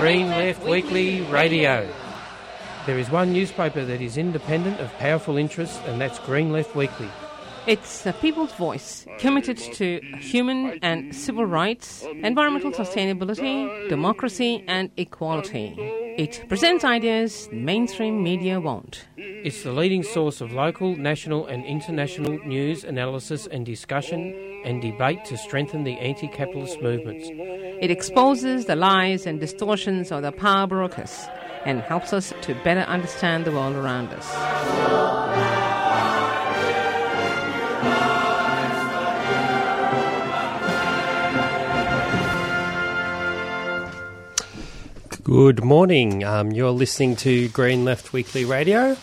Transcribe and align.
Green 0.00 0.28
Left 0.28 0.64
Weekly 0.64 1.20
Radio. 1.30 1.86
There 2.86 2.98
is 2.98 3.10
one 3.10 3.34
newspaper 3.34 3.84
that 3.84 4.00
is 4.00 4.16
independent 4.16 4.80
of 4.80 4.90
powerful 4.94 5.36
interests, 5.36 5.78
and 5.84 6.00
that's 6.00 6.18
Green 6.20 6.50
Left 6.50 6.74
Weekly. 6.74 7.10
It's 7.66 8.06
a 8.06 8.14
people's 8.14 8.52
voice 8.54 9.06
committed 9.18 9.58
to 9.58 10.00
human 10.18 10.78
and 10.80 11.14
civil 11.14 11.44
rights, 11.44 12.02
environmental 12.02 12.72
sustainability, 12.72 13.90
democracy, 13.90 14.64
and 14.66 14.90
equality. 14.96 15.76
It 16.20 16.44
presents 16.50 16.84
ideas 16.84 17.48
mainstream 17.50 18.22
media 18.22 18.60
won't. 18.60 19.06
It's 19.16 19.62
the 19.62 19.72
leading 19.72 20.02
source 20.02 20.42
of 20.42 20.52
local, 20.52 20.94
national, 20.94 21.46
and 21.46 21.64
international 21.64 22.38
news, 22.44 22.84
analysis, 22.84 23.46
and 23.46 23.64
discussion 23.64 24.34
and 24.66 24.82
debate 24.82 25.24
to 25.24 25.38
strengthen 25.38 25.84
the 25.84 25.94
anti 25.94 26.28
capitalist 26.28 26.82
movements. 26.82 27.26
It 27.80 27.90
exposes 27.90 28.66
the 28.66 28.76
lies 28.76 29.24
and 29.24 29.40
distortions 29.40 30.12
of 30.12 30.20
the 30.20 30.30
power 30.30 30.66
brokers 30.66 31.26
and 31.64 31.80
helps 31.80 32.12
us 32.12 32.34
to 32.42 32.54
better 32.64 32.82
understand 32.82 33.46
the 33.46 33.52
world 33.52 33.76
around 33.76 34.08
us. 34.12 35.49
Good 45.30 45.62
morning. 45.62 46.24
Um, 46.24 46.50
you're 46.50 46.72
listening 46.72 47.14
to 47.18 47.48
Green 47.50 47.84
Left 47.84 48.12
Weekly 48.12 48.44
Radio. 48.44 48.96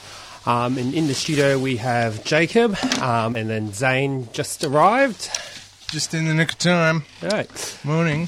Um, 0.45 0.77
and 0.77 0.93
in 0.93 1.07
the 1.07 1.13
studio 1.13 1.57
we 1.57 1.77
have 1.77 2.21
Jacob, 2.25 2.75
um, 2.99 3.37
and 3.37 3.49
then 3.49 3.71
Zane 3.71 4.27
just 4.33 4.65
arrived. 4.65 5.29
Just 5.89 6.13
in 6.13 6.25
the 6.25 6.33
nick 6.33 6.51
of 6.51 6.57
time. 6.57 7.05
All 7.23 7.29
right. 7.29 7.79
Morning. 7.85 8.27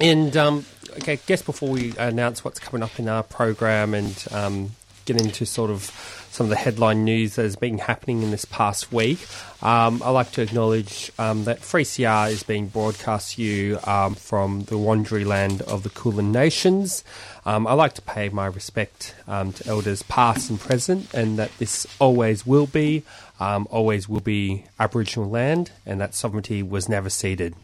And 0.00 0.34
um, 0.38 0.64
okay, 0.92 1.12
I 1.12 1.18
guess 1.26 1.42
before 1.42 1.68
we 1.68 1.94
announce 1.98 2.42
what's 2.42 2.58
coming 2.58 2.82
up 2.82 2.98
in 2.98 3.10
our 3.10 3.22
program 3.22 3.92
and 3.92 4.24
um, 4.30 4.70
get 5.04 5.20
into 5.20 5.44
sort 5.44 5.70
of 5.70 5.90
some 6.36 6.44
of 6.44 6.50
the 6.50 6.56
headline 6.56 7.02
news 7.02 7.36
that 7.36 7.44
has 7.44 7.56
been 7.56 7.78
happening 7.78 8.22
in 8.22 8.30
this 8.30 8.44
past 8.44 8.92
week, 8.92 9.26
um, 9.62 10.02
I'd 10.04 10.10
like 10.10 10.32
to 10.32 10.42
acknowledge 10.42 11.10
um, 11.18 11.44
that 11.44 11.60
3CR 11.60 12.30
is 12.30 12.42
being 12.42 12.66
broadcast 12.66 13.36
to 13.36 13.42
you 13.42 13.78
um, 13.84 14.14
from 14.14 14.64
the 14.64 14.74
Wurundjeri 14.74 15.24
land 15.24 15.62
of 15.62 15.82
the 15.82 15.88
Kulin 15.88 16.32
Nations. 16.32 17.04
Um, 17.46 17.66
I'd 17.66 17.72
like 17.72 17.94
to 17.94 18.02
pay 18.02 18.28
my 18.28 18.44
respect 18.44 19.14
um, 19.26 19.54
to 19.54 19.66
elders 19.66 20.02
past 20.02 20.50
and 20.50 20.60
present, 20.60 21.14
and 21.14 21.38
that 21.38 21.56
this 21.56 21.86
always 21.98 22.46
will 22.46 22.66
be, 22.66 23.02
um, 23.40 23.66
always 23.70 24.06
will 24.06 24.20
be 24.20 24.66
Aboriginal 24.78 25.30
land, 25.30 25.70
and 25.86 26.02
that 26.02 26.14
sovereignty 26.14 26.62
was 26.62 26.86
never 26.86 27.08
ceded. 27.08 27.54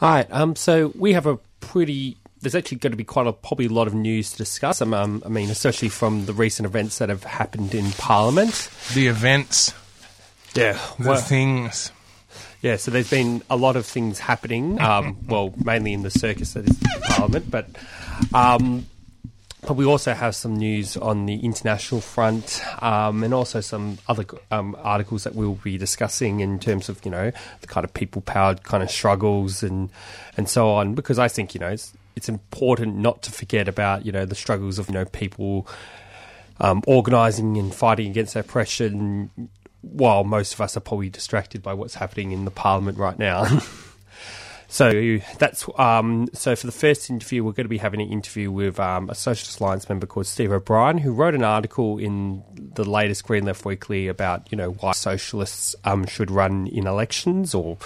All 0.00 0.08
right, 0.08 0.26
um, 0.30 0.56
so 0.56 0.92
we 0.94 1.12
have 1.12 1.26
a 1.26 1.36
pretty. 1.60 2.16
There's 2.40 2.54
actually 2.54 2.78
going 2.78 2.92
to 2.92 2.96
be 2.96 3.04
quite 3.04 3.26
a 3.26 3.32
probably 3.32 3.66
a 3.66 3.70
lot 3.70 3.86
of 3.86 3.94
news 3.94 4.30
to 4.32 4.36
discuss. 4.38 4.80
Um, 4.80 4.94
um, 4.94 5.22
I 5.26 5.28
mean, 5.28 5.50
especially 5.50 5.88
from 5.88 6.26
the 6.26 6.32
recent 6.32 6.66
events 6.66 6.98
that 6.98 7.08
have 7.08 7.24
happened 7.24 7.74
in 7.74 7.90
Parliament. 7.92 8.70
The 8.94 9.08
events, 9.08 9.72
Yeah, 10.54 10.78
the 10.98 11.16
things. 11.16 11.90
yeah. 12.62 12.76
So 12.76 12.90
there's 12.90 13.10
been 13.10 13.42
a 13.50 13.56
lot 13.56 13.76
of 13.76 13.86
things 13.86 14.18
happening. 14.20 14.80
Um, 14.80 15.16
well, 15.28 15.52
mainly 15.56 15.92
in 15.92 16.02
the 16.02 16.10
circus 16.10 16.52
that 16.54 16.68
is 16.68 16.78
Parliament, 17.08 17.50
but 17.50 17.68
um, 18.32 18.86
but 19.66 19.74
we 19.74 19.84
also 19.84 20.14
have 20.14 20.36
some 20.36 20.56
news 20.56 20.96
on 20.96 21.26
the 21.26 21.34
international 21.44 22.00
front, 22.00 22.62
um, 22.80 23.24
and 23.24 23.34
also 23.34 23.60
some 23.60 23.98
other 24.08 24.24
um, 24.52 24.76
articles 24.78 25.24
that 25.24 25.34
we'll 25.34 25.56
be 25.56 25.76
discussing 25.76 26.40
in 26.40 26.58
terms 26.60 26.88
of 26.88 27.04
you 27.04 27.10
know 27.10 27.32
the 27.60 27.66
kind 27.66 27.84
of 27.84 27.92
people 27.92 28.22
powered 28.22 28.62
kind 28.62 28.82
of 28.82 28.90
struggles 28.90 29.62
and 29.64 29.90
and 30.36 30.48
so 30.48 30.70
on. 30.70 30.94
Because 30.94 31.18
I 31.18 31.26
think 31.28 31.54
you 31.54 31.60
know 31.60 31.70
it's 31.70 31.92
it's 32.18 32.28
important 32.28 32.96
not 32.96 33.22
to 33.22 33.32
forget 33.32 33.68
about 33.68 34.04
you 34.04 34.12
know 34.12 34.26
the 34.26 34.34
struggles 34.34 34.78
of 34.78 34.88
you 34.88 34.94
know 34.94 35.04
people 35.06 35.66
um, 36.60 36.82
organising 36.86 37.56
and 37.56 37.74
fighting 37.74 38.10
against 38.10 38.36
oppression, 38.36 39.30
while 39.80 40.24
most 40.24 40.52
of 40.52 40.60
us 40.60 40.76
are 40.76 40.80
probably 40.80 41.08
distracted 41.08 41.62
by 41.62 41.72
what's 41.72 41.94
happening 41.94 42.32
in 42.32 42.44
the 42.44 42.50
Parliament 42.50 42.98
right 42.98 43.18
now. 43.18 43.46
So 44.70 45.18
that's 45.38 45.66
um, 45.78 46.28
so 46.34 46.54
for 46.54 46.66
the 46.66 46.72
first 46.72 47.08
interview, 47.08 47.42
we're 47.42 47.52
going 47.52 47.64
to 47.64 47.70
be 47.70 47.78
having 47.78 48.02
an 48.02 48.12
interview 48.12 48.50
with 48.50 48.78
um, 48.78 49.08
a 49.08 49.14
Socialist 49.14 49.60
Alliance 49.60 49.88
member 49.88 50.06
called 50.06 50.26
Steve 50.26 50.52
O'Brien, 50.52 50.98
who 50.98 51.14
wrote 51.14 51.34
an 51.34 51.42
article 51.42 51.96
in 51.96 52.42
the 52.54 52.84
latest 52.84 53.24
Green 53.24 53.46
Left 53.46 53.64
Weekly 53.64 54.08
about 54.08 54.52
you 54.52 54.58
know 54.58 54.72
why 54.72 54.92
socialists 54.92 55.74
um, 55.84 56.04
should 56.06 56.30
run 56.30 56.66
in 56.66 56.86
elections 56.86 57.54
or. 57.54 57.78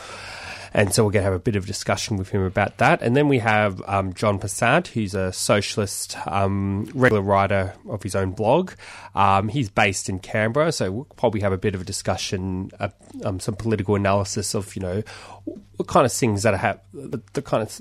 And 0.75 0.93
so 0.93 1.05
we're 1.05 1.12
going 1.12 1.22
to 1.22 1.31
have 1.31 1.34
a 1.34 1.38
bit 1.38 1.56
of 1.56 1.66
discussion 1.66 2.16
with 2.16 2.31
him 2.31 2.43
about 2.43 2.78
that. 2.78 3.03
And 3.03 3.16
then 3.16 3.28
we 3.28 3.38
have 3.41 3.83
um, 3.87 4.15
John 4.15 4.38
Passant, 4.38 4.88
who's 4.88 5.15
a 5.15 5.33
socialist 5.33 6.16
um, 6.27 6.88
regular 6.94 7.22
writer 7.22 7.75
of 7.88 8.03
his 8.03 8.15
own 8.15 8.33
blog. 8.33 8.72
Um, 9.15 9.49
he's 9.49 9.69
based 9.69 10.09
in 10.09 10.19
Canberra, 10.19 10.72
so 10.72 10.91
we'll 10.91 11.05
probably 11.16 11.41
have 11.41 11.53
a 11.53 11.59
bit 11.59 11.75
of 11.75 11.83
a 11.83 11.84
discussion, 11.84 12.71
uh, 12.81 12.88
um, 13.25 13.38
some 13.38 13.55
political 13.55 13.94
analysis 13.94 14.55
of, 14.55 14.75
you 14.75 14.83
know, 14.83 15.03
what 15.44 15.88
kind 15.88 16.06
of 16.06 16.12
things 16.12 16.43
that 16.43 16.55
are 16.55 16.81
the, 16.94 17.21
the 17.34 17.43
kind 17.43 17.62
of 17.62 17.81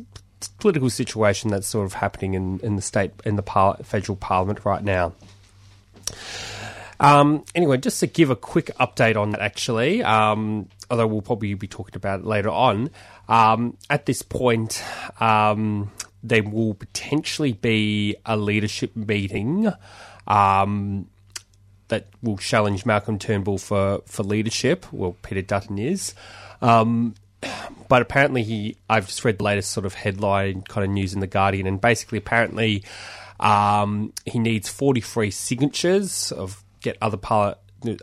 political 0.59 0.89
situation 0.89 1.51
that's 1.51 1.67
sort 1.67 1.85
of 1.85 1.93
happening 1.93 2.33
in, 2.33 2.59
in 2.59 2.75
the 2.75 2.81
state, 2.81 3.11
in 3.25 3.35
the 3.35 3.43
par- 3.43 3.77
federal 3.83 4.15
parliament 4.15 4.65
right 4.65 4.83
now. 4.83 5.13
Um, 7.01 7.43
anyway, 7.55 7.77
just 7.77 7.99
to 8.01 8.07
give 8.07 8.29
a 8.29 8.35
quick 8.35 8.67
update 8.79 9.17
on 9.17 9.31
that, 9.31 9.41
actually, 9.41 10.03
um, 10.03 10.69
although 10.89 11.07
we'll 11.07 11.23
probably 11.23 11.55
be 11.55 11.67
talking 11.67 11.95
about 11.95 12.19
it 12.19 12.25
later 12.25 12.51
on, 12.51 12.91
um, 13.27 13.75
at 13.89 14.05
this 14.05 14.21
point, 14.21 14.83
um, 15.19 15.91
there 16.21 16.43
will 16.43 16.75
potentially 16.75 17.53
be 17.53 18.15
a 18.23 18.37
leadership 18.37 18.95
meeting 18.95 19.73
um, 20.27 21.07
that 21.87 22.05
will 22.21 22.37
challenge 22.37 22.85
Malcolm 22.85 23.17
Turnbull 23.17 23.57
for, 23.57 24.03
for 24.05 24.21
leadership. 24.21 24.85
Well, 24.93 25.17
Peter 25.23 25.41
Dutton 25.41 25.79
is. 25.79 26.13
Um, 26.61 27.15
but 27.87 28.03
apparently, 28.03 28.43
he 28.43 28.77
I've 28.87 29.07
just 29.07 29.25
read 29.25 29.39
the 29.39 29.43
latest 29.43 29.71
sort 29.71 29.87
of 29.87 29.95
headline 29.95 30.61
kind 30.61 30.85
of 30.85 30.91
news 30.91 31.15
in 31.15 31.19
The 31.19 31.25
Guardian, 31.27 31.65
and 31.65 31.81
basically, 31.81 32.19
apparently, 32.19 32.83
um, 33.39 34.13
he 34.25 34.37
needs 34.37 34.69
43 34.69 35.31
signatures 35.31 36.31
of 36.31 36.63
get 36.81 36.97
other 37.01 37.17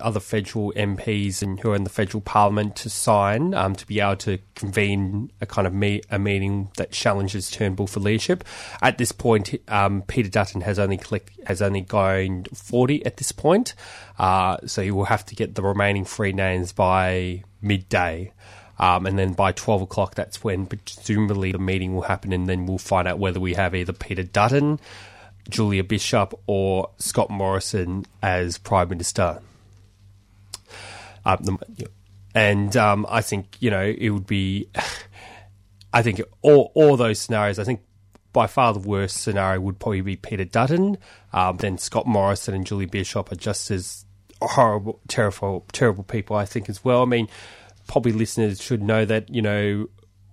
other 0.00 0.20
federal 0.20 0.72
MPs 0.72 1.42
and 1.42 1.60
who 1.60 1.70
are 1.70 1.76
in 1.76 1.84
the 1.84 1.90
federal 1.90 2.20
parliament 2.20 2.76
to 2.76 2.90
sign 2.90 3.54
um, 3.54 3.74
to 3.76 3.86
be 3.86 4.00
able 4.00 4.16
to 4.16 4.38
convene 4.54 5.30
a 5.40 5.46
kind 5.46 5.66
of 5.66 5.72
a 6.10 6.18
meeting 6.18 6.70
that 6.76 6.90
challenges 6.90 7.50
Turnbull 7.50 7.86
for 7.86 8.00
leadership. 8.00 8.44
At 8.82 8.98
this 8.98 9.12
point, 9.12 9.54
um, 9.68 10.02
Peter 10.02 10.28
Dutton 10.28 10.62
has 10.62 10.78
only 10.78 10.96
collect- 10.96 11.30
has 11.46 11.62
only 11.62 11.82
gained 11.82 12.48
40 12.52 13.06
at 13.06 13.18
this 13.18 13.32
point, 13.32 13.74
uh, 14.18 14.58
so 14.66 14.82
he 14.82 14.90
will 14.90 15.04
have 15.04 15.24
to 15.26 15.34
get 15.34 15.54
the 15.54 15.62
remaining 15.62 16.04
three 16.04 16.32
names 16.32 16.72
by 16.72 17.44
midday. 17.62 18.32
Um, 18.80 19.06
and 19.06 19.18
then 19.18 19.32
by 19.32 19.50
12 19.52 19.82
o'clock, 19.82 20.14
that's 20.14 20.44
when 20.44 20.66
presumably 20.66 21.50
the 21.50 21.58
meeting 21.58 21.94
will 21.94 22.02
happen, 22.02 22.32
and 22.32 22.48
then 22.48 22.66
we'll 22.66 22.78
find 22.78 23.08
out 23.08 23.18
whether 23.18 23.40
we 23.40 23.54
have 23.54 23.74
either 23.74 23.92
Peter 23.92 24.22
Dutton, 24.22 24.78
Julia 25.48 25.84
Bishop, 25.84 26.34
or 26.46 26.90
Scott 26.98 27.30
Morrison 27.30 28.04
as 28.22 28.58
Prime 28.58 28.88
Minister. 28.88 29.40
Um, 31.24 31.58
and 32.34 32.76
um, 32.76 33.06
I 33.08 33.20
think, 33.20 33.56
you 33.60 33.70
know, 33.70 33.82
it 33.82 34.10
would 34.10 34.26
be, 34.26 34.68
I 35.92 36.02
think 36.02 36.20
all, 36.42 36.70
all 36.74 36.96
those 36.96 37.18
scenarios, 37.18 37.58
I 37.58 37.64
think 37.64 37.80
by 38.32 38.46
far 38.46 38.72
the 38.72 38.78
worst 38.78 39.16
scenario 39.16 39.60
would 39.60 39.78
probably 39.78 40.00
be 40.02 40.16
Peter 40.16 40.44
Dutton. 40.44 40.98
Um, 41.32 41.56
then 41.56 41.78
Scott 41.78 42.06
Morrison 42.06 42.54
and 42.54 42.66
Julie 42.66 42.86
Bishop 42.86 43.32
are 43.32 43.36
just 43.36 43.70
as 43.70 44.04
horrible, 44.40 45.00
terrible, 45.08 45.66
terrible 45.72 46.04
people, 46.04 46.36
I 46.36 46.44
think, 46.44 46.68
as 46.68 46.84
well. 46.84 47.02
I 47.02 47.06
mean, 47.06 47.28
probably 47.86 48.12
listeners 48.12 48.62
should 48.62 48.82
know 48.82 49.04
that, 49.04 49.28
you 49.30 49.42
know, 49.42 49.88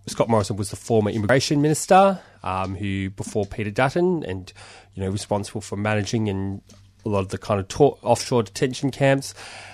Scott 0.07 0.29
Morrison 0.29 0.55
was 0.55 0.69
the 0.69 0.75
former 0.75 1.09
immigration 1.09 1.61
minister, 1.61 2.19
um, 2.45 2.75
who 2.75 3.09
before 3.09 3.45
Peter 3.45 3.71
Dutton, 3.71 4.23
and 4.23 4.53
you 4.93 5.03
know 5.03 5.09
responsible 5.09 5.61
for 5.61 5.75
managing 5.75 6.29
and 6.29 6.61
a 7.05 7.09
lot 7.09 7.19
of 7.19 7.29
the 7.29 7.37
kind 7.37 7.59
of 7.59 7.67
to- 7.67 7.97
offshore 8.01 8.43
detention 8.43 8.89
camps. 8.91 9.33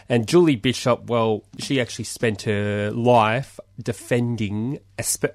And 0.09 0.27
Julie 0.27 0.57
Bishop, 0.57 1.05
well, 1.05 1.43
she 1.59 1.79
actually 1.79 2.03
spent 2.03 2.41
her 2.41 2.91
life 2.91 3.57
defending, 3.81 4.79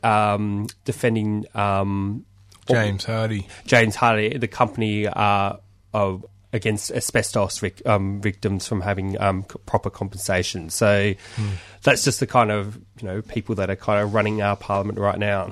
um, 0.02 0.66
defending 0.84 1.46
um, 1.54 2.26
James 2.68 3.04
Hardie. 3.06 3.46
James 3.64 3.96
Hardie, 3.96 4.38
the 4.38 4.48
company 4.48 5.06
uh, 5.06 5.54
of 5.94 6.26
against 6.52 6.90
asbestos 6.90 7.62
um, 7.86 8.20
victims 8.20 8.66
from 8.66 8.80
having 8.80 9.20
um, 9.20 9.44
c- 9.50 9.58
proper 9.66 9.88
compensation. 9.90 10.68
So 10.70 11.14
Hmm. 11.36 11.48
that's 11.82 12.04
just 12.04 12.20
the 12.20 12.26
kind 12.26 12.50
of 12.50 12.76
you 13.00 13.08
know 13.08 13.22
people 13.22 13.54
that 13.56 13.70
are 13.70 13.76
kind 13.76 14.02
of 14.02 14.12
running 14.14 14.42
our 14.42 14.56
parliament 14.56 14.98
right 14.98 15.18
now. 15.18 15.50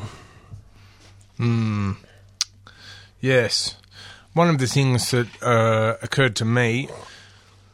Yes. 3.20 3.76
One 4.32 4.48
of 4.48 4.58
the 4.58 4.66
things 4.66 5.10
that 5.12 5.28
uh, 5.42 5.96
occurred 6.02 6.36
to 6.36 6.44
me 6.44 6.88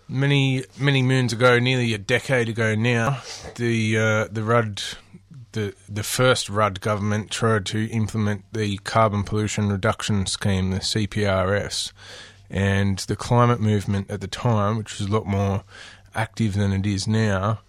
many 0.09 0.65
many 0.79 1.03
moons 1.03 1.33
ago, 1.33 1.59
nearly 1.59 1.95
a 1.95 1.99
decade 1.99 2.49
ago 2.49 2.75
now, 2.75 3.23
the 3.57 3.97
uh, 3.97 4.29
the 4.31 4.43
Rudd 4.43 4.83
the 5.53 5.75
the 5.89 6.03
first 6.03 6.49
Rudd 6.49 6.81
government 6.81 7.31
tried 7.31 7.67
to 7.67 7.89
implement 7.91 8.45
the 8.53 8.79
carbon 8.79 9.25
pollution 9.25 9.71
reduction 9.71 10.27
scheme, 10.27 10.71
the 10.71 10.81
CPRS, 10.81 11.93
and 12.51 12.99
the 12.99 13.17
climate 13.17 13.61
movement 13.61 14.11
at 14.11 14.21
the 14.21 14.29
time, 14.29 14.77
which 14.77 14.99
was 14.99 15.09
a 15.09 15.13
lot 15.13 15.27
more 15.27 15.65
active 16.15 16.55
than 16.55 16.73
it 16.73 16.87
is 16.87 17.07
now, 17.07 17.61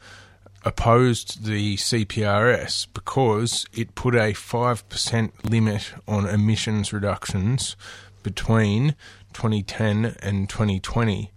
opposed 0.63 1.45
the 1.45 1.75
CPRS 1.77 2.87
because 2.93 3.65
it 3.73 3.95
put 3.95 4.15
a 4.15 4.33
5% 4.33 5.31
limit 5.49 5.93
on 6.07 6.27
emissions 6.27 6.93
reductions 6.93 7.75
between 8.23 8.95
2010 9.33 10.17
and 10.21 10.49
2020. 10.49 11.31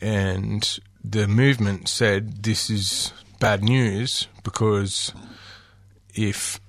And 0.00 0.78
the 1.04 1.28
movement 1.28 1.88
said 1.88 2.42
this 2.42 2.70
is 2.70 3.12
bad 3.38 3.62
news 3.62 4.28
because 4.42 5.12
if 6.14 6.60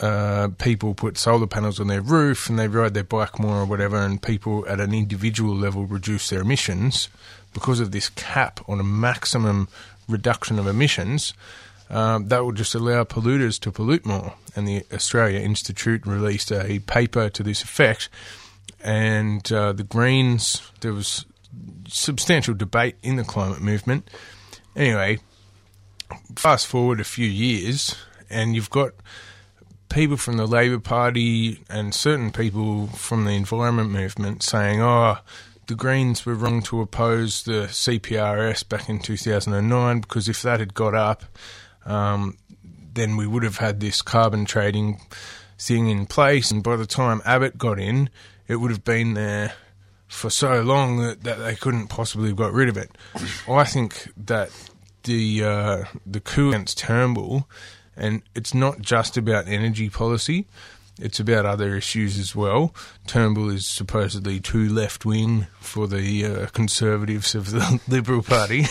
uh, 0.00 0.48
people 0.58 0.94
put 0.94 1.18
solar 1.18 1.46
panels 1.46 1.78
on 1.78 1.86
their 1.86 2.00
roof 2.00 2.48
and 2.48 2.58
they 2.58 2.68
ride 2.68 2.94
their 2.94 3.04
bike 3.04 3.38
more 3.38 3.58
or 3.58 3.64
whatever, 3.64 3.96
and 3.96 4.20
people 4.22 4.66
at 4.68 4.80
an 4.80 4.94
individual 4.94 5.54
level 5.54 5.86
reduce 5.86 6.30
their 6.30 6.40
emissions 6.40 7.08
because 7.52 7.80
of 7.80 7.92
this 7.92 8.08
cap 8.10 8.60
on 8.68 8.80
a 8.80 8.84
maximum 8.84 9.68
reduction 10.12 10.58
of 10.58 10.66
emissions, 10.66 11.34
um, 11.90 12.28
that 12.28 12.44
will 12.44 12.52
just 12.52 12.74
allow 12.74 13.04
polluters 13.04 13.58
to 13.60 13.72
pollute 13.72 14.06
more. 14.06 14.34
And 14.54 14.66
the 14.66 14.84
Australia 14.92 15.40
Institute 15.40 16.06
released 16.06 16.52
a 16.52 16.78
paper 16.80 17.28
to 17.30 17.42
this 17.42 17.62
effect. 17.62 18.08
And 18.82 19.50
uh, 19.52 19.72
the 19.72 19.84
Greens, 19.84 20.70
there 20.80 20.92
was 20.92 21.24
substantial 21.88 22.54
debate 22.54 22.96
in 23.02 23.16
the 23.16 23.24
climate 23.24 23.60
movement. 23.60 24.08
Anyway, 24.74 25.18
fast 26.36 26.66
forward 26.66 27.00
a 27.00 27.04
few 27.04 27.26
years, 27.26 27.96
and 28.30 28.54
you've 28.54 28.70
got 28.70 28.92
people 29.90 30.16
from 30.16 30.38
the 30.38 30.46
Labor 30.46 30.78
Party 30.78 31.60
and 31.68 31.94
certain 31.94 32.32
people 32.32 32.86
from 32.88 33.24
the 33.24 33.32
environment 33.32 33.90
movement 33.90 34.42
saying, 34.42 34.80
oh, 34.80 35.18
the 35.72 35.76
Greens 35.76 36.26
were 36.26 36.34
wrong 36.34 36.60
to 36.64 36.82
oppose 36.82 37.44
the 37.44 37.62
CPRS 37.62 38.68
back 38.68 38.90
in 38.90 38.98
2009 38.98 40.00
because 40.02 40.28
if 40.28 40.42
that 40.42 40.60
had 40.60 40.74
got 40.74 40.94
up, 40.94 41.24
um, 41.86 42.36
then 42.92 43.16
we 43.16 43.26
would 43.26 43.42
have 43.42 43.56
had 43.56 43.80
this 43.80 44.02
carbon 44.02 44.44
trading 44.44 45.00
thing 45.58 45.88
in 45.88 46.04
place. 46.04 46.50
And 46.50 46.62
by 46.62 46.76
the 46.76 46.84
time 46.84 47.22
Abbott 47.24 47.56
got 47.56 47.80
in, 47.80 48.10
it 48.48 48.56
would 48.56 48.70
have 48.70 48.84
been 48.84 49.14
there 49.14 49.54
for 50.08 50.28
so 50.28 50.60
long 50.60 50.98
that, 50.98 51.22
that 51.22 51.36
they 51.36 51.56
couldn't 51.56 51.86
possibly 51.86 52.28
have 52.28 52.36
got 52.36 52.52
rid 52.52 52.68
of 52.68 52.76
it. 52.76 52.90
I 53.48 53.64
think 53.64 54.12
that 54.14 54.50
the 55.04 55.42
uh, 55.42 55.84
the 56.04 56.20
coup 56.20 56.50
against 56.50 56.76
Turnbull, 56.76 57.48
and 57.96 58.20
it's 58.34 58.52
not 58.52 58.82
just 58.82 59.16
about 59.16 59.48
energy 59.48 59.88
policy. 59.88 60.46
It's 61.00 61.18
about 61.18 61.46
other 61.46 61.74
issues 61.74 62.18
as 62.18 62.36
well. 62.36 62.74
Turnbull 63.06 63.48
is 63.48 63.66
supposedly 63.66 64.40
too 64.40 64.68
left 64.68 65.06
wing 65.06 65.46
for 65.58 65.86
the 65.86 66.24
uh, 66.24 66.46
Conservatives 66.48 67.34
of 67.34 67.50
the 67.50 67.80
Liberal 67.88 68.22
Party. 68.22 68.66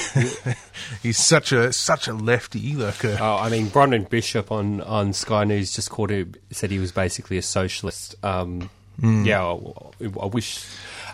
He's 1.03 1.17
such 1.17 1.51
a 1.51 1.73
such 1.73 2.07
a 2.07 2.13
lefty. 2.13 2.75
Like 2.75 3.03
a, 3.03 3.19
oh, 3.19 3.37
I 3.37 3.49
mean, 3.49 3.67
Bronwyn 3.67 4.07
Bishop 4.07 4.51
on, 4.51 4.81
on 4.81 5.13
Sky 5.13 5.43
News 5.45 5.73
just 5.73 5.89
called 5.89 6.11
him 6.11 6.35
said 6.51 6.69
he 6.69 6.79
was 6.79 6.91
basically 6.91 7.37
a 7.37 7.41
socialist. 7.41 8.15
Um, 8.23 8.69
mm. 9.01 9.25
Yeah, 9.25 9.43
I, 9.43 10.21
I, 10.21 10.27
wish. 10.27 10.63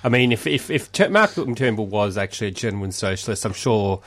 I 0.03 0.09
mean, 0.09 0.33
if 0.33 0.45
if 0.45 0.69
if 0.69 1.09
Malcolm 1.09 1.55
Turnbull 1.55 1.87
was 1.87 2.17
actually 2.17 2.47
a 2.47 2.51
genuine 2.51 2.91
socialist, 2.91 3.45
I'm 3.45 3.53
sure 3.53 4.01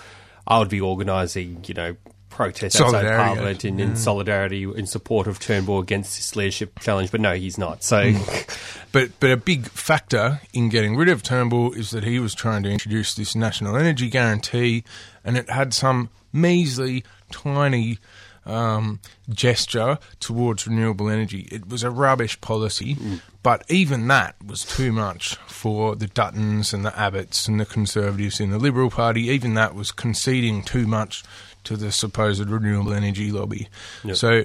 I 0.47 0.59
would 0.59 0.69
be 0.69 0.81
organising, 0.81 1.65
you 1.67 1.75
know, 1.75 1.97
protest 2.31 2.81
outside 2.81 3.05
Parliament 3.05 3.65
in, 3.65 3.79
in, 3.81 3.91
mm. 3.93 3.97
solidarity 3.97 4.63
in 4.63 4.87
support 4.87 5.27
of 5.27 5.39
Turnbull 5.39 5.81
against 5.81 6.17
this 6.17 6.37
leadership 6.37 6.79
challenge. 6.81 7.11
But 7.11 7.21
no, 7.21 7.35
he's 7.35 7.59
not. 7.59 7.83
So, 7.83 8.13
mm. 8.13 8.59
but 8.93 9.11
but 9.21 9.31
a 9.31 9.37
big 9.37 9.69
factor 9.69 10.41
in 10.55 10.69
getting 10.69 10.97
rid 10.97 11.09
of 11.09 11.23
Turnbull 11.23 11.73
is 11.73 11.91
that 11.91 12.05
he 12.05 12.19
was 12.19 12.35
trying 12.35 12.63
to 12.63 12.71
introduce 12.71 13.15
this 13.15 13.35
national 13.35 13.77
energy 13.77 14.09
guarantee, 14.09 14.85
and 15.25 15.37
it 15.37 15.51
had 15.51 15.75
some 15.75 16.09
measly, 16.33 17.05
tiny. 17.31 17.99
Um, 18.47 19.01
gesture 19.29 19.99
towards 20.19 20.67
renewable 20.67 21.11
energy. 21.11 21.47
It 21.53 21.69
was 21.69 21.83
a 21.83 21.91
rubbish 21.91 22.41
policy, 22.41 22.95
mm. 22.95 23.21
but 23.43 23.65
even 23.69 24.09
that 24.09 24.35
was 24.45 24.65
too 24.65 24.93
much 24.93 25.37
for 25.47 25.95
the 25.95 26.09
Duttons 26.09 26.73
and 26.73 26.85
the 26.85 26.91
Abbotts 26.99 27.47
and 27.47 27.61
the 27.61 27.67
Conservatives 27.67 28.41
in 28.41 28.51
the 28.51 28.59
Liberal 28.59 28.91
Party. 28.91 29.29
Even 29.29 29.55
that 29.55 29.75
was 29.75 29.93
conceding 29.93 30.63
too 30.63 30.87
much 30.87 31.23
to 31.65 31.77
the 31.77 31.93
supposed 31.93 32.49
renewable 32.49 32.95
energy 32.95 33.31
lobby. 33.31 33.69
Yep. 34.05 34.17
So 34.17 34.45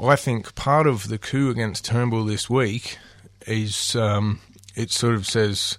I 0.00 0.16
think 0.16 0.54
part 0.54 0.86
of 0.86 1.08
the 1.08 1.18
coup 1.18 1.50
against 1.50 1.84
Turnbull 1.84 2.24
this 2.24 2.48
week 2.48 2.98
is 3.46 3.96
um, 3.96 4.40
it 4.74 4.90
sort 4.90 5.14
of 5.14 5.26
says 5.26 5.78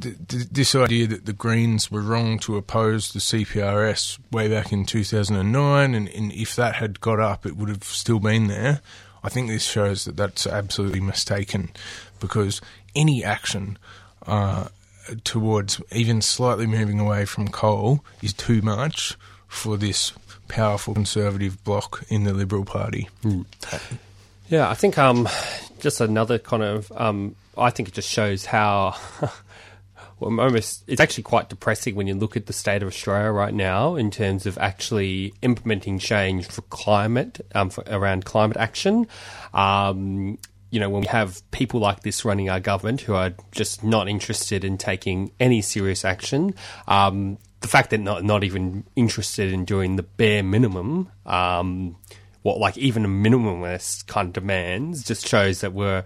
th- 0.00 0.16
th- 0.28 0.48
this 0.50 0.74
idea 0.74 1.06
that 1.06 1.26
the 1.26 1.32
Greens 1.32 1.90
were 1.90 2.00
wrong 2.00 2.38
to 2.40 2.56
oppose 2.56 3.12
the 3.12 3.18
CPRS 3.18 4.18
way 4.30 4.48
back 4.48 4.72
in 4.72 4.84
2009, 4.84 5.94
and, 5.94 6.08
and 6.08 6.32
if 6.32 6.56
that 6.56 6.76
had 6.76 7.00
got 7.00 7.20
up, 7.20 7.46
it 7.46 7.56
would 7.56 7.68
have 7.68 7.84
still 7.84 8.20
been 8.20 8.46
there. 8.46 8.80
I 9.22 9.28
think 9.28 9.48
this 9.48 9.64
shows 9.64 10.04
that 10.04 10.16
that's 10.16 10.46
absolutely 10.46 11.00
mistaken 11.00 11.70
because 12.20 12.60
any 12.94 13.24
action 13.24 13.78
uh, 14.26 14.68
towards 15.24 15.80
even 15.92 16.22
slightly 16.22 16.66
moving 16.66 17.00
away 17.00 17.24
from 17.24 17.48
coal 17.48 18.04
is 18.22 18.32
too 18.32 18.62
much 18.62 19.16
for 19.48 19.76
this 19.76 20.12
powerful 20.48 20.94
conservative 20.94 21.62
bloc 21.64 22.04
in 22.08 22.24
the 22.24 22.32
Liberal 22.32 22.64
Party. 22.64 23.08
Mm. 23.22 23.46
Yeah, 24.48 24.68
I 24.68 24.74
think 24.74 24.96
um, 24.96 25.28
just 25.80 26.00
another 26.00 26.38
kind 26.38 26.62
of 26.62 26.92
um, 26.94 27.34
I 27.56 27.70
think 27.70 27.88
it 27.88 27.94
just 27.94 28.08
shows 28.08 28.44
how. 28.44 28.96
well, 30.18 30.40
almost 30.40 30.84
it's 30.86 31.00
actually 31.00 31.24
quite 31.24 31.48
depressing 31.48 31.94
when 31.94 32.06
you 32.06 32.14
look 32.14 32.36
at 32.36 32.46
the 32.46 32.52
state 32.52 32.82
of 32.82 32.88
Australia 32.88 33.30
right 33.30 33.52
now 33.52 33.96
in 33.96 34.10
terms 34.10 34.46
of 34.46 34.56
actually 34.58 35.34
implementing 35.42 35.98
change 35.98 36.46
for 36.46 36.62
climate 36.62 37.40
um, 37.54 37.70
for, 37.70 37.84
around 37.86 38.24
climate 38.24 38.56
action. 38.56 39.06
Um, 39.52 40.38
you 40.70 40.80
know, 40.80 40.90
when 40.90 41.02
we 41.02 41.06
have 41.06 41.48
people 41.52 41.80
like 41.80 42.00
this 42.00 42.24
running 42.24 42.50
our 42.50 42.60
government 42.60 43.02
who 43.02 43.14
are 43.14 43.34
just 43.52 43.84
not 43.84 44.08
interested 44.08 44.64
in 44.64 44.78
taking 44.78 45.32
any 45.38 45.62
serious 45.62 46.04
action, 46.04 46.54
um, 46.88 47.38
the 47.60 47.68
fact 47.68 47.90
that 47.90 47.98
not 47.98 48.24
not 48.24 48.42
even 48.42 48.84
interested 48.96 49.52
in 49.52 49.64
doing 49.64 49.96
the 49.96 50.02
bare 50.02 50.42
minimum, 50.42 51.10
um, 51.24 51.96
what 52.42 52.58
like 52.58 52.76
even 52.78 53.04
a 53.04 53.08
minimalist 53.08 54.06
kind 54.06 54.28
of 54.28 54.32
demands, 54.32 55.04
just 55.04 55.28
shows 55.28 55.60
that 55.60 55.72
we're 55.72 56.04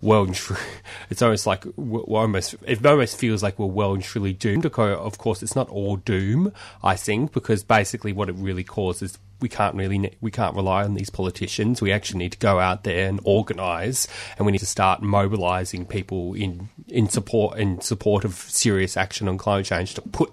well 0.00 0.24
and 0.24 0.34
truly. 0.34 0.62
It's 1.10 1.22
almost 1.22 1.46
like 1.46 1.64
almost 1.76 2.54
it 2.66 2.86
almost 2.86 3.16
feels 3.16 3.42
like 3.42 3.58
we're 3.58 3.66
well 3.66 3.94
and 3.94 4.02
truly 4.02 4.32
doomed. 4.32 4.64
Of 4.64 5.18
course, 5.18 5.42
it's 5.42 5.56
not 5.56 5.68
all 5.68 5.96
doom. 5.96 6.52
I 6.84 6.94
think 6.94 7.32
because 7.32 7.64
basically 7.64 8.12
what 8.12 8.28
it 8.28 8.36
really 8.36 8.62
causes 8.62 9.18
we 9.40 9.48
can't 9.48 9.74
really 9.74 10.16
we 10.20 10.30
can't 10.30 10.54
rely 10.54 10.84
on 10.84 10.94
these 10.94 11.10
politicians. 11.10 11.82
We 11.82 11.92
actually 11.92 12.18
need 12.18 12.32
to 12.32 12.38
go 12.38 12.58
out 12.60 12.84
there 12.84 13.08
and 13.08 13.20
organise, 13.24 14.06
and 14.36 14.46
we 14.46 14.52
need 14.52 14.58
to 14.58 14.66
start 14.66 15.02
mobilising 15.02 15.86
people 15.86 16.34
in 16.34 16.68
in 16.88 17.08
support 17.08 17.58
in 17.58 17.80
support 17.80 18.24
of 18.24 18.34
serious 18.34 18.96
action 18.96 19.28
on 19.28 19.38
climate 19.38 19.66
change 19.66 19.94
to 19.94 20.02
put 20.02 20.32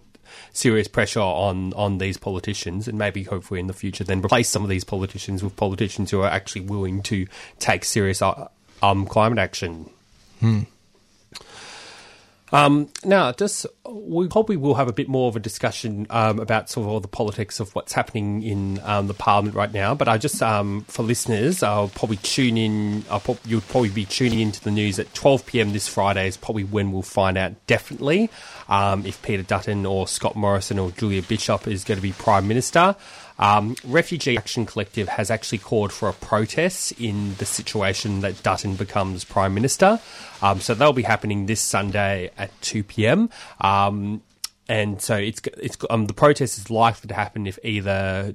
serious 0.54 0.88
pressure 0.88 1.20
on 1.20 1.74
on 1.74 1.98
these 1.98 2.18
politicians, 2.18 2.88
and 2.88 2.98
maybe 2.98 3.24
hopefully 3.24 3.60
in 3.60 3.68
the 3.68 3.74
future 3.74 4.04
then 4.04 4.22
replace 4.22 4.50
some 4.50 4.64
of 4.64 4.70
these 4.70 4.84
politicians 4.84 5.44
with 5.44 5.56
politicians 5.56 6.12
who 6.12 6.22
are 6.22 6.30
actually 6.30 6.62
willing 6.62 7.02
to 7.04 7.28
take 7.60 7.86
serious 7.86 8.22
uh, 8.22 8.48
um, 8.82 9.06
climate 9.06 9.40
action. 9.40 9.90
Hmm. 10.40 10.62
Um, 12.52 12.90
now, 13.04 13.32
just 13.34 13.66
we 13.86 14.28
probably 14.28 14.56
will 14.56 14.76
have 14.76 14.88
a 14.88 14.94
bit 14.94 15.10
more 15.10 15.28
of 15.28 15.36
a 15.36 15.40
discussion 15.40 16.08
um, 16.10 16.40
about 16.40 16.70
sort 16.70 16.86
of 16.86 16.92
all 16.92 17.00
the 17.02 17.08
politics 17.08 17.60
of 17.60 17.76
what's 17.76 17.92
happening 17.92 18.42
in 18.42 18.80
um, 18.84 19.08
the 19.08 19.14
parliament 19.14 19.56
right 19.56 19.72
now. 19.72 19.96
But 19.96 20.08
I 20.08 20.18
just 20.18 20.42
um, 20.42 20.86
for 20.88 21.04
listeners, 21.04 21.62
I'll 21.62 21.90
probably 21.90 22.18
tune 22.18 22.58
in. 22.58 23.04
I'll 23.10 23.20
pro- 23.20 23.38
you'll 23.46 23.62
probably 23.62 23.90
be 23.90 24.06
tuning 24.06 24.40
into 24.40 24.64
the 24.64 24.72
news 24.72 24.98
at 24.98 25.14
12 25.14 25.46
p.m. 25.46 25.74
this 25.74 25.88
Friday. 25.88 26.28
Is 26.28 26.38
probably 26.38 26.64
when 26.64 26.94
we'll 26.94 27.02
find 27.02 27.38
out 27.38 27.54
definitely 27.68 28.30
um, 28.70 29.06
if 29.06 29.22
Peter 29.22 29.44
Dutton 29.44 29.86
or 29.86 30.08
Scott 30.08 30.38
Morrison 30.38 30.80
or 30.80 30.92
Julia 30.92 31.22
Bishop 31.24 31.68
is 31.68 31.84
going 31.84 31.98
to 31.98 32.02
be 32.02 32.14
prime 32.14 32.48
minister. 32.48 32.96
Um, 33.40 33.76
Refugee 33.84 34.38
Action 34.38 34.66
Collective 34.66 35.10
has 35.10 35.30
actually 35.30 35.60
called 35.60 35.92
for 35.92 36.10
a 36.10 36.14
protest 36.14 36.94
in 36.94 37.36
the 37.36 37.46
situation 37.46 38.22
that 38.22 38.42
Dutton 38.44 38.76
becomes 38.76 39.24
Prime 39.24 39.54
Minister. 39.54 40.00
Um, 40.42 40.60
so 40.60 40.74
that'll 40.74 40.94
be 40.94 41.04
happening 41.04 41.46
this 41.46 41.62
Sunday 41.62 42.32
at 42.38 42.50
2 42.62 42.84
p.m. 42.84 43.30
Um, 43.62 44.22
and 44.70 45.02
so 45.02 45.16
it's 45.16 45.42
it's 45.58 45.78
um, 45.90 46.08
the 46.08 46.14
protest 46.14 46.58
is 46.58 46.70
likely 46.70 47.08
to 47.08 47.14
happen 47.14 47.48
if 47.48 47.58
either 47.64 48.34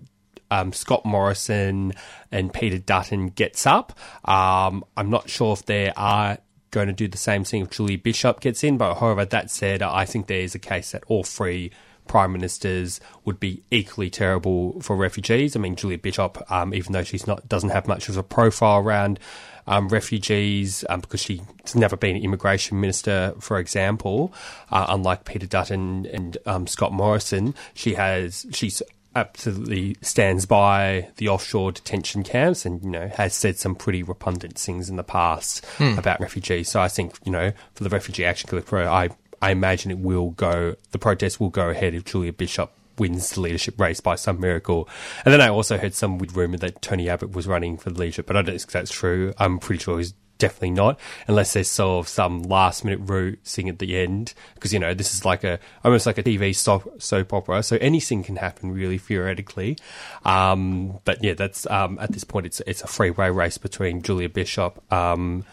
um, 0.50 0.72
Scott 0.72 1.04
Morrison 1.04 1.92
and 2.30 2.52
Peter 2.52 2.78
Dutton 2.78 3.28
gets 3.28 3.66
up. 3.66 3.98
Um, 4.24 4.84
I'm 4.96 5.10
not 5.10 5.28
sure 5.28 5.54
if 5.54 5.64
they 5.64 5.90
are 5.96 6.38
going 6.70 6.86
to 6.88 6.92
do 6.92 7.08
the 7.08 7.18
same 7.18 7.44
thing 7.44 7.62
if 7.62 7.70
Julie 7.70 7.96
Bishop 7.96 8.40
gets 8.40 8.64
in, 8.64 8.78
but 8.78 8.94
however, 8.94 9.24
that 9.26 9.50
said, 9.50 9.82
I 9.82 10.04
think 10.04 10.26
there 10.26 10.40
is 10.40 10.54
a 10.54 10.58
case 10.58 10.92
that 10.92 11.04
all 11.06 11.22
three 11.22 11.70
prime 12.06 12.32
ministers 12.32 13.00
would 13.24 13.40
be 13.40 13.62
equally 13.70 14.10
terrible 14.10 14.80
for 14.80 14.96
refugees. 14.96 15.56
I 15.56 15.60
mean, 15.60 15.76
Julia 15.76 15.98
Bishop, 15.98 16.42
um, 16.50 16.74
even 16.74 16.92
though 16.92 17.04
she's 17.04 17.26
not 17.26 17.48
doesn't 17.48 17.70
have 17.70 17.88
much 17.88 18.08
of 18.08 18.16
a 18.16 18.22
profile 18.22 18.78
around 18.78 19.18
um, 19.66 19.88
refugees 19.88 20.84
um, 20.88 21.00
because 21.00 21.20
she's 21.20 21.40
never 21.74 21.96
been 21.96 22.16
immigration 22.16 22.80
minister, 22.80 23.34
for 23.40 23.58
example. 23.58 24.32
Uh, 24.70 24.86
unlike 24.88 25.24
Peter 25.24 25.46
Dutton 25.46 26.06
and 26.06 26.38
um, 26.46 26.66
Scott 26.66 26.92
Morrison, 26.92 27.54
she 27.74 27.94
has 27.94 28.46
she's 28.52 28.82
absolutely 29.14 29.94
stands 30.00 30.46
by 30.46 31.08
the 31.16 31.28
offshore 31.28 31.70
detention 31.70 32.22
camps 32.22 32.64
and 32.64 32.82
you 32.82 32.88
know 32.88 33.08
has 33.08 33.34
said 33.34 33.58
some 33.58 33.74
pretty 33.74 34.02
repugnant 34.02 34.58
things 34.58 34.88
in 34.88 34.96
the 34.96 35.02
past 35.02 35.64
about 35.80 36.20
refugees. 36.20 36.68
So 36.68 36.80
I 36.80 36.88
think 36.88 37.14
you 37.24 37.32
know 37.32 37.52
for 37.74 37.84
the 37.84 37.90
Refugee 37.90 38.24
Action 38.24 38.48
Collective, 38.48 38.74
I 38.74 39.10
I 39.42 39.50
imagine 39.50 39.90
it 39.90 39.98
will 39.98 40.30
go. 40.30 40.76
The 40.92 40.98
protest 40.98 41.40
will 41.40 41.50
go 41.50 41.68
ahead 41.68 41.92
if 41.94 42.04
Julia 42.04 42.32
Bishop 42.32 42.72
wins 42.98 43.30
the 43.30 43.40
leadership 43.40 43.80
race 43.80 44.00
by 44.00 44.14
some 44.14 44.38
miracle. 44.40 44.88
And 45.24 45.34
then 45.34 45.40
I 45.40 45.48
also 45.48 45.76
heard 45.78 45.94
some 45.94 46.18
weird 46.18 46.36
rumor 46.36 46.58
that 46.58 46.80
Tony 46.80 47.08
Abbott 47.08 47.32
was 47.32 47.46
running 47.46 47.76
for 47.76 47.90
the 47.90 47.98
leadership, 47.98 48.26
but 48.26 48.36
I 48.36 48.42
don't 48.42 48.58
think 48.58 48.70
that's 48.70 48.90
true. 48.92 49.32
I'm 49.38 49.58
pretty 49.58 49.82
sure 49.82 49.98
he's 49.98 50.14
definitely 50.38 50.70
not, 50.72 50.98
unless 51.28 51.52
there's 51.52 51.70
sort 51.70 52.04
of 52.04 52.08
some 52.08 52.42
last 52.42 52.84
minute 52.84 52.98
route 53.02 53.38
thing 53.44 53.68
at 53.68 53.78
the 53.78 53.96
end. 53.96 54.34
Because 54.54 54.72
you 54.72 54.78
know 54.78 54.92
this 54.92 55.14
is 55.14 55.24
like 55.24 55.42
a 55.44 55.58
almost 55.84 56.04
like 56.04 56.18
a 56.18 56.22
TV 56.22 56.54
soap, 56.54 57.00
soap 57.00 57.32
opera, 57.32 57.62
so 57.62 57.78
anything 57.80 58.22
can 58.24 58.36
happen 58.36 58.72
really 58.72 58.98
theoretically. 58.98 59.78
Um, 60.24 60.98
but 61.04 61.22
yeah, 61.24 61.34
that's 61.34 61.66
um, 61.70 61.98
at 62.00 62.12
this 62.12 62.24
point 62.24 62.46
it's 62.46 62.60
it's 62.66 62.82
a 62.82 62.86
freeway 62.86 63.30
race 63.30 63.56
between 63.58 64.02
Julia 64.02 64.28
Bishop. 64.28 64.82
Um, 64.92 65.44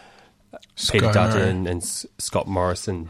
Peter 0.92 1.06
Dutton 1.14 1.68
and 1.68 1.82
S- 1.82 2.06
Scott 2.18 2.48
Morrison. 2.48 3.10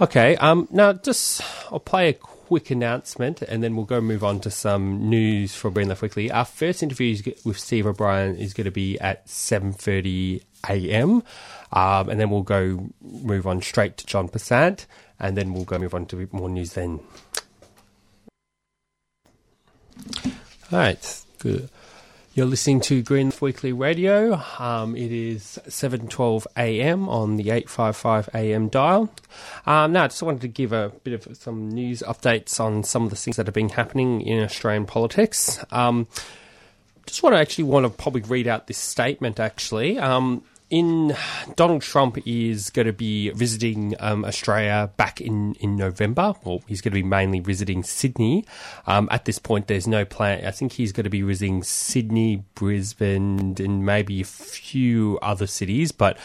Okay, 0.00 0.36
um, 0.36 0.68
now 0.70 0.92
just 0.92 1.40
I'll 1.72 1.80
play 1.80 2.10
a 2.10 2.12
quick 2.12 2.70
announcement 2.70 3.42
and 3.42 3.62
then 3.62 3.74
we'll 3.74 3.86
go 3.86 4.00
move 4.00 4.22
on 4.22 4.40
to 4.40 4.50
some 4.50 5.08
news 5.08 5.54
for 5.54 5.70
Left 5.70 6.02
Weekly. 6.02 6.30
Our 6.30 6.44
first 6.44 6.82
interview 6.82 7.16
with 7.44 7.58
Steve 7.58 7.86
O'Brien 7.86 8.36
is 8.36 8.54
going 8.54 8.66
to 8.66 8.70
be 8.70 8.98
at 9.00 9.26
7.30 9.26 10.42
a.m. 10.68 11.22
Um, 11.72 12.08
and 12.08 12.20
then 12.20 12.30
we'll 12.30 12.42
go 12.42 12.90
move 13.00 13.46
on 13.46 13.62
straight 13.62 13.96
to 13.96 14.06
John 14.06 14.28
Passant 14.28 14.86
and 15.18 15.36
then 15.36 15.54
we'll 15.54 15.64
go 15.64 15.78
move 15.78 15.94
on 15.94 16.06
to 16.06 16.28
more 16.30 16.48
news 16.48 16.74
then. 16.74 17.00
All 20.70 20.78
right, 20.78 21.22
good. 21.38 21.68
You're 22.36 22.44
listening 22.44 22.82
to 22.82 23.02
Green 23.02 23.32
Weekly 23.40 23.72
Radio. 23.72 24.38
Um, 24.58 24.94
it 24.94 25.10
is 25.10 25.58
7:12 25.68 26.46
a.m. 26.54 27.08
on 27.08 27.36
the 27.36 27.48
855 27.48 28.28
a.m. 28.34 28.68
dial. 28.68 29.10
Um, 29.64 29.94
now, 29.94 30.04
I 30.04 30.08
just 30.08 30.22
wanted 30.22 30.42
to 30.42 30.48
give 30.48 30.70
a 30.70 30.90
bit 31.02 31.14
of 31.14 31.34
some 31.34 31.70
news 31.70 32.02
updates 32.06 32.60
on 32.60 32.84
some 32.84 33.04
of 33.04 33.08
the 33.08 33.16
things 33.16 33.36
that 33.36 33.46
have 33.46 33.54
been 33.54 33.70
happening 33.70 34.20
in 34.20 34.44
Australian 34.44 34.84
politics. 34.84 35.64
Um, 35.70 36.08
just 37.06 37.22
want 37.22 37.34
to 37.34 37.40
actually 37.40 37.64
want 37.64 37.86
to 37.86 37.90
probably 37.90 38.20
read 38.20 38.46
out 38.46 38.66
this 38.66 38.76
statement. 38.76 39.40
Actually, 39.40 39.98
um, 39.98 40.44
in 40.68 41.16
Donald 41.54 41.82
Trump 41.82 42.18
is 42.26 42.70
going 42.70 42.86
to 42.86 42.92
be 42.92 43.30
visiting 43.30 43.94
um, 44.00 44.24
Australia 44.24 44.90
back 44.96 45.20
in, 45.20 45.54
in 45.54 45.76
November. 45.76 46.34
Well, 46.44 46.62
he's 46.66 46.80
going 46.80 46.92
to 46.92 46.96
be 46.96 47.04
mainly 47.04 47.40
visiting 47.40 47.82
Sydney. 47.82 48.44
Um, 48.86 49.08
at 49.12 49.24
this 49.26 49.38
point, 49.38 49.68
there's 49.68 49.86
no 49.86 50.04
plan. 50.04 50.44
I 50.44 50.50
think 50.50 50.72
he's 50.72 50.92
going 50.92 51.04
to 51.04 51.10
be 51.10 51.22
visiting 51.22 51.62
Sydney, 51.62 52.44
Brisbane, 52.54 53.54
and 53.58 53.86
maybe 53.86 54.20
a 54.20 54.24
few 54.24 55.18
other 55.22 55.46
cities, 55.46 55.92
but. 55.92 56.18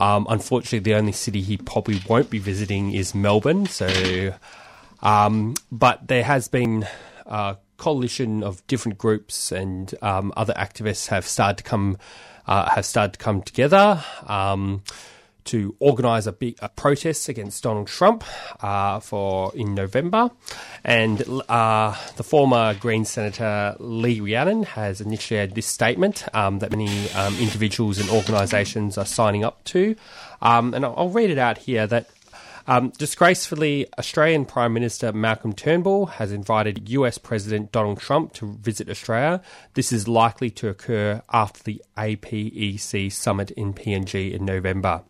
Um, 0.00 0.28
unfortunately, 0.30 0.78
the 0.78 0.94
only 0.94 1.10
city 1.10 1.40
he 1.40 1.56
probably 1.56 2.00
won't 2.08 2.30
be 2.30 2.38
visiting 2.38 2.92
is 2.92 3.16
Melbourne. 3.16 3.66
So, 3.66 4.32
um, 5.02 5.54
but 5.72 6.06
there 6.06 6.22
has 6.22 6.46
been 6.46 6.86
a 7.26 7.56
coalition 7.78 8.44
of 8.44 8.64
different 8.68 8.96
groups 8.98 9.50
and 9.50 9.92
um, 10.00 10.32
other 10.36 10.52
activists 10.54 11.08
have 11.08 11.26
started 11.26 11.58
to 11.58 11.64
come 11.64 11.98
uh, 12.48 12.70
have 12.70 12.84
started 12.84 13.12
to 13.12 13.18
come 13.18 13.42
together 13.42 14.02
um, 14.26 14.82
to 15.44 15.74
organise 15.78 16.26
a 16.26 16.32
big 16.32 16.56
a 16.60 16.68
protest 16.68 17.28
against 17.28 17.62
Donald 17.62 17.86
Trump 17.86 18.24
uh, 18.62 19.00
for 19.00 19.52
in 19.54 19.74
November, 19.74 20.30
and 20.84 21.22
uh, 21.48 21.94
the 22.16 22.22
former 22.22 22.74
Green 22.74 23.04
Senator 23.04 23.76
Lee 23.78 24.20
Rhiannon 24.20 24.64
has 24.64 25.00
initiated 25.00 25.54
this 25.54 25.66
statement 25.66 26.24
um, 26.34 26.58
that 26.58 26.70
many 26.70 27.10
um, 27.10 27.34
individuals 27.38 27.98
and 27.98 28.10
organisations 28.10 28.98
are 28.98 29.06
signing 29.06 29.44
up 29.44 29.62
to, 29.64 29.94
um, 30.42 30.74
and 30.74 30.84
I'll, 30.84 30.94
I'll 30.96 31.10
read 31.10 31.30
it 31.30 31.38
out 31.38 31.58
here 31.58 31.86
that. 31.86 32.08
Um, 32.68 32.90
disgracefully, 32.98 33.86
Australian 33.98 34.44
Prime 34.44 34.74
Minister 34.74 35.10
Malcolm 35.10 35.54
Turnbull 35.54 36.04
has 36.04 36.32
invited 36.32 36.90
US 36.90 37.16
President 37.16 37.72
Donald 37.72 37.98
Trump 37.98 38.34
to 38.34 38.58
visit 38.60 38.90
Australia. 38.90 39.40
This 39.72 39.90
is 39.90 40.06
likely 40.06 40.50
to 40.50 40.68
occur 40.68 41.22
after 41.32 41.62
the 41.62 41.82
APEC 41.96 43.10
summit 43.10 43.50
in 43.52 43.72
PNG 43.72 44.34
in 44.34 44.44
November. 44.44 45.02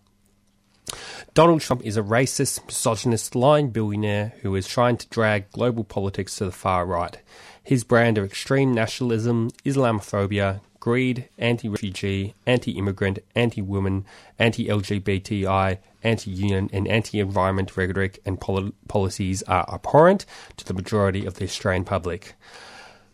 Donald 1.34 1.60
Trump 1.60 1.84
is 1.84 1.96
a 1.96 2.02
racist, 2.02 2.64
misogynist, 2.64 3.34
lying 3.34 3.70
billionaire 3.70 4.34
who 4.42 4.54
is 4.54 4.68
trying 4.68 4.96
to 4.96 5.08
drag 5.08 5.50
global 5.50 5.82
politics 5.82 6.36
to 6.36 6.44
the 6.44 6.52
far 6.52 6.86
right. 6.86 7.18
His 7.64 7.82
brand 7.82 8.18
of 8.18 8.24
extreme 8.24 8.72
nationalism, 8.72 9.50
Islamophobia, 9.64 10.60
greed, 10.80 11.28
anti 11.38 11.68
refugee, 11.68 12.34
anti 12.46 12.72
immigrant, 12.72 13.18
anti 13.34 13.62
woman, 13.62 14.04
anti 14.38 14.66
LGBTI, 14.66 15.78
anti 16.02 16.30
union, 16.30 16.70
and 16.72 16.88
anti 16.88 17.20
environment 17.20 17.76
rhetoric 17.76 18.20
and 18.24 18.40
poli- 18.40 18.72
policies 18.88 19.42
are 19.44 19.68
abhorrent 19.72 20.24
to 20.56 20.64
the 20.64 20.74
majority 20.74 21.26
of 21.26 21.34
the 21.34 21.44
Australian 21.44 21.84
public. 21.84 22.34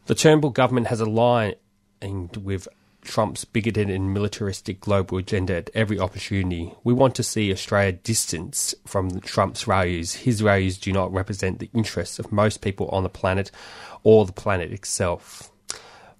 The 0.06 0.14
Turnbull 0.14 0.50
government 0.50 0.88
has 0.88 1.00
aligned 1.00 1.56
with 2.36 2.68
Trump's 3.04 3.44
bigoted 3.44 3.88
and 3.90 4.12
militaristic 4.12 4.80
global 4.80 5.18
agenda 5.18 5.56
at 5.56 5.70
every 5.74 5.98
opportunity. 5.98 6.74
We 6.82 6.92
want 6.92 7.14
to 7.16 7.22
see 7.22 7.52
Australia 7.52 7.92
distanced 7.92 8.74
from 8.86 9.20
Trump's 9.20 9.62
values. 9.62 10.14
His 10.14 10.40
values 10.40 10.78
do 10.78 10.92
not 10.92 11.12
represent 11.12 11.58
the 11.58 11.70
interests 11.72 12.18
of 12.18 12.32
most 12.32 12.60
people 12.60 12.88
on 12.88 13.02
the 13.02 13.08
planet 13.08 13.50
or 14.02 14.24
the 14.24 14.32
planet 14.32 14.72
itself. 14.72 15.50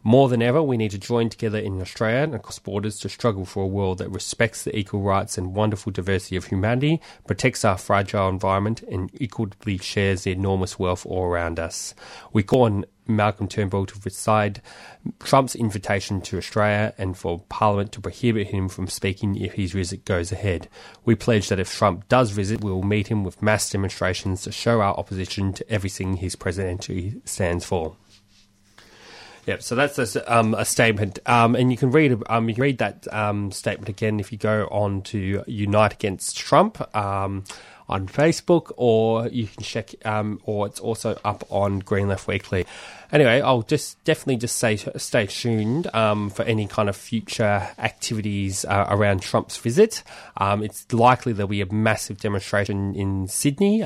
More 0.07 0.29
than 0.29 0.43
ever, 0.43 0.63
we 0.63 0.77
need 0.77 0.91
to 0.91 0.99
join 0.99 1.31
together 1.31 1.59
in 1.59 1.81
Australia 1.81 2.19
and 2.19 2.35
across 2.35 2.59
borders 2.59 2.99
to 3.01 3.09
struggle 3.09 3.47
for 3.47 3.63
a 3.63 3.67
world 3.67 3.99
that 3.99 4.11
respects 4.11 4.63
the 4.63 4.79
equal 4.79 5.01
rights 5.01 5.39
and 5.39 5.55
wonderful 5.55 5.93
diversity 5.93 6.37
of 6.37 6.45
humanity, 6.45 7.01
protects 7.27 7.65
our 7.65 7.79
fragile 7.79 8.29
environment, 8.29 8.83
and 8.83 9.11
equally 9.15 9.79
shares 9.79 10.25
the 10.25 10.33
enormous 10.33 10.79
wealth 10.79 11.07
all 11.07 11.25
around 11.25 11.59
us. 11.59 11.95
We 12.35 12.43
call 12.43 12.65
on 12.65 12.85
Malcolm 13.07 13.49
Turnbull 13.49 13.87
to 13.87 14.01
rescind 14.05 14.61
Trump's 15.21 15.55
invitation 15.55 16.21
to 16.23 16.37
Australia 16.37 16.93
and 16.99 17.17
for 17.17 17.41
Parliament 17.49 17.93
to 17.93 18.03
prohibit 18.03 18.49
him 18.49 18.69
from 18.69 18.89
speaking 18.89 19.37
if 19.37 19.55
his 19.55 19.73
visit 19.73 20.05
goes 20.05 20.31
ahead. 20.33 20.69
We 21.07 21.15
pledge 21.15 21.49
that 21.49 21.61
if 21.61 21.73
Trump 21.73 22.11
does 22.11 22.31
visit, 22.31 22.63
we 22.63 22.71
will 22.71 22.83
meet 22.83 23.09
him 23.09 23.25
with 23.25 23.43
mass 23.43 23.71
demonstrations 23.71 24.43
to 24.43 24.53
show 24.53 24.83
our 24.83 24.95
opposition 24.95 25.55
to 25.55 25.71
everything 25.73 26.19
his 26.19 26.37
presidency 26.37 27.23
stands 27.25 27.65
for. 27.65 27.97
Yep. 29.47 29.63
So 29.63 29.75
that's 29.75 29.99
a, 29.99 30.35
um, 30.35 30.55
a 30.55 30.65
statement, 30.65 31.19
um, 31.27 31.55
and 31.55 31.71
you 31.71 31.77
can 31.77 31.91
read 31.91 32.17
um, 32.29 32.49
you 32.49 32.55
can 32.55 32.63
read 32.63 32.79
that 32.79 33.07
um, 33.13 33.53
statement 33.53 33.89
again 33.89 34.19
if 34.19 34.33
you 34.33 34.39
go 34.39 34.67
on 34.71 35.03
to 35.03 35.45
Unite 35.47 35.93
Against 35.93 36.37
Trump 36.39 36.81
um, 36.97 37.45
on 37.87 38.09
Facebook, 38.09 38.73
or 38.79 39.29
you 39.29 39.47
can 39.47 39.63
check, 39.63 39.91
um, 40.07 40.41
or 40.45 40.67
it's 40.67 40.81
also 40.81 41.19
up 41.27 41.45
on 41.51 41.81
Green 41.81 42.09
Left 42.09 42.27
Weekly. 42.27 42.65
Anyway, 43.13 43.43
I'll 43.43 43.63
just 43.63 44.03
definitely 44.05 44.37
just 44.37 44.57
say 44.57 44.77
stay 44.77 45.27
tuned 45.27 45.91
for 45.93 46.43
any 46.43 46.67
kind 46.67 46.89
of 46.89 46.97
future 46.97 47.69
activities 47.79 48.65
uh, 48.65 48.87
around 48.89 49.21
Trump's 49.21 49.59
visit. 49.59 50.03
it's 50.41 50.91
likely 50.91 51.35
there'll 51.35 51.49
be 51.49 51.61
a 51.61 51.73
massive 51.73 52.19
demonstration 52.19 52.95
in 52.95 53.29
Sydney, 53.29 53.83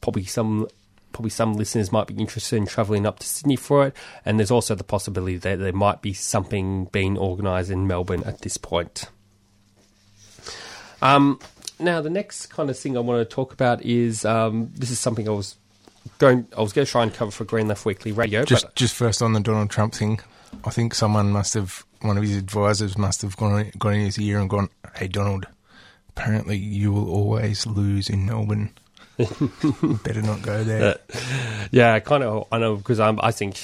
probably 0.00 0.24
some 0.24 0.68
probably 1.14 1.30
some 1.30 1.54
listeners 1.54 1.90
might 1.90 2.06
be 2.06 2.14
interested 2.14 2.56
in 2.56 2.66
travelling 2.66 3.06
up 3.06 3.20
to 3.20 3.26
Sydney 3.26 3.56
for 3.56 3.86
it, 3.86 3.96
and 4.26 4.38
there's 4.38 4.50
also 4.50 4.74
the 4.74 4.84
possibility 4.84 5.38
that 5.38 5.58
there 5.58 5.72
might 5.72 6.02
be 6.02 6.12
something 6.12 6.86
being 6.86 7.16
organised 7.16 7.70
in 7.70 7.86
Melbourne 7.86 8.24
at 8.24 8.40
this 8.40 8.58
point. 8.58 9.06
Um, 11.00 11.38
now, 11.78 12.00
the 12.00 12.10
next 12.10 12.46
kind 12.46 12.68
of 12.68 12.78
thing 12.78 12.96
I 12.96 13.00
want 13.00 13.26
to 13.28 13.34
talk 13.34 13.52
about 13.52 13.82
is 13.82 14.24
um, 14.24 14.70
this 14.74 14.90
is 14.90 14.98
something 14.98 15.28
I 15.28 15.32
was 15.32 15.56
going 16.18 16.46
I 16.56 16.60
was 16.60 16.72
going 16.72 16.84
to 16.84 16.90
try 16.90 17.02
and 17.02 17.12
cover 17.12 17.30
for 17.30 17.44
Green 17.44 17.68
Left 17.68 17.86
Weekly 17.86 18.12
Radio. 18.12 18.44
Just, 18.44 18.64
but 18.64 18.74
just 18.74 18.94
first 18.94 19.22
on 19.22 19.32
the 19.32 19.40
Donald 19.40 19.70
Trump 19.70 19.94
thing, 19.94 20.20
I 20.64 20.70
think 20.70 20.94
someone 20.94 21.30
must 21.30 21.54
have, 21.54 21.84
one 22.00 22.16
of 22.16 22.22
his 22.22 22.36
advisors 22.36 22.98
must 22.98 23.22
have 23.22 23.36
gone, 23.36 23.70
gone 23.78 23.94
in 23.94 24.06
his 24.06 24.18
ear 24.18 24.40
and 24.40 24.50
gone, 24.50 24.68
"Hey 24.96 25.08
Donald, 25.08 25.46
apparently 26.08 26.56
you 26.56 26.92
will 26.92 27.08
always 27.10 27.66
lose 27.66 28.10
in 28.10 28.26
Melbourne." 28.26 28.72
Better 29.18 30.22
not 30.22 30.42
go 30.42 30.64
there. 30.64 30.96
yeah, 31.70 31.94
I 31.94 32.00
kind 32.00 32.24
of. 32.24 32.48
I 32.50 32.58
know 32.58 32.76
because 32.76 33.00
I'm. 33.00 33.18
I 33.20 33.30
think. 33.30 33.58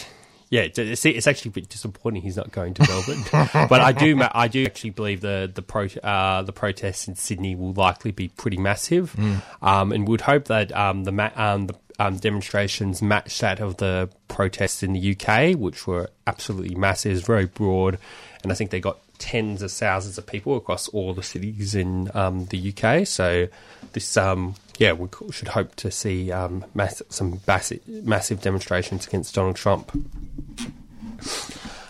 Yeah, 0.53 0.63
it's, 0.63 1.05
it's 1.07 1.29
actually 1.29 1.51
a 1.51 1.53
bit 1.53 1.69
disappointing 1.69 2.23
he's 2.23 2.37
not 2.37 2.51
going 2.51 2.75
to 2.75 2.83
Melbourne, 2.89 3.23
but 3.69 3.81
I 3.81 3.93
do 3.93 4.21
I 4.33 4.49
do 4.49 4.65
actually 4.67 4.91
believe 4.91 5.21
the 5.21 5.49
the 5.53 5.63
pro, 5.63 5.85
uh, 6.03 6.43
the 6.43 6.53
protests 6.53 7.07
in 7.07 7.15
Sydney 7.15 7.55
will 7.55 7.73
likely 7.73 8.11
be 8.11 8.29
pretty 8.29 8.57
massive, 8.57 9.15
um, 9.63 9.93
and 9.93 10.09
would 10.09 10.23
hope 10.23 10.47
that 10.47 10.73
um, 10.73 11.05
the 11.05 11.13
ma- 11.13 11.31
um, 11.37 11.69
the 11.69 11.77
um, 12.01 12.17
demonstrations 12.17 13.01
matched 13.01 13.41
that 13.43 13.61
of 13.61 13.77
the 13.77 14.11
protests 14.27 14.83
in 14.83 14.93
the 14.95 15.17
UK, 15.17 15.57
which 15.57 15.87
were 15.87 16.11
absolutely 16.27 16.75
massive, 16.75 17.25
very 17.25 17.47
broad, 17.47 17.99
and 18.43 18.51
I 18.51 18.57
think 18.57 18.71
they 18.73 18.81
got 18.81 18.99
tens 19.21 19.63
of 19.63 19.71
thousands 19.71 20.19
of 20.19 20.27
people 20.27 20.57
across 20.57 20.89
all 20.89 21.15
the 21.15 21.23
cities 21.23 21.77
in 21.77 22.11
um, 22.15 22.47
the 22.47 22.75
UK. 22.75 23.07
So 23.07 23.47
this, 23.93 24.17
um, 24.17 24.57
yeah, 24.79 24.93
we 24.93 25.09
should 25.31 25.49
hope 25.49 25.77
to 25.77 25.91
see 25.91 26.33
um, 26.33 26.65
mass- 26.75 27.03
some 27.09 27.41
massive, 27.47 27.87
massive 27.87 28.41
demonstrations 28.41 29.07
against 29.07 29.35
Donald 29.35 29.57
Trump. 29.57 29.93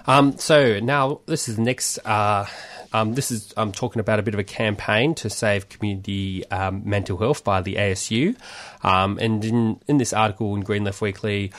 Um, 0.06 0.36
so 0.38 0.80
now 0.80 1.20
this 1.26 1.48
is 1.48 1.58
next. 1.58 1.98
Uh, 1.98 2.46
um, 2.92 3.14
this 3.14 3.30
is 3.30 3.54
I'm 3.56 3.70
talking 3.70 4.00
about 4.00 4.18
a 4.18 4.22
bit 4.22 4.34
of 4.34 4.40
a 4.40 4.44
campaign 4.44 5.14
to 5.16 5.30
save 5.30 5.68
community 5.68 6.48
um, 6.50 6.82
mental 6.84 7.16
health 7.16 7.44
by 7.44 7.60
the 7.60 7.76
ASU, 7.76 8.36
um, 8.82 9.18
and 9.18 9.44
in 9.44 9.80
in 9.86 9.98
this 9.98 10.12
article 10.12 10.54
in 10.56 10.62
Green 10.62 10.84
Left 10.84 11.00
Weekly. 11.00 11.52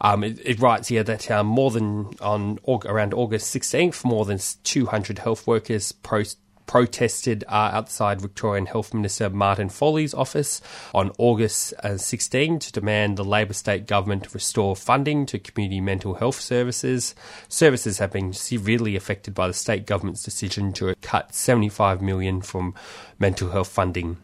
Um, 0.00 0.24
it, 0.24 0.38
it, 0.44 0.60
writes 0.60 0.88
here 0.88 1.02
that 1.02 1.30
um, 1.30 1.46
more 1.46 1.70
than 1.70 2.10
on 2.20 2.58
around 2.66 3.14
August 3.14 3.54
16th, 3.54 4.04
more 4.04 4.24
than 4.24 4.38
200 4.62 5.20
health 5.20 5.46
workers 5.46 5.92
pro- 5.92 6.24
protested 6.66 7.44
uh, 7.48 7.70
outside 7.72 8.20
Victorian 8.20 8.66
Health 8.66 8.92
Minister 8.92 9.30
Martin 9.30 9.68
Foley's 9.68 10.14
office 10.14 10.60
on 10.94 11.12
August 11.18 11.72
uh, 11.82 11.96
16 11.96 12.58
to 12.58 12.72
demand 12.72 13.16
the 13.16 13.24
Labor 13.24 13.52
state 13.52 13.86
government 13.86 14.34
restore 14.34 14.76
funding 14.76 15.26
to 15.26 15.38
community 15.38 15.80
mental 15.80 16.14
health 16.14 16.40
services. 16.40 17.14
Services 17.48 17.98
have 17.98 18.12
been 18.12 18.32
severely 18.32 18.96
affected 18.96 19.34
by 19.34 19.46
the 19.46 19.54
state 19.54 19.86
government's 19.86 20.22
decision 20.22 20.72
to 20.74 20.94
cut 21.02 21.34
75 21.34 22.02
million 22.02 22.42
from 22.42 22.74
mental 23.18 23.50
health 23.50 23.68
funding. 23.68 24.18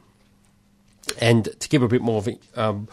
And 1.20 1.48
to 1.60 1.68
give 1.68 1.82
a 1.82 1.88
bit 1.88 2.02
more 2.02 2.18
of 2.18 2.28
um, 2.56 2.88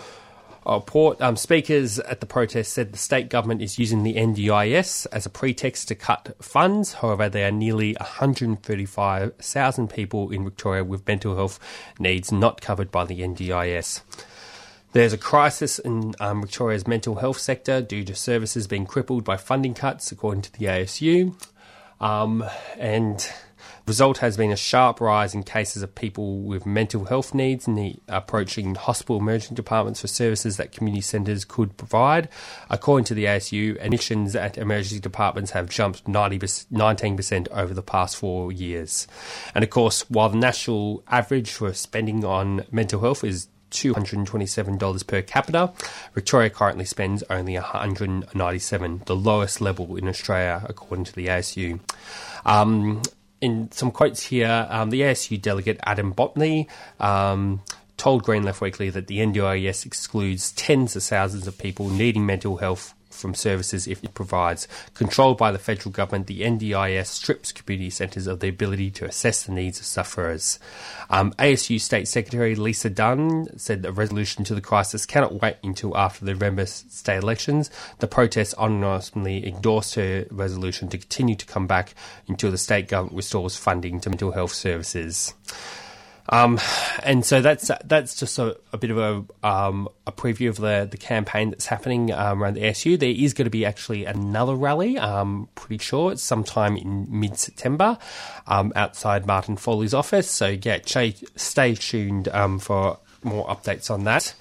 uh, 0.69 0.79
Port 0.79 1.19
um, 1.19 1.35
speakers 1.35 1.97
at 1.99 2.19
the 2.19 2.27
protest 2.27 2.73
said 2.73 2.93
the 2.93 2.97
state 2.97 3.27
government 3.27 3.63
is 3.63 3.79
using 3.79 4.03
the 4.03 4.13
NDIS 4.13 5.07
as 5.11 5.25
a 5.25 5.29
pretext 5.29 5.87
to 5.87 5.95
cut 5.95 6.35
funds. 6.39 6.93
However, 6.93 7.27
there 7.27 7.47
are 7.47 7.51
nearly 7.51 7.95
135,000 7.99 9.89
people 9.89 10.29
in 10.29 10.43
Victoria 10.43 10.83
with 10.83 11.07
mental 11.07 11.35
health 11.35 11.59
needs 11.97 12.31
not 12.31 12.61
covered 12.61 12.91
by 12.91 13.03
the 13.03 13.21
NDIS. 13.21 14.01
There's 14.91 15.13
a 15.13 15.17
crisis 15.17 15.79
in 15.79 16.13
um, 16.19 16.41
Victoria's 16.41 16.87
mental 16.87 17.15
health 17.15 17.39
sector 17.39 17.81
due 17.81 18.03
to 18.03 18.13
services 18.13 18.67
being 18.67 18.85
crippled 18.85 19.23
by 19.23 19.37
funding 19.37 19.73
cuts, 19.73 20.11
according 20.11 20.43
to 20.43 20.53
the 20.53 20.65
ASU. 20.65 21.33
Um, 21.99 22.45
and 22.77 23.27
result 23.89 24.19
has 24.19 24.37
been 24.37 24.51
a 24.51 24.55
sharp 24.55 25.01
rise 25.01 25.33
in 25.33 25.43
cases 25.43 25.81
of 25.81 25.93
people 25.95 26.39
with 26.41 26.65
mental 26.65 27.05
health 27.05 27.33
needs 27.33 27.67
and 27.67 27.77
the 27.77 27.95
approaching 28.07 28.75
hospital 28.75 29.17
emergency 29.17 29.55
departments 29.55 29.99
for 29.99 30.07
services 30.07 30.57
that 30.57 30.71
community 30.71 31.01
centres 31.01 31.43
could 31.43 31.75
provide. 31.75 32.29
According 32.69 33.05
to 33.05 33.13
the 33.15 33.25
ASU, 33.25 33.77
admissions 33.83 34.35
at 34.35 34.57
emergency 34.57 34.99
departments 34.99 35.51
have 35.51 35.69
jumped 35.69 36.07
90 36.07 36.39
19% 36.39 37.47
over 37.49 37.73
the 37.73 37.81
past 37.81 38.15
four 38.15 38.51
years. 38.51 39.07
And 39.55 39.63
of 39.63 39.71
course, 39.71 40.09
while 40.09 40.29
the 40.29 40.37
national 40.37 41.03
average 41.07 41.51
for 41.51 41.73
spending 41.73 42.23
on 42.23 42.65
mental 42.71 43.01
health 43.01 43.23
is 43.23 43.47
$227 43.71 45.07
per 45.07 45.21
capita. 45.21 45.71
Victoria 46.15 46.49
currently 46.49 46.85
spends 46.85 47.23
only 47.29 47.53
197, 47.53 49.03
the 49.05 49.15
lowest 49.15 49.61
level 49.61 49.95
in 49.95 50.07
Australia, 50.07 50.65
according 50.67 51.05
to 51.05 51.13
the 51.13 51.27
ASU. 51.27 51.79
Um, 52.45 53.03
in 53.41 53.71
some 53.71 53.91
quotes 53.91 54.23
here, 54.23 54.67
um, 54.69 54.89
the 54.89 55.01
ASU 55.01 55.41
delegate 55.41 55.79
Adam 55.83 56.13
Botney 56.13 56.67
um, 56.99 57.61
told 57.97 58.23
Green 58.23 58.43
Left 58.43 58.61
Weekly 58.61 58.89
that 58.89 59.07
the 59.07 59.19
NDIS 59.19 59.85
excludes 59.85 60.51
tens 60.53 60.95
of 60.95 61.03
thousands 61.03 61.47
of 61.47 61.57
people 61.57 61.89
needing 61.89 62.25
mental 62.25 62.57
health 62.57 62.93
from 63.09 63.33
services 63.33 63.87
if 63.87 64.03
it 64.03 64.13
provides. 64.13 64.67
Controlled 64.93 65.37
by 65.37 65.51
the 65.51 65.59
federal 65.59 65.91
government, 65.91 66.27
the 66.27 66.41
NDIS 66.41 67.07
strips 67.07 67.51
community 67.51 67.89
centres 67.89 68.27
of 68.27 68.39
the 68.39 68.49
ability 68.49 68.91
to 68.91 69.05
assess 69.05 69.43
the 69.43 69.51
needs 69.51 69.79
of 69.79 69.85
sufferers. 69.85 70.59
Um, 71.09 71.33
ASU 71.33 71.79
State 71.79 72.07
Secretary 72.07 72.55
Lisa 72.55 72.89
Dunn 72.89 73.47
said 73.57 73.81
the 73.81 73.91
resolution 73.91 74.43
to 74.45 74.55
the 74.55 74.61
crisis 74.61 75.05
cannot 75.05 75.41
wait 75.41 75.57
until 75.63 75.97
after 75.97 76.25
the 76.25 76.31
November 76.31 76.65
state 76.65 77.21
elections. 77.21 77.69
The 77.99 78.07
protest 78.07 78.53
unanimously 78.59 79.47
endorsed 79.47 79.95
her 79.95 80.25
resolution 80.31 80.89
to 80.89 80.97
continue 80.97 81.35
to 81.35 81.45
come 81.45 81.67
back 81.67 81.93
until 82.27 82.51
the 82.51 82.57
state 82.57 82.87
government 82.87 83.17
restores 83.17 83.55
funding 83.55 83.99
to 84.01 84.09
mental 84.09 84.31
health 84.31 84.53
services. 84.53 85.33
Um, 86.29 86.59
and 87.03 87.25
so 87.25 87.41
that's 87.41 87.71
that's 87.85 88.15
just 88.15 88.37
a, 88.37 88.57
a 88.71 88.77
bit 88.77 88.91
of 88.91 88.97
a 88.97 89.47
um, 89.47 89.89
a 90.05 90.11
preview 90.11 90.49
of 90.49 90.57
the, 90.57 90.87
the 90.89 90.97
campaign 90.97 91.49
that's 91.49 91.65
happening 91.65 92.11
um, 92.11 92.43
around 92.43 92.53
the 92.53 92.61
ASU. 92.61 92.99
There 92.99 93.09
is 93.09 93.33
going 93.33 93.45
to 93.45 93.51
be 93.51 93.65
actually 93.65 94.05
another 94.05 94.53
rally, 94.53 94.97
um, 94.97 95.49
pretty 95.55 95.83
sure 95.83 96.11
it's 96.11 96.21
sometime 96.21 96.77
in 96.77 97.07
mid 97.09 97.37
September, 97.37 97.97
um, 98.47 98.71
outside 98.75 99.25
Martin 99.25 99.57
Foley's 99.57 99.93
office. 99.93 100.29
So 100.29 100.57
yeah, 100.61 100.79
stay, 100.85 101.15
stay 101.35 101.75
tuned 101.75 102.27
um, 102.29 102.59
for 102.59 102.99
more 103.23 103.47
updates 103.47 103.91
on 103.91 104.03
that. 104.05 104.33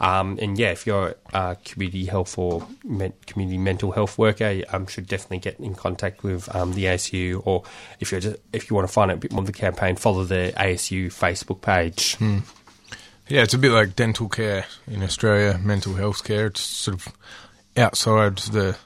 Um, 0.00 0.38
and 0.40 0.58
yeah, 0.58 0.70
if 0.70 0.86
you're 0.86 1.14
a 1.32 1.56
community 1.64 2.04
health 2.04 2.36
or 2.38 2.66
men- 2.84 3.14
community 3.26 3.58
mental 3.58 3.92
health 3.92 4.18
worker, 4.18 4.50
you 4.50 4.64
um, 4.72 4.86
should 4.86 5.06
definitely 5.06 5.38
get 5.38 5.58
in 5.58 5.74
contact 5.74 6.22
with 6.22 6.54
um, 6.54 6.74
the 6.74 6.84
ASU. 6.84 7.42
Or 7.44 7.62
if 8.00 8.12
you 8.12 8.20
just 8.20 8.36
if 8.52 8.70
you 8.70 8.76
want 8.76 8.86
to 8.88 8.92
find 8.92 9.10
out 9.10 9.18
a 9.18 9.20
bit 9.20 9.32
more 9.32 9.40
of 9.42 9.46
the 9.46 9.52
campaign, 9.52 9.96
follow 9.96 10.24
the 10.24 10.52
ASU 10.56 11.06
Facebook 11.06 11.60
page. 11.60 12.16
Hmm. 12.16 12.40
Yeah, 13.28 13.42
it's 13.42 13.54
a 13.54 13.58
bit 13.58 13.72
like 13.72 13.96
dental 13.96 14.28
care 14.28 14.66
in 14.86 15.02
Australia, 15.02 15.58
mental 15.58 15.94
health 15.94 16.22
care. 16.22 16.46
It's 16.46 16.60
sort 16.60 16.96
of 16.98 17.12
outside 17.76 18.38
the 18.38 18.76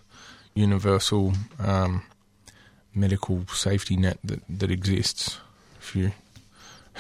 universal 0.55 1.35
um, 1.59 2.05
medical 2.95 3.47
safety 3.49 3.97
net 3.97 4.19
that, 4.25 4.41
that 4.49 4.71
exists. 4.71 5.39
If 5.79 5.95
you 5.95 6.13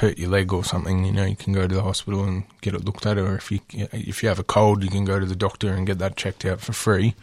hurt 0.00 0.18
your 0.18 0.30
leg 0.30 0.50
or 0.50 0.64
something, 0.64 1.04
you 1.04 1.12
know, 1.12 1.26
you 1.26 1.36
can 1.36 1.52
go 1.52 1.68
to 1.68 1.74
the 1.74 1.82
hospital 1.82 2.24
and 2.24 2.44
get 2.62 2.74
it 2.74 2.84
looked 2.84 3.04
at, 3.04 3.18
or 3.18 3.36
if 3.36 3.52
you 3.52 3.60
if 3.70 4.22
you 4.22 4.30
have 4.30 4.38
a 4.38 4.44
cold, 4.44 4.82
you 4.82 4.88
can 4.88 5.04
go 5.04 5.20
to 5.20 5.26
the 5.26 5.36
doctor 5.36 5.74
and 5.74 5.86
get 5.86 5.98
that 5.98 6.16
checked 6.16 6.44
out 6.46 6.60
for 6.60 6.72
free. 6.72 7.14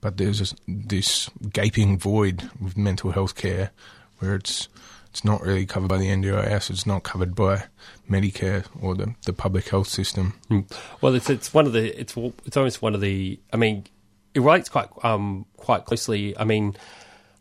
But 0.00 0.16
there's 0.16 0.38
this, 0.38 0.54
this 0.66 1.28
gaping 1.52 1.98
void 1.98 2.48
with 2.60 2.76
mental 2.76 3.10
health 3.10 3.34
care 3.34 3.72
where 4.20 4.36
it's 4.36 4.68
it's 5.10 5.24
not 5.24 5.42
really 5.42 5.66
covered 5.66 5.88
by 5.88 5.98
the 5.98 6.06
NDIS. 6.06 6.70
It's 6.70 6.86
not 6.86 7.02
covered 7.02 7.34
by 7.34 7.64
Medicare 8.08 8.64
or 8.80 8.94
the, 8.94 9.16
the 9.26 9.32
public 9.32 9.68
health 9.68 9.88
system. 9.88 10.34
Hmm. 10.46 10.60
Well, 11.00 11.16
it's 11.16 11.28
it's 11.28 11.52
one 11.52 11.66
of 11.66 11.72
the 11.72 12.00
it's 12.00 12.16
it's 12.46 12.56
almost 12.56 12.80
one 12.80 12.94
of 12.94 13.00
the. 13.00 13.40
I 13.52 13.56
mean, 13.56 13.86
it 14.34 14.40
relates 14.40 14.68
quite 14.68 14.88
um 15.02 15.46
quite 15.56 15.84
closely. 15.84 16.38
I 16.38 16.44
mean, 16.44 16.76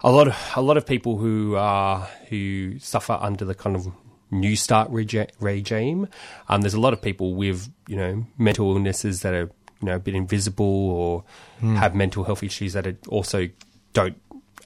a 0.02 0.12
lot 0.12 0.28
of 0.28 0.36
a 0.56 0.64
lot 0.64 0.78
of 0.78 0.88
people 0.88 1.18
who 1.18 1.58
uh 1.58 2.08
who 2.30 2.80
suffer 2.80 3.14
under 3.22 3.46
the 3.46 3.54
kind 3.54 3.76
of 3.76 3.88
New 4.32 4.56
Start 4.56 4.90
rege- 4.90 5.32
regime. 5.40 6.08
Um, 6.48 6.62
there's 6.62 6.74
a 6.74 6.80
lot 6.80 6.94
of 6.94 7.02
people 7.02 7.36
with 7.36 7.70
you 7.88 7.96
know 7.96 8.26
mental 8.38 8.72
illnesses 8.72 9.22
that 9.22 9.34
are 9.34 9.50
you 9.82 9.86
know 9.86 9.96
a 9.96 10.00
bit 10.00 10.16
invisible 10.16 10.66
or 10.66 11.24
mm. 11.62 11.76
have 11.76 11.96
mental 11.96 12.24
health 12.24 12.44
issues 12.44 12.74
that 12.74 12.88
are 12.88 12.98
also 13.08 13.48
don't 13.94 14.18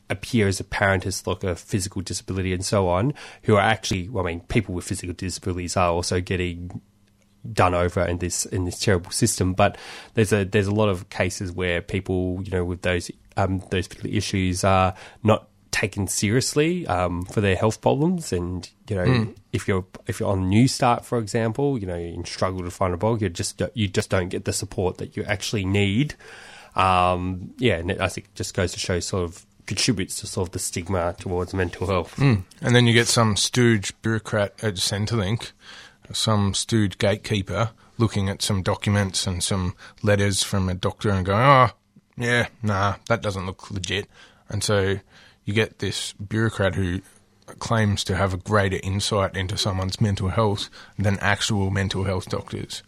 appear 0.10 0.47
as 0.47 0.60
apparent 0.60 1.06
as 1.06 1.26
like 1.26 1.43
a 1.43 1.56
physical 1.56 2.02
disability 2.02 2.54
and 2.54 2.65
so 2.65 2.88
on, 2.88 3.13
who 3.43 3.56
are 3.56 3.62
actually, 3.62 4.10
well, 4.10 4.26
I 4.26 4.32
mean, 4.32 4.41
people 4.41 4.76
with 4.76 4.86
physical 4.86 5.13
disabilities 5.13 5.78
are 5.78 5.89
also 5.91 6.21
getting 6.21 6.82
done 7.52 7.73
over 7.73 8.02
in 8.06 8.19
this 8.19 8.45
in 8.45 8.63
this 8.63 8.80
terrible 8.80 9.12
system. 9.12 9.54
But 9.54 9.78
there's 10.13 10.32
a 10.32 10.45
there's 10.45 10.67
a 10.67 10.73
lot 10.73 10.89
of 10.89 11.10
cases 11.10 11.52
where 11.52 11.82
people, 11.82 12.41
you 12.43 12.52
know, 12.52 12.63
with 12.63 12.82
those 12.82 13.12
um, 13.38 13.63
those 13.69 13.88
particular 13.88 14.15
issues 14.15 14.63
are 14.63 14.93
not 15.23 15.49
taken 15.71 16.08
seriously 16.08 16.88
um, 16.88 17.26
for 17.26 17.41
their 17.41 17.56
health 17.56 17.82
problems. 17.82 18.32
And 18.32 18.69
you 18.89 18.95
know, 18.95 19.06
mm. 19.06 19.36
If 19.54 19.68
you're 19.68 19.86
if 20.08 20.20
you're 20.20 20.30
on 20.30 20.50
New 20.50 20.68
Start, 20.68 21.06
for 21.06 21.20
example, 21.20 21.78
you 21.78 21.86
know, 21.86 21.96
you 21.96 22.22
struggle 22.26 22.63
to 22.63 22.72
find 22.72 22.94
a 22.94 22.98
blog, 22.98 23.22
you 23.22 23.30
just 23.30 23.62
you 23.76 23.88
just 23.88 24.10
don't 24.10 24.30
get 24.30 24.46
the 24.46 24.52
support 24.52 24.98
that 24.98 25.16
you 25.16 25.24
actually 25.24 25.63
need. 25.63 26.16
Um, 26.76 27.54
yeah, 27.58 27.78
and 27.78 27.92
I 28.02 28.10
think 28.10 28.34
just 28.34 28.56
goes 28.56 28.74
to 28.74 28.80
show 28.80 29.00
sort 29.00 29.24
of 29.24 29.46
contributes 29.68 30.20
to 30.20 30.28
sort 30.28 30.50
of 30.50 30.52
the 30.54 30.60
stigma 30.60 31.16
towards 31.18 31.54
mental 31.54 31.88
health. 31.88 32.16
Mm. 32.18 32.44
And 32.62 32.76
then 32.76 32.88
you 32.88 32.94
get 32.94 33.08
some 33.08 33.38
stooge 33.38 33.94
bureaucrat 34.02 34.62
at 34.63 34.76
Centrelink, 34.76 35.52
some 36.12 36.54
stooge 36.54 36.98
gatekeeper 36.98 37.70
looking 37.98 38.28
at 38.28 38.42
some 38.42 38.63
documents 38.63 39.28
and 39.28 39.44
some 39.44 39.76
letters 40.02 40.44
from 40.44 40.68
a 40.68 40.74
doctor 40.74 41.12
and 41.12 41.26
going, 41.26 41.39
oh, 41.39 41.70
yeah, 42.18 42.48
nah, 42.62 42.96
that 43.08 43.22
doesn't 43.22 43.46
look 43.46 43.70
legit. 43.70 44.08
And 44.50 44.63
so 44.63 45.00
you 45.46 45.54
get 45.54 45.80
this 45.80 46.13
bureaucrat 46.13 46.76
who 46.76 47.02
claims 47.60 48.03
to 48.06 48.15
have 48.15 48.34
a 48.34 48.38
greater 48.38 48.79
insight 48.84 49.36
into 49.36 49.58
someone's 49.58 49.99
mental 49.99 50.29
health 50.29 50.69
than 50.97 51.17
actual 51.19 51.69
mental 51.69 52.03
health 52.03 52.29
doctors 52.29 52.84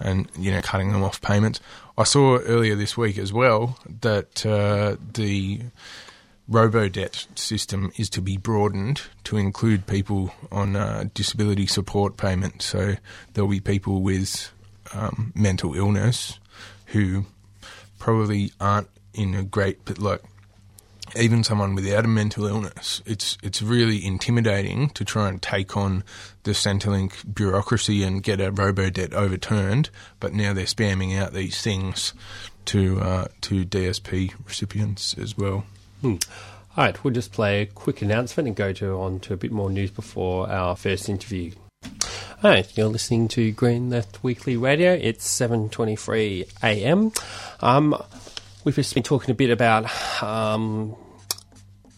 and 0.00 0.28
you 0.36 0.50
know 0.50 0.60
cutting 0.60 0.92
them 0.92 1.02
off 1.02 1.20
payments. 1.20 1.60
I 1.96 2.04
saw 2.04 2.38
earlier 2.38 2.74
this 2.74 2.96
week 2.96 3.18
as 3.18 3.32
well 3.32 3.78
that 4.00 4.44
uh, 4.44 4.96
the 5.14 5.60
robo-debt 6.48 7.26
system 7.34 7.92
is 7.96 8.10
to 8.10 8.20
be 8.20 8.36
broadened 8.36 9.02
to 9.24 9.36
include 9.36 9.86
people 9.86 10.34
on 10.50 10.76
uh, 10.76 11.04
disability 11.14 11.66
support 11.66 12.16
payments. 12.16 12.66
So 12.66 12.96
there'll 13.32 13.50
be 13.50 13.60
people 13.60 14.02
with 14.02 14.52
um, 14.92 15.32
mental 15.34 15.74
illness 15.74 16.38
who 16.86 17.26
probably 17.98 18.52
aren't 18.60 18.88
in 19.14 19.34
a 19.34 19.42
great, 19.42 19.84
but 19.84 19.98
like 19.98 20.22
even 21.16 21.44
someone 21.44 21.74
without 21.74 22.04
a 22.04 22.08
mental 22.08 22.46
illness, 22.46 23.02
it's 23.06 23.38
it's 23.42 23.62
really 23.62 24.04
intimidating 24.04 24.90
to 24.90 25.04
try 25.04 25.28
and 25.28 25.40
take 25.40 25.76
on 25.76 26.04
the 26.44 26.52
Centrelink 26.52 27.34
bureaucracy 27.34 28.02
and 28.02 28.22
get 28.22 28.40
a 28.40 28.50
robo 28.50 28.90
debt 28.90 29.12
overturned. 29.12 29.90
But 30.20 30.32
now 30.32 30.52
they're 30.52 30.64
spamming 30.64 31.18
out 31.18 31.32
these 31.32 31.60
things 31.62 32.14
to 32.66 33.00
uh, 33.00 33.28
to 33.42 33.64
DSP 33.64 34.34
recipients 34.46 35.16
as 35.18 35.36
well. 35.36 35.64
Hmm. 36.00 36.16
All 36.76 36.84
right, 36.84 37.04
we'll 37.04 37.12
just 37.12 37.32
play 37.32 37.60
a 37.62 37.66
quick 37.66 38.00
announcement 38.00 38.46
and 38.46 38.56
go 38.56 38.72
to 38.72 38.94
on 38.98 39.20
to 39.20 39.34
a 39.34 39.36
bit 39.36 39.52
more 39.52 39.70
news 39.70 39.90
before 39.90 40.50
our 40.50 40.74
first 40.74 41.08
interview. 41.08 41.52
All 42.42 42.50
right, 42.50 42.76
you're 42.76 42.88
listening 42.88 43.28
to 43.28 43.52
Green 43.52 43.88
Left 43.88 44.24
Weekly 44.24 44.56
Radio. 44.56 44.94
It's 44.94 45.28
7:23 45.28 46.48
a.m. 46.62 47.12
Um, 47.60 48.02
we've 48.64 48.74
just 48.74 48.94
been 48.94 49.02
talking 49.02 49.30
a 49.30 49.34
bit 49.34 49.50
about 49.50 50.22
um, 50.22 50.96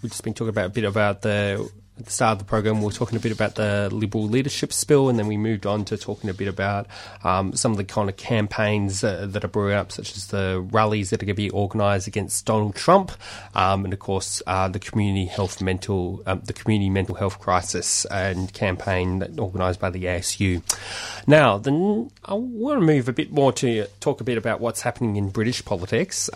we've 0.02 0.10
just 0.10 0.22
been 0.22 0.34
talking 0.34 0.50
about 0.50 0.66
a 0.66 0.70
bit 0.70 0.84
about 0.84 1.22
the 1.22 1.70
at 1.96 2.06
the 2.06 2.10
start 2.10 2.32
of 2.32 2.38
the 2.38 2.44
program, 2.44 2.80
we 2.80 2.86
were 2.86 2.92
talking 2.92 3.16
a 3.16 3.20
bit 3.20 3.30
about 3.30 3.54
the 3.54 3.88
Liberal 3.92 4.24
leadership 4.24 4.72
spill, 4.72 5.08
and 5.08 5.16
then 5.16 5.28
we 5.28 5.36
moved 5.36 5.64
on 5.64 5.84
to 5.84 5.96
talking 5.96 6.28
a 6.28 6.34
bit 6.34 6.48
about 6.48 6.88
um, 7.22 7.54
some 7.54 7.70
of 7.70 7.76
the 7.76 7.84
kind 7.84 8.08
of 8.08 8.16
campaigns 8.16 9.04
uh, 9.04 9.26
that 9.30 9.44
are 9.44 9.48
brewing 9.48 9.74
up, 9.74 9.92
such 9.92 10.16
as 10.16 10.26
the 10.28 10.66
rallies 10.72 11.10
that 11.10 11.22
are 11.22 11.26
going 11.26 11.36
to 11.36 11.42
be 11.42 11.52
organised 11.52 12.08
against 12.08 12.44
Donald 12.46 12.74
Trump, 12.74 13.12
um, 13.54 13.84
and 13.84 13.92
of 13.92 14.00
course 14.00 14.42
uh, 14.48 14.66
the 14.66 14.80
community 14.80 15.26
health 15.26 15.62
mental, 15.62 16.20
um, 16.26 16.42
the 16.44 16.52
community 16.52 16.90
mental 16.90 17.14
health 17.14 17.38
crisis 17.38 18.04
and 18.06 18.52
campaign 18.52 19.20
that 19.20 19.38
organised 19.38 19.78
by 19.78 19.90
the 19.90 20.04
ASU. 20.04 20.62
Now, 21.28 21.58
then 21.58 22.10
I 22.24 22.34
want 22.34 22.80
to 22.80 22.84
move 22.84 23.08
a 23.08 23.12
bit 23.12 23.30
more 23.30 23.52
to 23.52 23.86
talk 24.00 24.20
a 24.20 24.24
bit 24.24 24.36
about 24.36 24.60
what's 24.60 24.80
happening 24.80 25.14
in 25.14 25.30
British 25.30 25.64
politics. 25.64 26.28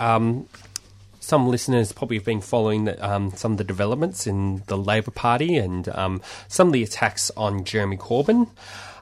Some 1.29 1.47
listeners 1.47 1.93
probably 1.93 2.17
have 2.17 2.25
been 2.25 2.41
following 2.41 2.87
the, 2.87 3.07
um, 3.07 3.33
some 3.33 3.53
of 3.53 3.59
the 3.59 3.65
developments 3.65 4.27
in 4.27 4.63
the 4.67 4.79
Labor 4.79 5.11
Party 5.11 5.59
and 5.59 5.87
um, 5.91 6.23
some 6.49 6.69
of 6.69 6.73
the 6.73 6.83
attacks 6.83 7.31
on 7.37 7.65
Jeremy 7.65 7.99
Corbyn. 7.99 8.49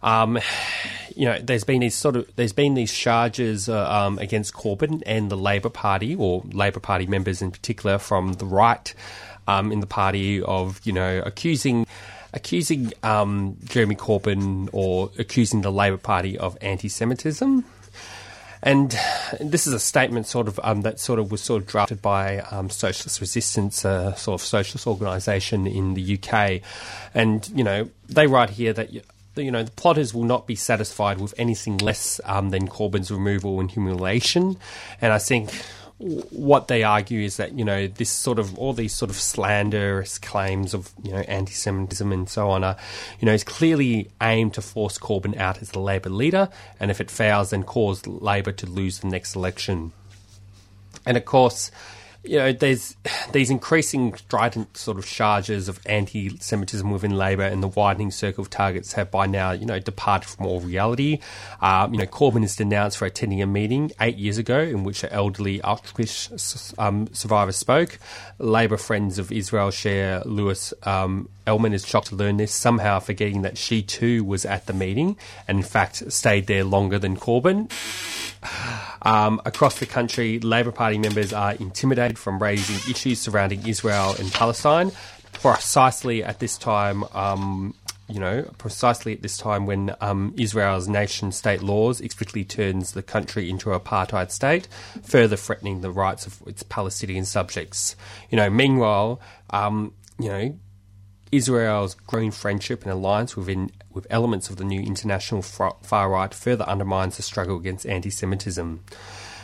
Um, 0.02 0.36
you 1.14 1.26
know, 1.26 1.38
there's 1.38 1.62
been 1.62 1.82
these 1.82 1.94
sort 1.94 2.16
of 2.16 2.28
there's 2.34 2.52
been 2.52 2.74
these 2.74 2.92
charges 2.92 3.68
uh, 3.68 3.88
um, 3.88 4.18
against 4.18 4.54
Corbyn 4.54 5.04
and 5.06 5.30
the 5.30 5.36
Labor 5.36 5.68
Party 5.68 6.16
or 6.16 6.42
Labor 6.50 6.80
Party 6.80 7.06
members 7.06 7.42
in 7.42 7.52
particular 7.52 7.96
from 7.96 8.32
the 8.32 8.44
right 8.44 8.92
um, 9.46 9.70
in 9.70 9.78
the 9.78 9.86
party 9.86 10.42
of 10.42 10.80
you 10.82 10.92
know 10.92 11.22
accusing 11.24 11.86
accusing 12.32 12.92
um, 13.04 13.56
Jeremy 13.66 13.94
Corbyn 13.94 14.68
or 14.72 15.12
accusing 15.16 15.60
the 15.60 15.70
Labor 15.70 15.96
Party 15.96 16.36
of 16.36 16.58
anti-Semitism. 16.60 17.64
And 18.66 18.98
this 19.40 19.68
is 19.68 19.72
a 19.72 19.78
statement 19.78 20.26
sort 20.26 20.48
of 20.48 20.58
um, 20.64 20.82
that 20.82 20.98
sort 20.98 21.20
of 21.20 21.30
was 21.30 21.40
sort 21.40 21.62
of 21.62 21.68
drafted 21.68 22.02
by 22.02 22.38
um, 22.50 22.68
Socialist 22.68 23.20
Resistance, 23.20 23.84
a 23.84 24.12
sort 24.16 24.40
of 24.40 24.44
socialist 24.44 24.88
organisation 24.88 25.68
in 25.68 25.94
the 25.94 26.18
UK. 26.18 26.62
And, 27.14 27.48
you 27.50 27.62
know, 27.62 27.88
they 28.08 28.26
write 28.26 28.50
here 28.50 28.72
that 28.72 28.90
you 29.36 29.50
know, 29.52 29.62
the 29.62 29.70
plotters 29.70 30.12
will 30.12 30.24
not 30.24 30.48
be 30.48 30.56
satisfied 30.56 31.20
with 31.20 31.32
anything 31.38 31.78
less 31.78 32.20
um, 32.24 32.50
than 32.50 32.66
Corbyn's 32.66 33.12
removal 33.12 33.60
and 33.60 33.70
humiliation. 33.70 34.56
And 35.00 35.12
I 35.12 35.18
think 35.18 35.50
what 35.98 36.68
they 36.68 36.82
argue 36.82 37.20
is 37.20 37.38
that 37.38 37.58
you 37.58 37.64
know 37.64 37.86
this 37.86 38.10
sort 38.10 38.38
of 38.38 38.58
all 38.58 38.74
these 38.74 38.94
sort 38.94 39.10
of 39.10 39.16
slanderous 39.16 40.18
claims 40.18 40.74
of 40.74 40.92
you 41.02 41.10
know 41.10 41.20
anti-Semitism 41.20 42.12
and 42.12 42.28
so 42.28 42.50
on 42.50 42.62
are 42.62 42.76
you 43.18 43.24
know 43.24 43.32
is 43.32 43.44
clearly 43.44 44.10
aimed 44.20 44.52
to 44.54 44.60
force 44.60 44.98
Corbyn 44.98 45.36
out 45.38 45.62
as 45.62 45.70
the 45.70 45.80
Labor 45.80 46.10
leader, 46.10 46.50
and 46.78 46.90
if 46.90 47.00
it 47.00 47.10
fails, 47.10 47.50
then 47.50 47.62
cause 47.62 48.06
Labor 48.06 48.52
to 48.52 48.66
lose 48.66 48.98
the 48.98 49.08
next 49.08 49.34
election. 49.34 49.92
And 51.06 51.16
of 51.16 51.24
course, 51.24 51.70
you 52.26 52.36
know, 52.38 52.52
there's 52.52 52.96
these 53.32 53.50
increasing 53.50 54.14
strident 54.14 54.76
sort 54.76 54.98
of 54.98 55.06
charges 55.06 55.68
of 55.68 55.80
anti-Semitism 55.86 56.90
within 56.90 57.16
Labor, 57.16 57.44
and 57.44 57.62
the 57.62 57.68
widening 57.68 58.10
circle 58.10 58.42
of 58.42 58.50
targets 58.50 58.92
have 58.94 59.10
by 59.10 59.26
now, 59.26 59.52
you 59.52 59.66
know, 59.66 59.78
departed 59.78 60.28
from 60.28 60.46
all 60.46 60.60
reality. 60.60 61.20
Um, 61.60 61.94
you 61.94 62.00
know, 62.00 62.06
Corbyn 62.06 62.44
is 62.44 62.56
denounced 62.56 62.98
for 62.98 63.06
attending 63.06 63.42
a 63.42 63.46
meeting 63.46 63.92
eight 64.00 64.16
years 64.16 64.38
ago 64.38 64.58
in 64.58 64.84
which 64.84 65.04
an 65.04 65.10
elderly 65.10 65.60
Auschwitz 65.60 66.74
um, 66.78 67.08
survivor 67.12 67.52
spoke. 67.52 67.98
Labor 68.38 68.76
friends 68.76 69.18
of 69.18 69.32
Israel 69.32 69.70
share 69.70 70.22
Louise 70.24 70.74
um, 70.82 71.28
Ellman 71.46 71.72
is 71.72 71.86
shocked 71.86 72.08
to 72.08 72.16
learn 72.16 72.38
this, 72.38 72.52
somehow 72.52 72.98
forgetting 72.98 73.42
that 73.42 73.56
she 73.56 73.80
too 73.82 74.24
was 74.24 74.44
at 74.44 74.66
the 74.66 74.72
meeting 74.72 75.16
and, 75.46 75.58
in 75.58 75.64
fact, 75.64 76.12
stayed 76.12 76.48
there 76.48 76.64
longer 76.64 76.98
than 76.98 77.16
Corbyn. 77.16 77.70
Um, 79.02 79.40
across 79.44 79.78
the 79.78 79.86
country, 79.86 80.38
Labor 80.40 80.72
Party 80.72 80.98
members 80.98 81.32
are 81.32 81.52
intimidated 81.54 82.18
from 82.18 82.42
raising 82.42 82.76
issues 82.90 83.20
surrounding 83.20 83.66
Israel 83.66 84.14
and 84.18 84.32
Palestine. 84.32 84.92
Precisely 85.32 86.24
at 86.24 86.40
this 86.40 86.56
time, 86.56 87.04
um, 87.14 87.74
you 88.08 88.20
know, 88.20 88.42
precisely 88.58 89.12
at 89.12 89.22
this 89.22 89.36
time 89.36 89.66
when 89.66 89.94
um, 90.00 90.32
Israel's 90.38 90.88
nation 90.88 91.32
state 91.32 91.62
laws 91.62 92.00
explicitly 92.00 92.44
turns 92.44 92.92
the 92.92 93.02
country 93.02 93.50
into 93.50 93.72
an 93.72 93.80
apartheid 93.80 94.30
state, 94.30 94.68
further 95.02 95.36
threatening 95.36 95.80
the 95.80 95.90
rights 95.90 96.26
of 96.26 96.42
its 96.46 96.62
Palestinian 96.62 97.24
subjects. 97.24 97.96
You 98.30 98.36
know, 98.36 98.48
meanwhile, 98.48 99.20
um, 99.50 99.92
you 100.18 100.28
know, 100.28 100.58
Israel's 101.36 101.94
growing 101.94 102.30
friendship 102.30 102.82
and 102.82 102.92
alliance 102.92 103.36
within, 103.36 103.70
with 103.92 104.06
elements 104.10 104.50
of 104.50 104.56
the 104.56 104.64
new 104.64 104.80
international 104.80 105.42
far 105.42 106.10
right 106.10 106.32
further 106.32 106.64
undermines 106.64 107.16
the 107.16 107.22
struggle 107.22 107.56
against 107.56 107.86
anti 107.86 108.10
Semitism. 108.10 108.82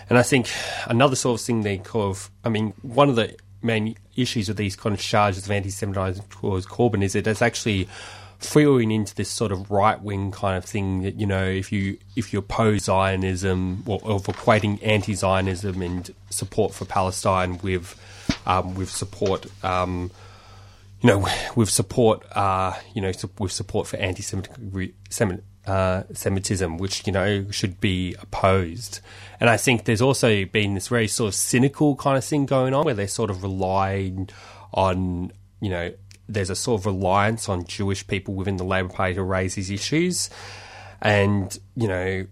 And 0.08 0.18
I 0.18 0.22
think 0.22 0.50
another 0.86 1.16
sort 1.16 1.40
of 1.40 1.46
thing 1.46 1.62
they 1.62 1.78
kind 1.78 2.04
of, 2.04 2.30
I 2.44 2.48
mean, 2.48 2.74
one 2.82 3.08
of 3.08 3.16
the 3.16 3.36
main 3.62 3.96
issues 4.16 4.48
with 4.48 4.56
these 4.56 4.76
kind 4.76 4.94
of 4.94 5.00
charges 5.00 5.44
of 5.44 5.50
anti 5.50 5.70
Semitism 5.70 6.24
towards 6.30 6.66
Corbyn 6.66 7.02
is 7.02 7.12
that 7.12 7.26
it's 7.26 7.42
actually 7.42 7.88
fueling 8.44 8.90
into 8.90 9.14
this 9.14 9.30
sort 9.30 9.52
of 9.52 9.70
right 9.70 10.02
wing 10.02 10.32
kind 10.32 10.56
of 10.56 10.64
thing 10.64 11.02
that 11.02 11.14
you 11.14 11.26
know 11.26 11.44
if 11.44 11.70
you 11.70 11.96
if 12.16 12.32
you 12.32 12.40
oppose 12.40 12.84
Zionism 12.84 13.84
or 13.86 14.00
of 14.02 14.24
equating 14.24 14.80
anti 14.82 15.14
Zionism 15.14 15.80
and 15.80 16.12
support 16.30 16.74
for 16.74 16.84
Palestine 16.84 17.58
with 17.62 17.94
um, 18.46 18.74
with 18.74 18.90
support 18.90 19.46
um, 19.64 20.10
you 21.02 21.08
know, 21.08 21.26
with 21.56 21.68
support, 21.68 22.24
uh, 22.32 22.74
you 22.94 23.02
know, 23.02 23.12
with 23.38 23.52
support 23.52 23.88
for 23.88 23.96
anti-Semitism, 23.96 25.44
uh, 25.66 26.02
which 26.78 27.06
you 27.06 27.12
know 27.12 27.50
should 27.50 27.80
be 27.80 28.14
opposed. 28.20 29.00
And 29.40 29.50
I 29.50 29.56
think 29.56 29.84
there's 29.84 30.00
also 30.00 30.44
been 30.44 30.74
this 30.74 30.88
very 30.88 31.08
sort 31.08 31.28
of 31.28 31.34
cynical 31.34 31.96
kind 31.96 32.16
of 32.16 32.24
thing 32.24 32.46
going 32.46 32.72
on, 32.72 32.84
where 32.84 32.94
they're 32.94 33.08
sort 33.08 33.30
of 33.30 33.42
relying 33.42 34.30
on, 34.72 35.32
you 35.60 35.70
know, 35.70 35.92
there's 36.28 36.50
a 36.50 36.56
sort 36.56 36.80
of 36.80 36.86
reliance 36.86 37.48
on 37.48 37.64
Jewish 37.64 38.06
people 38.06 38.34
within 38.34 38.56
the 38.56 38.64
Labor 38.64 38.88
Party 38.88 39.14
to 39.14 39.22
raise 39.24 39.56
these 39.56 39.70
issues, 39.72 40.30
and 41.00 41.58
you 41.74 41.88
know, 41.88 42.26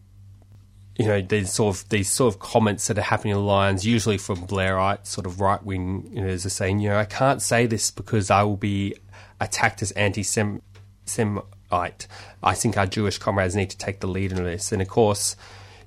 you 0.96 1.06
know, 1.06 1.20
there's 1.20 1.52
sort 1.52 1.76
of 1.76 1.88
these 1.88 2.10
sort 2.10 2.34
of 2.34 2.40
comments 2.40 2.88
that 2.88 2.98
are 2.98 3.02
happening 3.02 3.32
in 3.32 3.38
the 3.38 3.44
lines, 3.44 3.86
usually 3.86 4.18
from 4.18 4.46
Blairite, 4.46 5.06
sort 5.06 5.26
of 5.26 5.40
right 5.40 5.62
wing, 5.64 6.10
you 6.12 6.20
know, 6.20 6.28
as 6.28 6.44
a 6.44 6.50
saying, 6.50 6.80
you 6.80 6.90
know, 6.90 6.98
I 6.98 7.04
can't 7.04 7.40
say 7.40 7.66
this 7.66 7.90
because 7.90 8.30
I 8.30 8.42
will 8.42 8.56
be 8.56 8.94
attacked 9.40 9.82
as 9.82 9.92
anti 9.92 10.22
Semite. 10.22 12.06
I 12.42 12.54
think 12.54 12.76
our 12.76 12.86
Jewish 12.86 13.18
comrades 13.18 13.56
need 13.56 13.70
to 13.70 13.78
take 13.78 14.00
the 14.00 14.06
lead 14.06 14.32
in 14.32 14.44
this. 14.44 14.72
And 14.72 14.82
of 14.82 14.88
course, 14.88 15.36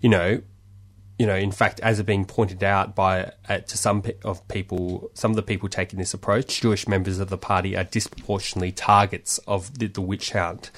you 0.01 0.09
know, 0.09 0.41
you 1.19 1.27
know, 1.27 1.35
in 1.35 1.51
fact, 1.51 1.79
as 1.81 1.99
it 1.99 2.05
being 2.05 2.25
pointed 2.25 2.63
out 2.63 2.95
by 2.95 3.31
uh, 3.47 3.59
to 3.59 3.77
some 3.77 4.03
of 4.23 4.47
people, 4.47 5.11
some 5.13 5.31
of 5.31 5.35
the 5.35 5.43
people 5.43 5.69
taking 5.69 5.99
this 5.99 6.13
approach, 6.13 6.61
Jewish 6.61 6.87
members 6.87 7.19
of 7.19 7.29
the 7.29 7.37
party 7.37 7.77
are 7.77 7.83
disproportionately 7.83 8.71
targets 8.71 9.37
of 9.39 9.77
the, 9.77 9.87
the 9.87 10.01
witch 10.01 10.31
hunt. 10.31 10.71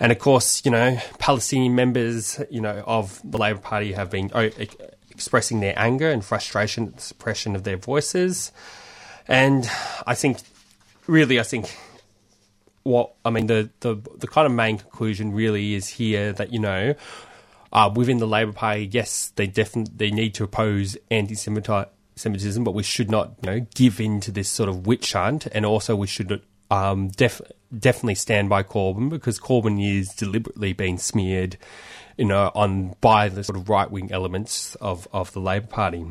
And 0.00 0.12
of 0.12 0.18
course, 0.18 0.64
you 0.64 0.70
know, 0.70 0.98
Palestinian 1.18 1.74
members, 1.74 2.40
you 2.50 2.60
know, 2.60 2.84
of 2.86 3.20
the 3.24 3.38
Labor 3.38 3.60
Party 3.60 3.92
have 3.92 4.10
been 4.10 4.30
oh, 4.34 4.50
expressing 5.10 5.60
their 5.60 5.74
anger 5.76 6.10
and 6.10 6.24
frustration 6.24 6.86
at 6.86 6.96
the 6.96 7.02
suppression 7.02 7.56
of 7.56 7.64
their 7.64 7.76
voices. 7.76 8.52
And 9.26 9.68
I 10.06 10.14
think, 10.14 10.38
really, 11.06 11.40
I 11.40 11.42
think 11.42 11.76
what 12.84 13.12
I 13.24 13.30
mean, 13.30 13.46
the 13.48 13.70
the 13.80 13.96
the 14.16 14.28
kind 14.28 14.46
of 14.46 14.52
main 14.52 14.78
conclusion 14.78 15.32
really 15.32 15.74
is 15.74 15.88
here 15.88 16.32
that 16.32 16.52
you 16.52 16.58
know. 16.58 16.94
Uh, 17.70 17.92
within 17.94 18.16
the 18.16 18.26
Labor 18.26 18.52
Party, 18.52 18.88
yes, 18.90 19.30
they 19.36 19.46
definitely 19.46 20.10
need 20.10 20.32
to 20.32 20.42
oppose 20.42 20.96
anti-Semitism, 21.10 22.64
but 22.64 22.72
we 22.72 22.82
should 22.82 23.10
not, 23.10 23.34
you 23.42 23.50
know, 23.50 23.66
give 23.74 24.00
in 24.00 24.20
to 24.20 24.30
this 24.32 24.48
sort 24.48 24.70
of 24.70 24.86
witch 24.86 25.12
hunt, 25.12 25.46
and 25.52 25.66
also 25.66 25.94
we 25.94 26.06
should 26.06 26.40
um, 26.70 27.08
def- 27.08 27.42
definitely 27.76 28.14
stand 28.14 28.48
by 28.48 28.62
Corbyn 28.62 29.08
because 29.08 29.38
Corbyn 29.38 29.82
is 29.82 30.08
deliberately 30.10 30.72
being 30.72 30.98
smeared, 30.98 31.56
you 32.16 32.24
know, 32.24 32.50
on 32.54 32.94
by 33.00 33.28
the 33.28 33.44
sort 33.44 33.58
of 33.58 33.68
right 33.68 33.90
wing 33.90 34.10
elements 34.12 34.74
of, 34.76 35.06
of 35.12 35.32
the 35.32 35.40
Labor 35.40 35.66
Party. 35.66 36.06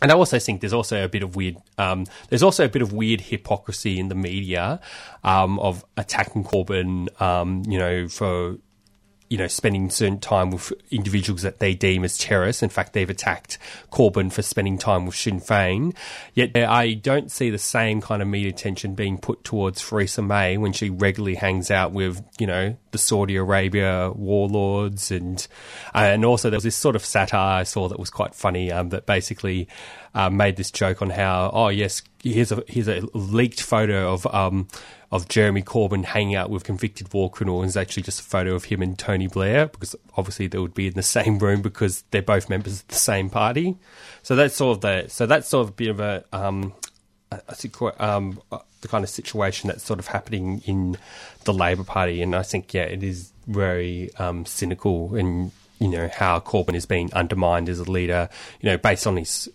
And 0.00 0.12
I 0.12 0.14
also 0.14 0.38
think 0.38 0.60
there's 0.60 0.72
also 0.72 1.02
a 1.02 1.08
bit 1.08 1.24
of 1.24 1.34
weird, 1.34 1.56
um, 1.76 2.06
there's 2.28 2.42
also 2.42 2.64
a 2.64 2.68
bit 2.68 2.82
of 2.82 2.92
weird 2.92 3.20
hypocrisy 3.20 3.98
in 3.98 4.08
the 4.08 4.14
media 4.14 4.80
um, 5.24 5.58
of 5.58 5.84
attacking 5.96 6.44
Corbyn, 6.44 7.20
um, 7.20 7.64
you 7.66 7.78
know, 7.78 8.06
for 8.06 8.58
you 9.28 9.36
know, 9.36 9.46
spending 9.46 9.90
certain 9.90 10.18
time 10.18 10.50
with 10.50 10.72
individuals 10.90 11.42
that 11.42 11.58
they 11.58 11.74
deem 11.74 12.04
as 12.04 12.16
terrorists. 12.16 12.62
In 12.62 12.70
fact, 12.70 12.92
they've 12.92 13.08
attacked 13.08 13.58
Corbyn 13.92 14.32
for 14.32 14.42
spending 14.42 14.78
time 14.78 15.06
with 15.06 15.14
Sinn 15.14 15.40
Féin. 15.40 15.94
Yet 16.34 16.56
I 16.56 16.94
don't 16.94 17.30
see 17.30 17.50
the 17.50 17.58
same 17.58 18.00
kind 18.00 18.22
of 18.22 18.28
media 18.28 18.48
attention 18.50 18.94
being 18.94 19.18
put 19.18 19.44
towards 19.44 19.86
Theresa 19.86 20.22
May 20.22 20.56
when 20.56 20.72
she 20.72 20.88
regularly 20.88 21.34
hangs 21.34 21.70
out 21.70 21.92
with, 21.92 22.22
you 22.38 22.46
know, 22.46 22.76
the 22.90 22.98
Saudi 22.98 23.36
Arabia 23.36 24.10
warlords 24.14 25.10
and 25.10 25.46
uh, 25.94 25.98
and 25.98 26.24
also 26.24 26.48
there 26.48 26.56
was 26.56 26.64
this 26.64 26.76
sort 26.76 26.96
of 26.96 27.04
satire 27.04 27.60
I 27.60 27.62
saw 27.64 27.88
that 27.88 27.98
was 27.98 28.10
quite 28.10 28.34
funny 28.34 28.72
um, 28.72 28.88
that 28.90 29.04
basically 29.04 29.68
uh, 30.18 30.28
made 30.28 30.56
this 30.56 30.72
joke 30.72 31.00
on 31.00 31.10
how 31.10 31.48
oh 31.54 31.68
yes 31.68 32.02
here's 32.22 32.50
a 32.50 32.62
here's 32.66 32.88
a 32.88 33.02
leaked 33.14 33.62
photo 33.62 34.12
of 34.12 34.26
um, 34.34 34.66
of 35.12 35.28
Jeremy 35.28 35.62
Corbyn 35.62 36.04
hanging 36.04 36.34
out 36.34 36.50
with 36.50 36.64
convicted 36.64 37.14
war 37.14 37.30
criminals 37.30 37.66
is 37.66 37.76
actually 37.76 38.02
just 38.02 38.20
a 38.20 38.24
photo 38.24 38.54
of 38.54 38.64
him 38.64 38.82
and 38.82 38.98
Tony 38.98 39.28
Blair 39.28 39.68
because 39.68 39.94
obviously 40.16 40.48
they 40.48 40.58
would 40.58 40.74
be 40.74 40.88
in 40.88 40.94
the 40.94 41.02
same 41.02 41.38
room 41.38 41.62
because 41.62 42.02
they're 42.10 42.20
both 42.20 42.50
members 42.50 42.80
of 42.80 42.88
the 42.88 42.96
same 42.96 43.30
party. 43.30 43.76
So 44.24 44.34
that's 44.34 44.56
sort 44.56 44.76
of 44.76 44.80
the 44.82 45.08
so 45.08 45.24
that's 45.24 45.48
sort 45.48 45.64
of 45.64 45.68
a 45.70 45.72
bit 45.72 45.88
of 45.88 46.00
a 46.00 46.24
um, 46.32 46.74
I 47.30 47.54
think 47.54 47.80
um, 48.00 48.40
the 48.80 48.88
kind 48.88 49.04
of 49.04 49.10
situation 49.10 49.68
that's 49.68 49.84
sort 49.84 50.00
of 50.00 50.08
happening 50.08 50.62
in 50.66 50.96
the 51.44 51.52
Labor 51.54 51.84
Party, 51.84 52.22
and 52.22 52.34
I 52.34 52.42
think 52.42 52.74
yeah, 52.74 52.82
it 52.82 53.02
is 53.02 53.32
very 53.46 54.10
um, 54.16 54.46
cynical 54.46 55.14
and 55.14 55.52
you 55.78 55.88
know 55.88 56.10
how 56.12 56.40
Corbyn 56.40 56.74
is 56.74 56.86
being 56.86 57.12
undermined 57.12 57.68
as 57.68 57.78
a 57.78 57.90
leader, 57.90 58.28
you 58.60 58.68
know, 58.68 58.78
based 58.78 59.06
on 59.06 59.16
his 59.16 59.48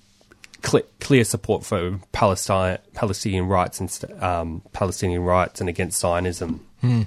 cl- 0.63 0.83
clear 0.99 1.23
support 1.23 1.65
for 1.65 1.99
Palestine, 2.11 2.79
Palestinian 2.93 3.47
rights 3.47 3.79
and 3.79 4.23
um, 4.23 4.61
Palestinian 4.73 5.23
rights 5.23 5.59
and 5.59 5.69
against 5.69 5.99
Zionism. 5.99 6.65
Hmm. 6.81 7.03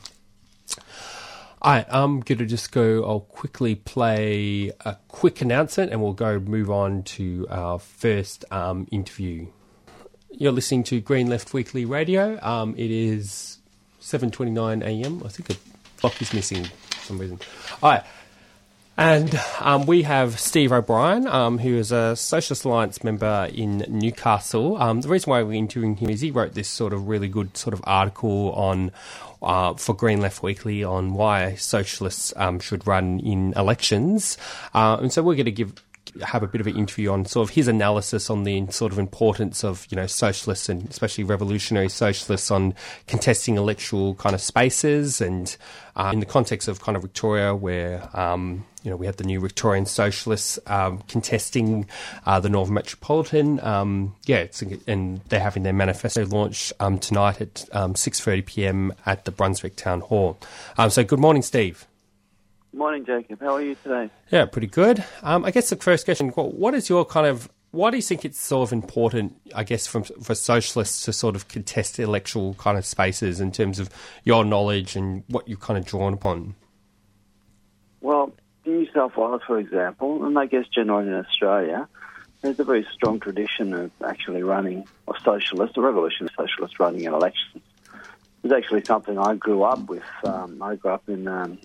I, 1.62 1.84
I'm 1.88 2.20
going 2.20 2.38
to 2.38 2.46
just 2.46 2.70
go. 2.70 3.04
I'll 3.04 3.20
quickly 3.20 3.74
play 3.74 4.72
a 4.84 4.96
quick 5.08 5.40
announcement, 5.40 5.90
and 5.90 6.00
we'll 6.00 6.12
go 6.12 6.38
move 6.38 6.70
on 6.70 7.02
to 7.04 7.46
our 7.50 7.78
first 7.78 8.44
um, 8.52 8.86
interview. 8.92 9.48
You're 10.30 10.52
listening 10.52 10.84
to 10.84 11.00
Green 11.00 11.28
Left 11.28 11.54
Weekly 11.54 11.84
Radio. 11.84 12.38
Um, 12.42 12.74
it 12.76 12.90
is 12.90 13.58
7:29 14.00 14.82
a.m. 14.84 15.22
I 15.24 15.28
think 15.28 15.50
a 15.50 15.56
clock 15.96 16.20
is 16.20 16.32
missing 16.32 16.64
for 16.64 16.98
some 17.00 17.18
reason. 17.18 17.40
All 17.82 17.90
right. 17.90 18.04
And 18.98 19.38
um, 19.60 19.84
we 19.84 20.02
have 20.02 20.40
Steve 20.40 20.72
O'Brien, 20.72 21.26
um, 21.26 21.58
who 21.58 21.76
is 21.76 21.92
a 21.92 22.16
Socialist 22.16 22.64
Alliance 22.64 23.04
member 23.04 23.48
in 23.52 23.84
Newcastle. 23.88 24.78
Um, 24.78 25.02
the 25.02 25.08
reason 25.08 25.30
why 25.30 25.42
we're 25.42 25.52
interviewing 25.52 25.96
him 25.96 26.08
is 26.08 26.22
he 26.22 26.30
wrote 26.30 26.54
this 26.54 26.68
sort 26.68 26.94
of 26.94 27.06
really 27.06 27.28
good 27.28 27.56
sort 27.58 27.74
of 27.74 27.82
article 27.84 28.52
on 28.52 28.92
uh, 29.42 29.74
for 29.74 29.94
Green 29.94 30.22
Left 30.22 30.42
Weekly 30.42 30.82
on 30.82 31.12
why 31.12 31.56
socialists 31.56 32.32
um, 32.36 32.58
should 32.58 32.86
run 32.86 33.20
in 33.20 33.52
elections. 33.54 34.38
Uh, 34.72 34.96
and 35.00 35.12
so 35.12 35.22
we're 35.22 35.34
going 35.34 35.44
to 35.44 35.52
give 35.52 35.74
have 36.22 36.42
a 36.42 36.46
bit 36.46 36.60
of 36.60 36.66
an 36.66 36.76
interview 36.76 37.10
on 37.10 37.24
sort 37.24 37.48
of 37.48 37.54
his 37.54 37.68
analysis 37.68 38.30
on 38.30 38.44
the 38.44 38.66
sort 38.68 38.92
of 38.92 38.98
importance 38.98 39.64
of 39.64 39.86
you 39.90 39.96
know 39.96 40.06
socialists 40.06 40.68
and 40.68 40.88
especially 40.88 41.24
revolutionary 41.24 41.88
socialists 41.88 42.50
on 42.50 42.74
contesting 43.06 43.56
electoral 43.56 44.14
kind 44.14 44.34
of 44.34 44.40
spaces 44.40 45.20
and 45.20 45.56
uh, 45.96 46.10
in 46.12 46.20
the 46.20 46.26
context 46.26 46.68
of 46.68 46.80
kind 46.80 46.96
of 46.96 47.02
Victoria 47.02 47.54
where 47.54 48.08
um, 48.18 48.64
you 48.82 48.90
know 48.90 48.96
we 48.96 49.06
have 49.06 49.16
the 49.16 49.24
new 49.24 49.40
Victorian 49.40 49.86
socialists 49.86 50.58
um, 50.66 50.98
contesting 51.08 51.86
uh, 52.26 52.38
the 52.38 52.48
Northern 52.48 52.74
Metropolitan 52.74 53.60
um, 53.60 54.14
yeah 54.26 54.46
and 54.86 55.20
they're 55.28 55.40
having 55.40 55.62
their 55.62 55.72
manifesto 55.72 56.26
launch 56.26 56.72
um, 56.80 56.98
tonight 56.98 57.40
at 57.40 57.54
6:30 57.54 58.38
um, 58.38 58.42
p.m. 58.42 58.92
at 59.04 59.24
the 59.24 59.30
Brunswick 59.30 59.76
Town 59.76 60.00
Hall 60.00 60.38
um, 60.78 60.90
so 60.90 61.04
good 61.04 61.20
morning 61.20 61.42
Steve 61.42 61.86
Morning, 62.76 63.06
Jacob. 63.06 63.40
How 63.40 63.54
are 63.54 63.62
you 63.62 63.74
today? 63.82 64.10
Yeah, 64.30 64.44
pretty 64.44 64.66
good. 64.66 65.02
Um, 65.22 65.46
I 65.46 65.50
guess 65.50 65.70
the 65.70 65.76
first 65.76 66.04
question: 66.04 66.28
What 66.28 66.74
is 66.74 66.90
your 66.90 67.06
kind 67.06 67.26
of 67.26 67.48
why 67.70 67.90
do 67.90 67.96
you 67.96 68.02
think 68.02 68.26
it's 68.26 68.38
sort 68.38 68.68
of 68.68 68.72
important, 68.74 69.34
I 69.54 69.64
guess, 69.64 69.86
from, 69.86 70.04
for 70.04 70.34
socialists 70.34 71.06
to 71.06 71.14
sort 71.14 71.36
of 71.36 71.48
contest 71.48 71.98
electoral 71.98 72.52
kind 72.54 72.76
of 72.76 72.84
spaces 72.84 73.40
in 73.40 73.50
terms 73.50 73.78
of 73.78 73.88
your 74.24 74.44
knowledge 74.44 74.94
and 74.94 75.24
what 75.28 75.48
you've 75.48 75.60
kind 75.60 75.78
of 75.78 75.86
drawn 75.86 76.12
upon? 76.12 76.54
Well, 78.02 78.34
in 78.66 78.80
New 78.80 78.92
South 78.92 79.16
Wales, 79.16 79.40
for 79.46 79.58
example, 79.58 80.26
and 80.26 80.38
I 80.38 80.44
guess 80.44 80.66
generally 80.68 81.08
in 81.08 81.14
Australia, 81.14 81.88
there's 82.42 82.60
a 82.60 82.64
very 82.64 82.86
strong 82.92 83.20
tradition 83.20 83.72
of 83.72 83.90
actually 84.06 84.42
running, 84.42 84.86
or 85.06 85.18
socialists, 85.20 85.78
a 85.78 85.80
revolutionary 85.80 86.34
socialists 86.36 86.78
running 86.78 87.04
in 87.04 87.14
elections. 87.14 87.62
It's 88.44 88.52
actually 88.52 88.84
something 88.84 89.18
I 89.18 89.34
grew 89.34 89.62
up 89.62 89.88
with. 89.88 90.04
Um, 90.24 90.62
I 90.62 90.76
grew 90.76 90.90
up 90.90 91.08
in 91.08 91.26
um, 91.26 91.58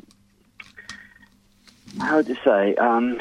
how 2.01 2.17
would 2.17 2.27
you 2.27 2.37
say, 2.43 2.75
um, 2.75 3.19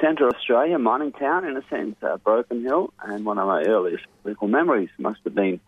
Central 0.00 0.30
Australia, 0.30 0.78
mining 0.78 1.12
town 1.12 1.44
in 1.44 1.56
a 1.56 1.62
sense, 1.68 1.96
uh, 2.02 2.16
Broken 2.18 2.62
Hill, 2.62 2.92
and 3.02 3.24
one 3.24 3.38
of 3.38 3.46
my 3.46 3.62
earliest 3.64 4.04
political 4.22 4.48
memories 4.48 4.90
must 4.98 5.20
have 5.24 5.34
been 5.34 5.60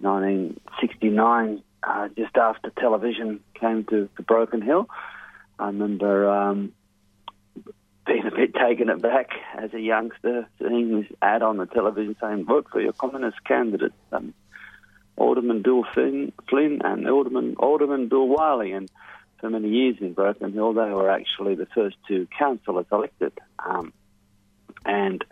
1969, 0.00 1.62
uh, 1.82 2.08
just 2.16 2.36
after 2.36 2.70
television 2.70 3.40
came 3.54 3.84
to, 3.84 4.08
to 4.16 4.22
Broken 4.22 4.62
Hill. 4.62 4.88
I 5.58 5.66
remember 5.66 6.28
um, 6.30 6.72
being 8.06 8.26
a 8.26 8.30
bit 8.30 8.54
taken 8.54 8.88
aback 8.88 9.30
as 9.56 9.72
a 9.74 9.80
youngster, 9.80 10.48
seeing 10.58 11.00
this 11.00 11.10
ad 11.20 11.42
on 11.42 11.56
the 11.58 11.66
television 11.66 12.16
saying, 12.20 12.44
vote 12.44 12.66
for 12.70 12.80
your 12.80 12.92
communist 12.92 13.42
candidate, 13.44 13.92
um, 14.12 14.34
Alderman 15.16 15.62
Bill 15.62 15.84
Flynn, 15.92 16.32
Flynn 16.48 16.80
and 16.82 17.08
Alderman, 17.08 17.56
Alderman 17.58 18.08
Bill 18.08 18.26
Wiley, 18.26 18.72
And 18.72 18.90
for 19.42 19.50
many 19.50 19.68
years 19.68 19.96
in 20.00 20.14
Broken 20.14 20.52
Hill. 20.52 20.72
They 20.72 20.90
were 20.90 21.10
actually 21.10 21.56
the 21.56 21.66
first 21.66 21.96
two 22.08 22.26
councillors 22.38 22.86
elected. 22.90 23.32
Um, 23.58 23.92
and 24.86 25.22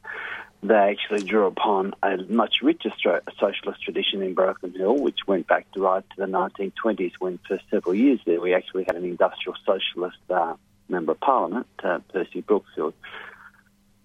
they 0.62 0.74
actually 0.74 1.22
drew 1.22 1.46
upon 1.46 1.94
a 2.02 2.18
much 2.28 2.56
richer 2.60 2.90
socialist 3.38 3.82
tradition 3.82 4.20
in 4.20 4.34
Broken 4.34 4.74
Hill, 4.74 4.96
which 4.96 5.20
went 5.26 5.46
back 5.46 5.70
to 5.72 5.80
right 5.80 6.04
to 6.10 6.16
the 6.18 6.26
1920s 6.26 7.12
when 7.18 7.38
for 7.48 7.58
several 7.70 7.94
years 7.94 8.20
there 8.26 8.40
we 8.40 8.52
actually 8.52 8.84
had 8.84 8.96
an 8.96 9.04
industrial 9.04 9.56
socialist 9.64 10.18
uh, 10.28 10.54
member 10.88 11.12
of 11.12 11.20
parliament, 11.20 11.66
uh, 11.82 12.00
Percy 12.12 12.42
Brookfield. 12.42 12.92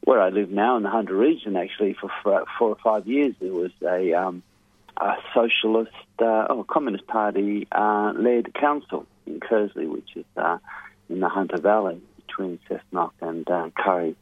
Where 0.02 0.22
I 0.22 0.30
live 0.30 0.52
now 0.52 0.78
in 0.78 0.84
the 0.84 0.90
Hunter 0.90 1.16
region, 1.16 1.58
actually, 1.58 1.94
for 2.00 2.12
four 2.24 2.70
or 2.70 2.78
five 2.84 3.08
years, 3.08 3.34
there 3.42 3.52
was 3.52 3.72
a, 3.82 4.14
um, 4.14 4.44
a 4.96 5.16
socialist, 5.34 5.92
uh, 6.20 6.46
oh, 6.48 6.64
Communist 6.64 7.08
Party 7.08 7.68
uh, 7.72 8.14
led 8.16 8.54
council 8.54 9.08
in 9.26 9.40
Kearsley, 9.40 9.88
which 9.88 10.10
is 10.16 10.26
uh, 10.38 10.58
in 11.10 11.20
the 11.20 11.30
Hunter 11.30 11.58
Valley 11.58 12.02
between 12.18 12.60
Cessnock 12.70 13.12
and 13.22 13.50
uh, 13.50 13.70
Kurri. 13.78 14.16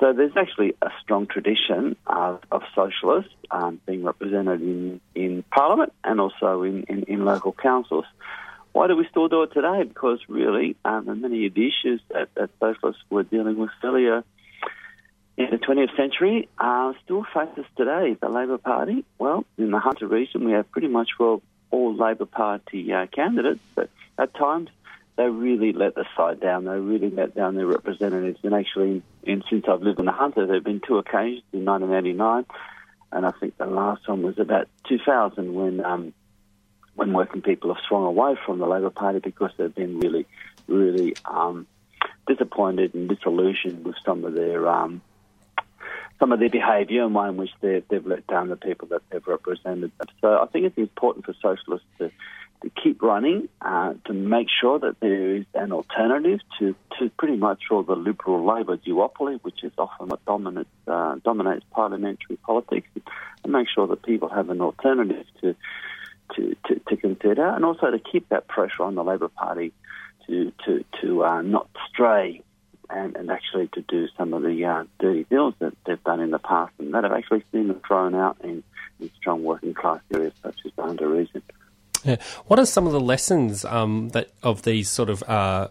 So 0.00 0.12
there's 0.12 0.36
actually 0.36 0.74
a 0.82 0.90
strong 1.02 1.26
tradition 1.26 1.96
of, 2.06 2.40
of 2.50 2.62
socialists 2.74 3.32
um, 3.50 3.80
being 3.86 4.02
represented 4.02 4.60
in, 4.60 5.00
in 5.14 5.44
Parliament 5.50 5.92
and 6.02 6.20
also 6.20 6.62
in, 6.62 6.82
in, 6.84 7.04
in, 7.04 7.24
local 7.24 7.52
councils. 7.52 8.04
Why 8.72 8.88
do 8.88 8.96
we 8.96 9.06
still 9.08 9.28
do 9.28 9.44
it 9.44 9.52
today? 9.52 9.84
Because 9.84 10.18
really, 10.28 10.76
um, 10.84 11.20
many 11.20 11.46
of 11.46 11.54
the 11.54 11.68
issues 11.68 12.00
that, 12.10 12.28
that 12.34 12.50
socialists 12.58 13.02
were 13.08 13.22
dealing 13.22 13.56
with 13.56 13.70
earlier 13.84 14.24
in 15.36 15.46
the 15.50 15.58
20th 15.58 15.96
century 15.96 16.48
uh, 16.58 16.92
still 17.04 17.24
faces 17.32 17.64
today. 17.76 18.16
The 18.20 18.28
Labor 18.28 18.58
Party, 18.58 19.04
well, 19.18 19.44
in 19.58 19.70
the 19.70 19.78
Hunter 19.78 20.08
region, 20.08 20.44
we 20.44 20.52
have 20.52 20.70
pretty 20.72 20.88
much 20.88 21.10
well, 21.18 21.40
all 21.70 21.94
Labor 21.94 22.26
Party 22.26 22.92
uh, 22.92 23.06
candidates, 23.06 23.60
but 23.74 23.90
at 24.18 24.34
times 24.34 24.70
they 25.16 25.28
really 25.28 25.72
let 25.72 25.94
the 25.94 26.04
side 26.16 26.40
down. 26.40 26.64
They 26.64 26.78
really 26.78 27.10
let 27.10 27.34
down 27.34 27.54
their 27.54 27.66
representatives. 27.66 28.40
And 28.42 28.54
actually, 28.54 29.02
and 29.26 29.44
since 29.48 29.64
I've 29.68 29.82
lived 29.82 30.00
in 30.00 30.06
the 30.06 30.12
Hunter, 30.12 30.46
there 30.46 30.56
have 30.56 30.64
been 30.64 30.80
two 30.80 30.98
occasions 30.98 31.44
in 31.52 31.64
1989, 31.64 32.46
and 33.12 33.26
I 33.26 33.30
think 33.38 33.56
the 33.56 33.66
last 33.66 34.08
one 34.08 34.22
was 34.22 34.38
about 34.38 34.68
2000 34.88 35.54
when 35.54 35.84
um, 35.84 36.12
when 36.96 37.12
working 37.12 37.42
people 37.42 37.74
have 37.74 37.82
swung 37.88 38.04
away 38.04 38.36
from 38.44 38.58
the 38.58 38.66
Labor 38.66 38.90
Party 38.90 39.18
because 39.18 39.50
they've 39.56 39.74
been 39.74 39.98
really, 39.98 40.26
really 40.68 41.14
um, 41.24 41.66
disappointed 42.26 42.94
and 42.94 43.08
disillusioned 43.08 43.84
with 43.84 43.96
some 44.04 44.24
of 44.24 44.34
their 44.34 44.68
um, 44.68 45.00
some 46.18 46.32
of 46.32 46.38
their 46.38 46.50
behaviour 46.50 47.04
and 47.04 47.14
way 47.14 47.28
in 47.28 47.36
which 47.36 47.50
they've, 47.60 47.86
they've 47.88 48.06
let 48.06 48.26
down 48.26 48.48
the 48.48 48.56
people 48.56 48.88
that 48.88 49.02
they've 49.10 49.26
represented. 49.26 49.90
So 50.20 50.40
I 50.40 50.46
think 50.46 50.66
it's 50.66 50.78
important 50.78 51.24
for 51.24 51.34
socialists 51.42 51.86
to 51.98 52.10
to 52.62 52.70
keep 52.82 53.02
running 53.02 53.48
uh, 53.60 53.94
to 54.06 54.12
make 54.12 54.48
sure 54.60 54.78
that 54.78 54.98
there 55.00 55.36
is 55.36 55.44
an 55.54 55.72
alternative 55.72 56.40
to, 56.58 56.74
to 56.98 57.10
pretty 57.18 57.36
much 57.36 57.62
all 57.70 57.82
the 57.82 57.94
liberal 57.94 58.44
Labor 58.44 58.76
duopoly, 58.76 59.38
which 59.42 59.62
is 59.62 59.72
often 59.76 60.08
what 60.08 60.24
dominates, 60.24 60.68
uh, 60.86 61.16
dominates 61.24 61.64
parliamentary 61.70 62.36
politics, 62.36 62.88
and 63.42 63.52
make 63.52 63.68
sure 63.68 63.86
that 63.86 64.02
people 64.02 64.28
have 64.28 64.48
an 64.50 64.60
alternative 64.60 65.26
to, 65.42 65.54
to, 66.34 66.56
to, 66.66 66.80
to 66.88 66.96
consider, 66.96 67.46
and 67.46 67.64
also 67.64 67.90
to 67.90 67.98
keep 67.98 68.28
that 68.30 68.48
pressure 68.48 68.82
on 68.82 68.94
the 68.94 69.04
Labor 69.04 69.28
Party 69.28 69.72
to, 70.26 70.52
to, 70.64 70.84
to 71.02 71.24
uh, 71.24 71.42
not 71.42 71.68
stray 71.88 72.42
and, 72.90 73.16
and 73.16 73.30
actually 73.30 73.68
to 73.68 73.82
do 73.82 74.08
some 74.16 74.32
of 74.32 74.42
the 74.42 74.64
uh, 74.64 74.84
dirty 74.98 75.24
deals 75.24 75.54
that 75.58 75.72
they've 75.86 76.02
done 76.04 76.20
in 76.20 76.30
the 76.30 76.38
past 76.38 76.72
and 76.78 76.94
that 76.94 77.04
have 77.04 77.12
actually 77.12 77.44
seen 77.52 77.68
them 77.68 77.80
thrown 77.86 78.14
out 78.14 78.36
in, 78.42 78.62
in 79.00 79.10
strong 79.16 79.42
working 79.42 79.74
class 79.74 80.00
areas 80.12 80.32
such 80.42 80.58
as 80.64 80.72
the 80.76 80.82
Hunter 80.82 81.08
region. 81.08 81.42
Yeah. 82.04 82.16
What 82.46 82.58
are 82.58 82.66
some 82.66 82.86
of 82.86 82.92
the 82.92 83.00
lessons 83.00 83.64
um, 83.64 84.10
that 84.10 84.30
of 84.42 84.62
these 84.62 84.90
sort 84.90 85.08
of 85.08 85.22
uh, 85.22 85.68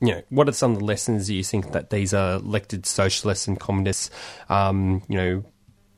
you 0.00 0.12
know, 0.12 0.22
what 0.28 0.48
are 0.48 0.52
some 0.52 0.72
of 0.72 0.78
the 0.78 0.84
lessons 0.84 1.30
you 1.30 1.42
think 1.42 1.72
that 1.72 1.90
these 1.90 2.12
elected 2.12 2.86
socialists 2.86 3.48
and 3.48 3.58
communists, 3.58 4.10
um, 4.48 5.02
you 5.08 5.16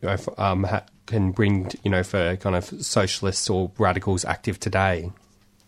know, 0.03 0.17
um, 0.39 0.65
ha- 0.65 0.85
can 1.07 1.33
bring, 1.33 1.71
you 1.83 1.91
know, 1.91 2.03
for 2.03 2.37
kind 2.37 2.57
of 2.57 2.65
socialists 2.65 3.51
or 3.51 3.71
radicals 3.79 4.25
active 4.25 4.59
today? 4.59 5.11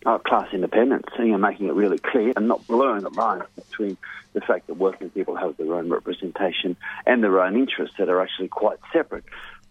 Oh, 0.05 0.19
class 0.19 0.51
independence, 0.51 1.05
you 1.19 1.27
know, 1.27 1.37
making 1.37 1.67
it 1.67 1.73
really 1.73 1.99
clear 1.99 2.33
and 2.35 2.47
not 2.47 2.65
blurring 2.67 3.03
the 3.03 3.09
lines 3.09 3.43
between 3.55 3.97
the 4.33 4.41
fact 4.41 4.67
that 4.67 4.75
working 4.75 5.09
people 5.11 5.35
have 5.35 5.55
their 5.57 5.73
own 5.75 5.89
representation 5.89 6.75
and 7.05 7.23
their 7.23 7.39
own 7.39 7.55
interests 7.55 7.95
that 7.99 8.09
are 8.09 8.19
actually 8.19 8.47
quite 8.47 8.79
separate 8.91 9.23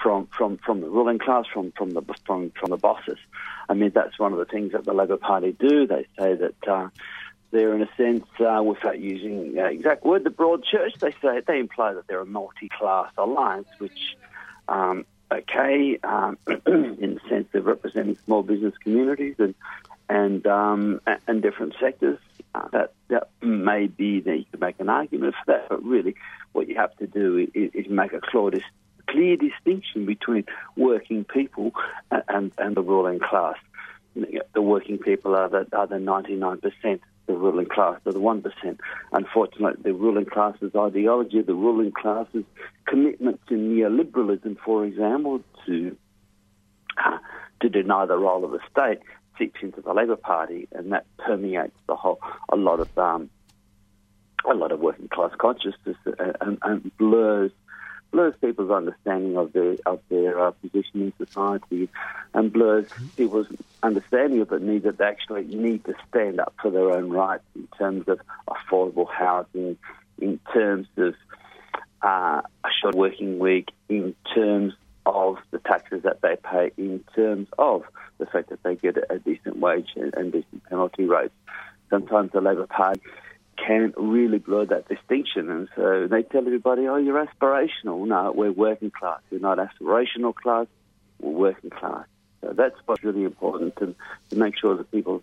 from, 0.03 0.27
from, 0.37 0.59
from 0.59 0.81
the 0.81 0.89
ruling 0.89 1.19
class, 1.19 1.45
from, 1.53 1.73
from 1.73 1.91
the 1.91 2.03
from, 2.27 2.51
from 2.59 2.71
the 2.71 2.77
bosses. 2.77 3.19
I 3.69 3.75
mean, 3.75 3.93
that's 3.95 4.19
one 4.19 4.33
of 4.33 4.39
the 4.39 4.45
things 4.45 4.73
that 4.73 4.85
the 4.85 4.93
Labor 4.93 5.17
Party 5.17 5.53
do. 5.59 5.87
They 5.87 6.07
say 6.19 6.35
that 6.35 6.69
uh, 6.69 6.89
they're, 7.51 7.75
in 7.75 7.83
a 7.83 7.89
sense, 7.97 8.27
uh, 8.41 8.63
without 8.63 8.99
using 8.99 9.59
uh, 9.59 9.65
exact 9.65 10.05
word, 10.05 10.25
the 10.25 10.31
broad 10.31 10.65
church. 10.65 10.95
They 10.99 11.13
say 11.23 11.41
they 11.47 11.61
imply 11.61 11.95
that 11.95 12.07
they're 12.07 12.21
a 12.21 12.27
multi-class 12.27 13.13
alliance, 13.17 13.69
which 13.79 14.17
um, 14.69 15.05
okay 15.31 15.99
um, 16.03 16.39
in 16.67 17.15
the 17.15 17.21
sense 17.29 17.49
of 17.55 17.67
representing 17.67 18.17
small 18.25 18.43
business 18.43 18.75
communities 18.83 19.37
and 19.39 19.55
and 20.09 20.47
um, 20.47 21.01
and 21.27 21.43
different 21.43 21.75
sectors. 21.81 22.19
Uh, 22.55 22.69
that 22.73 22.93
that 23.09 23.29
may 23.41 23.87
be 23.87 24.21
that 24.21 24.37
you 24.37 24.45
could 24.51 24.61
make 24.61 24.79
an 24.79 24.91
argument 24.91 25.35
for 25.35 25.53
that, 25.53 25.69
but 25.71 25.83
really, 25.83 26.15
what 26.53 26.69
you 26.69 26.75
have 26.75 26.95
to 26.97 27.07
do 27.07 27.49
is, 27.55 27.71
is 27.73 27.89
make 27.89 28.13
a 28.13 28.21
clear, 28.21 28.51
clear 29.09 29.37
distinction 29.37 30.07
between 30.07 30.45
working 30.77 31.25
people 31.25 31.73
and, 32.11 32.23
and, 32.29 32.53
and 32.59 32.77
the 32.77 32.83
ruling 32.83 33.21
class. 33.21 33.57
The 34.15 34.61
working 34.61 34.99
people 34.99 35.35
are 35.35 35.49
the 35.49 35.67
are 35.73 35.87
the 35.87 35.99
ninety 35.99 36.35
nine 36.35 36.59
percent 36.59 37.01
the 37.27 37.35
ruling 37.35 37.67
class, 37.67 38.01
are 38.07 38.13
the 38.13 38.21
1%. 38.21 38.79
Unfortunately, 39.13 39.81
the 39.83 39.95
ruling 39.95 40.27
class's 40.27 40.73
ideology, 40.77 41.41
the 41.41 41.55
ruling 41.55 41.93
class's 41.93 42.45
commitment 42.87 43.41
to 43.49 43.55
neoliberalism, 43.55 44.59
for 44.65 44.85
example, 44.85 45.41
to 45.67 45.97
uh, 47.03 47.19
to 47.61 47.69
deny 47.69 48.05
the 48.05 48.19
role 48.19 48.45
of 48.45 48.51
the 48.51 48.61
state, 48.71 48.99
seeps 49.39 49.61
into 49.63 49.81
the 49.81 49.95
Labor 49.95 50.17
Party, 50.17 50.69
and 50.73 50.93
that 50.93 51.07
permeates 51.17 51.77
the 51.87 51.97
whole 51.97 52.21
a 52.51 52.57
lot 52.57 52.81
of 52.81 52.99
um, 52.99 53.31
a 54.45 54.55
lot 54.55 54.73
of 54.73 54.81
working 54.81 55.09
class 55.09 55.31
consciousness 55.39 55.97
uh, 56.07 56.33
and, 56.41 56.59
and 56.63 56.97
blurs 56.99 57.53
blurs 58.13 58.35
people's 58.41 58.71
understanding 58.71 59.37
of 59.37 59.53
their 59.53 59.77
of 59.87 60.01
their 60.09 60.39
uh, 60.39 60.51
position 60.53 61.01
in 61.01 61.13
society, 61.19 61.89
and 62.35 62.53
blurs 62.53 62.87
people's 63.17 63.49
understanding 63.83 64.41
of 64.41 64.49
the 64.51 64.61
need 64.61 64.85
that 64.85 64.99
they 64.99 65.05
actually 65.05 65.45
need 65.45 65.85
to 65.87 65.95
stand 66.09 66.39
up 66.39 66.55
for 66.61 66.71
their 66.71 66.93
own 66.93 67.11
rights 67.11 67.43
in 67.57 67.67
terms 67.79 68.07
of 68.07 68.21
affordable 68.49 69.11
housing, 69.11 69.77
in 70.21 70.39
terms 70.53 70.87
of 70.97 71.15
uh, 72.03 72.43
a 72.65 72.69
short 72.81 72.95
working 72.95 73.39
week, 73.39 73.71
in 73.89 74.15
terms 74.35 74.75
of 75.07 75.39
the 75.51 75.59
taxes 75.59 76.03
that 76.05 76.21
they 76.21 76.37
pay, 76.37 76.71
in 76.77 77.03
terms 77.15 77.49
of 77.59 77.83
the 78.19 78.27
fact 78.27 78.51
that 78.51 78.63
they 78.63 78.77
get 78.77 78.97
a 79.11 79.19
decent 79.19 79.59
wage 79.59 79.91
and, 79.97 80.15
and 80.15 80.33
decent 80.33 80.63
penalty 80.69 81.05
rates. 81.05 81.35
Sometimes 81.91 82.31
the 82.33 82.41
Labor 82.41 82.67
Party 82.67 83.01
can 83.57 83.93
really 83.97 84.39
blur 84.39 84.67
that 84.67 84.89
distinction. 84.89 85.51
And 85.51 85.69
so 85.77 86.07
they 86.09 86.23
tell 86.23 86.47
everybody, 86.47 86.87
oh, 86.89 86.97
you're 86.97 87.25
aspirational. 87.25 88.07
No, 88.07 88.33
we're 88.35 88.53
working 88.53 88.91
class. 88.91 89.21
We're 89.31 89.39
not 89.39 89.59
aspirational 89.59 90.35
class, 90.35 90.67
we're 91.21 91.31
working 91.31 91.71
class. 91.71 92.07
So 92.41 92.53
that's 92.53 92.75
what's 92.87 93.05
really 93.05 93.25
important 93.25 93.77
to, 93.77 93.95
to 94.31 94.37
make 94.37 94.59
sure 94.59 94.77
that 94.77 94.91
people 94.91 95.23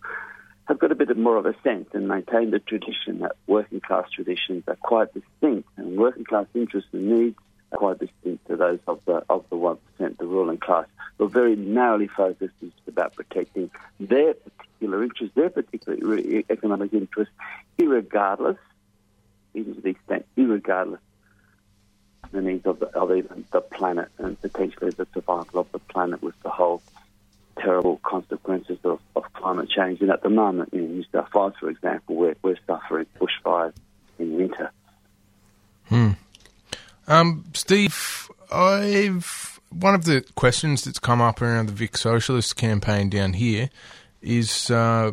have 0.66 0.78
got 0.78 0.92
a 0.92 0.94
bit 0.94 1.10
of 1.10 1.16
more 1.16 1.36
of 1.36 1.46
a 1.46 1.54
sense 1.62 1.88
and 1.92 2.08
maintain 2.08 2.50
the 2.50 2.60
tradition 2.60 3.18
that 3.20 3.32
working 3.46 3.80
class 3.80 4.08
traditions 4.10 4.62
are 4.68 4.76
quite 4.76 5.12
distinct 5.12 5.68
and 5.76 5.98
working 5.98 6.24
class 6.24 6.46
interests 6.54 6.88
and 6.92 7.10
needs 7.10 7.36
are 7.72 7.78
quite 7.78 7.98
distinct 7.98 8.46
to 8.46 8.56
those 8.56 8.78
of 8.86 9.00
the 9.04 9.22
of 9.28 9.44
the 9.50 9.56
one 9.56 9.78
percent, 9.98 10.18
the 10.18 10.26
ruling 10.26 10.58
class. 10.58 10.86
We're 11.18 11.26
very 11.26 11.56
narrowly 11.56 12.08
focused 12.08 12.54
about 12.86 13.14
protecting 13.14 13.70
their 13.98 14.34
particular 14.90 15.02
interests, 15.04 15.34
their 15.34 15.50
particular 15.50 16.42
economic 16.50 16.92
interests, 16.92 17.34
irregardless, 17.78 18.58
even 19.54 19.74
to 19.74 19.80
the 19.80 19.90
extent, 19.90 20.26
irregardless 20.36 20.98
the 22.32 22.40
needs 22.40 22.64
of, 22.66 22.78
the, 22.78 22.86
of 22.96 23.10
even 23.10 23.44
the 23.50 23.60
planet 23.60 24.08
and 24.18 24.40
potentially 24.40 24.90
the 24.90 25.06
survival 25.12 25.60
of 25.60 25.72
the 25.72 25.78
planet 25.78 26.22
with 26.22 26.40
the 26.42 26.50
whole 26.50 26.80
terrible 27.58 28.00
consequences 28.04 28.78
of, 28.84 29.00
of 29.16 29.24
climate 29.32 29.68
change. 29.68 30.00
And 30.00 30.10
at 30.10 30.22
the 30.22 30.30
moment, 30.30 30.72
in 30.72 30.92
New 30.92 31.04
South 31.12 31.34
Wales, 31.34 31.54
for 31.58 31.68
example, 31.68 32.14
we're, 32.14 32.36
we're 32.42 32.56
suffering 32.66 33.06
bushfires 33.18 33.72
in 34.18 34.36
winter. 34.36 34.70
Hmm. 35.88 36.10
Um, 37.08 37.44
Steve, 37.52 38.30
I've 38.52 39.60
one 39.70 39.94
of 39.94 40.04
the 40.04 40.24
questions 40.34 40.84
that's 40.84 40.98
come 40.98 41.20
up 41.20 41.40
around 41.42 41.66
the 41.66 41.72
Vic 41.72 41.96
Socialist 41.96 42.56
campaign 42.56 43.08
down 43.08 43.34
here 43.34 43.70
is 44.22 44.70
uh, 44.70 45.12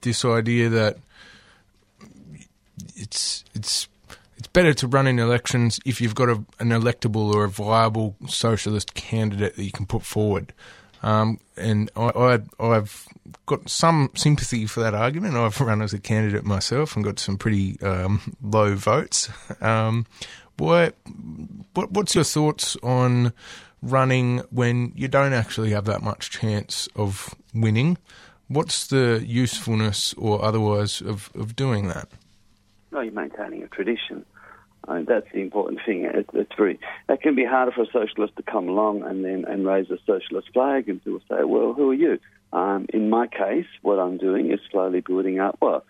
this 0.00 0.24
idea 0.24 0.68
that 0.68 0.98
it's 2.94 3.44
it's 3.54 3.88
it's 4.36 4.48
better 4.48 4.74
to 4.74 4.86
run 4.86 5.06
in 5.06 5.18
elections 5.18 5.80
if 5.86 6.00
you've 6.00 6.14
got 6.14 6.28
a, 6.28 6.44
an 6.58 6.68
electable 6.68 7.34
or 7.34 7.44
a 7.44 7.48
viable 7.48 8.16
socialist 8.28 8.94
candidate 8.94 9.56
that 9.56 9.62
you 9.62 9.72
can 9.72 9.86
put 9.86 10.02
forward. 10.02 10.52
Um, 11.02 11.40
and 11.56 11.90
I, 11.94 12.40
I, 12.58 12.74
have 12.74 13.06
got 13.46 13.68
some 13.68 14.10
sympathy 14.14 14.66
for 14.66 14.80
that 14.80 14.94
argument. 14.94 15.36
I've 15.36 15.60
run 15.60 15.82
as 15.82 15.92
a 15.92 15.98
candidate 15.98 16.44
myself 16.44 16.96
and 16.96 17.04
got 17.04 17.18
some 17.18 17.36
pretty 17.36 17.80
um, 17.80 18.36
low 18.42 18.74
votes. 18.74 19.28
Um, 19.60 20.06
what, 20.58 20.94
what, 21.74 21.92
what's 21.92 22.14
your 22.14 22.24
thoughts 22.24 22.76
on 22.82 23.32
running 23.82 24.38
when 24.50 24.92
you 24.96 25.06
don't 25.06 25.34
actually 25.34 25.70
have 25.70 25.84
that 25.84 26.02
much 26.02 26.30
chance 26.30 26.88
of 26.96 27.34
winning? 27.54 27.98
What's 28.48 28.86
the 28.86 29.22
usefulness 29.26 30.14
or 30.14 30.44
otherwise 30.44 31.00
of, 31.00 31.30
of 31.34 31.56
doing 31.56 31.88
that? 31.88 32.08
Well, 32.92 33.02
you're 33.02 33.12
maintaining 33.12 33.62
a 33.62 33.68
tradition. 33.68 34.24
I 34.88 34.96
mean, 34.96 35.06
that's 35.06 35.26
the 35.32 35.40
important 35.40 35.80
thing. 35.84 36.04
It, 36.04 36.30
it's 36.32 36.52
very. 36.56 36.78
It 37.08 37.20
can 37.20 37.34
be 37.34 37.44
harder 37.44 37.72
for 37.72 37.82
a 37.82 37.86
socialist 37.86 38.36
to 38.36 38.42
come 38.42 38.68
along 38.68 39.02
and 39.02 39.24
then 39.24 39.44
and 39.46 39.66
raise 39.66 39.90
a 39.90 39.98
socialist 40.06 40.52
flag, 40.52 40.88
and 40.88 41.02
people 41.02 41.20
say, 41.28 41.42
"Well, 41.42 41.72
who 41.72 41.90
are 41.90 41.94
you?" 41.94 42.20
Um, 42.52 42.86
in 42.94 43.10
my 43.10 43.26
case, 43.26 43.66
what 43.82 43.98
I'm 43.98 44.16
doing 44.16 44.52
is 44.52 44.60
slowly 44.70 45.00
building 45.00 45.40
up. 45.40 45.58
Well, 45.60 45.84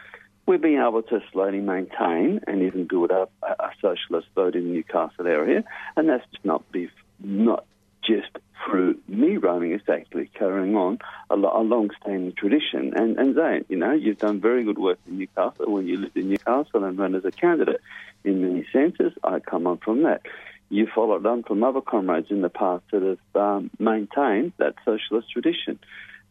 we've 0.46 0.62
been 0.62 0.80
able 0.80 1.02
to 1.02 1.20
slowly 1.30 1.60
maintain 1.60 2.40
and 2.46 2.62
even 2.62 2.86
build 2.86 3.10
up 3.10 3.30
a, 3.42 3.52
a 3.62 3.70
socialist 3.82 4.28
vote 4.34 4.54
in 4.54 4.64
the 4.64 4.70
Newcastle 4.70 5.26
area, 5.26 5.62
and 5.96 6.08
that's 6.08 6.24
not 6.42 6.70
be 6.72 6.88
not 7.22 7.66
just 8.06 8.30
through 8.64 8.98
me 9.06 9.36
running, 9.36 9.72
it's 9.72 9.88
actually 9.88 10.30
carrying 10.34 10.74
on 10.76 10.98
a, 11.30 11.34
a 11.34 11.62
long-standing 11.62 12.32
tradition. 12.36 12.92
And, 12.96 13.18
and 13.18 13.64
you 13.68 13.76
know, 13.76 13.92
you've 13.92 14.18
done 14.18 14.40
very 14.40 14.64
good 14.64 14.78
work 14.78 14.98
in 15.06 15.18
Newcastle 15.18 15.72
when 15.72 15.86
you 15.86 15.98
lived 15.98 16.16
in 16.16 16.28
Newcastle 16.28 16.84
and 16.84 16.98
ran 16.98 17.14
as 17.14 17.24
a 17.24 17.30
candidate. 17.30 17.80
In 18.24 18.42
many 18.42 18.66
senses, 18.72 19.12
I 19.22 19.40
come 19.40 19.66
on 19.66 19.78
from 19.78 20.02
that. 20.02 20.22
You 20.68 20.88
followed 20.92 21.26
on 21.26 21.44
from 21.44 21.62
other 21.62 21.80
comrades 21.80 22.30
in 22.30 22.42
the 22.42 22.48
past 22.48 22.84
that 22.90 23.02
have 23.02 23.40
um, 23.40 23.70
maintained 23.78 24.52
that 24.58 24.74
socialist 24.84 25.30
tradition. 25.30 25.78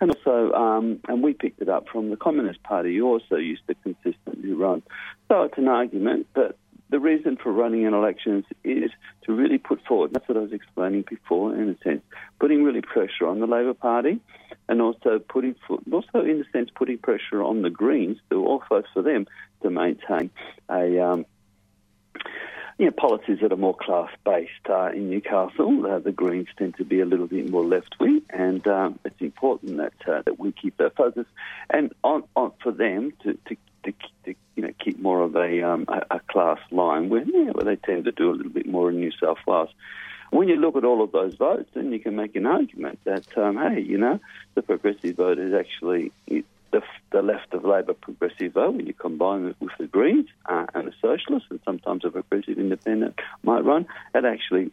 And 0.01 0.11
also, 0.11 0.51
um, 0.51 0.99
and 1.07 1.23
we 1.23 1.33
picked 1.33 1.61
it 1.61 1.69
up 1.69 1.88
from 1.88 2.09
the 2.09 2.17
Communist 2.17 2.61
Party, 2.63 2.97
who 2.97 3.05
also 3.05 3.38
used 3.38 3.65
to 3.67 3.75
consistently 3.75 4.51
run. 4.51 4.83
So 5.29 5.43
it's 5.43 5.57
an 5.57 5.69
argument, 5.69 6.27
but 6.33 6.57
the 6.89 7.00
reason 7.00 7.38
for 7.41 7.52
running 7.52 7.84
in 7.84 7.93
elections 7.93 8.45
is 8.63 8.91
to 9.26 9.34
really 9.34 9.58
put 9.58 9.84
forward, 9.86 10.13
that's 10.13 10.28
what 10.28 10.38
I 10.38 10.41
was 10.41 10.54
explaining 10.54 11.04
before, 11.10 11.56
in 11.56 11.69
a 11.69 11.78
sense, 11.84 12.02
putting 12.39 12.63
really 12.63 12.82
pressure 12.82 13.28
on 13.28 13.39
the 13.39 13.48
Labor 13.48 13.74
Party 13.74 14.19
and 14.69 14.82
also 14.82 15.19
putting, 15.19 15.56
also 15.91 16.19
in 16.21 16.41
a 16.41 16.52
sense, 16.52 16.69
putting 16.76 16.98
pressure 16.98 17.41
on 17.41 17.62
the 17.63 17.69
Greens, 17.69 18.17
to 18.30 18.45
all 18.45 18.63
vote 18.69 18.86
for 18.93 19.02
them, 19.02 19.28
to 19.63 19.69
maintain 19.69 20.30
a, 20.69 21.00
um, 21.00 21.26
you 22.78 22.86
know, 22.86 22.91
policies 22.91 23.39
that 23.41 23.51
are 23.53 23.57
more 23.57 23.76
class-based. 23.76 24.69
Uh, 24.69 24.91
in 24.91 25.09
Newcastle, 25.09 25.86
uh, 25.86 25.99
the 25.99 26.11
Greens 26.11 26.47
tend 26.57 26.76
to 26.78 26.84
be 26.84 26.99
a 26.99 27.05
little 27.05 27.28
bit 27.28 27.49
more 27.49 27.63
left-wing, 27.63 28.21
and 28.30 28.67
um, 28.67 28.99
it's 29.05 29.21
important 29.21 29.78
that 29.78 29.93
uh, 30.07 30.21
that 30.26 30.39
we 30.39 30.51
keep 30.51 30.78
that 30.78 30.95
focus, 30.95 31.26
and 31.69 31.93
on, 32.03 32.23
on 32.36 32.51
for 32.61 32.71
them 32.71 33.13
to, 33.23 33.38
to 33.47 33.55
to, 33.86 33.93
to 34.26 34.36
you 34.55 34.63
know 34.63 34.71
keep 34.84 34.99
more 34.99 35.21
of 35.21 35.36
a, 35.36 35.61
um, 35.61 35.86
a, 35.88 36.15
a 36.15 36.19
class 36.19 36.59
line 36.71 37.09
where, 37.09 37.23
yeah, 37.23 37.51
where 37.51 37.63
they 37.63 37.76
tend 37.78 38.05
to 38.05 38.11
do 38.11 38.32
a 38.32 38.34
little 38.34 38.51
bit 38.51 38.67
more 38.67 38.89
in 38.89 38.99
New 38.99 39.11
South 39.11 39.38
Wales. 39.47 39.69
When 40.32 40.49
you 40.49 40.55
look 40.55 40.76
at 40.76 40.84
all 40.84 41.03
of 41.03 41.11
those 41.11 41.36
votes, 41.36 41.69
then 41.73 41.93
you 41.93 41.99
can 41.99 42.15
make 42.15 42.36
an 42.36 42.45
argument 42.45 42.99
that 43.05 43.26
um, 43.38 43.57
hey, 43.57 43.80
you 43.80 43.97
know, 43.97 44.19
the 44.55 44.63
progressive 44.63 45.15
vote 45.15 45.39
is 45.39 45.53
actually 45.53 46.11
the, 46.76 46.82
the 47.11 47.21
left 47.21 47.53
of 47.53 47.63
Labor 47.63 47.93
progressive 47.93 48.53
vote 48.53 48.76
when 48.76 48.86
you 48.86 48.93
combine 48.93 49.45
it 49.45 49.55
with 49.59 49.71
the 49.80 49.88
Greens 49.88 50.28
uh, 50.45 50.65
and 50.73 50.88
the 50.88 50.93
Socialists, 51.01 51.47
and 51.49 51.59
sometimes 51.63 52.03
a 52.03 52.09
progressive 52.09 52.57
independent 52.57 53.15
might 53.43 53.63
run. 53.63 53.88
It 54.13 54.26
actually 54.26 54.71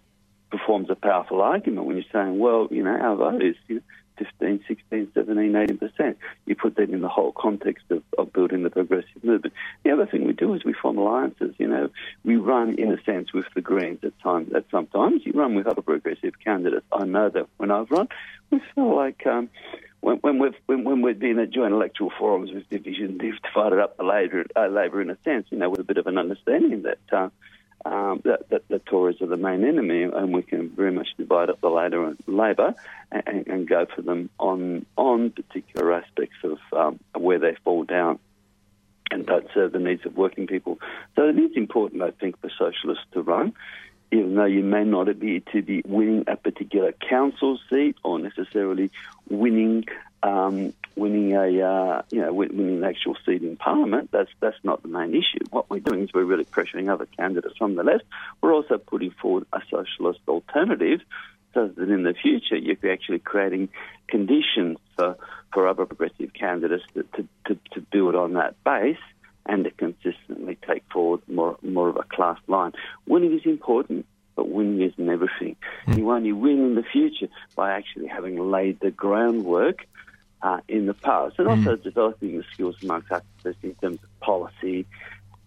performs 0.51 0.91
a 0.91 0.97
powerful 0.97 1.41
argument 1.41 1.87
when 1.87 1.97
you're 1.97 2.05
saying, 2.13 2.39
well, 2.39 2.67
you 2.71 2.83
know, 2.83 2.91
our 2.91 3.17
vote 3.17 3.43
is 3.43 3.55
you 3.69 3.77
know, 3.77 3.83
15, 4.19 4.65
16, 4.67 5.13
17, 5.15 5.53
18%. 5.53 6.17
You 6.47 6.57
put 6.57 6.75
that 6.77 6.91
in 6.91 7.01
the 7.01 7.09
whole 7.09 7.33
context 7.33 7.85
of, 7.91 8.03
of 8.19 8.33
building 8.33 8.63
the 8.63 8.71
progressive 8.71 9.23
movement. 9.23 9.55
The 9.85 9.93
other 9.93 10.07
thing 10.07 10.27
we 10.27 10.33
do 10.33 10.55
is 10.55 10.65
we 10.65 10.75
form 10.75 10.99
alliances. 10.99 11.55
You 11.59 11.69
know, 11.69 11.89
we 12.25 12.37
run 12.37 12.75
in 12.79 12.93
a 12.93 13.03
sense 13.05 13.33
with 13.33 13.47
the 13.55 13.61
Greens 13.61 14.01
at 14.03 14.19
times. 14.21 14.53
At 14.55 14.65
sometimes 14.71 15.23
you 15.25 15.33
run 15.33 15.55
with 15.55 15.67
other 15.67 15.83
progressive 15.83 16.35
candidates. 16.45 16.87
I 16.93 17.05
know 17.05 17.31
that 17.31 17.47
when 17.57 17.71
I've 17.71 17.91
run, 17.91 18.09
we 18.51 18.61
feel 18.75 18.95
like 18.95 19.27
um, 19.27 19.49
when, 20.03 20.17
when 20.17 20.39
we've 20.39 20.55
when, 20.67 20.85
when 20.85 21.01
we've 21.01 21.19
been 21.19 21.39
at 21.39 21.51
joint 21.51 21.73
electoral 21.73 22.13
forums 22.19 22.51
with 22.53 22.69
division, 22.69 23.19
they've 23.19 23.41
divided 23.43 23.79
up 23.79 23.97
the 23.97 24.03
Labor, 24.03 24.45
uh, 24.55 24.67
Labor 24.67 25.01
in 25.01 25.09
a 25.09 25.17
sense. 25.25 25.47
You 25.51 25.59
know, 25.59 25.71
with 25.71 25.81
a 25.81 25.85
bit 25.85 25.97
of 25.97 26.07
an 26.07 26.19
understanding 26.19 26.83
that. 26.83 26.99
Uh, 27.11 27.31
um, 27.85 28.23
that, 28.25 28.49
that 28.51 28.69
the 28.69 28.79
Tories 28.79 29.21
are 29.21 29.27
the 29.27 29.37
main 29.37 29.65
enemy, 29.65 30.05
and 30.05 30.33
we 30.33 30.45
can 30.45 30.69
very 30.71 30.93
much 30.93 31.09
divide 31.19 31.51
up 31.51 31.61
the 31.61 31.69
Labor, 31.69 32.17
Labor 32.29 32.77
and, 33.11 33.49
and, 33.49 33.69
go 33.69 33.87
for 33.93 34.03
them 34.03 34.31
on 34.39 34.87
on 34.97 35.31
particular 35.31 35.93
aspects 35.93 36.37
of 36.45 36.59
um, 36.73 37.01
where 37.17 37.41
they 37.41 37.57
fall 37.65 37.83
down 37.83 38.21
and 39.11 39.27
don't 39.27 39.49
serve 39.53 39.73
the 39.73 39.81
needs 39.81 40.07
of 40.07 40.17
working 40.17 40.47
people. 40.47 40.79
So 41.17 41.29
it 41.29 41.37
is 41.37 41.57
important, 41.57 42.03
I 42.03 42.13
think, 42.13 42.41
for 42.41 42.51
socialists 42.57 43.05
to 43.15 43.23
run, 43.23 43.53
even 44.13 44.35
though 44.35 44.45
you 44.45 44.63
may 44.63 44.85
not 44.85 45.19
be 45.19 45.41
to 45.53 45.63
be 45.63 45.83
winning 45.87 46.25
a 46.27 46.37
particular 46.37 46.93
council 46.93 47.59
seat 47.69 47.97
or 48.05 48.19
necessarily 48.19 48.91
winning 49.29 49.87
um, 50.23 50.73
winning 50.95 51.33
a 51.33 51.61
uh, 51.63 52.03
you 52.11 52.21
know 52.21 52.33
winning 52.33 52.77
an 52.77 52.85
actual 52.85 53.17
seat 53.25 53.43
in 53.43 53.57
parliament. 53.57 54.11
That's 54.13 54.31
that's 54.39 54.63
not 54.63 54.83
the 54.83 54.89
main 54.89 55.15
issue. 55.15 55.41
What 55.51 55.71
we're 55.71 55.81
doing 55.81 56.03
is 56.03 56.13
we're 56.13 56.25
really 56.25 56.45
pressuring 56.45 56.93
other 56.93 57.07
candidates 57.07 57.57
from 57.57 57.75
the 57.75 57.83
left. 57.83 58.05
We're 58.41 58.53
also 58.55 58.77
putting 58.79 59.11
forward 59.11 59.47
a 59.53 59.63
socialist 59.71 60.21
alternative, 60.29 61.01
so 61.55 61.69
that 61.69 61.89
in 61.89 62.03
the 62.03 62.15
future 62.15 62.57
you're 62.57 62.93
actually 62.93 63.21
creating 63.21 63.71
conditions 64.09 64.77
for 64.95 65.17
for 65.53 65.69
other 65.69 65.87
progressive 65.87 66.33
candidates 66.33 66.85
to, 66.95 67.03
to, 67.03 67.29
to, 67.47 67.59
to 67.73 67.81
build 67.81 68.15
on 68.15 68.35
that 68.35 68.63
base 68.65 68.97
and 69.47 69.65
to 69.65 69.71
consistently 69.71 70.57
take 70.67 70.85
forward 70.93 71.21
more 71.29 71.57
more 71.63 71.89
of 71.89 71.97
a 71.97 72.05
class 72.05 72.39
line. 72.47 72.73
Winning 73.07 73.39
is 73.39 73.45
important, 73.45 74.07
but 74.37 74.49
winning 74.49 74.81
isn't 74.83 75.09
everything. 75.09 75.57
Mm. 75.87 75.99
You 75.99 76.11
only 76.11 76.33
win 76.33 76.59
in 76.59 76.75
the 76.75 76.83
future 76.83 77.29
by 77.57 77.73
actually 77.73 78.07
having 78.07 78.39
laid 78.51 78.81
the 78.81 78.91
groundwork 78.91 79.87
uh, 80.43 80.61
in 80.69 80.87
the 80.87 80.95
past, 80.95 81.39
and 81.39 81.49
also 81.49 81.77
mm. 81.77 81.83
developing 81.83 82.39
the 82.39 82.45
skills 82.53 82.77
amongst 82.83 83.09
activists 83.09 83.63
in 83.63 83.75
terms 83.77 83.99
of 84.03 84.21
policy 84.21 84.87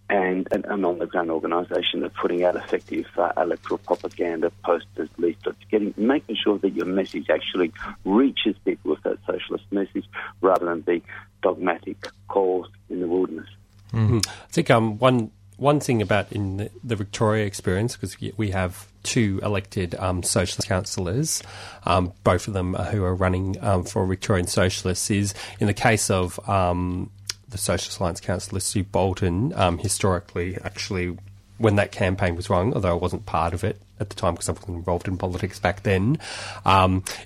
and 0.07 0.47
an, 0.51 0.63
an 0.65 0.85
on-the-ground 0.85 1.31
organisation 1.31 2.03
of 2.03 2.13
putting 2.13 2.43
out 2.43 2.55
effective 2.55 3.07
uh, 3.17 3.31
electoral 3.37 3.79
propaganda, 3.79 4.51
posters, 4.63 5.09
leaflets, 5.17 5.57
getting 5.71 5.95
making 5.97 6.35
sure 6.35 6.59
that 6.59 6.73
your 6.75 6.85
message 6.85 7.27
actually 7.29 7.73
reaches 8.03 8.55
people 8.65 8.91
with 8.91 9.01
that 9.01 9.17
socialist 9.25 9.65
message, 9.71 10.05
rather 10.41 10.65
than 10.65 10.81
be 10.81 11.01
dogmatic 11.41 12.07
calls 12.27 12.67
in 12.89 13.01
the 13.01 13.07
wilderness. 13.07 13.49
Mm-hmm. 13.93 14.19
I 14.27 14.51
think 14.51 14.69
um, 14.69 14.97
one 14.99 15.31
one 15.57 15.79
thing 15.79 16.01
about 16.01 16.31
in 16.31 16.57
the, 16.57 16.69
the 16.83 16.95
Victoria 16.95 17.45
experience, 17.45 17.95
because 17.95 18.17
we 18.37 18.51
have 18.51 18.87
two 19.03 19.39
elected 19.41 19.95
um, 19.95 20.21
socialist 20.21 20.67
councillors, 20.67 21.41
um, 21.85 22.11
both 22.23 22.47
of 22.47 22.53
them 22.53 22.73
who 22.73 23.03
are 23.03 23.15
running 23.15 23.55
um, 23.63 23.83
for 23.83 24.05
Victorian 24.05 24.47
Socialists, 24.47 25.09
is 25.09 25.33
in 25.59 25.67
the 25.67 25.73
case 25.73 26.09
of 26.09 26.39
um, 26.49 27.09
the 27.47 27.57
Socialist 27.57 27.99
Alliance 27.99 28.19
councillor 28.19 28.59
Sue 28.59 28.83
Bolton, 28.83 29.53
um, 29.55 29.77
historically, 29.77 30.57
actually, 30.63 31.17
when 31.57 31.77
that 31.77 31.93
campaign 31.93 32.35
was 32.35 32.49
run, 32.49 32.73
although 32.73 32.91
I 32.91 32.99
wasn't 32.99 33.25
part 33.25 33.53
of 33.53 33.63
it 33.63 33.81
at 33.99 34.09
the 34.09 34.15
time 34.15 34.33
because 34.33 34.49
I 34.49 34.51
wasn't 34.51 34.75
involved 34.75 35.07
in 35.07 35.17
politics 35.17 35.57
back 35.57 35.83
then, 35.83 36.17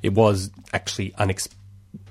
it 0.04 0.14
was 0.14 0.52
actually 0.72 1.16
unexpected. 1.18 1.58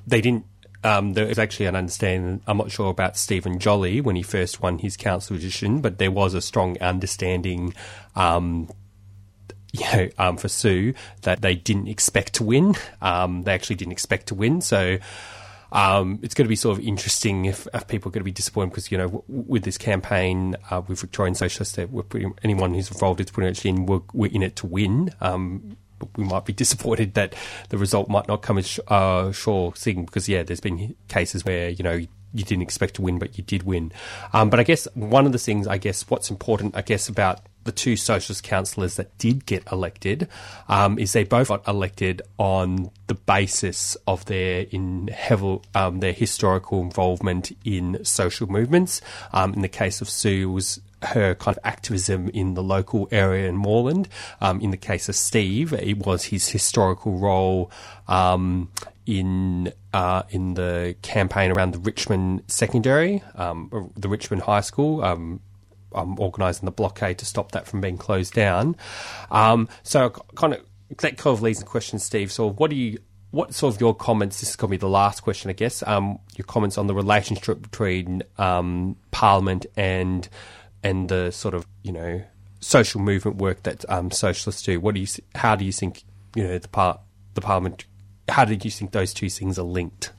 They 0.05 0.20
didn't 0.20 0.46
um, 0.89 1.12
there 1.12 1.26
was 1.26 1.39
actually 1.39 1.66
an 1.66 1.76
understanding. 1.76 2.41
I'm 2.47 2.57
not 2.57 2.70
sure 2.70 2.89
about 2.89 3.18
Stephen 3.18 3.59
Jolly 3.59 4.01
when 4.01 4.16
he 4.16 4.22
first 4.22 4.62
won 4.62 4.78
his 4.78 4.97
council 4.97 5.36
position, 5.36 5.82
but 5.82 5.99
there 5.99 6.11
was 6.11 6.32
a 6.32 6.41
strong 6.41 6.78
understanding. 6.80 7.74
Um, 8.16 8.70
you 9.70 9.84
know, 9.93 10.09
um, 10.16 10.39
for 10.39 10.49
Sue, 10.49 10.95
that 11.22 11.43
they 11.43 11.55
didn't 11.55 11.89
expect 11.89 12.32
to 12.34 12.45
win. 12.45 12.74
Um, 13.03 13.43
they 13.43 13.53
actually 13.53 13.76
didn't 13.76 13.93
expect 13.93 14.28
to 14.28 14.34
win. 14.34 14.62
So 14.62 14.97
um, 15.72 16.20
it's 16.22 16.32
going 16.32 16.47
to 16.47 16.49
be 16.49 16.57
sort 16.57 16.78
of 16.78 16.84
interesting 16.84 17.45
if, 17.45 17.68
if, 17.74 17.86
people 17.86 18.09
are 18.09 18.12
going 18.12 18.22
to 18.22 18.24
be 18.24 18.32
disappointed 18.32 18.70
because, 18.70 18.91
you 18.91 18.97
know, 18.97 19.09
w- 19.09 19.24
with 19.26 19.64
this 19.64 19.76
campaign 19.76 20.57
uh, 20.70 20.80
with 20.89 21.03
Victorian 21.03 21.34
Socialists, 21.34 21.76
we're 21.76 22.32
anyone 22.43 22.72
who's 22.72 22.91
involved 22.91 23.20
is 23.20 23.30
pretty 23.30 23.51
much 23.51 23.66
in, 23.66 23.84
we're, 23.84 24.01
we're 24.14 24.32
in 24.32 24.43
it 24.43 24.57
to 24.57 24.66
win. 24.66 25.11
Um, 25.20 25.76
we 26.16 26.24
might 26.24 26.44
be 26.44 26.53
disappointed 26.64 27.14
that 27.14 27.34
the 27.68 27.78
result 27.78 28.09
might 28.09 28.28
not 28.28 28.42
come 28.42 28.59
as 28.59 28.80
uh, 28.88 29.32
sure 29.32 29.72
thing 29.72 30.05
because 30.05 30.28
yeah, 30.28 30.42
there's 30.42 30.61
been 30.61 30.94
cases 31.09 31.44
where 31.44 31.70
you 31.70 31.82
know 31.82 32.01
you 32.34 32.44
didn't 32.44 32.62
expect 32.62 32.94
to 32.94 33.03
win, 33.03 33.18
but 33.18 33.38
you 33.38 33.44
did 33.44 33.62
win. 33.62 33.92
Um, 34.32 34.51
but 34.51 34.61
I 34.61 34.62
guess 34.62 34.86
one 34.94 35.26
of 35.26 35.32
the 35.32 35.38
things, 35.38 35.66
I 35.66 35.78
guess, 35.78 36.09
what's 36.09 36.30
important, 36.30 36.76
I 36.76 36.82
guess, 36.82 37.09
about 37.09 37.40
the 37.64 37.72
two 37.72 37.96
socialist 37.96 38.44
councillors 38.44 38.96
that 38.96 39.16
did 39.18 39.44
get 39.44 39.70
elected 39.70 40.28
um, 40.68 40.99
is 40.99 41.12
they 41.12 41.24
both 41.24 41.49
got 41.49 41.66
elected 41.68 42.22
on 42.38 42.90
the 43.09 43.14
basis 43.14 43.96
of 44.07 44.24
their 44.26 44.66
in 44.70 45.09
heavy, 45.09 45.61
um, 45.74 46.01
their 46.01 46.12
historical 46.12 46.80
involvement 46.80 47.53
in 47.64 48.03
social 48.05 48.46
movements. 48.46 49.01
Um, 49.32 49.55
in 49.55 49.62
the 49.62 49.68
case 49.68 50.01
of 50.01 50.09
Sue, 50.09 50.51
was 50.51 50.80
her 51.03 51.34
kind 51.34 51.57
of 51.57 51.62
activism 51.64 52.28
in 52.30 52.55
the 52.55 52.62
local 52.62 53.09
area 53.11 53.49
in 53.49 53.57
Moreland. 53.57 54.09
Um, 54.40 54.61
in 54.61 54.70
the 54.70 54.76
case 54.76 55.09
of 55.09 55.16
Steve, 55.16 55.72
it 55.72 55.99
was 55.99 56.24
his 56.24 56.49
historical 56.49 57.18
role 57.18 57.70
um, 58.07 58.70
in 59.07 59.72
uh, 59.92 60.22
in 60.30 60.55
the 60.55 60.96
campaign 61.03 61.51
around 61.51 61.72
the 61.72 61.78
Richmond 61.78 62.42
Secondary, 62.46 63.22
um, 63.34 63.92
the 63.96 64.09
Richmond 64.09 64.42
High 64.42 64.61
School. 64.62 65.03
Um, 65.03 65.40
organising 65.90 66.66
the 66.66 66.70
blockade 66.70 67.16
to 67.16 67.24
stop 67.24 67.53
that 67.53 67.66
from 67.66 67.80
being 67.80 67.96
closed 67.96 68.34
down. 68.34 68.76
Um, 69.30 69.70
so, 69.82 70.11
kind 70.11 70.53
of 70.53 70.61
that 70.99 71.16
kind 71.16 71.34
of 71.34 71.40
leads 71.40 71.61
the 71.61 71.64
question, 71.64 71.99
Steve. 71.99 72.30
So, 72.30 72.51
what 72.51 72.68
do 72.68 72.76
you 72.76 72.99
what 73.30 73.55
sort 73.55 73.74
of 73.74 73.80
your 73.80 73.94
comments? 73.94 74.40
This 74.40 74.51
is 74.51 74.57
going 74.57 74.68
to 74.68 74.72
be 74.72 74.76
the 74.76 74.88
last 74.88 75.20
question, 75.20 75.51
I 75.51 75.55
guess. 75.55 75.82
Um, 75.86 76.18
your 76.36 76.46
comments 76.46 76.78
on 76.78 76.86
the 76.86 76.94
relationship 76.94 77.61
between 77.61 78.22
um, 78.38 78.96
Parliament 79.11 79.66
and 79.76 80.28
and 80.82 81.08
the 81.08 81.30
sort 81.30 81.54
of 81.54 81.66
you 81.82 81.92
know 81.92 82.22
social 82.60 83.00
movement 83.00 83.36
work 83.36 83.62
that 83.62 83.88
um, 83.90 84.10
socialists 84.10 84.62
do. 84.62 84.80
What 84.80 84.94
do 84.94 85.00
you? 85.00 85.06
How 85.34 85.56
do 85.56 85.64
you 85.64 85.72
think 85.72 86.04
you 86.34 86.44
know 86.44 86.58
the 86.58 86.68
part 86.68 87.00
the 87.34 87.40
parliament? 87.40 87.84
How 88.28 88.44
did 88.44 88.64
you 88.64 88.70
think 88.70 88.92
those 88.92 89.14
two 89.14 89.30
things 89.30 89.58
are 89.58 89.62
linked? 89.62 90.12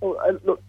Well, 0.00 0.18
uh, 0.20 0.32
look. 0.44 0.62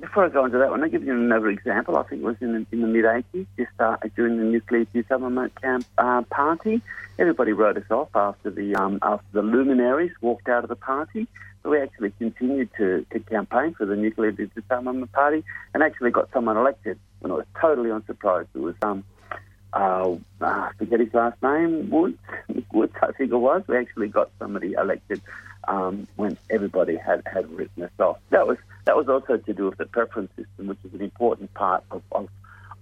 Before 0.00 0.26
I 0.26 0.28
go 0.28 0.44
into 0.44 0.58
that 0.58 0.68
one, 0.68 0.82
I'll 0.82 0.90
give 0.90 1.02
you 1.02 1.14
another 1.14 1.48
example. 1.48 1.96
I 1.96 2.02
think 2.02 2.20
it 2.20 2.24
was 2.24 2.36
in 2.42 2.52
the, 2.52 2.66
in 2.72 2.82
the 2.82 2.86
mid 2.86 3.06
80s, 3.06 3.46
just 3.56 3.70
uh, 3.80 3.96
during 4.14 4.36
the 4.36 4.44
nuclear 4.44 4.84
disarmament 4.84 5.58
camp 5.62 5.86
uh, 5.96 6.20
party. 6.30 6.82
Everybody 7.18 7.52
wrote 7.52 7.78
us 7.78 7.90
off 7.90 8.10
after 8.14 8.50
the 8.50 8.76
um, 8.76 8.98
after 9.00 9.26
the 9.32 9.42
luminaries 9.42 10.12
walked 10.20 10.48
out 10.48 10.62
of 10.62 10.68
the 10.68 10.76
party. 10.76 11.26
But 11.62 11.70
we 11.70 11.80
actually 11.80 12.10
continued 12.18 12.68
to, 12.76 13.06
to 13.10 13.20
campaign 13.20 13.74
for 13.74 13.86
the 13.86 13.96
nuclear 13.96 14.30
disarmament 14.30 15.10
party 15.12 15.42
and 15.72 15.82
actually 15.82 16.10
got 16.10 16.30
someone 16.32 16.56
elected 16.56 16.98
when 17.20 17.32
I 17.32 17.36
was 17.36 17.46
totally 17.60 17.90
unsurprised. 17.90 18.48
It 18.54 18.60
was 18.60 18.74
um, 18.82 19.04
uh, 19.72 20.16
uh, 20.40 20.68
forget 20.78 21.00
his 21.00 21.12
last 21.12 21.42
name, 21.42 21.90
Woods. 21.90 22.18
Woods, 22.72 22.94
I 23.02 23.12
think 23.12 23.32
it 23.32 23.36
was. 23.36 23.62
We 23.66 23.76
actually 23.76 24.08
got 24.08 24.30
somebody 24.38 24.72
elected 24.72 25.20
um, 25.66 26.06
when 26.16 26.38
everybody 26.50 26.96
had, 26.96 27.22
had 27.26 27.50
written 27.50 27.84
us 27.84 27.90
off. 27.98 28.18
That 28.30 28.46
was 28.46 28.58
that 28.86 28.96
was 28.96 29.08
also 29.08 29.36
to 29.36 29.52
do 29.52 29.66
with 29.66 29.76
the 29.76 29.84
preference 29.84 30.30
system, 30.34 30.68
which 30.68 30.78
is 30.84 30.94
an 30.94 31.02
important 31.02 31.52
part 31.54 31.84
of, 31.90 32.02
of 32.12 32.28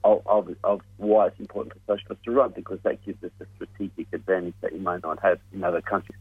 of, 0.05 0.55
of, 0.63 0.83
why 0.99 1.27
it's 1.27 1.41
important 1.41 1.75
for 1.75 1.97
socialists 1.97 2.25
to 2.25 2.31
run 2.31 2.53
because 2.55 2.79
that 2.85 3.05
gives 3.05 3.23
us 3.25 3.33
a 3.41 3.47
strategic 3.57 4.07
advantage 4.13 4.55
that 4.61 4.73
you 4.73 4.79
might 4.79 5.03
not 5.03 5.21
have 5.21 5.41
in 5.53 5.65
other 5.65 5.81
countries. 5.81 6.17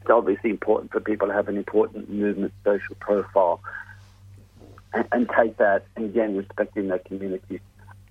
It's 0.00 0.10
obviously 0.10 0.50
important 0.50 0.92
for 0.92 1.00
people 1.00 1.26
to 1.26 1.34
have 1.34 1.48
an 1.48 1.56
important 1.56 2.08
movement 2.08 2.52
social 2.64 2.94
profile 3.00 3.60
and, 4.92 5.06
and 5.12 5.30
take 5.36 5.56
that, 5.58 5.84
and 5.96 6.06
again, 6.06 6.36
respecting 6.36 6.88
their 6.88 6.98
communities, 6.98 7.60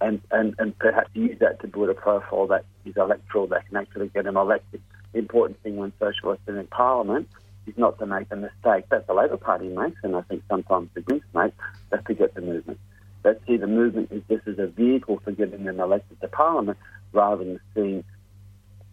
and, 0.01 0.21
and, 0.31 0.55
and 0.59 0.77
perhaps 0.79 1.09
use 1.13 1.37
that 1.39 1.59
to 1.61 1.67
build 1.67 1.89
a 1.89 1.93
profile 1.93 2.47
that 2.47 2.65
is 2.85 2.95
electoral, 2.95 3.47
that 3.47 3.67
can 3.67 3.77
actually 3.77 4.07
get 4.09 4.23
them 4.23 4.37
elected. 4.37 4.81
The 5.11 5.19
important 5.19 5.61
thing 5.61 5.77
when 5.77 5.91
socialists 5.99 6.47
are 6.47 6.59
in 6.59 6.67
Parliament 6.67 7.27
is 7.67 7.77
not 7.77 7.99
to 7.99 8.05
make 8.05 8.27
a 8.31 8.35
mistake 8.35 8.87
that 8.89 9.07
the 9.07 9.13
Labor 9.13 9.37
Party 9.37 9.67
makes, 9.67 9.97
and 10.03 10.15
I 10.15 10.21
think 10.21 10.43
sometimes 10.49 10.89
the 10.93 11.01
Greens 11.01 11.23
make, 11.33 11.53
that's 11.89 12.05
to 12.07 12.13
get 12.13 12.33
the 12.33 12.41
movement. 12.41 12.79
They 13.23 13.33
see 13.45 13.57
the 13.57 13.67
movement 13.67 14.11
is 14.11 14.23
this 14.27 14.41
as 14.47 14.59
a 14.59 14.67
vehicle 14.67 15.19
for 15.23 15.31
getting 15.31 15.65
them 15.65 15.79
elected 15.79 16.21
to 16.21 16.27
Parliament 16.29 16.77
rather 17.11 17.43
than 17.43 17.59
seeing 17.75 18.03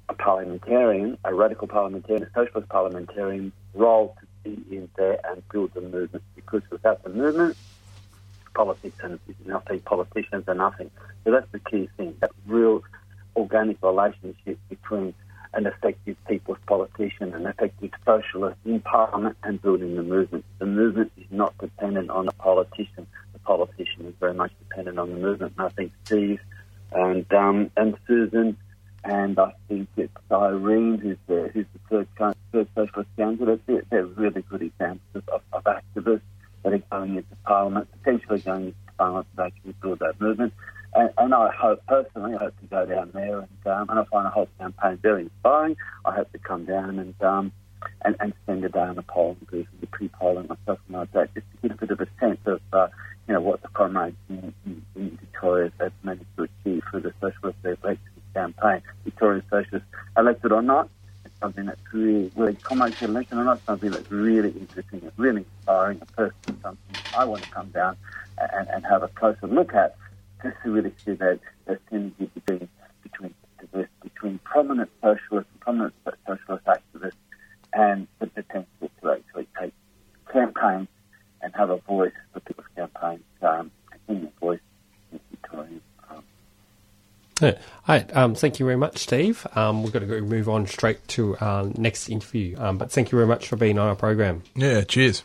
a 0.09 0.14
parliamentarian, 0.14 1.18
a 1.24 1.34
radical 1.34 1.68
parliamentarian, 1.68 2.24
a 2.24 2.30
socialist 2.34 2.68
parliamentarian 2.68 3.53
role 3.74 4.16
to 4.20 4.26
be 4.43 4.76
in 4.76 4.89
there 4.97 5.20
and 5.24 5.49
build 5.49 5.72
the 5.74 5.80
movement. 5.80 6.24
Because 6.34 6.62
without 6.70 7.03
the 7.05 7.11
movement, 7.11 7.57
politics 8.57 8.98
and 9.02 9.20
nothing, 9.44 9.80
politicians 9.80 10.44
are 10.48 10.54
nothing. 10.54 10.90
So 11.24 11.30
that's 11.30 11.50
the 11.52 11.61
key 11.61 11.88
thing, 11.96 12.16
that 12.20 12.30
real 12.46 12.82
organic 13.36 13.76
relationship 13.82 14.59
between 14.70 15.14
an 15.52 15.66
effective 15.66 16.16
people's 16.26 16.59
politician, 16.66 17.34
an 17.34 17.46
effective 17.46 17.90
socialist 18.04 18.59
in 18.64 18.80
Parliament 18.80 19.36
and 19.42 19.61
building 19.61 19.94
the 19.96 20.02
movement. 20.02 20.44
The 20.59 20.66
movement 20.66 21.12
is 21.16 21.26
not 21.30 21.57
dependent 21.59 22.11
on 22.11 22.28
a 22.28 22.32
politician. 22.32 23.07
The 23.34 23.38
politician 23.40 24.07
is 24.07 24.14
very 24.18 24.34
much 24.34 24.52
dependent 24.68 24.98
on 24.98 25.11
the 25.12 25.18
movement. 25.18 25.52
And 25.59 25.66
I 25.66 25.70
think 25.70 25.92
Steve 26.04 26.40
and 26.92 27.30
um, 27.32 27.70
and 27.76 27.96
Susan 28.07 28.57
and 29.04 29.38
I 29.38 29.52
think 29.68 29.88
it's 29.96 30.12
Irene 30.32 30.98
who's 30.98 31.18
the, 31.26 31.50
who's 31.52 31.66
the 31.74 32.07
third, 32.18 32.34
third 32.52 32.68
socialist 32.74 33.11
candidate. 33.16 33.61
They're, 33.66 33.82
they're 33.90 34.07
really 34.07 34.42
good 34.42 34.62
examples 34.62 35.24
of, 35.32 35.42
of 35.52 35.64
activists 35.64 36.22
that 36.67 36.75
are 36.75 36.99
going 36.99 37.17
into 37.17 37.37
Parliament, 37.45 37.89
potentially 38.03 38.41
going 38.41 38.67
into 38.67 38.79
Parliament 38.99 39.27
to 39.37 39.43
actually 39.45 39.75
build 39.81 40.01
that 40.01 40.21
movement. 40.21 40.53
And, 40.95 41.11
and, 41.17 41.35
I 41.35 41.51
hope, 41.55 41.85
personally, 41.87 42.35
I 42.35 42.39
hope 42.39 42.59
to 42.59 42.67
go 42.67 42.87
down 42.87 43.11
there 43.14 43.41
and, 43.41 43.67
um, 43.67 43.89
and 43.89 44.01
I 44.01 44.05
find 44.05 44.27
the 44.27 44.31
whole 44.31 44.49
campaign 44.59 44.99
very 45.01 45.23
inspiring. 45.23 45.77
I 46.05 46.14
hope 46.14 46.33
to 46.33 46.39
come 46.39 46.64
down 46.64 46.99
and 46.99 47.23
um, 47.23 47.53
and, 48.05 48.17
and 48.19 48.33
spend 48.43 48.64
a 48.64 48.69
day 48.69 48.81
on 48.81 48.97
the 48.97 49.03
booth 49.03 49.37
and 49.53 49.67
the 49.81 49.87
pre-polling 49.87 50.47
or 50.49 50.57
something 50.67 50.97
like 50.97 51.12
that, 51.12 51.33
just 51.35 51.47
to 51.53 51.69
get 51.69 51.77
a 51.77 51.81
bit 51.81 51.91
of 51.91 52.01
a 52.01 52.09
sense 52.19 52.41
of, 52.47 52.61
uh, 52.73 52.89
you 53.29 53.35
know, 53.35 53.41
what 53.41 53.62
the 53.62 53.69
comrades 53.69 54.17
in, 54.29 54.55
in, 54.64 54.83
in 54.97 55.19
Victoria 55.21 55.71
have 55.79 55.93
managed 56.03 56.25
to 56.37 56.45
achieve 56.45 56.83
through 56.91 57.01
the 57.01 57.12
socialist 57.21 57.59
election 57.64 57.99
campaign, 58.35 58.83
Victorian 59.05 59.43
Socialist, 59.51 59.85
elected 60.17 60.53
or 60.53 60.62
not. 60.62 60.89
Something 61.41 61.66
that's 61.66 61.80
really, 61.93 62.30
whether 62.34 62.55
comrades 62.55 62.97
get 62.99 63.11
elected 63.11 63.39
or 63.39 63.45
not, 63.45 63.62
something 63.66 63.93
that's 63.93 64.11
really 64.11 64.51
interesting, 64.51 65.03
it's 65.05 65.18
really 65.18 65.45
inspiring, 65.45 66.01
a 66.01 66.07
person, 66.07 66.34
something 66.62 66.99
I 67.12 67.24
want 67.24 67.43
to 67.43 67.49
come 67.49 67.70
down 67.70 67.97
and, 68.39 68.68
and 68.68 68.87
have 68.87 69.03
a 69.03 69.09
closer 69.09 69.47
look 69.47 69.74
at 69.74 69.97
just 70.43 70.57
to 70.64 70.70
really 70.70 70.93
see 71.05 71.12
that, 71.12 71.41
that 71.66 71.78
synergy 71.91 72.30
between, 72.34 72.68
between, 73.03 73.34
between 74.03 74.39
prominent 74.45 74.91
socialists 75.03 75.51
and 75.53 75.61
prominent 75.61 75.95
socialist 76.26 76.64
activists 76.66 77.12
and 77.72 78.09
the 78.18 78.26
potential 78.28 78.91
to 79.03 79.11
actually 79.11 79.47
take 79.61 79.72
campaigns 80.32 80.89
and 81.43 81.55
have 81.55 81.70
a 81.70 81.76
voice 81.78 82.12
for 82.32 82.41
people's 82.41 82.66
campaigns, 82.74 83.22
um, 83.43 83.70
a 84.09 84.14
voice 84.41 84.61
in 85.12 85.20
Victoria. 85.30 85.80
Yeah. 87.41 87.51
All 87.51 87.59
right. 87.89 88.16
Um, 88.16 88.34
thank 88.34 88.59
you 88.59 88.66
very 88.66 88.76
much, 88.76 88.99
Steve. 88.99 89.47
Um, 89.55 89.82
we've 89.82 89.93
got 89.93 90.01
to 90.01 90.20
move 90.22 90.49
on 90.49 90.66
straight 90.66 91.07
to 91.09 91.37
our 91.39 91.64
next 91.76 92.09
interview. 92.09 92.57
Um, 92.59 92.78
but 92.78 92.91
thank 92.91 93.12
you 93.12 93.16
very 93.16 93.28
much 93.28 93.49
for 93.49 93.57
being 93.57 93.78
on 93.78 93.89
our 93.89 93.95
program. 93.97 94.43
Yeah, 94.55 94.82
cheers. 94.82 95.22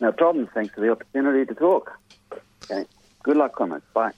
No 0.00 0.12
problem. 0.12 0.48
Thanks 0.54 0.74
for 0.74 0.80
the 0.80 0.90
opportunity 0.90 1.44
to 1.46 1.54
talk. 1.54 1.98
Okay. 2.64 2.84
Good 3.24 3.36
luck, 3.36 3.56
comments. 3.56 3.86
Bye. 3.92 4.12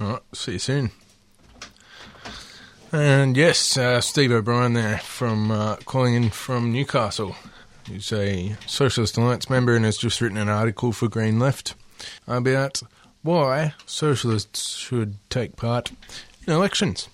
All 0.00 0.08
right. 0.08 0.22
See 0.32 0.52
you 0.52 0.58
soon. 0.58 0.90
And 2.92 3.36
yes, 3.36 3.76
uh, 3.76 4.00
Steve 4.00 4.32
O'Brien 4.32 4.72
there 4.72 4.98
from 4.98 5.52
uh, 5.52 5.76
calling 5.76 6.14
in 6.14 6.30
from 6.30 6.72
Newcastle. 6.72 7.36
He's 7.86 8.12
a 8.12 8.56
Socialist 8.66 9.16
Alliance 9.16 9.48
member 9.48 9.76
and 9.76 9.84
has 9.84 9.96
just 9.96 10.20
written 10.20 10.38
an 10.38 10.48
article 10.48 10.90
for 10.90 11.08
Green 11.08 11.38
Left 11.38 11.74
about 12.26 12.82
why 13.22 13.74
socialists 13.86 14.70
should 14.76 15.16
take 15.28 15.56
part 15.56 15.92
in 16.50 16.56
elections. 16.56 17.08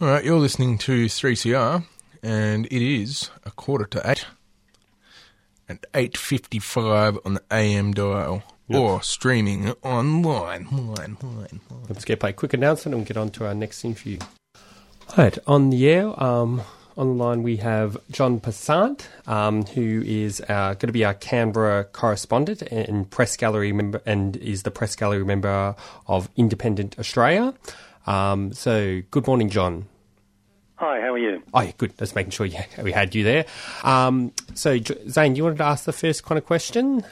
All 0.00 0.08
right, 0.08 0.24
you're 0.24 0.38
listening 0.38 0.76
to 0.78 1.06
3CR, 1.06 1.84
and 2.22 2.66
it 2.66 2.82
is 2.82 3.30
a 3.44 3.50
quarter 3.50 3.86
to 3.86 4.10
eight 4.10 4.26
at 5.68 5.90
8.55 5.92 7.18
on 7.24 7.34
the 7.34 7.42
AM 7.50 7.92
dial. 7.92 8.42
Yep. 8.68 8.80
Or 8.80 9.02
streaming 9.02 9.72
online. 9.82 10.68
Line, 10.70 11.18
line, 11.22 11.60
Let's 11.86 12.06
get 12.06 12.18
by 12.18 12.30
a 12.30 12.32
quick 12.32 12.54
announcement 12.54 12.96
and 12.96 13.04
get 13.04 13.18
on 13.18 13.28
to 13.32 13.46
our 13.46 13.54
next 13.54 13.84
interview. 13.84 14.18
Right, 15.18 15.36
on 15.46 15.68
the 15.68 15.86
air, 15.86 16.22
um, 16.22 16.62
on 16.96 17.08
the 17.08 17.24
line 17.24 17.42
we 17.42 17.58
have 17.58 17.98
John 18.10 18.40
Passant, 18.40 19.06
um, 19.26 19.66
who 19.66 20.02
is 20.06 20.40
going 20.48 20.78
to 20.78 20.92
be 20.92 21.04
our 21.04 21.12
Canberra 21.12 21.84
correspondent 21.84 22.62
and 22.62 23.10
press 23.10 23.36
gallery 23.36 23.72
member, 23.72 24.00
and 24.06 24.36
is 24.38 24.62
the 24.62 24.70
press 24.70 24.96
gallery 24.96 25.26
member 25.26 25.74
of 26.06 26.30
Independent 26.36 26.98
Australia. 26.98 27.52
Um, 28.06 28.52
so, 28.52 29.02
good 29.10 29.26
morning, 29.26 29.48
John. 29.50 29.86
Hi, 30.76 31.00
how 31.00 31.12
are 31.14 31.18
you? 31.18 31.42
Oh, 31.54 31.60
yeah, 31.60 31.72
good. 31.78 31.96
Just 31.98 32.14
making 32.14 32.32
sure 32.32 32.48
we 32.82 32.92
had 32.92 33.14
you 33.14 33.24
there. 33.24 33.46
Um, 33.84 34.32
so, 34.54 34.78
Zane, 35.08 35.36
you 35.36 35.44
wanted 35.44 35.58
to 35.58 35.64
ask 35.64 35.84
the 35.84 35.92
first 35.92 36.24
kind 36.24 36.38
of 36.38 36.44
question? 36.44 37.04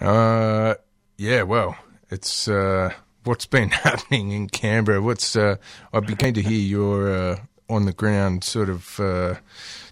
Uh, 0.00 0.74
yeah. 1.18 1.42
Well, 1.42 1.76
it's 2.10 2.48
uh, 2.48 2.92
what's 3.24 3.46
been 3.46 3.70
happening 3.70 4.32
in 4.32 4.48
Canberra. 4.48 5.00
What's 5.02 5.36
uh, 5.36 5.56
I'd 5.92 6.06
be 6.06 6.16
keen 6.16 6.34
to 6.34 6.42
hear 6.42 6.58
your 6.58 7.14
uh, 7.14 7.36
on 7.68 7.84
the 7.84 7.92
ground 7.92 8.44
sort 8.44 8.68
of 8.68 8.98
uh, 8.98 9.34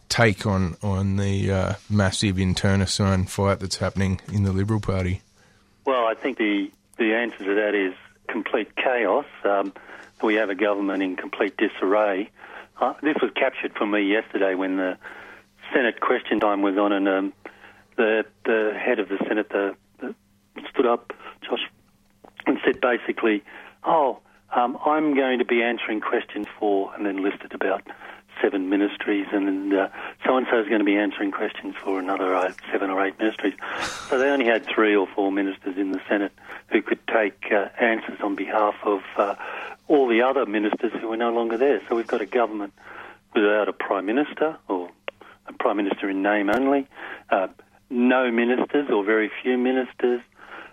take 0.08 0.46
on 0.46 0.76
on 0.82 1.16
the 1.16 1.52
uh, 1.52 1.74
massive 1.88 2.38
internecine 2.38 3.26
fight 3.26 3.60
that's 3.60 3.76
happening 3.76 4.20
in 4.32 4.44
the 4.44 4.52
Liberal 4.52 4.80
Party. 4.80 5.22
Well, 5.84 6.06
I 6.06 6.14
think 6.14 6.38
the 6.38 6.70
the 6.96 7.14
answer 7.14 7.38
to 7.44 7.54
that 7.54 7.74
is 7.74 7.94
complete 8.28 8.76
chaos. 8.76 9.26
Um, 9.44 9.72
we 10.22 10.34
have 10.34 10.50
a 10.50 10.54
government 10.54 11.02
in 11.02 11.16
complete 11.16 11.56
disarray. 11.56 12.30
Uh, 12.80 12.94
this 13.02 13.16
was 13.20 13.30
captured 13.34 13.72
for 13.76 13.86
me 13.86 14.02
yesterday 14.02 14.54
when 14.54 14.76
the 14.76 14.96
Senate 15.72 16.00
question 16.00 16.40
time 16.40 16.62
was 16.62 16.76
on, 16.76 16.92
and 16.92 17.08
um, 17.08 17.32
the 17.96 18.24
the 18.44 18.72
head 18.78 18.98
of 18.98 19.08
the 19.08 19.18
Senate 19.28 19.48
the, 19.50 19.76
the 20.00 20.14
stood 20.72 20.86
up, 20.86 21.12
Josh, 21.42 21.60
and 22.46 22.58
said 22.64 22.80
basically, 22.80 23.42
"Oh, 23.84 24.18
um, 24.54 24.78
I'm 24.84 25.14
going 25.14 25.38
to 25.38 25.44
be 25.44 25.62
answering 25.62 26.00
questions 26.00 26.46
for," 26.58 26.94
and 26.94 27.04
then 27.04 27.22
listed 27.22 27.54
about 27.54 27.82
seven 28.42 28.68
ministries, 28.68 29.26
and 29.32 29.70
so 30.24 30.36
and 30.36 30.46
so 30.50 30.60
is 30.60 30.68
going 30.68 30.80
to 30.80 30.84
be 30.84 30.96
answering 30.96 31.30
questions 31.30 31.74
for 31.82 31.98
another 31.98 32.34
uh, 32.34 32.52
seven 32.72 32.90
or 32.90 33.04
eight 33.04 33.18
ministries. 33.18 33.54
So 34.08 34.18
they 34.18 34.28
only 34.28 34.46
had 34.46 34.66
three 34.66 34.96
or 34.96 35.06
four 35.06 35.30
ministers 35.30 35.76
in 35.76 35.92
the 35.92 36.00
Senate 36.08 36.32
who 36.68 36.82
could 36.82 37.06
take 37.06 37.52
uh, 37.52 37.68
answers 37.80 38.20
on 38.20 38.34
behalf 38.34 38.74
of 38.84 39.02
uh, 39.16 39.34
all 39.88 40.06
the 40.06 40.22
other 40.22 40.46
ministers 40.46 40.92
who 41.00 41.08
were 41.08 41.16
no 41.16 41.32
longer 41.32 41.56
there. 41.56 41.80
So 41.88 41.96
we've 41.96 42.06
got 42.06 42.20
a 42.20 42.26
government 42.26 42.72
without 43.34 43.68
a 43.68 43.72
prime 43.72 44.06
minister 44.06 44.56
or 44.68 44.90
a 45.46 45.52
prime 45.52 45.76
minister 45.78 46.08
in 46.08 46.22
name 46.22 46.50
only, 46.50 46.86
uh, 47.30 47.48
no 47.88 48.30
ministers 48.30 48.88
or 48.90 49.04
very 49.04 49.30
few 49.42 49.58
ministers. 49.58 50.20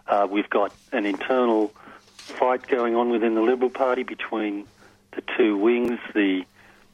Uh, 0.07 0.27
we've 0.29 0.49
got 0.49 0.71
an 0.91 1.05
internal 1.05 1.73
fight 2.17 2.67
going 2.67 2.95
on 2.95 3.09
within 3.09 3.35
the 3.35 3.41
Liberal 3.41 3.69
Party 3.69 4.03
between 4.03 4.65
the 5.11 5.23
two 5.35 5.57
wings, 5.57 5.99
the 6.13 6.45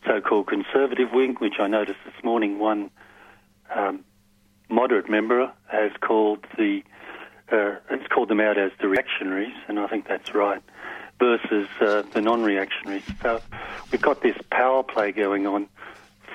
so-called 0.05 0.47
conservative 0.47 1.11
wing, 1.11 1.35
which 1.39 1.59
I 1.59 1.67
noticed 1.67 1.99
this 2.05 2.23
morning 2.23 2.59
one 2.59 2.89
um, 3.73 4.03
moderate 4.69 5.09
member 5.09 5.51
has 5.67 5.91
called 6.01 6.45
the 6.57 6.83
uh, 7.51 7.75
it's 7.91 8.07
called 8.07 8.29
them 8.29 8.39
out 8.39 8.57
as 8.57 8.71
the 8.81 8.87
reactionaries, 8.87 9.53
and 9.67 9.79
I 9.79 9.87
think 9.87 10.07
that's 10.07 10.33
right 10.33 10.61
versus 11.19 11.67
uh, 11.79 12.01
the 12.13 12.21
non-reactionaries. 12.21 13.03
So 13.21 13.41
we've 13.91 14.01
got 14.01 14.21
this 14.21 14.37
power 14.49 14.81
play 14.81 15.11
going 15.11 15.45
on 15.45 15.67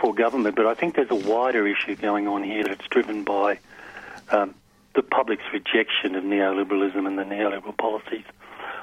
for 0.01 0.15
government, 0.15 0.55
but 0.55 0.67
I 0.67 0.75
think 0.75 0.95
there's 0.95 1.11
a 1.11 1.29
wider 1.29 1.67
issue 1.67 1.97
going 1.97 2.29
on 2.29 2.45
here 2.45 2.63
that's 2.65 2.87
driven 2.89 3.25
by 3.25 3.59
um, 4.31 4.55
the 4.95 5.03
public's 5.03 5.45
rejection 5.53 6.15
of 6.15 6.25
neoliberalism 6.25 7.07
and 7.07 7.19
the 7.19 7.25
neoliberal 7.25 7.77
policies 7.77 8.25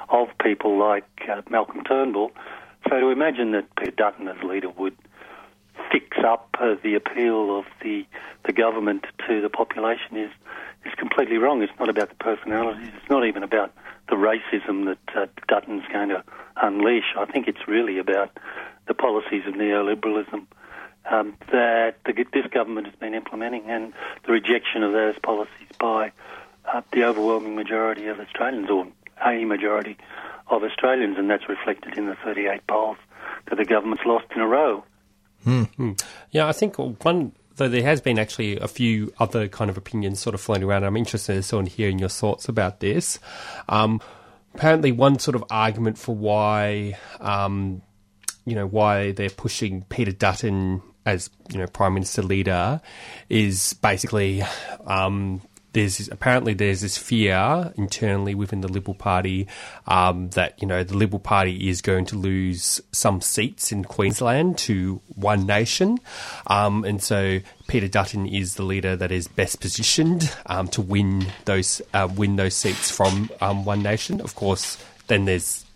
of 0.08 0.28
people 0.42 0.78
like 0.78 1.06
uh, 1.28 1.42
Malcolm 1.48 1.82
Turnbull. 1.84 2.32
So 2.88 3.00
to 3.00 3.08
imagine 3.10 3.52
that 3.52 3.74
Peter 3.76 3.90
Dutton 3.90 4.28
as 4.28 4.42
leader 4.42 4.70
would 4.70 4.96
fix 5.90 6.16
up 6.24 6.56
uh, 6.60 6.76
the 6.82 6.94
appeal 6.94 7.58
of 7.58 7.64
the 7.82 8.06
the 8.44 8.52
government 8.52 9.04
to 9.26 9.40
the 9.40 9.48
population 9.48 10.16
is 10.16 10.30
is 10.84 10.94
completely 10.96 11.36
wrong. 11.38 11.62
It's 11.62 11.72
not 11.78 11.88
about 11.88 12.10
the 12.10 12.14
personalities. 12.16 12.90
It's 12.96 13.10
not 13.10 13.26
even 13.26 13.42
about 13.42 13.72
the 14.08 14.14
racism 14.14 14.84
that 14.86 15.16
uh, 15.16 15.26
Dutton's 15.48 15.84
going 15.92 16.10
to 16.10 16.22
unleash. 16.62 17.14
I 17.18 17.24
think 17.26 17.48
it's 17.48 17.66
really 17.66 17.98
about 17.98 18.30
the 18.86 18.94
policies 18.94 19.42
of 19.46 19.54
neoliberalism 19.54 20.46
um, 21.10 21.36
that 21.52 21.96
the, 22.04 22.24
this 22.32 22.46
government 22.50 22.86
has 22.86 22.96
been 22.96 23.14
implementing 23.14 23.64
and 23.68 23.92
the 24.26 24.32
rejection 24.32 24.82
of 24.82 24.92
those 24.92 25.18
policies 25.18 25.68
by 25.78 26.12
uh, 26.72 26.82
the 26.92 27.04
overwhelming 27.04 27.54
majority 27.54 28.06
of 28.06 28.18
Australians, 28.20 28.70
or 28.70 28.86
a 29.24 29.44
majority 29.44 29.96
of 30.48 30.62
Australians, 30.62 31.16
and 31.18 31.28
that's 31.30 31.48
reflected 31.48 31.98
in 31.98 32.06
the 32.06 32.16
38 32.24 32.66
polls 32.66 32.98
that 33.48 33.56
the 33.56 33.64
government's 33.64 34.04
lost 34.04 34.26
in 34.34 34.40
a 34.40 34.46
row. 34.46 34.84
Mm. 35.44 36.02
Yeah, 36.30 36.48
I 36.48 36.52
think 36.52 36.76
one 36.76 37.32
though 37.56 37.68
there 37.68 37.82
has 37.82 38.00
been 38.00 38.18
actually 38.18 38.58
a 38.58 38.68
few 38.68 39.12
other 39.18 39.48
kind 39.48 39.70
of 39.70 39.76
opinions 39.76 40.20
sort 40.20 40.34
of 40.34 40.40
floating 40.40 40.64
around. 40.64 40.84
I'm 40.84 40.96
interested 40.96 41.36
in 41.36 41.42
sort 41.42 41.66
of 41.66 41.72
hearing 41.72 41.98
your 41.98 42.08
thoughts 42.08 42.48
about 42.48 42.80
this. 42.80 43.18
Um, 43.68 44.00
apparently, 44.54 44.92
one 44.92 45.18
sort 45.18 45.34
of 45.34 45.44
argument 45.50 45.98
for 45.98 46.14
why, 46.14 46.98
um, 47.20 47.82
you 48.44 48.54
know, 48.54 48.66
why 48.66 49.12
they're 49.12 49.30
pushing 49.30 49.82
Peter 49.88 50.12
Dutton 50.12 50.82
as 51.04 51.30
you 51.52 51.58
know 51.58 51.66
prime 51.68 51.94
minister 51.94 52.20
leader 52.20 52.80
is 53.28 53.74
basically 53.74 54.42
um, 54.86 55.40
there's 55.76 55.98
this, 55.98 56.08
apparently 56.08 56.54
there's 56.54 56.80
this 56.80 56.96
fear 56.96 57.70
internally 57.76 58.34
within 58.34 58.62
the 58.62 58.68
Liberal 58.68 58.94
Party 58.94 59.46
um, 59.86 60.30
that 60.30 60.60
you 60.60 60.66
know 60.66 60.82
the 60.82 60.96
Liberal 60.96 61.20
Party 61.20 61.68
is 61.68 61.82
going 61.82 62.06
to 62.06 62.16
lose 62.16 62.80
some 62.92 63.20
seats 63.20 63.72
in 63.72 63.84
Queensland 63.84 64.56
to 64.56 65.02
One 65.16 65.44
Nation, 65.44 65.98
um, 66.46 66.82
and 66.84 67.02
so 67.02 67.40
Peter 67.66 67.88
Dutton 67.88 68.26
is 68.26 68.54
the 68.54 68.62
leader 68.62 68.96
that 68.96 69.12
is 69.12 69.28
best 69.28 69.60
positioned 69.60 70.34
um, 70.46 70.66
to 70.68 70.80
win 70.80 71.26
those 71.44 71.82
uh, 71.92 72.08
win 72.16 72.36
those 72.36 72.54
seats 72.54 72.90
from 72.90 73.28
um, 73.42 73.66
One 73.66 73.82
Nation. 73.82 74.22
Of 74.22 74.34
course, 74.34 74.82
then 75.08 75.26
there's 75.26 75.66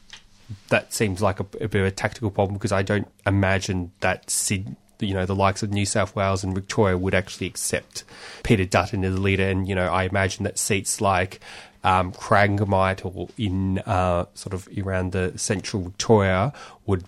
that 0.71 0.95
seems 0.95 1.21
like 1.21 1.41
a, 1.41 1.47
a, 1.61 1.69
bit 1.69 1.83
of 1.83 1.87
a 1.87 1.91
tactical 1.91 2.31
problem 2.31 2.55
because 2.55 2.73
I 2.73 2.83
don't 2.83 3.07
imagine 3.27 3.93
that 4.01 4.31
Sid, 4.31 4.75
you 5.01 5.15
know, 5.15 5.27
the 5.27 5.35
likes 5.35 5.63
of 5.63 5.71
New 5.71 5.87
South 5.87 6.15
Wales 6.15 6.45
and 6.45 6.55
Victoria 6.55 6.97
would 6.97 7.15
actually 7.15 7.47
accept 7.47 8.05
Peter 8.43 8.65
Dutton 8.65 9.05
as 9.05 9.19
leader. 9.19 9.49
And, 9.49 9.69
you 9.69 9.75
know, 9.75 9.87
I 9.87 10.05
imagine 10.05 10.45
that 10.45 10.59
seats 10.59 11.01
like 11.01 11.41
um, 11.83 12.13
or 12.23 13.29
in 13.39 13.79
uh, 13.81 14.27
sort 14.35 14.55
of 14.55 14.69
around 14.79 15.13
the 15.13 15.33
central 15.37 15.85
Victoria 15.85 16.53
would, 16.87 17.05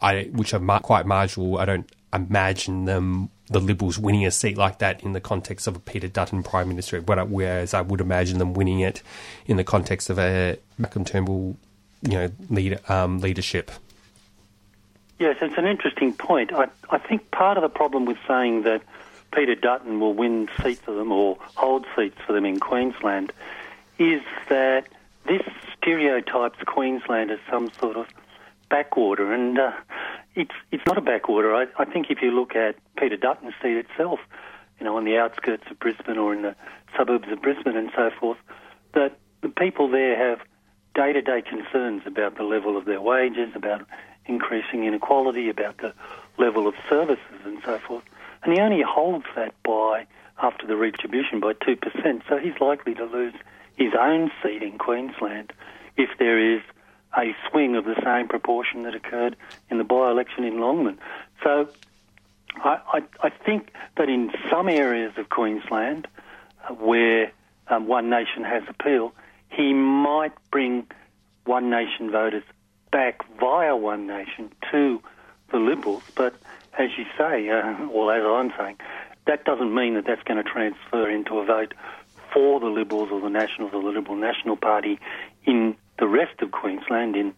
I, 0.00 0.24
which 0.32 0.54
are 0.54 0.60
mar- 0.60 0.80
quite 0.80 1.06
marginal, 1.06 1.58
I 1.58 1.64
don't 1.64 1.90
imagine 2.12 2.84
them 2.86 3.30
the 3.48 3.60
Liberals 3.60 3.98
winning 3.98 4.26
a 4.26 4.30
seat 4.30 4.56
like 4.56 4.78
that 4.78 5.02
in 5.04 5.12
the 5.12 5.20
context 5.20 5.68
of 5.68 5.76
a 5.76 5.78
Peter 5.78 6.08
Dutton 6.08 6.42
Prime 6.42 6.68
Minister, 6.68 7.00
whereas 7.00 7.74
I 7.74 7.80
would 7.80 8.00
imagine 8.00 8.38
them 8.38 8.54
winning 8.54 8.80
it 8.80 9.02
in 9.46 9.56
the 9.56 9.62
context 9.62 10.10
of 10.10 10.18
a 10.18 10.58
Malcolm 10.78 11.04
Turnbull 11.04 11.56
you 12.02 12.18
know 12.18 12.30
lead, 12.50 12.78
um, 12.88 13.20
leadership. 13.20 13.70
Yes, 15.18 15.36
it's 15.40 15.56
an 15.56 15.66
interesting 15.66 16.12
point. 16.12 16.52
I, 16.52 16.68
I 16.90 16.98
think 16.98 17.30
part 17.30 17.56
of 17.56 17.62
the 17.62 17.68
problem 17.70 18.04
with 18.04 18.18
saying 18.28 18.62
that 18.62 18.82
Peter 19.34 19.54
Dutton 19.54 19.98
will 19.98 20.12
win 20.12 20.48
seats 20.62 20.80
for 20.80 20.94
them 20.94 21.10
or 21.10 21.38
hold 21.54 21.86
seats 21.96 22.18
for 22.26 22.32
them 22.32 22.44
in 22.44 22.60
Queensland 22.60 23.32
is 23.98 24.22
that 24.48 24.86
this 25.26 25.42
stereotypes 25.76 26.58
Queensland 26.66 27.30
as 27.30 27.38
some 27.50 27.70
sort 27.80 27.96
of 27.96 28.06
backwater, 28.68 29.32
and 29.32 29.58
uh, 29.58 29.72
it's 30.34 30.54
it's 30.70 30.84
not 30.86 30.98
a 30.98 31.00
backwater. 31.00 31.54
I, 31.54 31.66
I 31.78 31.84
think 31.84 32.10
if 32.10 32.20
you 32.20 32.30
look 32.30 32.54
at 32.54 32.76
Peter 32.98 33.16
Dutton's 33.16 33.54
seat 33.62 33.76
itself, 33.76 34.20
you 34.78 34.84
know, 34.84 34.96
on 34.96 35.04
the 35.04 35.16
outskirts 35.16 35.64
of 35.70 35.78
Brisbane 35.78 36.18
or 36.18 36.34
in 36.34 36.42
the 36.42 36.54
suburbs 36.96 37.28
of 37.30 37.40
Brisbane 37.40 37.76
and 37.76 37.90
so 37.96 38.10
forth, 38.20 38.38
that 38.92 39.18
the 39.40 39.48
people 39.48 39.88
there 39.88 40.16
have 40.16 40.40
day 40.94 41.12
to 41.12 41.22
day 41.22 41.42
concerns 41.42 42.02
about 42.06 42.36
the 42.36 42.42
level 42.42 42.76
of 42.76 42.84
their 42.84 43.00
wages, 43.00 43.50
about 43.54 43.86
increasing 44.26 44.84
inequality, 44.84 45.48
about 45.48 45.78
the 45.78 45.92
level 46.38 46.66
of 46.66 46.74
services 46.88 47.40
and 47.44 47.58
so 47.64 47.78
forth. 47.78 48.04
And 48.42 48.52
he 48.52 48.60
only 48.60 48.82
holds 48.82 49.24
that 49.34 49.54
by, 49.62 50.06
after 50.42 50.66
the 50.66 50.76
redistribution, 50.76 51.40
by 51.40 51.54
2%. 51.54 52.22
So 52.28 52.38
he's 52.38 52.60
likely 52.60 52.94
to 52.94 53.04
lose 53.04 53.34
his 53.76 53.92
own 53.98 54.30
seat 54.42 54.62
in 54.62 54.78
Queensland 54.78 55.52
if 55.96 56.10
there 56.18 56.54
is 56.54 56.62
a 57.16 57.34
swing 57.50 57.76
of 57.76 57.84
the 57.84 58.00
same 58.04 58.28
proportion 58.28 58.82
that 58.82 58.94
occurred 58.94 59.36
in 59.70 59.78
the 59.78 59.84
by 59.84 60.10
election 60.10 60.44
in 60.44 60.60
Longman. 60.60 60.98
So 61.42 61.68
I, 62.56 62.80
I, 62.92 63.02
I, 63.22 63.30
think 63.30 63.72
that 63.96 64.08
in 64.08 64.32
some 64.50 64.68
areas 64.68 65.12
of 65.16 65.28
Queensland 65.28 66.06
uh, 66.68 66.74
where 66.74 67.32
um, 67.68 67.86
One 67.86 68.10
Nation 68.10 68.44
has 68.44 68.62
appeal, 68.68 69.14
he 69.48 69.72
might 69.72 70.32
bring 70.50 70.86
One 71.44 71.70
Nation 71.70 72.10
voters 72.10 72.44
back 72.96 73.26
via 73.38 73.76
One 73.76 74.06
Nation 74.06 74.50
to 74.72 75.02
the 75.52 75.58
Liberals. 75.58 76.02
But 76.14 76.34
as 76.78 76.88
you 76.96 77.04
say, 77.18 77.50
uh, 77.50 77.88
or 77.88 78.10
as 78.14 78.24
I'm 78.24 78.56
saying, 78.58 78.78
that 79.26 79.44
doesn't 79.44 79.74
mean 79.74 79.96
that 79.96 80.06
that's 80.06 80.22
going 80.22 80.42
to 80.42 80.50
transfer 80.50 81.06
into 81.06 81.38
a 81.38 81.44
vote 81.44 81.74
for 82.32 82.58
the 82.58 82.68
Liberals 82.68 83.10
or 83.12 83.20
the 83.20 83.28
Nationals 83.28 83.72
or 83.74 83.82
the 83.82 83.88
Liberal 83.88 84.16
National 84.16 84.56
Party 84.56 84.98
in 85.44 85.76
the 85.98 86.08
rest 86.08 86.40
of 86.40 86.52
Queensland, 86.52 87.16
in 87.16 87.34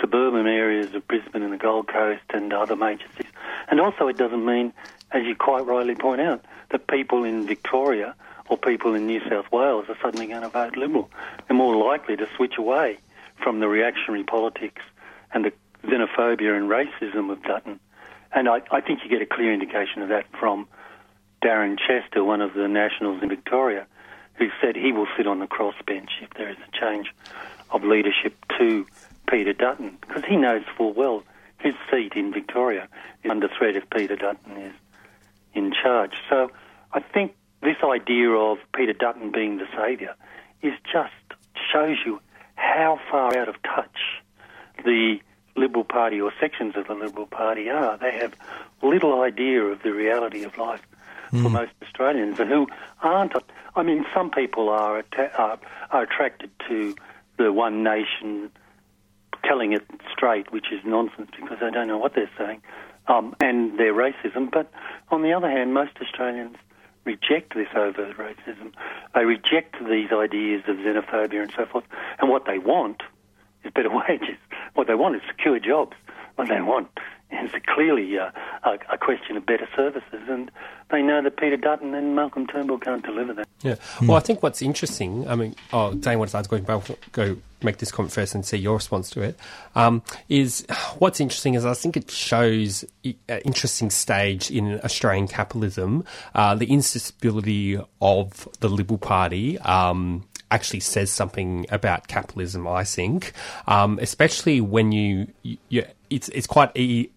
suburban 0.00 0.46
areas 0.46 0.94
of 0.94 1.06
Brisbane 1.06 1.42
and 1.42 1.52
the 1.52 1.58
Gold 1.58 1.88
Coast 1.88 2.22
and 2.32 2.50
other 2.50 2.74
major 2.74 3.04
cities. 3.14 3.32
And 3.68 3.82
also, 3.82 4.08
it 4.08 4.16
doesn't 4.16 4.46
mean, 4.46 4.72
as 5.10 5.24
you 5.26 5.36
quite 5.36 5.66
rightly 5.66 5.94
point 5.94 6.22
out, 6.22 6.42
that 6.70 6.86
people 6.86 7.22
in 7.24 7.46
Victoria 7.46 8.14
or 8.48 8.56
people 8.56 8.94
in 8.94 9.06
New 9.06 9.20
South 9.28 9.52
Wales 9.52 9.84
are 9.90 9.98
suddenly 10.00 10.26
going 10.26 10.40
to 10.40 10.48
vote 10.48 10.74
Liberal. 10.78 11.10
They're 11.46 11.54
more 11.56 11.76
likely 11.76 12.16
to 12.16 12.26
switch 12.34 12.54
away 12.56 12.96
from 13.42 13.60
the 13.60 13.68
reactionary 13.68 14.24
politics 14.24 14.80
and 15.32 15.44
the 15.44 15.52
xenophobia 15.84 16.56
and 16.56 16.68
racism 16.68 17.30
of 17.30 17.42
Dutton. 17.42 17.80
And 18.32 18.48
I, 18.48 18.62
I 18.70 18.80
think 18.80 19.00
you 19.02 19.10
get 19.10 19.22
a 19.22 19.26
clear 19.26 19.52
indication 19.52 20.02
of 20.02 20.08
that 20.08 20.26
from 20.38 20.66
Darren 21.42 21.78
Chester, 21.78 22.24
one 22.24 22.40
of 22.40 22.54
the 22.54 22.68
Nationals 22.68 23.22
in 23.22 23.28
Victoria, 23.28 23.86
who 24.34 24.48
said 24.60 24.76
he 24.76 24.92
will 24.92 25.08
sit 25.16 25.26
on 25.26 25.40
the 25.40 25.46
crossbench 25.46 26.08
if 26.22 26.30
there 26.36 26.48
is 26.48 26.56
a 26.56 26.80
change 26.80 27.12
of 27.70 27.84
leadership 27.84 28.34
to 28.58 28.86
Peter 29.28 29.52
Dutton, 29.52 29.98
because 30.00 30.24
he 30.24 30.36
knows 30.36 30.62
full 30.76 30.92
well 30.92 31.22
his 31.58 31.74
seat 31.90 32.12
in 32.14 32.32
Victoria 32.32 32.88
is 33.22 33.30
under 33.30 33.48
threat 33.48 33.76
if 33.76 33.88
Peter 33.90 34.16
Dutton 34.16 34.56
is 34.56 34.74
in 35.54 35.72
charge. 35.72 36.12
So 36.28 36.50
I 36.92 37.00
think 37.00 37.34
this 37.62 37.76
idea 37.84 38.30
of 38.30 38.58
Peter 38.74 38.92
Dutton 38.92 39.30
being 39.30 39.58
the 39.58 39.66
saviour 39.76 40.14
is 40.60 40.72
just 40.92 41.12
shows 41.72 41.98
you 42.04 42.20
how 42.56 42.98
far 43.10 43.36
out 43.36 43.48
of 43.48 43.56
touch 43.62 44.21
the 44.84 45.18
Liberal 45.56 45.84
Party 45.84 46.20
or 46.20 46.32
sections 46.40 46.76
of 46.76 46.86
the 46.86 46.94
Liberal 46.94 47.26
Party 47.26 47.68
are. 47.68 47.98
They 47.98 48.12
have 48.12 48.34
little 48.82 49.20
idea 49.20 49.62
of 49.62 49.82
the 49.82 49.92
reality 49.92 50.44
of 50.44 50.56
life 50.56 50.82
mm. 51.32 51.42
for 51.42 51.48
hmm. 51.48 51.54
most 51.54 51.72
Australians, 51.82 52.40
and 52.40 52.50
who 52.50 52.68
aren't. 53.02 53.32
I 53.74 53.82
mean, 53.82 54.04
some 54.14 54.30
people 54.30 54.68
are, 54.68 55.04
are, 55.18 55.58
are 55.90 56.02
attracted 56.02 56.50
to 56.68 56.94
the 57.38 57.52
One 57.52 57.82
Nation 57.82 58.50
telling 59.44 59.72
it 59.72 59.82
straight, 60.10 60.52
which 60.52 60.66
is 60.72 60.80
nonsense 60.84 61.30
because 61.38 61.58
they 61.60 61.70
don't 61.70 61.88
know 61.88 61.98
what 61.98 62.14
they're 62.14 62.30
saying, 62.38 62.62
um, 63.08 63.34
and 63.40 63.78
their 63.78 63.92
racism. 63.92 64.50
But 64.50 64.70
on 65.10 65.22
the 65.22 65.32
other 65.32 65.50
hand, 65.50 65.74
most 65.74 65.92
Australians 66.00 66.56
reject 67.04 67.54
this 67.54 67.68
overt 67.74 68.16
racism. 68.16 68.72
They 69.14 69.24
reject 69.24 69.76
these 69.88 70.12
ideas 70.12 70.62
of 70.68 70.76
xenophobia 70.76 71.42
and 71.42 71.52
so 71.56 71.66
forth. 71.66 71.84
And 72.20 72.30
what 72.30 72.46
they 72.46 72.58
want 72.58 73.02
is 73.64 73.72
better 73.72 73.90
wages. 73.90 74.36
What 74.74 74.86
they 74.86 74.94
want 74.94 75.16
is 75.16 75.22
secure 75.28 75.58
jobs. 75.58 75.96
What 76.36 76.48
they 76.48 76.60
want 76.60 76.88
is 77.32 77.50
clearly 77.66 78.18
uh, 78.18 78.30
a, 78.64 78.78
a, 78.92 78.98
question 78.98 79.36
of 79.36 79.46
better 79.46 79.68
services. 79.74 80.20
And 80.28 80.50
they 80.90 81.02
know 81.02 81.22
that 81.22 81.36
Peter 81.36 81.56
Dutton 81.56 81.94
and 81.94 82.14
Malcolm 82.14 82.46
Turnbull 82.46 82.78
can't 82.78 83.04
deliver 83.04 83.32
that. 83.34 83.48
Yeah. 83.62 83.76
Well, 84.02 84.16
I 84.16 84.20
think 84.20 84.42
what's 84.42 84.62
interesting, 84.62 85.28
I 85.28 85.34
mean, 85.34 85.54
oh, 85.72 85.94
Dane 85.94 86.18
wants 86.18 86.32
to 86.32 86.38
ask 86.38 86.50
going 86.50 86.64
back, 86.64 86.82
go 87.12 87.36
make 87.62 87.78
this 87.78 87.92
comment 87.92 88.12
first 88.12 88.34
and 88.34 88.44
see 88.44 88.56
your 88.56 88.74
response 88.74 89.08
to 89.10 89.22
it. 89.22 89.38
Um, 89.74 90.02
is 90.28 90.66
what's 90.98 91.20
interesting 91.20 91.54
is 91.54 91.64
I 91.64 91.74
think 91.74 91.96
it 91.96 92.10
shows 92.10 92.84
an 93.04 93.38
interesting 93.44 93.90
stage 93.90 94.50
in 94.50 94.80
Australian 94.82 95.28
capitalism, 95.28 96.04
uh, 96.34 96.54
the 96.54 96.66
instability 96.66 97.78
of 98.00 98.48
the 98.60 98.68
Liberal 98.68 98.98
Party. 98.98 99.58
Um, 99.60 100.24
actually 100.52 100.80
says 100.80 101.10
something 101.10 101.66
about 101.70 102.08
capitalism, 102.08 102.68
I 102.68 102.84
think, 102.84 103.32
um, 103.66 103.98
especially 104.00 104.60
when 104.60 104.92
you, 104.92 105.28
you, 105.42 105.84
it's 106.10 106.28
it's 106.28 106.46
quite 106.46 106.70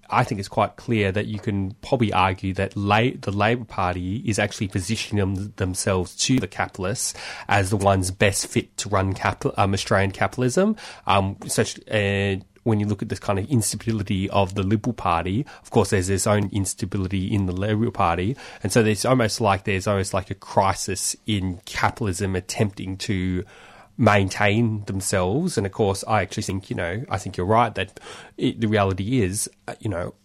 I 0.10 0.24
think 0.24 0.40
it's 0.40 0.48
quite 0.48 0.78
clear 0.78 1.12
that 1.12 1.26
you 1.26 1.40
can 1.40 1.72
probably 1.82 2.14
argue 2.14 2.54
that 2.54 2.78
La- 2.78 3.18
the 3.20 3.32
Labor 3.32 3.66
Party 3.66 4.24
is 4.26 4.40
actually 4.40 4.70
positioning 4.70 5.36
them, 5.36 5.54
themselves 5.58 6.16
to 6.28 6.40
the 6.40 6.48
capitalists 6.48 7.14
as 7.48 7.70
the 7.70 7.78
ones 7.78 8.10
best 8.12 8.48
fit 8.48 8.76
to 8.78 8.90
run 8.90 9.14
um, 9.58 9.74
Australian 9.74 10.12
capitalism. 10.12 10.78
Um, 11.06 11.38
such 11.48 11.78
uh, 11.90 12.38
when 12.66 12.80
you 12.80 12.88
look 12.88 13.03
at 13.03 13.09
this 13.09 13.20
kind 13.20 13.38
of 13.38 13.49
instability 13.49 14.30
of 14.32 14.55
the 14.55 14.63
Liberal 14.63 14.93
Party, 14.93 15.45
of 15.61 15.70
course, 15.70 15.91
there's 15.91 16.09
its 16.09 16.26
own 16.26 16.49
instability 16.51 17.32
in 17.34 17.45
the 17.45 17.53
Liberal 17.53 17.91
Party. 17.91 18.36
And 18.63 18.72
so 18.72 18.82
there's 18.82 19.05
almost 19.05 19.39
like 19.39 19.63
there's 19.63 19.88
almost 19.88 20.13
like 20.13 20.32
a 20.32 20.36
crisis 20.36 21.16
in 21.28 21.61
capitalism 21.66 22.36
attempting 22.36 22.97
to 22.97 23.45
maintain 23.97 24.84
themselves. 24.86 25.57
And 25.57 25.68
of 25.68 25.74
course, 25.74 26.03
I 26.07 26.24
actually 26.24 26.43
think, 26.43 26.72
you 26.72 26.76
know, 26.76 27.05
I 27.07 27.20
think 27.20 27.38
you're 27.38 27.45
right 27.45 27.74
that 27.76 27.99
it, 28.36 28.59
the 28.59 28.68
reality 28.68 29.22
is, 29.22 29.47
uh, 29.68 29.76
you 29.80 29.89
know, 29.89 30.16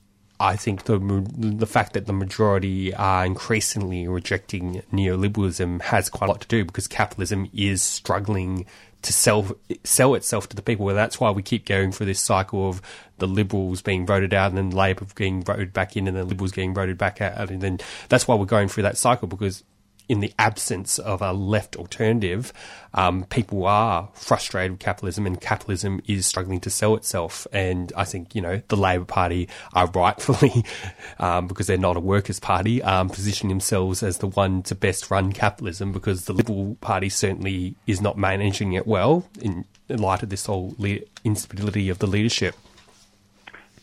I 0.41 0.57
think 0.57 0.85
the 0.85 0.99
the 1.37 1.67
fact 1.67 1.93
that 1.93 2.07
the 2.07 2.15
majority 2.15 2.95
are 2.95 3.27
increasingly 3.27 4.09
rejecting 4.09 4.83
neoliberalism 4.91 5.83
has 5.83 6.09
quite 6.09 6.29
a 6.29 6.33
lot 6.33 6.41
to 6.41 6.49
do 6.49 6.65
because 6.65 6.89
capitalism 6.89 7.51
is 7.53 7.83
struggling 7.83 8.65
to 9.03 9.13
sell 9.13 9.57
sell 9.85 10.15
itself 10.15 10.49
to 10.49 10.57
the 10.57 10.63
people. 10.63 10.87
Well, 10.87 10.95
that's 10.95 11.21
why 11.21 11.31
we 11.31 11.43
keep 11.43 11.67
going 11.67 11.93
through 11.93 12.07
this 12.07 12.21
cycle 12.21 12.69
of 12.69 12.83
the 13.19 13.27
Liberals 13.27 13.83
being 13.83 14.07
voted 14.07 14.35
out 14.35 14.51
and 14.51 14.59
then 14.59 14.71
Labor 14.71 15.07
being 15.15 15.43
voted 15.43 15.73
back 15.73 15.97
in 15.97 16.09
and 16.09 16.17
then 16.17 16.29
Liberals 16.29 16.53
getting 16.53 16.75
voted 16.75 16.99
back 16.99 17.21
out, 17.21 17.51
and 17.51 17.61
then 17.61 17.79
that's 18.09 18.29
why 18.29 18.35
we're 18.35 18.47
going 18.47 18.69
through 18.69 18.83
that 18.85 18.97
cycle 18.97 19.29
because 19.29 19.65
in 20.09 20.21
the 20.21 20.33
absence 20.39 20.99
of 20.99 21.23
a 21.23 21.33
left 21.33 21.77
alternative, 21.77 22.53
um, 22.95 23.25
people 23.25 23.67
are 23.67 24.09
frustrated 24.15 24.73
with 24.73 24.81
capitalism, 24.81 25.27
and 25.27 25.41
capitalism 25.41 26.01
is 26.07 26.27
struggling 26.27 26.61
to 26.61 26.71
sell 26.71 26.97
itself. 26.97 27.47
And 27.53 27.93
I 27.97 28.05
think 28.05 28.35
you 28.35 28.43
know 28.43 28.63
the 28.69 28.77
Labor 28.77 29.05
Party 29.05 29.49
are 29.73 29.87
rightfully, 29.89 30.65
um, 31.19 31.47
because 31.47 31.67
they're 31.67 31.79
not 31.79 31.97
a 31.97 32.01
workers' 32.01 32.41
party, 32.41 32.83
um, 32.83 33.09
positioning 33.09 33.51
themselves 33.51 34.03
as 34.03 34.19
the 34.19 34.29
one 34.29 34.63
to 34.65 34.75
best 34.75 35.11
run 35.11 35.33
capitalism. 35.33 35.93
Because 35.93 36.25
the 36.25 36.33
Liberal 36.33 36.77
Party 36.81 37.09
certainly 37.09 37.77
is 37.87 38.01
not 38.01 38.19
managing 38.19 38.73
it 38.73 38.87
well 38.87 39.29
in, 39.41 39.65
in 39.89 40.01
light 40.01 40.23
of 40.23 40.31
this 40.31 40.47
whole 40.47 40.75
le- 40.79 40.99
instability 41.25 41.89
of 41.89 41.99
the 41.99 42.07
leadership. 42.07 42.55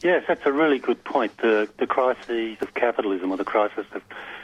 Yes, 0.02 0.24
that's 0.28 0.45
a 0.45 0.52
really 0.52 0.80
good 0.80 1.04
point. 1.04 1.36
The 1.38 1.68
the 1.78 1.88
crisis 1.88 2.62
of 2.62 2.74
capitalism, 2.76 3.32
or 3.32 3.38
the 3.38 3.45
crisis 3.45 3.86
of 3.93 4.04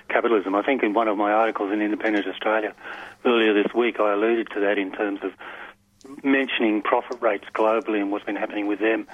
capitalism. 0.09 0.55
I 0.55 0.63
think 0.63 0.83
in 0.83 0.93
one 0.93 1.07
of 1.07 1.17
my 1.17 1.31
articles 1.31 1.71
in 1.71 1.81
Independent 1.81 2.27
Australia 2.27 2.73
earlier 3.23 3.53
this 3.53 3.73
week, 3.73 3.99
I 3.99 4.13
alluded 4.13 4.49
to 4.53 4.59
that 4.61 4.77
in 4.77 4.91
terms 4.91 5.19
of 5.23 5.31
mentioning 6.23 6.81
profit 6.81 7.21
rates 7.21 7.45
globally 7.53 8.01
and 8.01 8.11
what's 8.11 8.25
been 8.25 8.35
happening 8.35 8.67
with 8.67 8.79
them, 8.79 9.07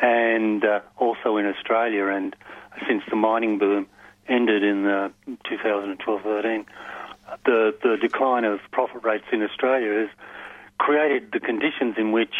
and 0.00 0.64
uh, 0.64 0.80
also 0.96 1.36
in 1.36 1.46
Australia. 1.46 2.06
And 2.06 2.34
since 2.88 3.02
the 3.10 3.16
mining 3.16 3.58
boom 3.58 3.86
ended 4.28 4.62
in 4.62 4.86
uh, 4.86 5.10
2012-13, 5.44 6.64
the 7.44 7.74
the 7.82 7.96
decline 8.00 8.44
of 8.44 8.60
profit 8.70 9.04
rates 9.04 9.26
in 9.30 9.42
Australia 9.42 10.00
has 10.00 10.08
created 10.78 11.30
the 11.32 11.40
conditions 11.40 11.96
in 11.98 12.12
which, 12.12 12.34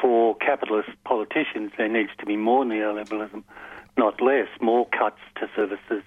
for 0.00 0.34
capitalist 0.36 0.90
politicians, 1.04 1.72
there 1.76 1.88
needs 1.88 2.10
to 2.18 2.26
be 2.26 2.36
more 2.36 2.64
neoliberalism, 2.64 3.42
not 3.96 4.20
less, 4.20 4.48
more 4.60 4.86
cuts 4.88 5.20
to 5.36 5.48
services, 5.54 6.02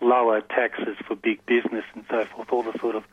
lower 0.00 0.40
taxes 0.40 0.96
for 1.06 1.14
big 1.14 1.44
business 1.46 1.84
and 1.94 2.04
so 2.10 2.24
forth, 2.24 2.52
all 2.52 2.62
the 2.62 2.78
sort 2.78 2.96
of, 2.96 3.04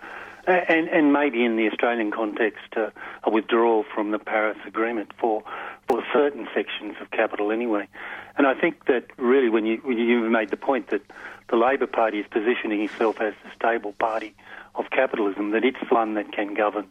and, 0.47 0.87
and 0.87 1.11
maybe 1.11 1.43
in 1.43 1.57
the 1.57 1.67
Australian 1.67 2.11
context, 2.11 2.77
uh, 2.77 2.89
a 3.23 3.29
withdrawal 3.29 3.83
from 3.93 4.11
the 4.11 4.19
Paris 4.19 4.57
Agreement 4.65 5.11
for, 5.19 5.43
for 5.89 6.03
certain 6.13 6.47
sections 6.55 6.95
of 7.01 7.11
capital 7.11 7.51
anyway. 7.51 7.87
And 8.37 8.47
I 8.47 8.53
think 8.53 8.85
that 8.85 9.05
really 9.17 9.49
when 9.49 9.65
you, 9.65 9.77
when 9.83 9.97
you 9.97 10.29
made 10.29 10.49
the 10.49 10.57
point 10.57 10.89
that 10.89 11.01
the 11.49 11.57
Labor 11.57 11.87
Party 11.87 12.19
is 12.19 12.25
positioning 12.29 12.81
itself 12.81 13.19
as 13.19 13.33
the 13.43 13.49
stable 13.55 13.93
party 13.93 14.33
of 14.75 14.89
capitalism, 14.91 15.51
that 15.51 15.65
it's 15.65 15.77
one 15.89 16.13
that 16.13 16.31
can 16.31 16.53
govern 16.53 16.87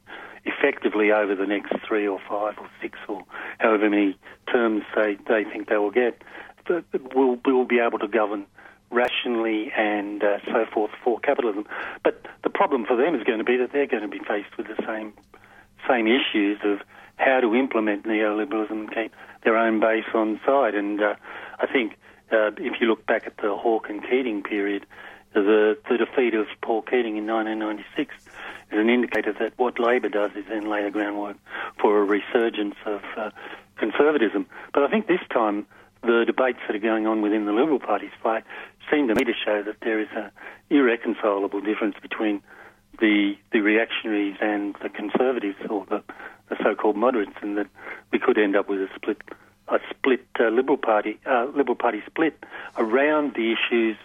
effectively 0.46 1.12
over 1.12 1.34
the 1.34 1.46
next 1.46 1.72
three 1.86 2.06
or 2.06 2.20
five 2.28 2.54
or 2.58 2.68
six 2.80 2.98
or 3.08 3.22
however 3.58 3.90
many 3.90 4.16
terms 4.50 4.82
they, 4.94 5.16
they 5.28 5.44
think 5.44 5.68
they 5.68 5.76
will 5.76 5.90
get, 5.90 6.22
that 6.68 6.84
will 7.14 7.38
will 7.44 7.64
be 7.64 7.78
able 7.78 7.98
to 7.98 8.08
govern 8.08 8.46
rationally 8.90 9.72
and 9.76 10.22
uh, 10.22 10.38
so 10.46 10.64
forth 10.72 10.92
for 11.02 11.18
capitalism. 11.20 11.66
But 12.04 12.24
the 12.44 12.50
problem 12.50 12.86
for 12.86 12.96
them 12.96 13.14
is 13.14 13.24
going 13.24 13.38
to 13.38 13.44
be 13.44 13.56
that 13.56 13.72
they're 13.72 13.86
going 13.86 14.02
to 14.02 14.08
be 14.08 14.20
faced 14.20 14.56
with 14.56 14.68
the 14.68 14.82
same 14.86 15.12
same 15.88 16.06
issues 16.06 16.58
of 16.64 16.80
how 17.16 17.40
to 17.40 17.54
implement 17.54 18.04
neoliberalism 18.04 18.70
and 18.70 18.94
keep 18.94 19.12
their 19.44 19.56
own 19.56 19.80
base 19.80 20.04
on 20.14 20.40
side. 20.44 20.74
And 20.74 21.00
uh, 21.00 21.14
I 21.58 21.66
think 21.66 21.92
uh, 22.32 22.50
if 22.58 22.80
you 22.80 22.88
look 22.88 23.06
back 23.06 23.26
at 23.26 23.36
the 23.38 23.54
Hawke 23.56 23.88
and 23.88 24.02
Keating 24.02 24.42
period, 24.42 24.86
the, 25.42 25.78
the 25.88 25.98
defeat 25.98 26.34
of 26.34 26.46
Paul 26.62 26.82
Keating 26.82 27.16
in 27.16 27.26
1996 27.26 28.14
is 28.72 28.78
an 28.78 28.88
indicator 28.88 29.32
that 29.38 29.52
what 29.56 29.78
Labor 29.78 30.08
does 30.08 30.32
is 30.36 30.44
then 30.48 30.68
lay 30.68 30.82
the 30.82 30.90
groundwork 30.90 31.36
for 31.80 31.98
a 32.00 32.04
resurgence 32.04 32.76
of 32.84 33.02
uh, 33.16 33.30
conservatism. 33.76 34.46
But 34.72 34.82
I 34.82 34.88
think 34.88 35.06
this 35.06 35.20
time 35.32 35.66
the 36.02 36.24
debates 36.26 36.58
that 36.66 36.76
are 36.76 36.80
going 36.80 37.06
on 37.06 37.22
within 37.22 37.46
the 37.46 37.52
Liberal 37.52 37.78
Party's 37.78 38.12
fight 38.22 38.44
seem 38.90 39.08
to 39.08 39.14
me 39.14 39.24
to 39.24 39.32
show 39.44 39.62
that 39.62 39.76
there 39.80 40.00
is 40.00 40.08
an 40.14 40.30
irreconcilable 40.70 41.60
difference 41.60 41.96
between 42.00 42.42
the 43.00 43.36
the 43.52 43.60
reactionaries 43.60 44.36
and 44.40 44.74
the 44.82 44.88
conservatives, 44.88 45.58
or 45.68 45.84
the, 45.86 46.02
the 46.48 46.56
so-called 46.62 46.96
moderates, 46.96 47.36
and 47.42 47.58
that 47.58 47.66
we 48.10 48.18
could 48.18 48.38
end 48.38 48.56
up 48.56 48.68
with 48.68 48.80
a 48.80 48.88
split 48.94 49.20
a 49.68 49.78
split 49.90 50.24
uh, 50.40 50.48
Liberal 50.48 50.78
Party 50.78 51.18
uh, 51.26 51.46
Liberal 51.54 51.76
Party 51.76 52.02
split 52.06 52.42
around 52.78 53.34
the 53.34 53.52
issues. 53.52 53.96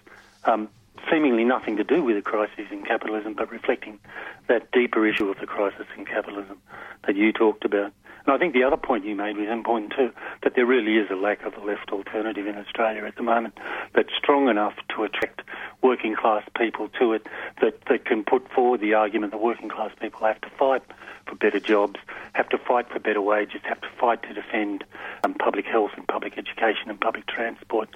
Um, 0.44 0.70
seemingly 1.10 1.44
nothing 1.44 1.78
to 1.78 1.84
do 1.84 2.04
with 2.04 2.16
the 2.16 2.22
crisis 2.22 2.66
in 2.72 2.84
capitalism, 2.84 3.34
but 3.34 3.52
reflecting 3.52 4.00
that 4.48 4.72
deeper 4.72 5.06
issue 5.08 5.30
of 5.30 5.40
the 5.40 5.46
crisis 5.46 5.86
in 5.98 6.06
capitalism 6.06 6.62
that 7.06 7.16
you 7.16 7.32
talked 7.32 7.66
about. 7.66 7.94
And 8.26 8.36
I 8.36 8.38
think 8.38 8.54
the 8.54 8.64
other 8.64 8.78
point 8.78 9.06
you 9.06 9.16
made 9.16 9.38
was 9.38 9.48
important 9.50 9.94
too, 9.96 10.12
that 10.44 10.54
there 10.56 10.66
really 10.66 10.98
is 10.98 11.10
a 11.10 11.16
lack 11.16 11.44
of 11.44 11.56
a 11.56 11.60
left 11.60 11.92
alternative 11.92 12.46
in 12.46 12.56
Australia 12.56 13.04
at 13.06 13.16
the 13.16 13.24
moment 13.24 13.58
that's 13.96 14.14
strong 14.16 14.48
enough 14.48 14.76
to 14.96 15.04
attract 15.04 15.42
working 15.82 16.16
class 16.16 16.44
people 16.56 16.88
to 17.00 17.14
it, 17.14 17.26
that, 17.62 17.80
that 17.90 18.06
can 18.06 18.24
put 18.24 18.48
forward 18.52 18.80
the 18.80 18.94
argument 18.94 19.32
that 19.32 19.42
working 19.42 19.70
class 19.70 19.92
people 20.00 20.20
have 20.28 20.40
to 20.42 20.50
fight 20.52 20.84
for 21.26 21.36
better 21.36 21.60
jobs, 21.60 22.00
have 22.34 22.50
to 22.50 22.58
fight 22.60 22.88
for 22.90 23.00
better 23.00 23.22
wages, 23.22 23.62
have 23.64 23.82
to 23.82 23.90
fight 24.00 24.22
to 24.24 24.34
defend 24.34 24.84
um, 25.24 25.34
public 25.34 25.66
health 25.66 25.92
and 25.98 26.08
public 26.08 26.38
education 26.38 26.90
and 26.90 27.02
public 27.02 27.26
transport 27.26 27.90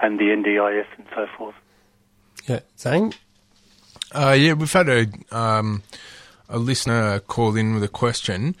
and 0.00 0.20
the 0.20 0.24
NDIS 0.24 0.86
and 0.96 1.06
so 1.14 1.26
forth. 1.36 1.54
Yeah, 2.46 2.60
Zane? 2.78 3.12
Uh, 4.12 4.36
yeah, 4.38 4.52
we've 4.52 4.72
had 4.72 4.88
a 4.88 5.06
um, 5.30 5.82
a 6.48 6.58
listener 6.58 7.20
call 7.20 7.56
in 7.56 7.74
with 7.74 7.82
a 7.82 7.88
question, 7.88 8.54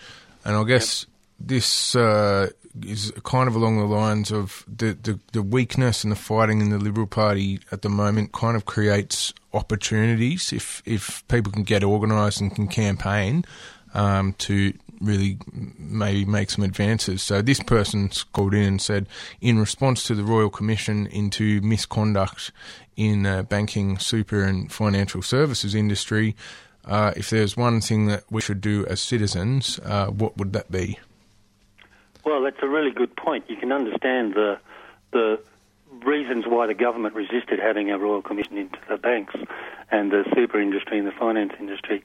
and 0.44 0.56
I 0.56 0.64
guess 0.64 1.06
this 1.38 1.94
uh, 1.94 2.48
is 2.80 3.12
kind 3.24 3.48
of 3.48 3.54
along 3.54 3.78
the 3.78 3.84
lines 3.84 4.30
of 4.30 4.64
the, 4.66 4.96
the, 5.02 5.18
the, 5.32 5.42
weakness 5.42 6.04
and 6.04 6.12
the 6.12 6.16
fighting 6.16 6.60
in 6.60 6.70
the 6.70 6.78
Liberal 6.78 7.06
Party 7.06 7.60
at 7.70 7.82
the 7.82 7.88
moment 7.88 8.32
kind 8.32 8.56
of 8.56 8.64
creates 8.64 9.34
opportunities 9.52 10.52
if 10.52 10.82
if 10.86 11.26
people 11.28 11.52
can 11.52 11.62
get 11.62 11.84
organised 11.84 12.40
and 12.40 12.54
can 12.54 12.66
campaign 12.66 13.44
um, 13.94 14.34
to 14.38 14.72
really 15.00 15.38
maybe 15.78 16.24
make 16.24 16.50
some 16.50 16.64
advances. 16.64 17.22
So 17.22 17.42
this 17.42 17.60
person's 17.60 18.22
called 18.22 18.54
in 18.54 18.62
and 18.62 18.82
said, 18.82 19.06
in 19.40 19.58
response 19.58 20.04
to 20.04 20.14
the 20.14 20.24
Royal 20.24 20.50
Commission 20.50 21.06
into 21.08 21.60
misconduct 21.60 22.52
in 22.96 23.26
uh, 23.26 23.42
banking, 23.42 23.98
super, 23.98 24.42
and 24.44 24.72
financial 24.72 25.22
services 25.22 25.74
industry. 25.74 26.36
Uh, 26.84 27.12
if 27.16 27.30
there's 27.30 27.56
one 27.56 27.80
thing 27.80 28.06
that 28.06 28.24
we 28.30 28.40
should 28.40 28.60
do 28.60 28.86
as 28.86 29.00
citizens, 29.00 29.78
uh, 29.84 30.06
what 30.06 30.36
would 30.36 30.52
that 30.52 30.70
be? 30.70 30.98
Well, 32.24 32.42
that's 32.42 32.62
a 32.62 32.68
really 32.68 32.90
good 32.90 33.14
point. 33.16 33.44
You 33.48 33.56
can 33.56 33.72
understand 33.72 34.34
the 34.34 34.58
the 35.12 35.40
reasons 36.04 36.44
why 36.46 36.66
the 36.66 36.74
government 36.74 37.14
resisted 37.14 37.58
having 37.58 37.90
a 37.90 37.98
royal 37.98 38.22
commission 38.22 38.56
into 38.56 38.78
the 38.88 38.96
banks 38.96 39.34
and 39.90 40.10
the 40.10 40.24
super 40.34 40.60
industry 40.60 40.98
and 40.98 41.06
the 41.06 41.12
finance 41.12 41.52
industry, 41.58 42.02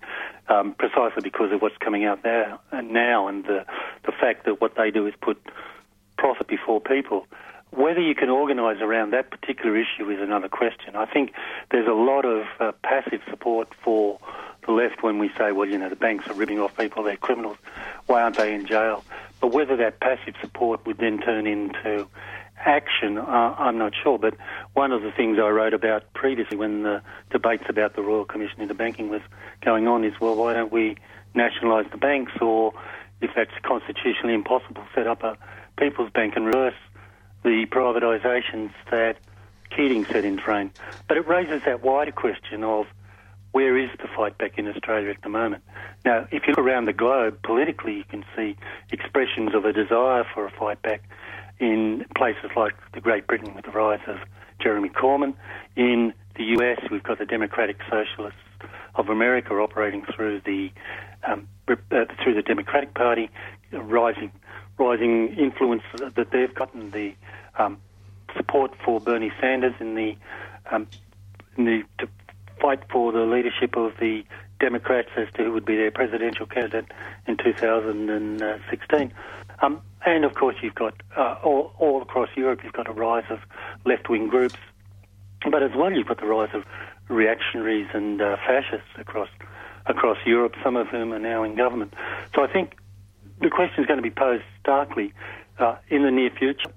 um, 0.50 0.74
precisely 0.74 1.22
because 1.24 1.52
of 1.52 1.62
what's 1.62 1.78
coming 1.78 2.06
out 2.06 2.24
there 2.24 2.58
and 2.72 2.92
now, 2.92 3.28
and 3.28 3.46
the 3.46 3.66
the 4.06 4.12
fact 4.12 4.46
that 4.46 4.62
what 4.62 4.76
they 4.76 4.92
do 4.92 5.08
is 5.08 5.14
put 5.22 5.38
profit 6.18 6.48
before 6.48 6.82
people. 6.82 7.26
Whether 7.72 8.02
you 8.02 8.16
can 8.16 8.30
organise 8.30 8.82
around 8.82 9.12
that 9.12 9.30
particular 9.30 9.76
issue 9.76 10.10
is 10.10 10.22
another 10.22 10.48
question. 10.48 10.96
I 10.96 11.06
think 11.06 11.34
there's 11.70 11.88
a 11.88 11.94
lot 11.94 12.26
of 12.26 12.46
uh, 12.60 12.72
passive 12.82 13.22
support 13.30 13.68
for 13.84 14.20
the 14.66 14.72
left 14.72 15.04
when 15.04 15.20
we 15.20 15.30
say, 15.38 15.52
well, 15.52 15.68
you 15.68 15.78
know, 15.78 15.90
the 15.90 15.96
banks 15.96 16.28
are 16.28 16.34
ripping 16.34 16.60
off 16.60 16.78
people, 16.78 17.04
they're 17.04 17.18
criminals, 17.18 17.58
why 18.06 18.22
aren't 18.22 18.38
they 18.38 18.54
in 18.54 18.66
jail? 18.66 19.04
But 19.42 19.52
whether 19.52 19.76
that 19.78 20.00
passive 20.00 20.36
support 20.42 20.86
would 20.86 20.98
then 20.98 21.20
turn 21.20 21.46
into 21.46 22.08
action, 22.66 23.18
uh, 23.18 23.56
I'm 23.58 23.78
not 23.78 23.94
sure. 24.02 24.18
But 24.18 24.36
one 24.74 24.92
of 24.92 25.02
the 25.02 25.12
things 25.12 25.38
I 25.40 25.50
wrote 25.50 25.74
about 25.74 26.14
previously 26.14 26.58
when 26.58 26.84
the 26.84 27.02
debates 27.32 27.66
about 27.70 27.96
the 27.96 28.02
Royal 28.02 28.26
Commission 28.26 28.62
into 28.62 28.74
Banking 28.74 29.10
was 29.10 29.22
going 29.64 29.88
on 29.88 30.04
is, 30.04 30.14
well, 30.20 30.36
why 30.36 30.54
don't 30.54 30.72
we 30.72 30.98
nationalise 31.34 31.86
the 31.92 31.98
banks 31.98 32.34
or, 32.42 32.74
if 33.22 33.32
that's 33.36 33.52
constitutionally 33.64 34.34
impossible, 34.34 34.84
set 34.94 35.08
up 35.08 35.24
a 35.24 35.38
People's 35.78 36.12
Bank 36.12 36.34
and 36.36 36.46
reverse 36.46 36.74
the 37.44 37.66
privatisations 37.70 38.72
that 38.92 39.18
Keating 39.70 40.06
set 40.06 40.24
in 40.24 40.38
train. 40.38 40.72
But 41.08 41.18
it 41.18 41.28
raises 41.28 41.62
that 41.66 41.84
wider 41.84 42.12
question 42.12 42.64
of 42.64 42.88
where 43.52 43.78
is 43.78 43.90
the 44.02 44.08
fight 44.16 44.38
back 44.38 44.58
in 44.58 44.68
Australia 44.68 45.10
at 45.10 45.22
the 45.24 45.30
moment? 45.30 45.64
Now, 46.06 46.28
if 46.32 46.44
you 46.48 46.54
look 46.54 46.60
around 46.60 46.86
the 46.86 46.94
globe, 46.94 47.40
politically, 47.44 47.96
you 47.98 48.04
can 48.04 48.24
see 48.36 48.56
expressions 48.92 49.54
of 49.54 49.66
a 49.66 49.74
desire 49.74 50.26
for 50.34 50.46
a 50.46 50.52
fight 50.52 50.82
back 50.82 51.04
in 51.60 52.06
places 52.16 52.52
like 52.56 52.74
the 52.94 53.02
Great 53.02 53.28
Britain 53.28 53.54
with 53.56 53.66
the 53.66 53.72
rise 53.72 54.00
of 54.08 54.18
Jeremy 54.60 54.90
Corbyn. 54.90 55.34
In 55.76 56.14
the 56.36 56.44
US, 56.60 56.80
we've 56.92 57.04
got 57.04 57.20
the 57.20 57.26
Democratic 57.26 57.78
Socialists 57.90 58.40
of 58.96 59.10
America 59.10 59.54
operating 59.54 60.06
through 60.16 60.42
the 60.46 60.72
um, 61.28 61.48
uh, 61.68 62.06
through 62.24 62.36
the 62.36 62.42
Democratic 62.42 62.94
Party, 62.94 63.30
rising 63.72 64.32
rising 64.78 65.36
influence 65.38 65.84
that 65.98 66.32
they've 66.32 66.54
gotten, 66.54 66.92
the 66.92 67.14
um, 67.58 67.78
support 68.36 68.72
for 68.86 69.00
Bernie 69.00 69.32
Sanders 69.42 69.74
in 69.80 69.96
the 69.96 70.16
um, 70.72 70.88
in 71.58 71.66
the 71.66 71.84
fight 72.62 72.80
for 72.92 73.12
the 73.12 73.22
leadership 73.22 73.76
of 73.76 73.94
the 74.00 74.24
Democrats 74.60 75.10
as 75.16 75.28
to 75.36 75.44
who 75.44 75.52
would 75.54 75.66
be 75.66 75.76
their 75.76 75.92
presidential 75.92 76.46
candidate 76.46 76.86
in 77.28 77.38
2016. 77.38 79.14
Um, 79.62 79.82
and 80.06 80.24
of 80.24 80.36
course, 80.36 80.56
you've 80.62 80.76
got 80.76 80.94
uh, 81.16 81.36
all, 81.44 81.74
all, 81.80 82.02
across 82.02 82.30
Europe, 82.36 82.62
you've 82.64 82.74
got 82.74 82.88
a 82.88 82.94
rise 82.94 83.26
of 83.30 83.40
left 83.86 84.10
wing 84.10 84.28
groups. 84.28 84.60
But 85.50 85.64
as 85.64 85.72
well, 85.76 85.92
you've 85.92 86.08
got 86.08 86.20
the 86.20 86.28
rise 86.28 86.50
of 86.54 86.64
reactionaries 87.10 87.88
and 87.94 88.22
uh, 88.22 88.38
fascists 88.46 88.90
across 88.98 89.30
across 89.86 90.18
Europe, 90.26 90.54
some 90.62 90.76
of 90.76 90.88
whom 90.88 91.14
are 91.14 91.20
now 91.20 91.44
in 91.44 91.56
government. 91.56 91.94
So 92.36 92.44
I 92.44 92.52
think 92.52 92.76
the 93.40 93.50
question 93.50 93.82
is 93.82 93.88
going 93.88 93.98
to 93.98 94.04
be 94.04 94.12
posed 94.12 94.44
starkly 94.60 95.14
uh, 95.60 95.78
in 95.88 96.04
the 96.04 96.12
near 96.12 96.30
future 96.30 96.74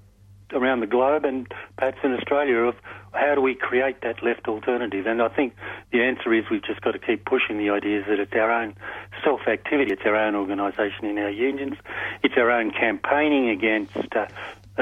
around 0.52 0.80
the 0.80 0.86
globe 0.86 1.24
and 1.24 1.46
perhaps 1.76 1.98
in 2.02 2.12
Australia 2.12 2.56
of 2.58 2.74
how 3.12 3.34
do 3.34 3.40
we 3.40 3.54
create 3.54 4.02
that 4.02 4.22
left 4.22 4.46
alternative? 4.46 5.06
And 5.06 5.20
I 5.20 5.28
think 5.28 5.54
the 5.92 6.02
answer 6.02 6.32
is 6.32 6.44
we've 6.50 6.64
just 6.64 6.80
got 6.80 6.92
to 6.92 6.98
keep 6.98 7.24
pushing 7.24 7.58
the 7.58 7.70
ideas 7.70 8.04
that 8.08 8.18
it's 8.18 8.32
our 8.32 8.50
own 8.50 8.74
self 9.24 9.40
activity, 9.48 9.92
it's 9.92 10.02
our 10.04 10.16
own 10.16 10.34
organisation 10.34 11.06
in 11.06 11.18
our 11.18 11.30
unions, 11.30 11.74
it's 12.22 12.34
our 12.36 12.50
own 12.50 12.70
campaigning 12.70 13.48
against 13.48 13.96
uh, 14.14 14.26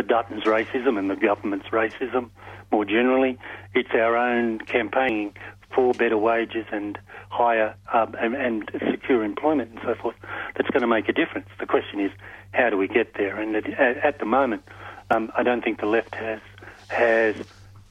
Dutton's 0.03 0.45
racism 0.45 0.99
and 0.99 1.11
the 1.11 1.17
government's 1.17 1.69
racism 1.69 2.31
more 2.71 2.85
generally. 2.85 3.39
It's 3.75 3.91
our 3.95 4.17
own 4.17 4.59
campaigning 4.61 5.35
for 5.75 5.93
better 5.93 6.19
wages 6.19 6.67
and 6.73 6.99
higher 7.31 7.75
um, 7.93 8.15
and, 8.21 8.35
and, 8.35 8.71
secure 8.91 9.23
employment 9.23 9.71
and 9.71 9.81
so 9.85 9.95
forth 10.01 10.17
that's 10.57 10.69
going 10.71 10.81
to 10.81 10.87
make 10.87 11.09
a 11.09 11.13
difference. 11.13 11.47
The 11.61 11.67
question 11.67 12.01
is, 12.01 12.11
how 12.53 12.71
do 12.71 12.77
we 12.77 12.89
get 12.89 13.15
there? 13.15 13.39
And 13.39 13.55
at, 13.55 13.67
at 13.79 14.19
the 14.19 14.25
moment, 14.25 14.63
um, 15.11 15.31
I 15.37 15.43
don't 15.43 15.63
think 15.63 15.81
the 15.81 15.87
left 15.87 16.15
has 16.15 16.41
has 16.89 17.37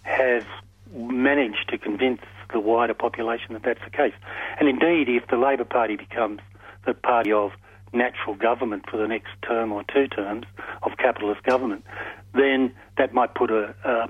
has 0.04 0.44
managed 0.94 1.70
to 1.70 1.78
convince 1.78 2.22
the 2.52 2.60
wider 2.60 2.94
population 2.94 3.54
that 3.54 3.64
that's 3.64 3.84
the 3.84 3.90
case. 3.90 4.14
And 4.60 4.70
indeed, 4.70 5.10
if 5.10 5.28
the 5.28 5.38
Labor 5.38 5.66
Party 5.66 5.96
becomes 5.96 6.40
the 6.86 6.94
party 6.94 7.32
of 7.32 7.52
natural 7.94 8.36
government 8.36 8.86
for 8.90 8.98
the 8.98 9.08
next 9.08 9.30
term 9.42 9.72
or 9.72 9.84
two 9.94 10.08
terms 10.08 10.46
of 10.84 10.98
capitalist 10.98 11.44
government, 11.44 11.84
then 12.34 12.74
that 12.98 13.14
might 13.14 13.34
put 13.36 13.52
a, 13.52 13.76
a, 13.84 14.10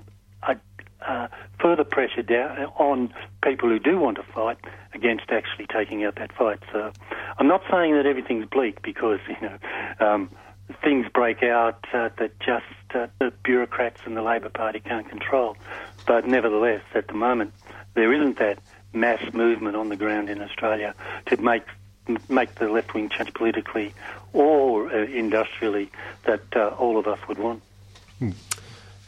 a, 1.01 1.29
further 1.59 1.83
pressure 1.83 2.21
down 2.21 2.57
on 2.77 3.13
people 3.43 3.69
who 3.69 3.79
do 3.79 3.97
want 3.97 4.17
to 4.17 4.23
fight 4.23 4.57
against 4.93 5.25
actually 5.29 5.65
taking 5.67 6.03
out 6.03 6.15
that 6.15 6.31
fight. 6.33 6.59
So 6.71 6.91
I'm 7.39 7.47
not 7.47 7.61
saying 7.71 7.95
that 7.95 8.05
everything's 8.05 8.45
bleak 8.45 8.81
because 8.81 9.19
you 9.27 9.47
know 9.47 9.57
um, 10.05 10.29
things 10.83 11.07
break 11.13 11.43
out 11.43 11.85
uh, 11.93 12.09
that 12.17 12.39
just 12.39 12.65
uh, 12.93 13.07
the 13.19 13.31
bureaucrats 13.43 14.01
and 14.05 14.15
the 14.15 14.21
Labor 14.21 14.49
Party 14.49 14.79
can't 14.79 15.07
control. 15.07 15.57
But 16.05 16.27
nevertheless, 16.27 16.81
at 16.93 17.07
the 17.07 17.13
moment, 17.13 17.53
there 17.93 18.13
isn't 18.13 18.37
that 18.39 18.59
mass 18.93 19.33
movement 19.33 19.75
on 19.75 19.89
the 19.89 19.95
ground 19.95 20.29
in 20.29 20.41
Australia 20.41 20.93
to 21.27 21.37
make 21.37 21.63
make 22.29 22.55
the 22.55 22.69
left 22.69 22.93
wing 22.93 23.09
change 23.09 23.33
politically 23.33 23.93
or 24.31 24.89
uh, 24.89 25.03
industrially 25.03 25.91
that 26.23 26.41
uh, 26.55 26.69
all 26.79 26.97
of 26.97 27.05
us 27.05 27.19
would 27.27 27.37
want. 27.37 27.61
Hmm. 28.19 28.31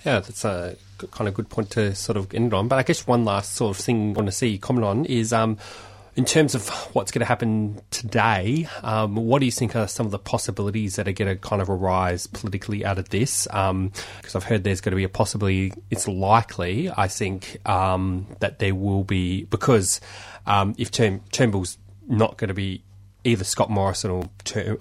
Yeah, 0.06 0.20
that's 0.20 0.44
a 0.44 0.76
kind 1.12 1.28
of 1.28 1.34
good 1.34 1.50
point 1.50 1.70
to 1.72 1.96
sort 1.96 2.18
of 2.18 2.34
end 2.34 2.54
on. 2.54 2.68
But 2.68 2.80
I 2.80 2.84
guess 2.84 3.08
one 3.08 3.26
last 3.26 3.54
sort 3.54 3.78
of 3.78 3.84
thing 3.84 4.12
I 4.12 4.14
want 4.14 4.28
to 4.28 4.32
see 4.32 4.48
you 4.50 4.60
comment 4.60 4.86
on 4.86 5.06
is 5.06 5.32
um, 5.32 5.58
in 6.20 6.26
terms 6.26 6.54
of 6.54 6.68
what's 6.94 7.14
going 7.14 7.22
to 7.22 7.26
happen 7.26 7.80
today, 7.92 8.68
um, 8.84 9.16
what 9.16 9.40
do 9.40 9.46
you 9.46 9.54
think 9.54 9.74
are 9.74 9.88
some 9.88 10.06
of 10.06 10.12
the 10.12 10.20
possibilities 10.20 10.98
that 10.98 11.08
are 11.08 11.14
going 11.14 11.34
to 11.34 11.38
kind 11.38 11.62
of 11.62 11.70
arise 11.70 12.28
politically 12.28 12.84
out 12.84 13.00
of 13.00 13.08
this? 13.08 13.46
Because 13.46 13.70
um, 13.70 13.94
I've 14.36 14.44
heard 14.44 14.66
there's 14.66 14.82
going 14.82 14.92
to 14.92 14.98
be 14.98 15.06
a 15.06 15.10
possibility, 15.10 15.72
it's 15.90 16.10
likely, 16.10 16.92
I 16.92 17.08
think, 17.08 17.66
um, 17.66 18.28
that 18.42 18.60
there 18.60 18.76
will 18.76 19.06
be, 19.06 19.46
because 19.46 20.02
um, 20.46 20.76
if 20.78 20.92
Turn- 20.92 21.22
Turnbull's 21.32 21.78
not 22.10 22.36
going 22.36 22.50
to 22.50 22.54
be 22.54 22.84
either 23.24 23.46
Scott 23.46 23.70
Morrison 23.70 24.12
or, 24.12 24.30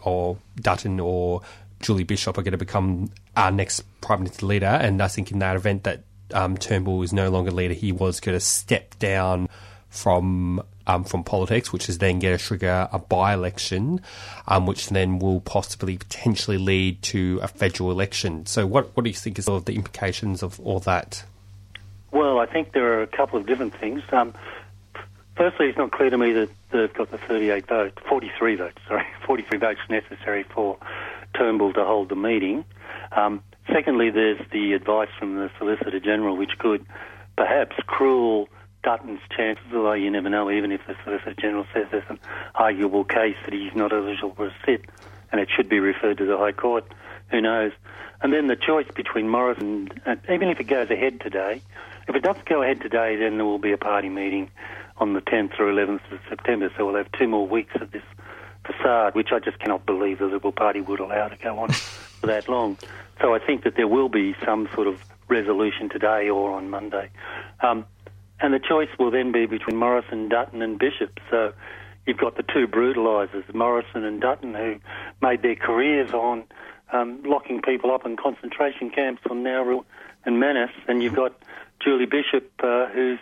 or 0.03 0.39
Dutton 0.57 0.99
or 0.99 1.43
Julie 1.79 2.03
Bishop 2.03 2.37
are 2.37 2.43
going 2.43 2.51
to 2.51 2.59
become 2.59 3.13
our 3.37 3.53
next 3.53 3.83
Prime 4.01 4.25
Minister 4.25 4.45
leader, 4.45 4.67
and 4.67 5.01
I 5.01 5.07
think 5.07 5.31
in 5.31 5.39
that 5.39 5.55
event 5.55 5.85
that 5.85 6.03
um, 6.35 6.57
Turnbull 6.57 7.01
is 7.03 7.13
no 7.13 7.31
longer 7.31 7.53
leader, 7.53 7.75
he 7.75 7.93
was 7.93 8.19
going 8.19 8.37
to 8.37 8.45
step 8.45 8.99
down 8.99 9.49
from 9.89 10.63
um, 10.89 11.05
from 11.05 11.23
politics, 11.23 11.73
which 11.73 11.89
is 11.89 11.99
then 11.99 12.19
going 12.19 12.37
to 12.37 12.43
trigger 12.43 12.89
a 12.91 12.99
by 12.99 13.35
election, 13.35 14.01
um, 14.49 14.67
which 14.67 14.89
then 14.89 15.19
will 15.19 15.41
possibly 15.41 15.99
potentially 15.99 16.57
lead 16.59 17.03
to 17.03 17.39
a 17.43 17.49
federal 17.49 17.91
election. 17.91 18.47
So, 18.47 18.67
what, 18.67 18.97
what 18.97 19.05
do 19.05 19.11
you 19.11 19.17
think 19.17 19.39
is 19.39 19.45
sort 19.45 19.59
of 19.59 19.65
the 19.67 19.77
implications 19.77 20.43
of 20.43 20.59
all 20.61 20.81
that? 20.81 21.25
Well, 22.11 22.39
I 22.39 22.47
think 22.47 22.73
there 22.73 22.99
are 22.99 23.03
a 23.03 23.07
couple 23.07 23.39
of 23.39 23.47
different 23.47 23.79
things. 23.79 24.03
Um, 24.11 24.33
firstly, 25.37 25.67
it's 25.67 25.77
not 25.77 25.93
clear 25.93 26.09
to 26.09 26.17
me 26.17 26.33
that 26.33 26.49
they've 26.73 26.93
got 26.93 27.11
the 27.11 27.19
38 27.19 27.67
votes, 27.67 27.99
43 28.09 28.57
votes, 28.57 28.79
sorry, 28.89 29.07
43 29.27 29.59
votes 29.59 29.81
necessary 29.91 30.45
for 30.45 30.79
Turnbull 31.35 31.75
to 31.75 31.85
hold 31.85 32.09
the 32.09 32.17
meeting. 32.17 32.65
Um, 33.13 33.43
secondly, 33.71 34.09
there's 34.11 34.41
the 34.53 34.73
advice 34.73 35.11
from 35.19 35.37
the 35.37 35.51
Solicitor 35.59 36.01
General, 36.01 36.37
which 36.37 36.59
could 36.59 36.87
perhaps 37.37 37.77
cruel 37.87 38.49
Chances, 39.37 39.65
although 39.75 39.93
you 39.93 40.11
never 40.11 40.31
know, 40.31 40.51
even 40.51 40.73
if 40.73 40.81
the 40.87 40.97
Solicitor 41.05 41.35
General 41.39 41.67
says 41.75 41.87
there's 41.91 42.09
an 42.09 42.19
arguable 42.55 43.05
case 43.05 43.37
that 43.45 43.53
he's 43.53 43.75
not 43.75 43.93
eligible 43.93 44.35
for 44.35 44.47
a 44.47 44.55
sit 44.65 44.87
and 45.31 45.41
it 45.41 45.49
should 45.55 45.69
be 45.69 45.79
referred 45.79 46.17
to 46.19 46.25
the 46.25 46.39
High 46.39 46.53
Court, 46.53 46.85
who 47.31 47.41
knows? 47.41 47.73
And 48.23 48.33
then 48.33 48.47
the 48.47 48.57
choice 48.57 48.87
between 48.95 49.29
Morris 49.29 49.59
and, 49.59 49.93
even 50.31 50.49
if 50.49 50.59
it 50.59 50.65
goes 50.65 50.91
ahead 50.91 51.21
today, 51.21 51.61
if 52.09 52.17
it 52.17 52.23
doesn't 52.23 52.47
go 52.47 52.63
ahead 52.63 52.81
today, 52.81 53.17
then 53.17 53.37
there 53.37 53.45
will 53.45 53.59
be 53.59 53.73
a 53.73 53.77
party 53.77 54.09
meeting 54.09 54.51
on 54.97 55.13
the 55.13 55.21
10th 55.21 55.61
or 55.61 55.67
11th 55.67 56.11
of 56.11 56.21
September, 56.29 56.73
so 56.77 56.87
we'll 56.87 56.97
have 56.97 57.13
two 57.13 57.29
more 57.29 57.47
weeks 57.47 57.75
of 57.81 57.91
this 57.91 58.03
facade, 58.65 59.15
which 59.15 59.33
I 59.33 59.39
just 59.39 59.59
cannot 59.59 59.85
believe 59.85 60.19
the 60.19 60.27
Liberal 60.27 60.53
Party 60.53 60.81
would 60.81 61.01
allow 61.01 61.29
to 61.29 61.37
go 61.37 61.59
on 61.59 61.71
for 61.71 62.27
that 62.27 62.49
long. 62.49 62.79
So 63.21 63.35
I 63.35 63.39
think 63.39 63.65
that 63.65 63.77
there 63.77 63.87
will 63.87 64.09
be 64.09 64.35
some 64.45 64.69
sort 64.75 64.87
of 64.87 65.05
resolution 65.29 65.89
today 65.89 66.29
or 66.29 66.53
on 66.53 66.71
Monday. 66.71 67.11
Um, 67.61 67.85
and 68.41 68.55
the 68.55 68.61
choice 68.61 68.89
will 68.99 69.11
then 69.11 69.33
be 69.33 69.47
between 69.47 69.77
Morrison, 69.77 70.29
Dutton, 70.29 70.63
and 70.63 70.79
Bishop. 70.79 71.19
So 71.31 71.53
you've 72.07 72.19
got 72.19 72.37
the 72.37 72.43
two 72.43 72.67
brutalisers, 72.67 73.53
Morrison 73.55 74.05
and 74.05 74.21
Dutton, 74.21 74.55
who 74.55 74.77
made 75.21 75.43
their 75.43 75.57
careers 75.57 76.13
on 76.13 76.45
um, 76.93 77.23
locking 77.25 77.61
people 77.63 77.93
up 77.93 78.07
in 78.07 78.17
concentration 78.17 78.91
camps 78.91 79.23
on 79.29 79.43
Nauru 79.43 79.83
and 80.25 80.41
Manus, 80.41 80.71
and 80.87 81.03
you've 81.03 81.15
got 81.15 81.33
Julie 81.81 82.07
Bishop, 82.07 82.51
uh, 82.63 82.87
who's 82.87 83.19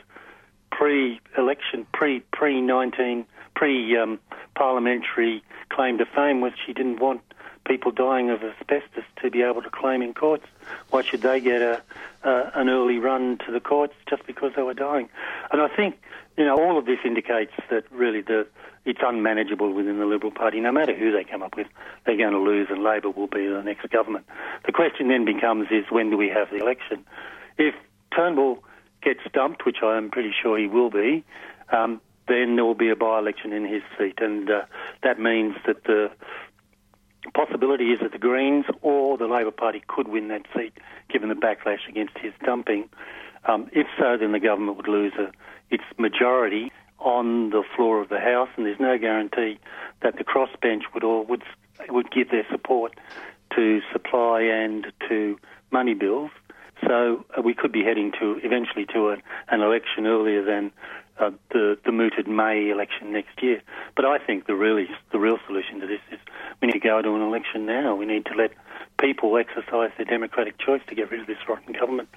pre-election, 0.70 1.86
pre 1.92 2.20
pre 2.32 2.60
nineteen 2.60 3.26
pre 3.54 3.96
um, 3.96 4.18
parliamentary 4.54 5.42
claim 5.70 5.98
to 5.98 6.06
fame 6.14 6.40
was 6.40 6.52
she 6.64 6.72
didn't 6.72 7.00
want 7.00 7.20
people 7.66 7.90
dying 7.90 8.30
of 8.30 8.42
asbestos 8.42 9.04
to 9.22 9.30
be 9.30 9.42
able 9.42 9.62
to 9.62 9.70
claim 9.70 10.02
in 10.02 10.14
courts. 10.14 10.46
Why 10.90 11.02
should 11.02 11.22
they 11.22 11.40
get 11.40 11.62
a, 11.62 11.82
an 12.22 12.68
early 12.68 12.98
run 12.98 13.38
to 13.46 13.52
the 13.52 13.60
courts 13.60 13.94
just 14.08 14.26
because 14.26 14.52
they 14.56 14.62
were 14.62 14.74
dying? 14.74 15.08
And 15.52 15.60
I 15.60 15.68
think, 15.68 16.00
you 16.36 16.44
know, 16.44 16.56
all 16.56 16.78
of 16.78 16.86
this 16.86 16.98
indicates 17.04 17.52
that 17.70 17.90
really 17.90 18.20
the, 18.20 18.46
it's 18.84 19.00
unmanageable 19.02 19.72
within 19.72 19.98
the 19.98 20.06
Liberal 20.06 20.32
Party. 20.32 20.60
No 20.60 20.72
matter 20.72 20.94
who 20.94 21.12
they 21.12 21.24
come 21.24 21.42
up 21.42 21.56
with, 21.56 21.66
they're 22.04 22.16
going 22.16 22.32
to 22.32 22.38
lose 22.38 22.68
and 22.70 22.82
Labor 22.82 23.10
will 23.10 23.26
be 23.26 23.46
the 23.46 23.62
next 23.62 23.88
government. 23.90 24.26
The 24.64 24.72
question 24.72 25.08
then 25.08 25.24
becomes 25.24 25.68
is 25.70 25.84
when 25.90 26.10
do 26.10 26.16
we 26.16 26.28
have 26.28 26.50
the 26.50 26.58
election? 26.58 27.04
If 27.58 27.74
Turnbull 28.14 28.62
gets 29.02 29.20
dumped, 29.32 29.64
which 29.66 29.78
I 29.82 29.96
am 29.96 30.10
pretty 30.10 30.32
sure 30.42 30.58
he 30.58 30.66
will 30.66 30.90
be, 30.90 31.24
um, 31.70 32.00
then 32.28 32.56
there 32.56 32.64
will 32.64 32.74
be 32.74 32.90
a 32.90 32.96
by-election 32.96 33.52
in 33.52 33.64
his 33.64 33.82
seat, 33.96 34.18
and 34.18 34.50
uh, 34.50 34.62
that 35.02 35.20
means 35.20 35.54
that 35.66 35.84
the 35.84 36.10
possibility 37.34 37.92
is 37.92 38.00
that 38.00 38.12
the 38.12 38.18
Greens 38.18 38.64
or 38.82 39.16
the 39.18 39.26
Labor 39.26 39.50
Party 39.50 39.82
could 39.86 40.08
win 40.08 40.28
that 40.28 40.42
seat, 40.54 40.72
given 41.12 41.28
the 41.28 41.34
backlash 41.34 41.88
against 41.88 42.18
his 42.18 42.32
dumping. 42.44 42.88
Um, 43.44 43.68
if 43.72 43.86
so, 43.98 44.16
then 44.18 44.32
the 44.32 44.40
government 44.40 44.76
would 44.76 44.88
lose 44.88 45.12
a, 45.18 45.30
its 45.70 45.84
majority 45.98 46.72
on 46.98 47.50
the 47.50 47.62
floor 47.74 48.00
of 48.00 48.08
the 48.08 48.18
House, 48.20 48.48
and 48.56 48.66
there's 48.66 48.80
no 48.80 48.98
guarantee 48.98 49.58
that 50.02 50.16
the 50.16 50.24
crossbench 50.24 50.82
would 50.94 51.04
all 51.04 51.24
would 51.24 51.42
would 51.88 52.10
give 52.10 52.30
their 52.30 52.46
support 52.50 52.94
to 53.54 53.80
supply 53.92 54.40
and 54.40 54.86
to 55.08 55.38
money 55.70 55.94
bills. 55.94 56.30
So 56.86 57.24
uh, 57.36 57.42
we 57.42 57.54
could 57.54 57.72
be 57.72 57.82
heading 57.84 58.12
to 58.20 58.40
eventually 58.42 58.86
to 58.92 59.10
a, 59.10 59.16
an 59.48 59.60
election 59.60 60.06
earlier 60.06 60.42
than 60.42 60.72
uh, 61.18 61.30
the 61.50 61.78
the 61.84 61.92
mooted 61.92 62.28
May 62.28 62.70
election 62.70 63.12
next 63.12 63.42
year. 63.42 63.62
But 63.94 64.04
I 64.04 64.18
think 64.18 64.46
the 64.46 64.54
really 64.54 64.88
the 65.12 65.18
real 65.18 65.38
solution 65.46 65.80
to 65.80 65.86
this 65.86 66.00
is 66.10 66.18
we 66.60 66.66
need 66.66 66.74
to 66.74 66.80
go 66.80 67.02
to 67.02 67.14
an 67.14 67.22
election 67.22 67.66
now. 67.66 67.94
We 67.94 68.06
need 68.06 68.26
to 68.26 68.34
let 68.34 68.52
people 68.98 69.36
exercise 69.36 69.90
their 69.96 70.06
democratic 70.06 70.58
choice 70.58 70.82
to 70.88 70.94
get 70.94 71.10
rid 71.10 71.20
of 71.20 71.26
this 71.26 71.38
rotten 71.48 71.72
government, 71.72 72.08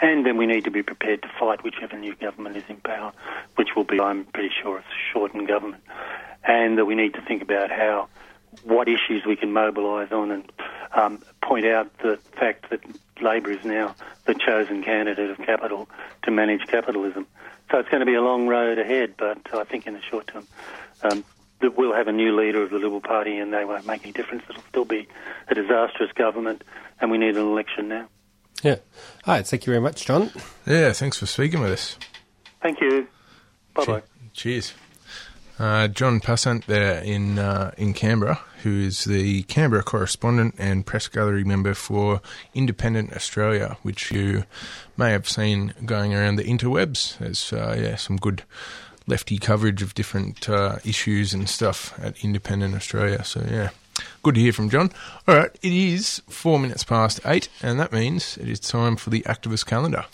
and 0.00 0.24
then 0.24 0.36
we 0.36 0.46
need 0.46 0.64
to 0.64 0.70
be 0.70 0.82
prepared 0.82 1.22
to 1.22 1.30
fight 1.38 1.64
whichever 1.64 1.96
new 1.96 2.14
government 2.14 2.56
is 2.56 2.64
in 2.68 2.76
power, 2.76 3.12
which 3.56 3.70
will 3.74 3.84
be, 3.84 4.00
I'm 4.00 4.24
pretty 4.26 4.50
sure, 4.62 4.78
a 4.78 4.84
Shorten 5.12 5.44
government, 5.46 5.82
and 6.44 6.78
that 6.78 6.84
we 6.84 6.94
need 6.94 7.14
to 7.14 7.22
think 7.22 7.42
about 7.42 7.70
how 7.70 8.08
what 8.64 8.88
issues 8.88 9.24
we 9.26 9.36
can 9.36 9.52
mobilise 9.52 10.12
on 10.12 10.30
and 10.30 10.52
um, 10.94 11.22
point 11.42 11.64
out 11.64 11.90
the 11.98 12.18
fact 12.38 12.68
that 12.70 12.80
Labor 13.20 13.50
is 13.50 13.64
now 13.64 13.94
the 14.26 14.34
chosen 14.34 14.82
candidate 14.82 15.30
of 15.30 15.38
capital 15.38 15.88
to 16.24 16.30
manage 16.30 16.66
capitalism. 16.66 17.26
So 17.70 17.78
it's 17.78 17.88
going 17.88 18.00
to 18.00 18.06
be 18.06 18.14
a 18.14 18.20
long 18.20 18.48
road 18.48 18.78
ahead, 18.78 19.14
but 19.16 19.38
I 19.54 19.64
think 19.64 19.86
in 19.86 19.94
the 19.94 20.02
short 20.02 20.26
term, 20.26 20.46
um, 21.02 21.24
we'll 21.60 21.94
have 21.94 22.08
a 22.08 22.12
new 22.12 22.36
leader 22.36 22.62
of 22.62 22.70
the 22.70 22.76
Liberal 22.76 23.00
Party 23.00 23.38
and 23.38 23.52
they 23.52 23.64
won't 23.64 23.86
make 23.86 24.02
any 24.02 24.12
difference. 24.12 24.42
It'll 24.48 24.62
still 24.68 24.84
be 24.84 25.08
a 25.48 25.54
disastrous 25.54 26.12
government 26.12 26.62
and 27.00 27.10
we 27.10 27.18
need 27.18 27.36
an 27.36 27.46
election 27.46 27.88
now. 27.88 28.08
Yeah. 28.62 28.76
All 29.26 29.34
right. 29.34 29.46
Thank 29.46 29.66
you 29.66 29.72
very 29.72 29.80
much, 29.80 30.04
John. 30.06 30.30
Yeah. 30.66 30.92
Thanks 30.92 31.18
for 31.18 31.26
speaking 31.26 31.60
with 31.60 31.72
us. 31.72 31.96
Thank 32.60 32.80
you. 32.80 33.08
Bye 33.74 33.84
bye. 33.84 34.02
Cheers. 34.34 34.74
Uh, 35.62 35.86
John 35.86 36.18
Passant 36.18 36.66
there 36.66 37.00
in 37.04 37.38
uh, 37.38 37.70
in 37.76 37.94
Canberra, 37.94 38.40
who 38.64 38.80
is 38.80 39.04
the 39.04 39.44
Canberra 39.44 39.84
correspondent 39.84 40.56
and 40.58 40.84
press 40.84 41.06
gallery 41.06 41.44
member 41.44 41.72
for 41.72 42.20
Independent 42.52 43.12
Australia, 43.12 43.76
which 43.82 44.10
you 44.10 44.42
may 44.96 45.12
have 45.12 45.28
seen 45.28 45.72
going 45.86 46.12
around 46.14 46.34
the 46.34 46.42
interwebs. 46.42 47.16
There's 47.18 47.52
uh, 47.52 47.76
yeah 47.78 47.94
some 47.94 48.16
good 48.16 48.42
lefty 49.06 49.38
coverage 49.38 49.82
of 49.82 49.94
different 49.94 50.48
uh, 50.48 50.78
issues 50.84 51.32
and 51.32 51.48
stuff 51.48 51.96
at 52.02 52.24
Independent 52.24 52.74
Australia. 52.74 53.22
So 53.22 53.46
yeah, 53.48 53.68
good 54.24 54.34
to 54.34 54.40
hear 54.40 54.52
from 54.52 54.68
John. 54.68 54.90
All 55.28 55.36
right, 55.36 55.56
it 55.62 55.72
is 55.72 56.22
four 56.28 56.58
minutes 56.58 56.82
past 56.82 57.20
eight, 57.24 57.48
and 57.62 57.78
that 57.78 57.92
means 57.92 58.36
it 58.36 58.48
is 58.48 58.58
time 58.58 58.96
for 58.96 59.10
the 59.10 59.20
activist 59.20 59.66
calendar. 59.66 60.06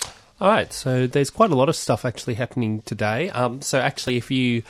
All 0.43 0.51
right, 0.51 0.71
so 0.75 1.07
there's 1.07 1.31
quite 1.31 1.51
a 1.51 1.57
lot 1.57 1.71
of 1.71 1.75
stuff 1.75 2.05
actually 2.05 2.35
happening 2.35 2.83
today. 2.83 3.31
Um, 3.31 3.63
so 3.63 3.81
actually, 3.81 4.19
if 4.19 4.31
you 4.31 4.63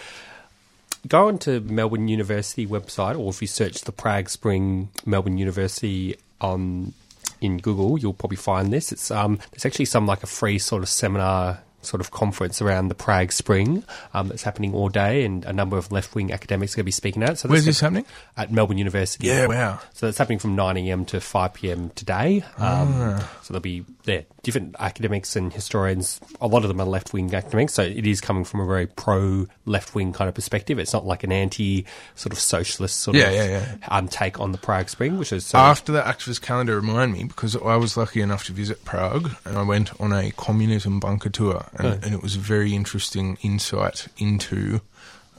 go 1.07 1.29
onto 1.29 1.61
Melbourne 1.61 2.09
University 2.09 2.67
website, 2.67 3.19
or 3.19 3.31
if 3.31 3.41
you 3.41 3.49
search 3.49 3.83
the 3.83 3.93
Prague 3.93 4.29
Spring 4.29 4.89
Melbourne 5.07 5.39
University 5.39 6.17
on 6.41 6.93
in 7.41 7.59
Google, 7.59 7.99
you'll 7.99 8.15
probably 8.15 8.37
find 8.37 8.73
this. 8.73 8.91
It's 8.91 9.11
um, 9.11 9.39
there's 9.53 9.65
actually 9.65 9.85
some 9.85 10.07
like 10.07 10.23
a 10.23 10.27
free 10.27 10.59
sort 10.59 10.83
of 10.83 10.89
seminar 10.89 11.61
sort 11.89 12.01
of 12.01 12.11
conference 12.11 12.61
around 12.63 12.89
the 12.89 12.95
Prague 12.95 13.33
Spring 13.33 13.83
um, 14.15 14.29
that's 14.29 14.43
happening 14.43 14.75
all 14.75 14.89
day, 14.89 15.25
and 15.25 15.45
a 15.45 15.53
number 15.53 15.77
of 15.77 15.91
left 15.91 16.15
wing 16.15 16.33
academics 16.33 16.75
are 16.75 16.77
going 16.77 16.83
to 16.85 16.87
be 16.87 16.93
speaking 16.93 17.23
at. 17.23 17.39
So 17.39 17.49
Where's 17.49 17.65
this 17.65 17.81
happening? 17.81 18.05
At 18.37 18.53
Melbourne 18.53 18.79
University. 18.79 19.27
Yeah, 19.27 19.47
wow. 19.47 19.81
So 19.95 20.07
that's 20.07 20.19
happening 20.19 20.39
from 20.39 20.55
9 20.55 20.77
a.m. 20.77 21.05
to 21.07 21.21
5 21.21 21.55
p.m. 21.55 21.91
today. 21.91 22.43
Um, 22.59 22.89
Ah. 22.99 23.31
So 23.43 23.53
there'll 23.55 23.63
be 23.63 23.85
there 24.05 24.25
different 24.43 24.77
academics 24.79 25.35
and 25.37 25.53
historians. 25.53 26.21
A 26.41 26.47
lot 26.47 26.63
of 26.63 26.69
them 26.69 26.81
are 26.81 26.87
left 26.87 27.13
wing 27.13 27.35
academics, 27.35 27.75
so 27.75 27.83
it 27.83 28.07
is 28.07 28.21
coming 28.21 28.45
from 28.45 28.61
a 28.61 28.67
very 28.67 28.87
pro 28.87 29.47
left 29.67 29.95
wing 29.95 30.13
kind 30.13 30.29
of 30.29 30.35
perspective. 30.35 30.79
It's 30.79 30.93
not 30.93 31.07
like 31.07 31.25
an 31.25 31.33
anti 31.33 31.87
sort 32.15 32.33
of 32.33 32.39
socialist 32.39 33.01
sort 33.01 33.17
Yeah, 33.17 33.29
of 33.29 33.35
yeah, 33.35 33.45
yeah. 33.47 33.77
Um, 33.89 34.09
take 34.09 34.39
on 34.41 34.53
the 34.53 34.59
Prague 34.59 34.89
Spring, 34.89 35.19
which 35.19 35.33
is 35.33 35.47
so. 35.47 35.59
After 35.59 35.93
the 35.93 36.03
activist 36.03 36.43
calendar, 36.43 36.77
remind 36.77 37.13
me 37.13 37.25
because 37.25 37.57
I 37.57 37.77
was 37.77 37.97
lucky 37.97 38.21
enough 38.21 38.45
to 38.45 38.53
visit 38.53 38.85
Prague 38.85 39.31
and 39.45 39.57
I 39.57 39.63
went 39.63 39.99
on 40.01 40.13
a 40.13 40.31
communism 40.33 41.01
bunker 41.01 41.31
tour, 41.31 41.67
and, 41.79 42.05
and 42.05 42.15
it 42.15 42.23
was 42.23 42.37
a 42.37 42.41
very 42.41 42.75
interesting 42.75 43.39
insight 43.43 44.09
into 44.19 44.81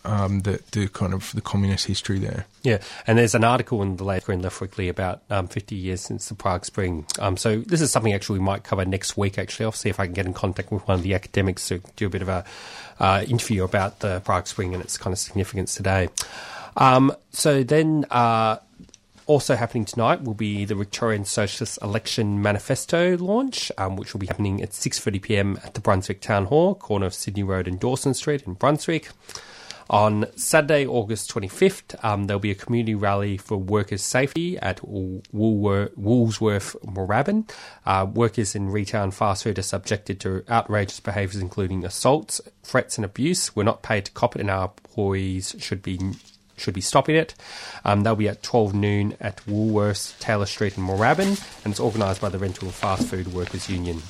um, 0.06 0.42
the 0.42 0.62
the 0.72 0.88
kind 0.88 1.14
of 1.14 1.32
the 1.34 1.42
communist 1.42 1.88
history 1.88 2.20
there. 2.20 2.46
Yeah, 2.64 2.80
and 3.08 3.18
there's 3.18 3.36
an 3.36 3.44
article 3.44 3.82
in 3.82 3.98
the 3.98 4.04
Left 4.04 4.26
Green 4.26 4.42
Left 4.42 4.60
Weekly 4.62 4.90
about 4.90 5.22
um, 5.30 5.48
50 5.48 5.76
years 5.76 6.02
since 6.02 6.30
the 6.30 6.36
Prague 6.36 6.66
Spring. 6.66 7.06
Um, 7.20 7.38
so 7.38 7.60
this 7.60 7.82
is 7.82 7.92
something 7.92 8.14
actually 8.14 8.40
we 8.40 8.46
might 8.46 8.64
cover 8.64 8.86
next 8.86 9.18
week. 9.18 9.38
Actually, 9.38 9.66
I'll 9.66 9.72
see 9.72 9.90
if 9.90 10.00
I 10.00 10.06
can 10.06 10.14
get 10.14 10.26
in 10.26 10.34
contact 10.34 10.72
with 10.72 10.88
one 10.88 10.98
of 10.98 11.04
the 11.04 11.14
academics 11.14 11.68
to 11.70 11.82
do 11.96 12.08
a 12.08 12.10
bit 12.10 12.22
of 12.22 12.30
a 12.30 12.46
uh, 13.00 13.24
interview 13.28 13.64
about 13.64 14.00
the 14.00 14.22
Prague 14.22 14.48
Spring 14.48 14.74
and 14.74 14.84
its 14.84 14.98
kind 14.98 15.14
of 15.14 15.20
significance 15.20 15.76
today. 15.76 16.10
Um, 16.78 17.14
so 17.32 17.64
then. 17.64 18.06
Uh, 18.10 18.58
also 19.30 19.56
happening 19.56 19.86
tonight 19.86 20.24
will 20.24 20.34
be 20.34 20.66
the 20.66 20.74
Victorian 20.74 21.24
Socialist 21.24 21.78
Election 21.84 22.42
Manifesto 22.42 23.16
launch, 23.18 23.72
um, 23.78 23.96
which 23.96 24.12
will 24.12 24.20
be 24.20 24.26
happening 24.26 24.60
at 24.60 24.72
6.30pm 24.72 25.64
at 25.64 25.76
the 25.76 25.80
Brunswick 25.80 26.20
Town 26.20 26.46
Hall, 26.46 26.74
corner 26.74 27.06
of 27.06 27.14
Sydney 27.14 27.44
Road 27.44 27.68
and 27.68 27.80
Dawson 27.80 28.16
Street 28.16 28.42
in 28.48 28.56
Brunswick. 28.56 29.10
On 29.88 30.26
Saturday, 30.36 30.86
August 30.86 31.32
25th, 31.32 32.04
um, 32.04 32.26
there'll 32.26 32.40
be 32.40 32.50
a 32.50 32.56
community 32.56 32.96
rally 32.96 33.38
for 33.38 33.58
workers' 33.58 34.02
safety 34.02 34.58
at 34.58 34.78
Woolwor- 34.82 35.96
Woolsworth 35.96 36.76
Moorabbin. 36.84 37.48
Uh, 37.86 38.08
workers 38.12 38.56
in 38.56 38.72
retail 38.72 39.04
and 39.04 39.14
fast 39.14 39.44
food 39.44 39.60
are 39.60 39.64
subjected 39.64 40.20
to 40.22 40.44
outrageous 40.50 41.00
behaviours, 41.00 41.42
including 41.42 41.86
assaults, 41.86 42.42
threats, 42.64 42.98
and 42.98 43.06
abuse. 43.06 43.56
We're 43.56 43.64
not 43.64 43.84
paid 43.84 44.06
to 44.06 44.12
cop 44.12 44.36
it, 44.36 44.42
and 44.42 44.50
our 44.50 44.66
employees 44.66 45.56
should 45.60 45.84
be 45.84 46.00
should 46.60 46.74
be 46.74 46.82
stopping 46.82 47.16
it. 47.16 47.34
Um, 47.86 48.04
they'll 48.04 48.16
be 48.16 48.30
at 48.30 48.44
12 48.44 48.74
noon 48.74 49.16
at 49.20 49.38
Woolworths, 49.46 50.18
Taylor 50.20 50.46
Street, 50.46 50.78
in 50.78 50.84
Moorabbin, 50.84 51.64
and 51.64 51.72
it's 51.72 51.80
organised 51.80 52.22
by 52.22 52.30
the 52.30 52.38
Retail 52.38 52.72
Fast 52.72 53.08
Food 53.08 53.34
Workers 53.34 53.70
Union. 53.70 54.02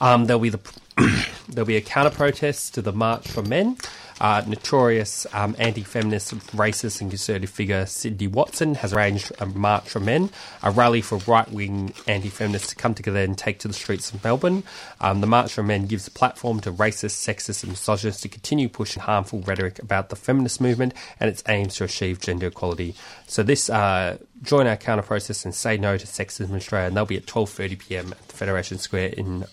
Um, 0.00 0.26
there'll 0.26 0.42
be 0.42 0.50
the 0.50 0.60
there'll 1.48 1.66
be 1.66 1.76
a 1.76 1.80
counter 1.80 2.10
protest 2.10 2.74
to 2.74 2.82
the 2.82 2.92
March 2.92 3.28
for 3.28 3.42
Men. 3.42 3.76
Uh, 4.18 4.42
notorious 4.46 5.26
um, 5.34 5.54
anti-feminist, 5.58 6.32
racist, 6.56 7.02
and 7.02 7.10
conservative 7.10 7.50
figure 7.50 7.84
Sydney 7.84 8.26
Watson 8.26 8.76
has 8.76 8.94
arranged 8.94 9.30
a 9.38 9.46
march 9.46 9.90
for 9.90 10.00
men, 10.00 10.30
a 10.62 10.70
rally 10.70 11.02
for 11.02 11.18
right-wing 11.18 11.92
anti-feminists 12.06 12.68
to 12.70 12.76
come 12.76 12.94
together 12.94 13.18
and 13.18 13.36
take 13.36 13.58
to 13.58 13.68
the 13.68 13.74
streets 13.74 14.10
of 14.12 14.24
Melbourne. 14.24 14.62
Um, 15.02 15.20
the 15.20 15.26
March 15.26 15.52
for 15.52 15.62
Men 15.62 15.86
gives 15.86 16.06
a 16.06 16.10
platform 16.10 16.60
to 16.60 16.72
racist, 16.72 17.16
sexist, 17.26 17.62
and 17.62 17.72
misogynists 17.72 18.22
to 18.22 18.28
continue 18.28 18.70
pushing 18.70 19.02
harmful 19.02 19.40
rhetoric 19.40 19.78
about 19.80 20.08
the 20.08 20.16
feminist 20.16 20.62
movement 20.62 20.94
and 21.20 21.28
its 21.28 21.42
aims 21.46 21.76
to 21.76 21.84
achieve 21.84 22.18
gender 22.20 22.46
equality. 22.46 22.94
So 23.26 23.42
this 23.42 23.68
uh, 23.68 24.16
join 24.42 24.66
our 24.66 24.76
counter 24.76 25.02
process 25.02 25.44
and 25.44 25.54
say 25.54 25.76
no 25.76 25.98
to 25.98 26.06
sexism 26.06 26.48
in 26.50 26.56
Australia, 26.56 26.88
and 26.88 26.96
they'll 26.96 27.04
be 27.04 27.18
at 27.18 27.26
12:30 27.26 27.78
p.m. 27.78 28.12
at 28.12 28.32
Federation 28.32 28.78
Square 28.78 29.08
in 29.08 29.44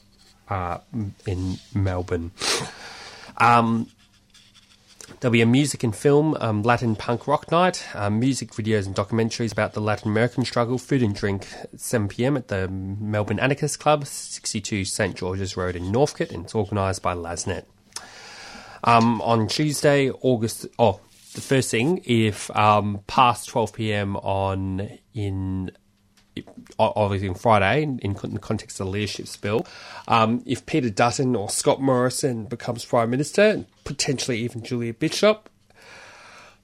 uh, 0.49 0.77
in 1.25 1.57
Melbourne. 1.73 2.31
Um, 3.37 3.87
there'll 5.23 5.31
be 5.31 5.41
a 5.41 5.45
music 5.45 5.85
and 5.85 5.95
film 5.95 6.35
um, 6.41 6.63
Latin 6.63 6.97
punk 6.97 7.27
rock 7.27 7.49
night, 7.49 7.87
um, 7.95 8.19
music 8.19 8.51
videos 8.51 8.85
and 8.85 8.93
documentaries 8.93 9.53
about 9.53 9.71
the 9.71 9.79
Latin 9.79 10.11
American 10.11 10.43
struggle, 10.43 10.77
food 10.77 11.01
and 11.01 11.15
drink 11.15 11.47
at 11.61 11.79
7 11.79 12.09
pm 12.09 12.35
at 12.35 12.49
the 12.49 12.67
Melbourne 12.67 13.39
Anarchist 13.39 13.79
Club, 13.79 14.05
62 14.05 14.83
St 14.83 15.15
George's 15.15 15.55
Road 15.55 15.77
in 15.77 15.93
Northcote, 15.93 16.31
and 16.31 16.43
it's 16.43 16.53
organised 16.53 17.01
by 17.01 17.13
Lasnet. 17.15 17.63
Um, 18.83 19.21
on 19.21 19.47
Tuesday, 19.47 20.11
August. 20.11 20.67
Oh, 20.77 20.99
the 21.35 21.41
first 21.41 21.71
thing, 21.71 22.01
if 22.03 22.53
um, 22.53 22.99
past 23.07 23.47
12 23.47 23.71
pm 23.71 24.17
on 24.17 24.99
in 25.13 25.71
obviously 26.79 27.27
on 27.27 27.35
Friday, 27.35 27.83
in, 27.83 27.99
in 27.99 28.13
the 28.13 28.39
context 28.39 28.79
of 28.79 28.87
the 28.87 28.91
leadership 28.91 29.27
spill, 29.27 29.65
um, 30.07 30.41
if 30.45 30.65
Peter 30.65 30.89
Dutton 30.89 31.35
or 31.35 31.49
Scott 31.49 31.81
Morrison 31.81 32.45
becomes 32.45 32.85
Prime 32.85 33.09
Minister, 33.09 33.65
potentially 33.83 34.39
even 34.39 34.63
Julia 34.63 34.93
Bishop, 34.93 35.49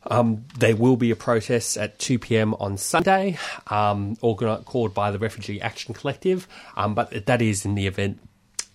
um, 0.07 0.45
there 0.57 0.75
will 0.75 0.95
be 0.95 1.11
a 1.11 1.15
protest 1.15 1.77
at 1.77 1.99
2 1.99 2.19
pm 2.19 2.53
on 2.55 2.77
Sunday, 2.77 3.37
um, 3.67 4.15
organi- 4.17 4.63
called 4.65 4.93
by 4.93 5.11
the 5.11 5.19
Refugee 5.19 5.61
Action 5.61 5.93
Collective, 5.93 6.47
um, 6.77 6.95
but 6.95 7.25
that 7.25 7.41
is 7.41 7.65
in 7.65 7.75
the 7.75 7.85
event 7.87 8.19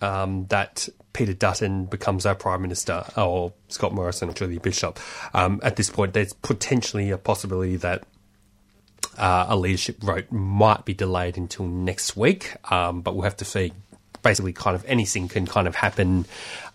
um, 0.01 0.45
that 0.47 0.87
Peter 1.13 1.33
Dutton 1.33 1.85
becomes 1.85 2.25
our 2.25 2.35
Prime 2.35 2.61
Minister, 2.61 3.05
or 3.17 3.53
Scott 3.69 3.93
Morrison 3.93 4.29
or 4.29 4.33
Julia 4.33 4.59
Bishop. 4.59 4.99
Um, 5.33 5.59
at 5.63 5.77
this 5.77 5.89
point, 5.89 6.13
there's 6.13 6.33
potentially 6.33 7.09
a 7.09 7.17
possibility 7.17 7.77
that 7.77 8.03
uh, 9.17 9.45
a 9.49 9.55
leadership 9.55 9.99
vote 9.99 10.31
might 10.31 10.85
be 10.85 10.93
delayed 10.93 11.37
until 11.37 11.65
next 11.65 12.17
week, 12.17 12.55
um, 12.71 13.01
but 13.01 13.15
we'll 13.15 13.23
have 13.23 13.37
to 13.37 13.45
see. 13.45 13.73
Basically, 14.23 14.53
kind 14.53 14.75
of 14.75 14.83
anything 14.85 15.27
can 15.27 15.45
kind 15.45 15.67
of 15.67 15.75
happen 15.75 16.25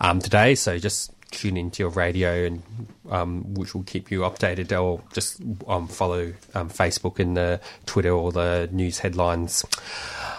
um, 0.00 0.20
today, 0.20 0.54
so 0.54 0.78
just 0.78 1.10
tune 1.32 1.56
into 1.56 1.82
your 1.82 1.90
radio, 1.90 2.44
and 2.44 2.62
um, 3.10 3.54
which 3.54 3.74
will 3.74 3.82
keep 3.82 4.10
you 4.10 4.20
updated, 4.20 4.78
or 4.78 5.02
just 5.12 5.40
um, 5.66 5.88
follow 5.88 6.32
um, 6.54 6.68
Facebook 6.70 7.18
and 7.18 7.36
the 7.36 7.60
Twitter 7.86 8.12
or 8.12 8.32
the 8.32 8.68
news 8.72 8.98
headlines. 8.98 9.64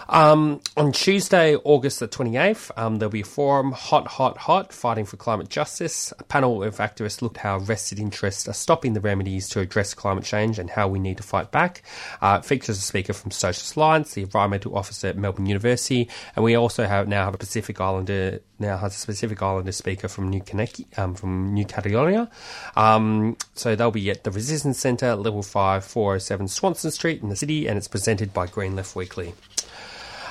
Um, 0.08 0.60
on 0.76 0.92
Tuesday, 0.92 1.56
August 1.56 2.00
the 2.00 2.08
28th, 2.08 2.70
um, 2.76 2.98
there'll 2.98 3.10
be 3.10 3.20
a 3.20 3.24
forum, 3.24 3.72
Hot, 3.72 4.06
Hot, 4.06 4.36
Hot, 4.36 4.72
Fighting 4.72 5.06
for 5.06 5.16
Climate 5.16 5.48
Justice. 5.48 6.12
A 6.18 6.24
panel 6.24 6.62
of 6.62 6.76
activists 6.76 7.22
looked 7.22 7.38
how 7.38 7.58
vested 7.58 7.98
interests 7.98 8.46
are 8.46 8.52
stopping 8.52 8.92
the 8.92 9.00
remedies 9.00 9.48
to 9.50 9.60
address 9.60 9.94
climate 9.94 10.24
change 10.24 10.58
and 10.58 10.68
how 10.68 10.86
we 10.86 10.98
need 10.98 11.16
to 11.16 11.22
fight 11.22 11.50
back. 11.50 11.82
Uh, 12.20 12.40
it 12.42 12.46
features 12.46 12.76
a 12.76 12.82
speaker 12.82 13.14
from 13.14 13.30
Socialist 13.30 13.76
Alliance, 13.76 14.14
the 14.14 14.22
environmental 14.22 14.76
officer 14.76 15.08
at 15.08 15.16
Melbourne 15.16 15.46
University, 15.46 16.10
and 16.36 16.44
we 16.44 16.54
also 16.56 16.84
have 16.86 17.08
now 17.08 17.24
have 17.24 17.34
a 17.34 17.38
Pacific 17.38 17.80
Islander 17.80 18.40
now 18.62 18.78
has 18.78 19.02
a 19.02 19.06
Pacific 19.06 19.42
Islander 19.42 19.72
speaker 19.72 20.08
from 20.08 20.30
New 20.30 20.40
Connecticut, 20.40 20.98
um, 20.98 21.14
from 21.14 21.52
New 21.52 21.66
Caledonia. 21.66 22.30
Um, 22.76 23.36
so 23.54 23.76
they'll 23.76 23.90
be 23.90 24.10
at 24.10 24.24
the 24.24 24.30
Resistance 24.30 24.78
Centre, 24.78 25.14
level 25.14 25.42
5, 25.42 25.84
407 25.84 26.48
Swanston 26.48 26.90
Street 26.90 27.22
in 27.22 27.28
the 27.28 27.36
city, 27.36 27.66
and 27.66 27.76
it's 27.76 27.88
presented 27.88 28.32
by 28.32 28.46
Green 28.46 28.76
Left 28.76 28.96
Weekly. 28.96 29.34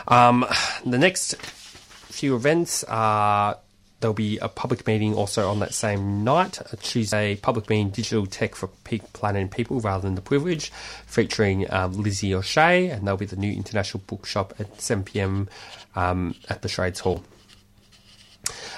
Um, 0.07 0.45
the 0.85 0.97
next 0.97 1.35
few 1.41 2.35
events 2.35 2.83
are 2.85 3.57
there'll 4.01 4.13
be 4.13 4.37
a 4.39 4.49
public 4.49 4.85
meeting 4.87 5.13
also 5.13 5.47
on 5.49 5.59
that 5.59 5.73
same 5.73 6.23
night, 6.23 6.59
a 6.73 6.77
Tuesday 6.77 7.35
public 7.35 7.69
meeting, 7.69 7.91
Digital 7.91 8.25
Tech 8.25 8.55
for 8.55 8.67
Peak 8.83 9.13
Planet 9.13 9.43
and 9.43 9.51
People 9.51 9.79
rather 9.79 10.01
than 10.01 10.15
the 10.15 10.21
Privilege, 10.21 10.71
featuring 11.05 11.71
um, 11.71 11.93
Lizzie 11.93 12.33
O'Shea, 12.33 12.89
and 12.89 13.05
there'll 13.05 13.17
be 13.17 13.25
the 13.25 13.35
new 13.35 13.51
International 13.51 14.03
Bookshop 14.05 14.53
at 14.59 14.77
7pm 14.77 15.47
um, 15.95 16.35
at 16.49 16.63
the 16.63 16.69
Trades 16.69 16.99
Hall. 16.99 17.23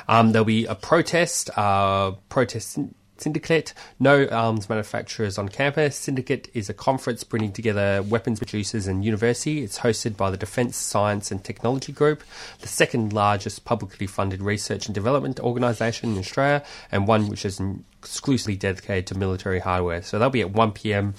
Um, 0.07 0.33
there'll 0.33 0.45
be 0.45 0.65
a 0.65 0.75
protest, 0.75 1.49
uh, 1.57 2.11
protest 2.27 2.77
Syndicate, 3.17 3.73
no 3.99 4.25
arms 4.25 4.69
manufacturers 4.69 5.37
on 5.37 5.47
campus. 5.49 5.95
Syndicate 5.95 6.49
is 6.53 6.69
a 6.69 6.73
conference 6.73 7.23
bringing 7.23 7.53
together 7.53 8.01
weapons 8.03 8.39
producers 8.39 8.87
and 8.87 9.05
university. 9.05 9.63
It's 9.63 9.79
hosted 9.79 10.17
by 10.17 10.31
the 10.31 10.37
Defence 10.37 10.75
Science 10.77 11.31
and 11.31 11.43
Technology 11.43 11.91
Group, 11.91 12.23
the 12.59 12.67
second 12.67 13.13
largest 13.13 13.65
publicly 13.65 14.07
funded 14.07 14.41
research 14.41 14.87
and 14.87 14.95
development 14.95 15.39
organisation 15.39 16.13
in 16.13 16.17
Australia, 16.17 16.63
and 16.91 17.07
one 17.07 17.29
which 17.29 17.45
is 17.45 17.61
exclusively 17.99 18.55
dedicated 18.55 19.07
to 19.07 19.17
military 19.17 19.59
hardware. 19.59 20.01
So 20.01 20.17
they'll 20.19 20.29
be 20.29 20.41
at 20.41 20.51
1 20.51 20.71
pm 20.71 21.13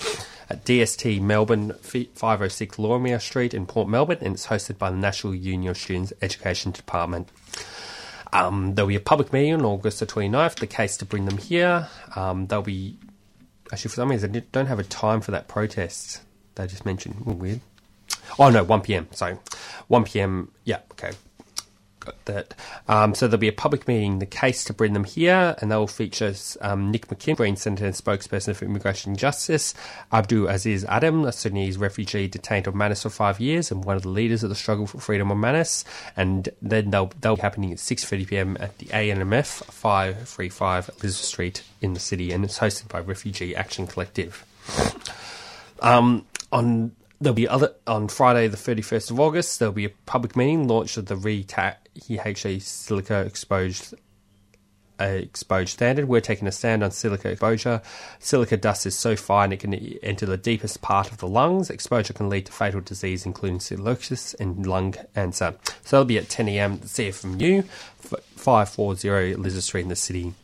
at 0.51 0.65
DST 0.65 1.21
Melbourne, 1.23 1.73
506 1.73 2.79
Lorimer 2.79 3.19
Street 3.19 3.55
in 3.55 3.67
Port 3.67 3.89
Melbourne, 3.89 4.19
and 4.21 4.35
it's 4.35 4.49
hosted 4.49 4.79
by 4.79 4.91
the 4.91 4.97
National 4.97 5.35
Union 5.35 5.71
of 5.71 5.79
Students 5.79 6.13
Education 6.21 6.73
Department. 6.73 7.31
Um, 8.35 8.75
there'll 8.75 8.89
be 8.89 8.97
a 8.97 9.01
public 9.01 9.33
meeting 9.33 9.55
on 9.55 9.65
August 9.65 10.01
the 10.01 10.07
29th, 10.07 10.57
the 10.57 10.67
case 10.67 10.97
to 10.99 11.05
bring 11.07 11.25
them 11.25 11.39
here. 11.39 11.89
Um, 12.17 12.47
there'll 12.49 12.65
be, 12.65 12.99
actually, 13.73 13.91
for 13.91 13.95
some 13.97 14.11
reason, 14.11 14.33
they 14.33 14.41
don't 14.53 14.67
have 14.67 14.81
a 14.81 14.85
time 14.85 15.21
for 15.21 15.31
that 15.31 15.49
protest. 15.49 16.21
They 16.57 16.67
just 16.67 16.85
mentioned, 16.85 17.25
weird. 17.25 17.61
Oh, 18.39 18.51
no, 18.51 18.65
1 18.65 18.81
pm, 18.83 19.09
sorry. 19.13 19.39
1 19.89 20.05
pm, 20.05 20.51
yeah, 20.65 20.81
okay 20.93 21.13
that. 22.25 22.55
Um, 22.89 23.15
so 23.15 23.27
there'll 23.27 23.41
be 23.41 23.49
a 23.49 23.53
public 23.53 23.87
meeting, 23.89 24.19
the 24.19 24.27
case 24.27 24.65
to 24.65 24.73
bring 24.73 24.93
them 24.93 25.05
here, 25.05 25.57
and 25.61 25.71
they'll 25.71 25.87
feature 25.87 26.35
um, 26.61 26.91
Nick 26.91 27.09
McKim, 27.09 27.37
Green 27.37 27.57
Senator 27.57 27.87
and 27.87 27.95
spokesperson 27.95 28.55
for 28.55 28.65
Immigration 28.65 29.13
and 29.13 29.19
Justice, 29.19 29.75
Abdul 30.13 30.49
Aziz 30.49 30.85
Adam, 30.87 31.25
a 31.25 31.33
Sudanese 31.33 31.77
refugee 31.77 32.29
detained 32.29 32.69
on 32.69 32.77
Manus 32.77 33.03
for 33.03 33.11
five 33.11 33.41
years 33.41 33.71
and 33.71 33.85
one 33.85 33.97
of 33.97 34.03
the 34.03 34.09
leaders 34.09 34.43
of 34.43 34.49
the 34.49 34.55
struggle 34.55 34.87
for 34.87 34.99
freedom 34.99 35.31
on 35.31 35.41
Manus, 35.41 35.85
and 36.17 36.49
then 36.63 36.91
they'll, 36.91 37.13
they'll 37.21 37.37
be 37.37 37.43
happening 37.43 37.73
at 37.73 37.79
6.30pm 37.79 38.61
at 38.61 38.77
the 38.79 38.87
ANMF 38.87 39.65
535 39.65 40.91
Elizabeth 41.01 41.15
Street 41.15 41.63
in 41.81 41.95
the 41.95 42.01
city, 42.01 42.33
and 42.33 42.45
it's 42.45 42.59
hosted 42.59 42.89
by 42.89 43.01
Refugee 43.01 43.55
Action 43.55 43.87
Collective. 43.87 44.45
Um, 45.81 46.25
on 46.53 46.93
there'll 47.25 47.35
be 47.35 47.49
other 47.49 47.75
on 47.87 48.09
Friday, 48.09 48.47
the 48.49 48.57
thirty 48.57 48.83
first 48.83 49.11
of 49.11 49.19
August. 49.19 49.59
There'll 49.59 49.73
be 49.73 49.87
a 49.87 49.91
public 50.07 50.37
meeting 50.37 50.69
launch 50.69 50.97
of 50.97 51.07
the 51.07 51.17
RETAC 51.17 51.77
EHA 52.09 52.63
silica 52.63 53.21
exposed 53.21 53.95
uh, 54.99 55.23
standard. 55.65 56.07
We're 56.07 56.21
taking 56.21 56.47
a 56.47 56.53
stand 56.53 56.85
on 56.85 56.91
silica 56.91 57.31
exposure. 57.31 57.83
Silica 58.19 58.57
dust 58.57 58.87
is 58.87 58.97
so 58.97 59.17
fine 59.17 59.53
it 59.53 59.61
can 59.61 59.75
enter 59.75 60.27
the 60.27 60.37
deepest 60.37 60.83
part 60.83 61.11
of 61.11 61.19
the 61.19 61.29
lungs. 61.29 61.71
Exposure 61.71 62.13
can 62.13 62.29
lead 62.29 62.47
to 62.47 62.53
fatal 62.53 62.81
disease, 62.81 63.27
including 63.27 63.59
silicosis 63.59 64.39
and 64.39 64.67
lung 64.67 64.95
cancer. 65.15 65.57
So 65.85 65.99
it'll 65.99 66.07
be 66.07 66.19
at 66.19 66.29
10 66.29 66.49
a.m. 66.49 66.79
CFMU, 66.79 67.65
540 67.65 69.33
Elizabeth 69.33 69.65
Street 69.65 69.83
in 69.83 69.89
the 69.89 69.97
city. 69.97 70.35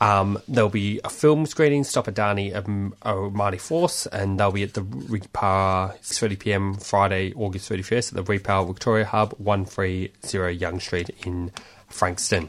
Um, 0.00 0.40
there'll 0.48 0.70
be 0.70 1.00
a 1.04 1.10
film 1.10 1.44
screening, 1.44 1.84
Stop 1.84 2.06
Adani 2.06 2.54
um, 2.56 3.34
Mighty 3.34 3.58
Force, 3.58 4.06
and 4.06 4.40
they'll 4.40 4.50
be 4.50 4.62
at 4.62 4.72
the 4.72 4.80
Repower 4.80 5.98
6.30pm 6.00 6.82
Friday, 6.82 7.34
August 7.34 7.70
31st 7.70 8.16
at 8.16 8.26
the 8.26 8.32
Repower 8.38 8.66
Victoria 8.66 9.04
Hub, 9.04 9.34
130 9.38 10.52
Young 10.52 10.80
Street 10.80 11.10
in 11.26 11.52
Frankston. 11.88 12.48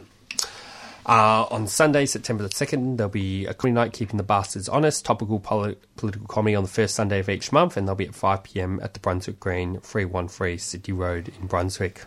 Uh, 1.06 1.46
on 1.50 1.68
Sunday, 1.68 2.06
September 2.06 2.44
the 2.44 2.50
2nd, 2.50 2.96
there'll 2.96 3.10
be 3.10 3.46
a 3.48 3.54
comedy 3.54 3.74
night, 3.74 3.92
Keeping 3.92 4.18
the 4.18 4.24
Bastards 4.24 4.70
Honest, 4.70 5.04
topical 5.04 5.40
poli- 5.40 5.76
political 5.98 6.28
comedy 6.28 6.56
on 6.56 6.64
the 6.64 6.70
first 6.70 6.96
Sunday 6.96 7.20
of 7.20 7.28
each 7.28 7.52
month, 7.52 7.76
and 7.76 7.88
they'll 7.88 7.96
be 7.96 8.08
at 8.08 8.14
5pm 8.14 8.82
at 8.84 8.94
the 8.94 9.00
Brunswick 9.00 9.40
Green, 9.40 9.80
313 9.82 10.58
Sydney 10.58 10.94
Road 10.94 11.34
in 11.42 11.48
Brunswick. 11.48 12.06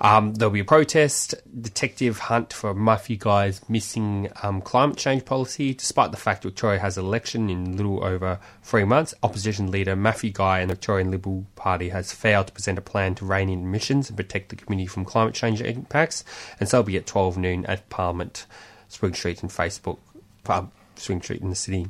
Um, 0.00 0.34
there'll 0.34 0.52
be 0.52 0.60
a 0.60 0.64
protest, 0.64 1.34
detective 1.60 2.18
hunt 2.18 2.52
for 2.52 2.74
Matthew 2.74 3.16
Guy's 3.16 3.66
missing 3.68 4.30
um, 4.42 4.60
climate 4.60 4.96
change 4.96 5.24
policy. 5.24 5.74
Despite 5.74 6.10
the 6.10 6.16
fact 6.16 6.42
that 6.42 6.48
Victoria 6.48 6.80
has 6.80 6.98
an 6.98 7.04
election 7.04 7.50
in 7.50 7.76
little 7.76 8.04
over 8.04 8.38
three 8.62 8.84
months, 8.84 9.14
opposition 9.22 9.70
leader 9.70 9.96
Matthew 9.96 10.30
Guy 10.30 10.60
and 10.60 10.70
the 10.70 10.74
Victorian 10.74 11.10
Liberal 11.10 11.46
Party 11.56 11.90
has 11.90 12.12
failed 12.12 12.48
to 12.48 12.52
present 12.52 12.78
a 12.78 12.82
plan 12.82 13.14
to 13.16 13.24
rein 13.24 13.48
in 13.48 13.60
emissions 13.60 14.08
and 14.08 14.16
protect 14.16 14.48
the 14.50 14.56
community 14.56 14.86
from 14.86 15.04
climate 15.04 15.34
change 15.34 15.60
impacts. 15.60 16.24
And 16.60 16.68
so 16.68 16.78
it'll 16.80 16.86
be 16.86 16.96
at 16.96 17.06
12 17.06 17.38
noon 17.38 17.66
at 17.66 17.88
Parliament, 17.90 18.46
Spring 18.88 19.14
Street, 19.14 19.42
and 19.42 19.50
Facebook, 19.50 19.98
uh, 20.46 20.66
Spring 20.96 21.22
Street 21.22 21.40
in 21.40 21.50
the 21.50 21.56
city. 21.56 21.88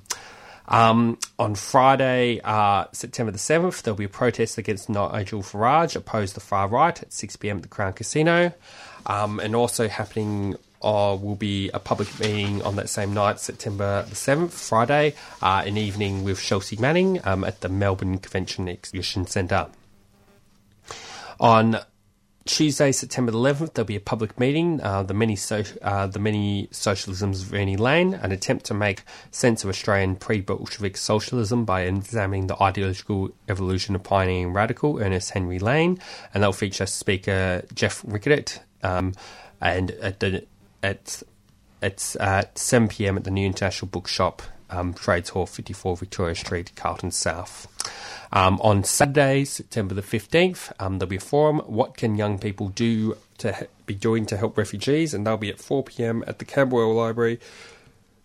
Um, 0.66 1.18
on 1.38 1.54
Friday, 1.54 2.40
uh, 2.42 2.86
September 2.92 3.32
the 3.32 3.38
7th, 3.38 3.82
there'll 3.82 3.98
be 3.98 4.04
a 4.04 4.08
protest 4.08 4.56
against 4.56 4.88
Nigel 4.88 5.42
Farage, 5.42 5.94
opposed 5.94 6.36
the 6.36 6.40
far 6.40 6.68
right, 6.68 7.00
at 7.02 7.10
6pm 7.10 7.56
at 7.56 7.62
the 7.62 7.68
Crown 7.68 7.92
Casino. 7.92 8.52
Um, 9.06 9.38
and 9.40 9.54
also 9.54 9.88
happening 9.88 10.56
uh, 10.82 11.16
will 11.20 11.34
be 11.34 11.70
a 11.74 11.78
public 11.78 12.18
meeting 12.18 12.62
on 12.62 12.76
that 12.76 12.88
same 12.88 13.12
night, 13.12 13.40
September 13.40 14.04
the 14.08 14.14
7th, 14.14 14.50
Friday, 14.50 15.14
uh, 15.42 15.62
an 15.66 15.76
evening 15.76 16.24
with 16.24 16.40
Chelsea 16.40 16.76
Manning 16.76 17.20
um, 17.24 17.44
at 17.44 17.60
the 17.60 17.68
Melbourne 17.68 18.18
Convention 18.18 18.68
Exhibition 18.68 19.26
Centre. 19.26 19.68
On 21.40 21.78
Tuesday, 22.46 22.92
September 22.92 23.32
11th, 23.32 23.72
there'll 23.72 23.86
be 23.86 23.96
a 23.96 24.00
public 24.00 24.38
meeting, 24.38 24.78
uh, 24.82 25.02
the 25.02 25.14
many 25.14 25.34
so, 25.34 25.62
uh, 25.80 26.06
the 26.06 26.18
many 26.18 26.66
socialisms 26.66 27.42
of 27.42 27.54
Ernie 27.54 27.78
Lane, 27.78 28.12
an 28.12 28.32
attempt 28.32 28.66
to 28.66 28.74
make 28.74 29.02
sense 29.30 29.64
of 29.64 29.70
Australian 29.70 30.14
pre-Bolshevik 30.14 30.98
socialism 30.98 31.64
by 31.64 31.82
examining 31.82 32.46
the 32.46 32.62
ideological 32.62 33.30
evolution 33.48 33.94
of 33.94 34.02
pioneering 34.02 34.52
radical 34.52 35.00
Ernest 35.00 35.30
Henry 35.30 35.58
Lane, 35.58 35.98
and 36.34 36.42
they'll 36.42 36.52
feature 36.52 36.84
Speaker 36.84 37.62
Jeff 37.72 38.04
Rickett, 38.06 38.60
um, 38.82 39.14
and 39.62 39.92
at 39.92 40.20
the, 40.20 40.44
at 40.82 41.22
it's 41.80 42.14
at 42.16 42.58
7 42.58 42.88
pm 42.88 43.16
at 43.16 43.24
the 43.24 43.30
New 43.30 43.46
International 43.46 43.88
Bookshop, 43.88 44.42
um, 44.70 44.94
Trades 44.94 45.30
Hall, 45.30 45.46
54 45.46 45.96
Victoria 45.96 46.34
Street, 46.34 46.72
Carlton 46.76 47.10
South. 47.10 47.68
Um, 48.32 48.60
on 48.62 48.82
Saturday, 48.84 49.44
September 49.44 49.94
the 49.94 50.02
15th, 50.02 50.72
um, 50.80 50.98
there'll 50.98 51.10
be 51.10 51.16
a 51.16 51.20
forum. 51.20 51.60
What 51.60 51.96
can 51.96 52.16
young 52.16 52.38
people 52.38 52.68
do 52.68 53.16
to 53.38 53.68
be 53.86 53.94
doing 53.94 54.26
to 54.26 54.36
help 54.36 54.58
refugees? 54.58 55.14
And 55.14 55.26
they'll 55.26 55.36
be 55.36 55.50
at 55.50 55.60
4 55.60 55.84
pm 55.84 56.24
at 56.26 56.40
the 56.40 56.44
Camberwell 56.44 56.94
Library, 56.94 57.38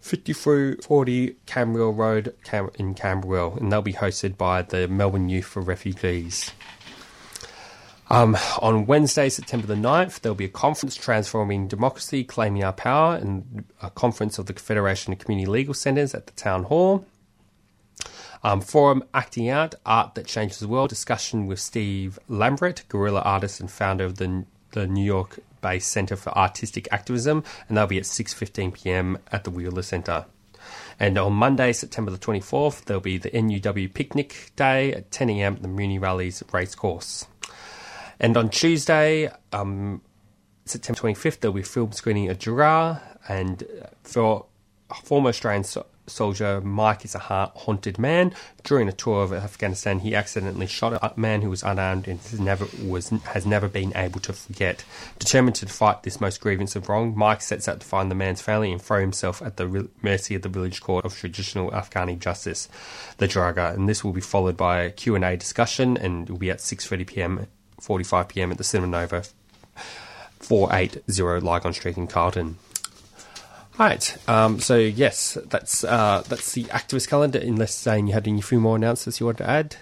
5340 0.02 1.36
Camberwell 1.46 1.94
Road 1.94 2.34
Cam- 2.44 2.72
in 2.76 2.96
Camberwell. 2.96 3.58
And 3.58 3.72
they'll 3.72 3.82
be 3.82 3.94
hosted 3.94 4.38
by 4.38 4.64
the 4.64 4.88
Melbourne 4.88 5.30
Youth 5.30 5.46
for 5.46 5.62
Refugees. 5.62 6.52
Um, 8.12 8.36
on 8.60 8.88
Wednesday, 8.88 9.30
September 9.30 9.68
the 9.68 9.76
9th, 9.76 10.22
there'll 10.22 10.36
be 10.36 10.46
a 10.46 10.50
conference 10.50 10.96
transforming 10.96 11.68
democracy, 11.68 12.24
claiming 12.24 12.64
our 12.64 12.74
power, 12.74 13.16
and 13.16 13.66
a 13.84 13.92
conference 13.92 14.40
of 14.40 14.48
the 14.48 14.54
Confederation 14.54 15.14
of 15.14 15.20
Community 15.20 15.46
Legal 15.46 15.76
Centres 15.76 16.16
at 16.16 16.26
the 16.26 16.34
Town 16.34 16.64
Hall. 16.64 17.06
Um, 18.44 18.62
forum 18.62 19.04
Acting 19.14 19.50
Out, 19.50 19.76
Art 19.86 20.16
That 20.16 20.26
Changes 20.26 20.58
the 20.58 20.68
World, 20.68 20.90
discussion 20.90 21.46
with 21.46 21.60
Steve 21.60 22.18
Lambert, 22.28 22.84
guerrilla 22.90 23.22
artist 23.22 23.60
and 23.60 23.70
founder 23.70 24.06
of 24.06 24.16
the, 24.16 24.46
the 24.72 24.88
New 24.88 25.04
York 25.04 25.40
based 25.62 25.92
Centre 25.92 26.16
for 26.16 26.36
Artistic 26.36 26.88
Activism, 26.92 27.44
and 27.68 27.78
they'll 27.78 27.86
be 27.86 27.98
at 27.98 28.06
6.15pm 28.06 29.20
at 29.32 29.44
the 29.44 29.52
Wheeler 29.52 29.84
Centre. 29.84 30.26
And 31.00 31.18
on 31.18 31.34
Monday, 31.34 31.74
September 31.74 32.10
the 32.10 32.18
24th, 32.18 32.86
there'll 32.86 33.02
be 33.02 33.20
the 33.20 33.30
NUW 33.30 33.94
Picnic 33.94 34.52
Day 34.56 34.94
at 34.94 35.12
10am 35.12 35.58
at 35.58 35.62
the 35.62 35.68
Moonee 35.68 36.00
Valley 36.00 36.32
Racecourse. 36.52 37.28
And 38.20 38.36
on 38.36 38.50
Tuesday, 38.50 39.32
um, 39.54 40.02
September 40.66 41.00
25th, 41.00 41.40
there'll 41.40 41.56
be 41.56 41.64
film 41.64 41.92
screening 41.92 42.28
at 42.28 42.40
Jirga, 42.40 43.02
and 43.28 43.64
for 44.04 44.46
former 45.04 45.30
Australian 45.30 45.64
so- 45.64 45.86
soldier 46.10 46.60
Mike 46.62 47.06
is 47.06 47.16
a 47.16 47.20
haunted 47.20 47.98
man. 47.98 48.34
During 48.64 48.88
a 48.88 48.92
tour 48.92 49.24
of 49.24 49.32
Afghanistan, 49.32 50.00
he 50.00 50.16
accidentally 50.16 50.68
shot 50.68 50.94
a 50.94 51.18
man 51.20 51.42
who 51.42 51.50
was 51.50 51.64
unarmed 51.64 52.08
and 52.08 52.20
has 52.20 52.40
never 52.40 52.68
was 52.84 53.10
has 53.10 53.46
never 53.46 53.68
been 53.68 53.94
able 53.96 54.20
to 54.22 54.34
forget. 54.34 54.84
Determined 55.18 55.56
to 55.58 55.68
fight 55.68 56.04
this 56.04 56.20
most 56.20 56.42
grievance 56.42 56.76
of 56.76 56.90
wrong, 56.90 57.16
Mike 57.16 57.42
sets 57.42 57.68
out 57.68 57.80
to 57.80 57.88
find 57.88 58.10
the 58.12 58.16
man's 58.16 58.42
family 58.42 58.72
and 58.72 58.82
throw 58.82 59.00
himself 59.00 59.42
at 59.42 59.58
the 59.58 59.68
re- 59.68 59.90
mercy 60.02 60.36
of 60.36 60.42
the 60.42 60.50
village 60.50 60.82
court 60.82 61.06
of 61.06 61.16
traditional 61.16 61.72
Afghani 61.72 62.20
justice, 62.20 62.68
the 63.18 63.28
Jirga. 63.28 63.74
And 63.74 63.88
this 63.88 64.04
will 64.04 64.14
be 64.14 64.22
followed 64.22 64.58
by 64.58 64.82
a 64.82 64.92
Q 64.92 65.16
and 65.16 65.24
A 65.24 65.38
discussion, 65.38 65.98
and 65.98 66.30
will 66.30 66.38
be 66.38 66.52
at 66.52 66.62
six 66.62 66.86
thirty 67.80 68.04
p.m. 68.04 68.06
45 68.06 68.28
p.m. 68.30 68.52
at 68.52 68.58
the 68.58 68.64
Cinema 68.64 69.00
Nova, 69.00 69.24
480 70.40 71.46
Lygon 71.46 71.74
Street 71.74 71.98
in 71.98 72.08
Carlton. 72.08 72.58
Right. 73.78 74.18
Um, 74.28 74.60
so 74.60 74.76
yes, 74.76 75.38
that's 75.46 75.86
uh, 75.86 76.24
that's 76.28 76.52
the 76.52 76.66
activist 76.66 77.08
calendar. 77.08 77.40
Unless 77.40 77.80
Zane, 77.80 78.08
you 78.08 78.14
had 78.14 78.28
any 78.28 78.42
few 78.42 78.60
more 78.60 78.76
announcements 78.76 79.22
you 79.22 79.26
wanted 79.26 79.46
to 79.46 79.50
add. 79.50 79.76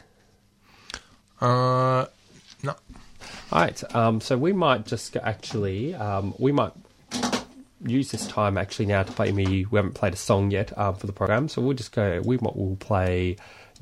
Uh, 1.41 2.06
no. 2.61 2.76
All 3.52 3.60
right. 3.60 3.95
Um, 3.95 4.22
so 4.22 4.38
we 4.38 4.53
might 4.53 4.86
just 4.86 5.18
actually 5.18 5.95
um, 5.95 6.36
we 6.38 6.52
might 6.52 6.74
use 7.84 8.11
this 8.11 8.28
time 8.28 8.57
actually 8.57 8.86
now 8.86 9.02
to 9.02 9.11
play 9.11 9.32
me. 9.32 9.65
We 9.65 9.78
haven't 9.78 9.94
played 9.95 10.14
a 10.14 10.18
song 10.18 10.52
yet 10.52 10.78
um, 10.78 10.94
for 10.95 11.07
the 11.07 11.14
program, 11.14 11.49
so 11.49 11.64
we'll 11.64 11.76
just 11.76 11.91
go. 11.91 12.22
We 12.24 12.38
might 12.38 12.56
we'll 12.56 12.76
play 12.76 13.38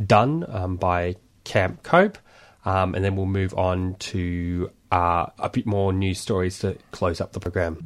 "Done" 0.06 0.46
um, 0.48 0.78
by 0.78 1.18
Camp 1.44 1.84
Cope, 1.84 2.18
um, 2.66 2.96
and 2.96 3.06
then 3.06 3.16
we'll 3.16 3.26
move 3.26 3.54
on 3.58 3.96
to 3.96 4.70
uh, 4.92 5.28
a 5.40 5.50
bit 5.50 5.66
more 5.66 5.94
news 5.94 6.20
stories 6.20 6.60
to 6.60 6.78
close 6.92 7.22
up 7.22 7.34
the 7.34 7.40
program. 7.40 7.84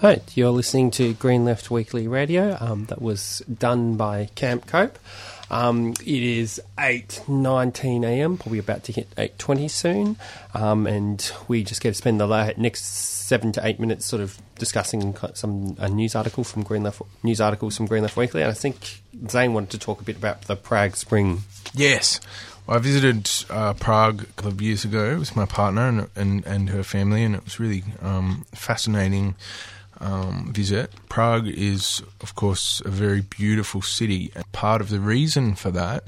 Hi, 0.00 0.22
you're 0.34 0.50
listening 0.50 0.90
to 0.92 1.12
Green 1.12 1.44
Left 1.44 1.70
Weekly 1.70 2.08
Radio. 2.08 2.56
Um, 2.58 2.86
that 2.86 3.02
was 3.02 3.40
done 3.40 3.96
by 3.96 4.30
Camp 4.34 4.66
Cope. 4.66 4.98
Um, 5.50 5.90
it 5.90 6.22
is 6.22 6.60
8.19 6.78 8.04
a.m., 8.04 8.38
probably 8.38 8.60
about 8.60 8.84
to 8.84 8.92
hit 8.92 9.10
8.20 9.16 9.68
soon, 9.70 10.16
um, 10.54 10.86
and 10.86 11.30
we 11.48 11.64
just 11.64 11.82
get 11.82 11.90
to 11.90 11.94
spend 11.94 12.20
the 12.20 12.54
next 12.56 12.84
seven 12.84 13.52
to 13.52 13.66
eight 13.66 13.78
minutes 13.78 14.06
sort 14.06 14.22
of 14.22 14.38
discussing 14.58 15.16
some 15.34 15.76
a 15.78 15.88
news 15.88 16.14
article 16.14 16.44
from 16.44 16.62
Green 16.62 16.82
Left, 16.82 17.02
news 17.22 17.40
articles 17.40 17.76
from 17.76 17.86
Green 17.86 18.02
Left 18.02 18.16
Weekly, 18.16 18.42
and 18.42 18.50
I 18.50 18.54
think 18.54 19.02
Zane 19.28 19.52
wanted 19.52 19.70
to 19.70 19.78
talk 19.78 20.00
a 20.00 20.04
bit 20.04 20.16
about 20.16 20.42
the 20.42 20.56
Prague 20.56 20.96
Spring. 20.96 21.42
Yes. 21.74 22.20
I 22.70 22.78
visited 22.78 23.28
uh, 23.50 23.74
Prague 23.74 24.22
a 24.22 24.26
couple 24.26 24.52
of 24.52 24.62
years 24.62 24.84
ago 24.84 25.18
with 25.18 25.34
my 25.34 25.44
partner 25.44 25.88
and, 25.88 26.08
and, 26.14 26.46
and 26.46 26.70
her 26.70 26.84
family, 26.84 27.24
and 27.24 27.34
it 27.34 27.44
was 27.44 27.58
really 27.58 27.82
um, 28.00 28.46
fascinating 28.54 29.34
um, 29.98 30.52
visit. 30.52 30.92
Prague 31.08 31.48
is, 31.48 32.00
of 32.20 32.36
course, 32.36 32.80
a 32.84 32.88
very 32.88 33.22
beautiful 33.22 33.82
city. 33.82 34.30
And 34.36 34.50
part 34.52 34.80
of 34.80 34.88
the 34.88 35.00
reason 35.00 35.56
for 35.56 35.72
that 35.72 36.04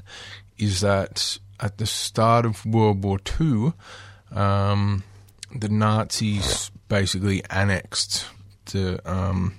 is 0.57 0.79
that 0.79 1.37
at 1.59 1.79
the 1.79 1.85
start 1.85 2.45
of 2.45 2.65
World 2.65 3.03
War 3.03 3.19
II, 3.41 3.73
um, 4.31 5.03
the 5.53 5.67
Nazis 5.67 6.71
basically 6.87 7.43
annexed 7.49 8.25
the 8.71 9.01
um, 9.09 9.55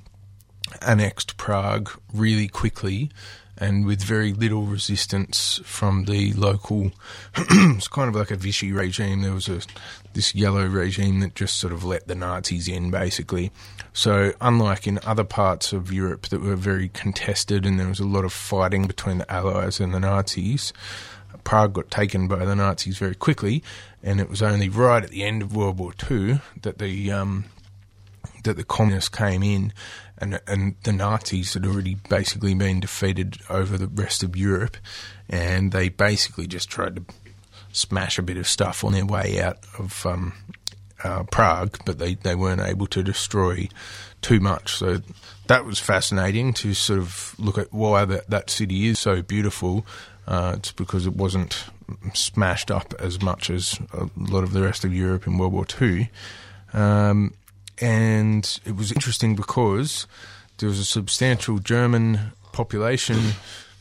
annexed 0.81 1.37
Prague 1.37 1.91
really 2.15 2.49
quickly 2.49 3.11
and 3.57 3.87
with 3.87 4.03
very 4.03 4.33
little 4.33 4.63
resistance 4.63 5.61
from 5.65 6.05
the 6.05 6.33
local. 6.33 6.91
it's 7.37 7.89
kind 7.89 8.09
of 8.09 8.15
like 8.15 8.31
a 8.31 8.37
Vichy 8.37 8.73
regime. 8.73 9.23
There 9.23 9.33
was 9.33 9.49
a 9.49 9.61
this 10.13 10.35
yellow 10.35 10.67
regime 10.67 11.21
that 11.21 11.35
just 11.35 11.57
sort 11.57 11.73
of 11.73 11.85
let 11.85 12.07
the 12.07 12.15
Nazis 12.15 12.69
in, 12.69 12.91
basically. 12.91 13.51
So, 13.93 14.33
unlike 14.41 14.87
in 14.87 14.99
other 15.05 15.25
parts 15.25 15.73
of 15.73 15.93
Europe 15.93 16.29
that 16.29 16.41
were 16.41 16.57
very 16.57 16.89
contested 16.89 17.67
and 17.67 17.79
there 17.79 17.89
was 17.89 18.01
a 18.01 18.07
lot 18.07 18.25
of 18.25 18.33
fighting 18.33 18.87
between 18.87 19.19
the 19.19 19.33
Allies 19.33 19.81
and 19.81 19.95
the 19.95 20.01
Nazis, 20.01 20.73
Prague 21.45 21.75
got 21.75 21.91
taken 21.91 22.27
by 22.27 22.45
the 22.45 22.57
Nazis 22.57 22.99
very 22.99 23.15
quickly, 23.15 23.63
and 24.03 24.21
it 24.21 24.29
was 24.29 24.43
only 24.43 24.69
right 24.69 25.05
at 25.05 25.11
the 25.11 25.23
end 25.23 25.43
of 25.43 25.55
World 25.55 25.79
War 25.79 25.93
II 26.11 26.41
that 26.63 26.79
the 26.79 27.13
um, 27.13 27.45
that 28.43 28.57
the 28.57 28.65
communists 28.65 29.11
came 29.11 29.43
in 29.43 29.73
and 30.19 30.41
and 30.47 30.77
the 30.85 30.93
Nazis 30.93 31.55
had 31.55 31.67
already 31.67 31.97
basically 32.09 32.55
been 32.55 32.81
defeated 32.81 33.39
over 33.49 33.77
the 33.77 33.89
rest 33.89 34.23
of 34.23 34.37
Europe, 34.37 34.77
and 35.29 35.73
they 35.73 35.89
basically 35.89 36.47
just 36.47 36.69
tried 36.69 36.97
to 36.97 37.03
smash 37.73 38.19
a 38.19 38.23
bit 38.23 38.37
of 38.37 38.47
stuff 38.47 38.85
on 38.85 38.93
their 38.93 39.05
way 39.05 39.41
out 39.41 39.59
of 39.79 40.07
um, 40.07 40.33
uh, 41.03 41.25
Prague, 41.25 41.79
but 41.85 41.99
they, 41.99 42.15
they 42.15 42.35
weren't 42.35 42.61
able 42.61 42.87
to 42.89 43.03
destroy 43.03 43.69
too 44.23 44.41
much. 44.41 44.77
So 44.77 45.01
that 45.49 45.65
was 45.65 45.79
fascinating 45.79 46.53
to 46.55 46.73
sort 46.73 47.01
of 47.01 47.35
look 47.39 47.59
at 47.59 47.73
why 47.73 48.05
that, 48.07 48.31
that 48.31 48.51
city 48.51 48.87
is 48.87 48.99
so 48.99 49.23
beautiful. 49.23 49.85
Uh, 50.27 50.55
it's 50.57 50.73
because 50.73 51.07
it 51.07 51.15
wasn't 51.15 51.65
smashed 52.15 52.71
up 52.71 52.95
as 52.99 53.21
much 53.21 53.51
as 53.51 53.79
a 53.93 54.09
lot 54.17 54.43
of 54.43 54.53
the 54.53 54.63
rest 54.63 54.85
of 54.85 54.95
Europe 54.95 55.27
in 55.27 55.37
World 55.37 55.53
War 55.53 55.67
II. 55.81 56.09
Um, 56.73 57.35
and 57.81 58.61
it 58.65 58.77
was 58.77 58.93
interesting 58.93 59.35
because 59.35 60.07
there 60.59 60.69
was 60.69 60.79
a 60.79 60.85
substantial 60.85 61.59
German 61.59 62.33
population 62.53 63.33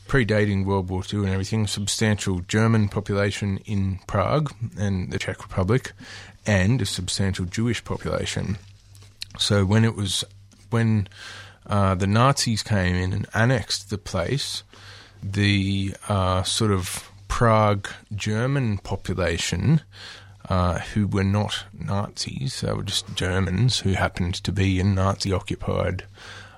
predating 0.08 0.64
World 0.64 0.90
War 0.90 1.02
II 1.10 1.20
and 1.20 1.30
everything, 1.30 1.66
substantial 1.66 2.40
German 2.40 2.88
population 2.88 3.58
in 3.64 4.00
Prague 4.06 4.52
and 4.78 5.10
the 5.10 5.18
Czech 5.18 5.42
Republic, 5.42 5.92
and 6.46 6.82
a 6.82 6.86
substantial 6.86 7.46
Jewish 7.46 7.82
population. 7.84 8.58
So 9.38 9.64
when 9.64 9.84
it 9.84 9.96
was 9.96 10.24
when 10.70 11.08
uh, 11.66 11.94
the 11.94 12.06
Nazis 12.06 12.62
came 12.62 12.94
in 12.96 13.12
and 13.12 13.26
annexed 13.32 13.90
the 13.90 13.98
place, 13.98 14.62
the 15.22 15.94
uh, 16.08 16.42
sort 16.42 16.70
of 16.70 17.10
Prague 17.28 17.88
German 18.14 18.78
population 18.78 19.80
uh, 20.48 20.78
who 20.78 21.06
were 21.06 21.24
not 21.24 21.64
Nazis. 21.72 22.60
They 22.60 22.72
were 22.72 22.82
just 22.82 23.14
Germans 23.14 23.80
who 23.80 23.92
happened 23.92 24.34
to 24.34 24.52
be 24.52 24.78
in 24.78 24.94
Nazi 24.94 25.32
occupied 25.32 26.04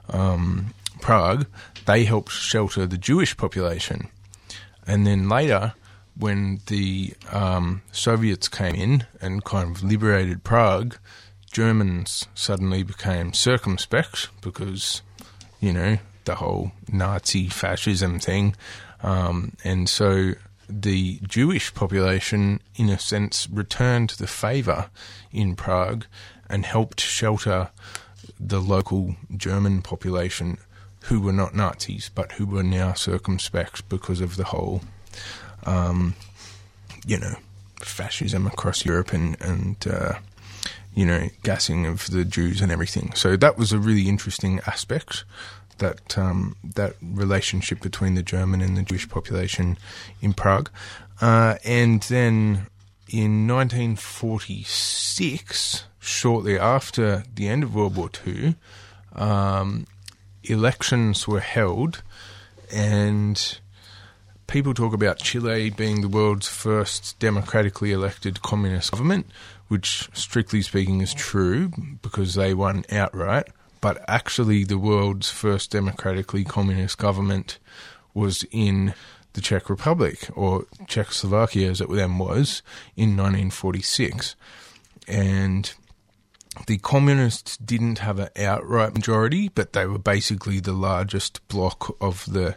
um, 0.09 0.75
Prague. 1.01 1.47
They 1.87 2.05
helped 2.05 2.33
shelter 2.33 2.87
the 2.87 2.99
Jewish 2.99 3.37
population. 3.37 4.09
And 4.87 5.07
then 5.07 5.29
later, 5.29 5.75
when 6.17 6.61
the 6.67 7.15
um, 7.31 7.83
Soviets 7.93 8.49
came 8.49 8.75
in 8.75 9.07
and 9.21 9.45
kind 9.45 9.77
of 9.77 9.83
liberated 9.83 10.45
Prague, 10.45 10.97
Germans 11.53 12.27
suddenly 12.35 12.83
became 12.83 13.33
circumspect 13.33 14.29
because, 14.41 15.03
you 15.61 15.73
know, 15.73 15.99
the 16.25 16.37
whole 16.37 16.73
Nazi 16.91 17.49
fascism 17.49 18.19
thing. 18.19 18.57
Um, 19.03 19.53
and 19.65 19.89
so 19.89 20.33
the 20.68 21.20
Jewish 21.26 21.74
population, 21.74 22.60
in 22.74 22.88
a 22.88 22.98
sense, 22.98 23.48
returned 23.51 24.10
the 24.10 24.26
favour 24.26 24.90
in 25.32 25.56
Prague 25.56 26.06
and 26.48 26.64
helped 26.64 27.01
shelter 27.01 27.70
the 28.38 28.60
local 28.60 29.16
German 29.36 29.82
population 29.82 30.59
who 31.05 31.20
were 31.20 31.32
not 31.32 31.55
Nazis 31.55 32.10
but 32.14 32.32
who 32.32 32.47
were 32.47 32.62
now 32.62 32.93
circumspect 32.93 33.88
because 33.88 34.20
of 34.20 34.36
the 34.36 34.44
whole, 34.44 34.82
um, 35.64 36.14
you 37.06 37.18
know, 37.18 37.36
fascism 37.80 38.47
across 38.47 38.84
Europe 38.84 39.12
and, 39.12 39.40
and 39.40 39.86
uh, 39.86 40.14
you 40.94 41.06
know, 41.06 41.28
gassing 41.43 41.86
of 41.86 42.06
the 42.10 42.24
Jews 42.24 42.60
and 42.60 42.72
everything. 42.72 43.12
So 43.14 43.36
that 43.36 43.59
was 43.59 43.72
a 43.72 43.78
really 43.78 44.09
interesting 44.09 44.60
aspect 44.66 45.24
that 45.78 46.19
um, 46.19 46.57
that 46.62 46.94
relationship 47.03 47.81
between 47.81 48.15
the 48.15 48.23
German 48.23 48.61
and 48.61 48.77
the 48.77 48.82
Jewish 48.82 49.09
population 49.09 49.77
in 50.20 50.32
Prague. 50.32 50.70
Uh, 51.20 51.57
and 51.65 52.03
then 52.05 52.69
in 53.09 53.47
1946, 53.47 55.85
shortly 55.98 56.59
after 56.59 57.24
the 57.35 57.48
end 57.48 57.62
of 57.62 57.74
World 57.74 57.97
War 57.97 58.11
II, 58.27 58.57
um, 59.15 59.86
elections 60.44 61.27
were 61.27 61.40
held, 61.40 62.03
and 62.73 63.59
people 64.47 64.74
talk 64.74 64.93
about 64.93 65.19
Chile 65.19 65.70
being 65.70 66.03
the 66.03 66.09
world's 66.09 66.48
first 66.48 67.19
democratically 67.19 67.93
elected 67.93 68.43
communist 68.43 68.90
government, 68.90 69.27
which, 69.69 70.11
strictly 70.12 70.61
speaking, 70.62 71.01
is 71.01 71.15
true 71.15 71.70
because 72.03 72.35
they 72.35 72.53
won 72.55 72.85
outright 72.90 73.47
but 73.87 74.05
actually 74.09 74.65
the 74.65 74.79
world's 74.79 75.31
first 75.31 75.71
democratically 75.71 76.43
communist 76.43 76.99
government 76.99 77.61
was 78.15 78.45
in 78.51 78.93
the 79.35 79.41
Czech 79.41 79.71
Republic, 79.71 80.29
or 80.35 80.67
Czechoslovakia 80.89 81.71
as 81.71 81.81
it 81.81 81.89
then 81.89 82.19
was, 82.19 82.63
in 82.97 83.17
1946. 83.17 84.35
And 85.07 85.73
the 86.67 86.79
communists 86.79 87.57
didn't 87.59 88.01
have 88.01 88.19
an 88.19 88.31
outright 88.37 88.93
majority, 88.93 89.51
but 89.51 89.73
they 89.73 89.87
were 89.87 90.01
basically 90.01 90.59
the 90.59 90.73
largest 90.73 91.47
bloc 91.47 91.97
of 92.01 92.27
the 92.27 92.57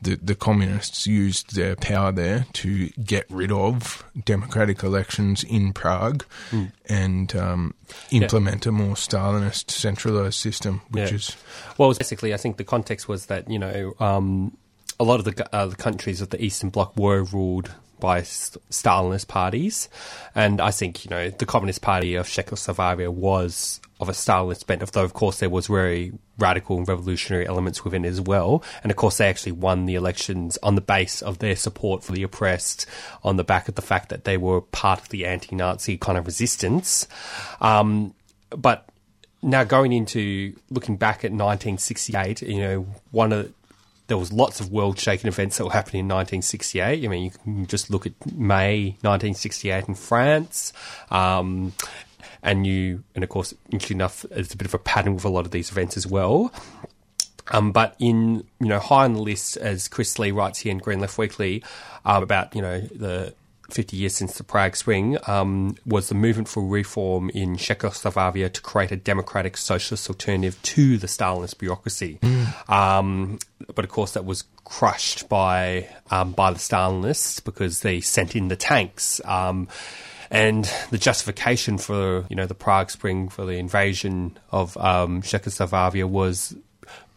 the, 0.00 0.16
the 0.16 0.34
communists 0.34 1.06
used 1.06 1.54
their 1.54 1.76
power 1.76 2.12
there 2.12 2.46
to 2.54 2.88
get 3.02 3.26
rid 3.28 3.50
of 3.50 4.04
democratic 4.24 4.82
elections 4.82 5.42
in 5.44 5.72
Prague 5.72 6.24
mm. 6.50 6.70
and 6.88 7.34
um, 7.34 7.74
implement 8.10 8.64
yeah. 8.64 8.70
a 8.70 8.72
more 8.72 8.94
Stalinist 8.94 9.70
centralized 9.70 10.38
system, 10.38 10.82
which 10.90 11.10
yeah. 11.10 11.16
is 11.16 11.36
well, 11.78 11.92
basically, 11.94 12.34
I 12.34 12.36
think 12.36 12.56
the 12.56 12.64
context 12.64 13.08
was 13.08 13.26
that 13.26 13.50
you 13.50 13.58
know 13.58 13.94
um, 14.00 14.56
a 14.98 15.04
lot 15.04 15.18
of 15.18 15.24
the, 15.24 15.54
uh, 15.54 15.66
the 15.66 15.76
countries 15.76 16.20
of 16.20 16.30
the 16.30 16.42
Eastern 16.42 16.70
Bloc 16.70 16.96
were 16.96 17.22
ruled 17.22 17.72
by 17.98 18.20
Stalinist 18.20 19.28
parties, 19.28 19.88
and 20.34 20.60
I 20.60 20.70
think 20.70 21.04
you 21.04 21.10
know 21.10 21.30
the 21.30 21.46
Communist 21.46 21.82
Party 21.82 22.14
of 22.14 22.28
Czechoslovakia 22.28 23.10
was 23.10 23.80
of 23.98 24.08
a 24.08 24.12
Stalinist 24.12 24.66
bent, 24.66 24.82
although 24.82 25.04
of 25.04 25.14
course 25.14 25.40
there 25.40 25.48
was 25.48 25.68
very 25.68 26.12
radical 26.38 26.76
and 26.76 26.86
revolutionary 26.86 27.46
elements 27.46 27.84
within 27.84 28.04
it 28.04 28.08
as 28.08 28.20
well. 28.20 28.62
And 28.82 28.90
of 28.90 28.96
course 28.96 29.16
they 29.16 29.28
actually 29.28 29.52
won 29.52 29.86
the 29.86 29.94
elections 29.94 30.58
on 30.62 30.74
the 30.74 30.80
base 30.80 31.22
of 31.22 31.38
their 31.38 31.56
support 31.56 32.04
for 32.04 32.12
the 32.12 32.22
oppressed, 32.22 32.86
on 33.24 33.36
the 33.36 33.44
back 33.44 33.68
of 33.68 33.74
the 33.74 33.82
fact 33.82 34.10
that 34.10 34.24
they 34.24 34.36
were 34.36 34.60
part 34.60 35.00
of 35.00 35.08
the 35.08 35.24
anti-Nazi 35.26 35.96
kind 35.96 36.18
of 36.18 36.26
resistance. 36.26 37.08
Um, 37.60 38.14
but 38.50 38.86
now 39.42 39.64
going 39.64 39.92
into 39.92 40.54
looking 40.70 40.96
back 40.96 41.24
at 41.24 41.30
1968, 41.30 42.42
you 42.42 42.60
know, 42.60 42.86
one 43.10 43.32
of 43.32 43.52
there 44.08 44.16
was 44.16 44.32
lots 44.32 44.60
of 44.60 44.70
world 44.70 44.98
shaking 44.98 45.26
events 45.26 45.58
that 45.58 45.64
were 45.64 45.72
happening 45.72 46.00
in 46.00 46.08
1968. 46.08 47.04
I 47.04 47.08
mean, 47.08 47.24
you 47.24 47.30
can 47.30 47.66
just 47.66 47.90
look 47.90 48.06
at 48.06 48.12
May 48.32 48.90
1968 49.00 49.88
in 49.88 49.94
France. 49.94 50.72
Um, 51.10 51.72
and 52.46 52.66
you, 52.66 53.02
and 53.14 53.24
of 53.24 53.28
course, 53.28 53.52
interesting 53.70 53.98
enough, 53.98 54.24
there's 54.30 54.54
a 54.54 54.56
bit 54.56 54.66
of 54.66 54.72
a 54.72 54.78
pattern 54.78 55.14
with 55.14 55.24
a 55.24 55.28
lot 55.28 55.44
of 55.44 55.50
these 55.50 55.70
events 55.70 55.96
as 55.96 56.06
well. 56.06 56.52
Um, 57.48 57.72
but 57.72 57.94
in 57.98 58.44
you 58.60 58.68
know 58.68 58.78
high 58.78 59.04
on 59.04 59.14
the 59.14 59.22
list, 59.22 59.56
as 59.56 59.88
Chris 59.88 60.18
Lee 60.18 60.30
writes 60.30 60.60
here 60.60 60.72
in 60.72 60.78
Green 60.78 61.00
Left 61.00 61.18
Weekly 61.18 61.62
um, 62.04 62.22
about 62.22 62.54
you 62.54 62.62
know 62.62 62.80
the 62.80 63.34
50 63.70 63.96
years 63.96 64.14
since 64.14 64.38
the 64.38 64.44
Prague 64.44 64.76
Spring, 64.76 65.18
um, 65.26 65.76
was 65.84 66.08
the 66.08 66.14
movement 66.14 66.48
for 66.48 66.64
reform 66.64 67.30
in 67.30 67.56
Czechoslovakia 67.56 68.48
to 68.48 68.60
create 68.60 68.92
a 68.92 68.96
democratic 68.96 69.56
socialist 69.56 70.08
alternative 70.08 70.60
to 70.62 70.98
the 70.98 71.08
Stalinist 71.08 71.58
bureaucracy. 71.58 72.20
Um, 72.68 73.38
but 73.74 73.84
of 73.84 73.90
course, 73.90 74.12
that 74.12 74.24
was 74.24 74.44
crushed 74.64 75.28
by 75.28 75.88
um, 76.10 76.32
by 76.32 76.52
the 76.52 76.58
Stalinists 76.58 77.44
because 77.44 77.80
they 77.80 78.00
sent 78.00 78.36
in 78.36 78.48
the 78.48 78.56
tanks. 78.56 79.20
And 80.30 80.70
the 80.90 80.98
justification 80.98 81.78
for 81.78 82.26
you 82.28 82.36
know 82.36 82.46
the 82.46 82.54
Prague 82.54 82.90
Spring 82.90 83.28
for 83.28 83.44
the 83.44 83.58
invasion 83.58 84.38
of 84.50 84.76
um, 84.76 85.22
Czechoslovakia 85.22 86.06
was 86.06 86.54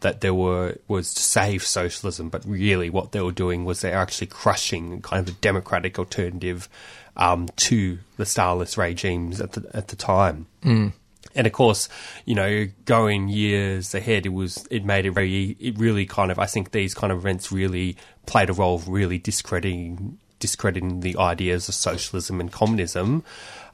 that 0.02 0.22
there 0.22 0.34
were 0.34 0.77
was 0.88 1.14
to 1.14 1.22
save 1.22 1.64
socialism, 1.64 2.30
but 2.30 2.45
really 2.45 2.90
what 2.90 3.11
they 3.11 3.22
were 3.22 3.31
doing 3.31 3.65
was 3.65 3.81
they 3.81 3.91
were 3.91 3.98
actually 3.98 4.27
crushing 4.27 5.02
kind 5.02 5.27
of 5.27 5.36
a 5.36 5.38
democratic 5.40 5.99
alternative 5.99 6.69
um, 7.18 7.48
to 7.57 7.99
the 8.18 8.23
Stalinist 8.23 8.77
regimes 8.77 9.41
at 9.41 9.53
the 9.53 9.69
at 9.73 9.90
the 9.90 9.95
time. 9.95 10.48
Mm. 10.64 10.94
And 11.36 11.45
of 11.45 11.53
course, 11.53 11.90
you 12.26 12.34
know, 12.34 12.68
going 12.86 13.27
years 13.27 13.94
ahead, 13.94 14.26
it 14.26 14.34
was 14.34 14.65
it 14.72 14.86
made 14.86 15.06
it 15.06 15.11
very 15.11 15.56
it 15.60 15.77
really 15.77 16.06
kind 16.06 16.31
of 16.31 16.40
I 16.40 16.45
think 16.45 16.72
these 16.72 16.94
kind 16.94 17.11
of 17.11 17.19
events 17.19 17.52
really 17.52 17.98
played 18.26 18.49
a 18.49 18.53
role 18.53 18.76
of 18.76 18.88
really 18.88 19.18
discrediting 19.18 20.18
discrediting 20.39 21.01
the 21.01 21.17
ideas 21.17 21.69
of 21.69 21.75
socialism 21.75 22.39
and 22.39 22.51
communism. 22.51 23.23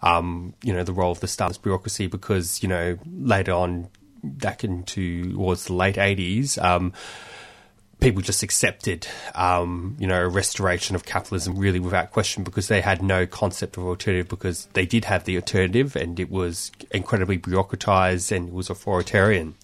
Um, 0.01 0.53
you 0.63 0.73
know, 0.73 0.83
the 0.83 0.93
role 0.93 1.11
of 1.11 1.19
the 1.19 1.27
Stalinist 1.27 1.61
bureaucracy 1.61 2.07
because 2.07 2.61
you 2.61 2.69
know 2.69 2.97
later 3.05 3.53
on 3.53 3.89
back 4.23 4.63
into 4.63 5.33
towards 5.33 5.65
the 5.65 5.73
late 5.73 5.95
80s, 5.95 6.61
um, 6.63 6.93
people 7.99 8.21
just 8.21 8.43
accepted, 8.43 9.07
um, 9.35 9.95
you 9.99 10.07
know, 10.07 10.21
a 10.21 10.27
restoration 10.27 10.95
of 10.95 11.05
capitalism 11.05 11.57
really 11.57 11.79
without 11.79 12.11
question 12.11 12.43
because 12.43 12.67
they 12.67 12.81
had 12.81 13.01
no 13.01 13.25
concept 13.25 13.77
of 13.77 13.83
alternative 13.85 14.27
because 14.27 14.65
they 14.73 14.85
did 14.85 15.05
have 15.05 15.23
the 15.23 15.35
alternative 15.35 15.95
and 15.95 16.19
it 16.19 16.29
was 16.29 16.71
incredibly 16.91 17.37
bureaucratized 17.37 18.31
and 18.31 18.49
it 18.49 18.53
was 18.53 18.69
authoritarian. 18.69 19.55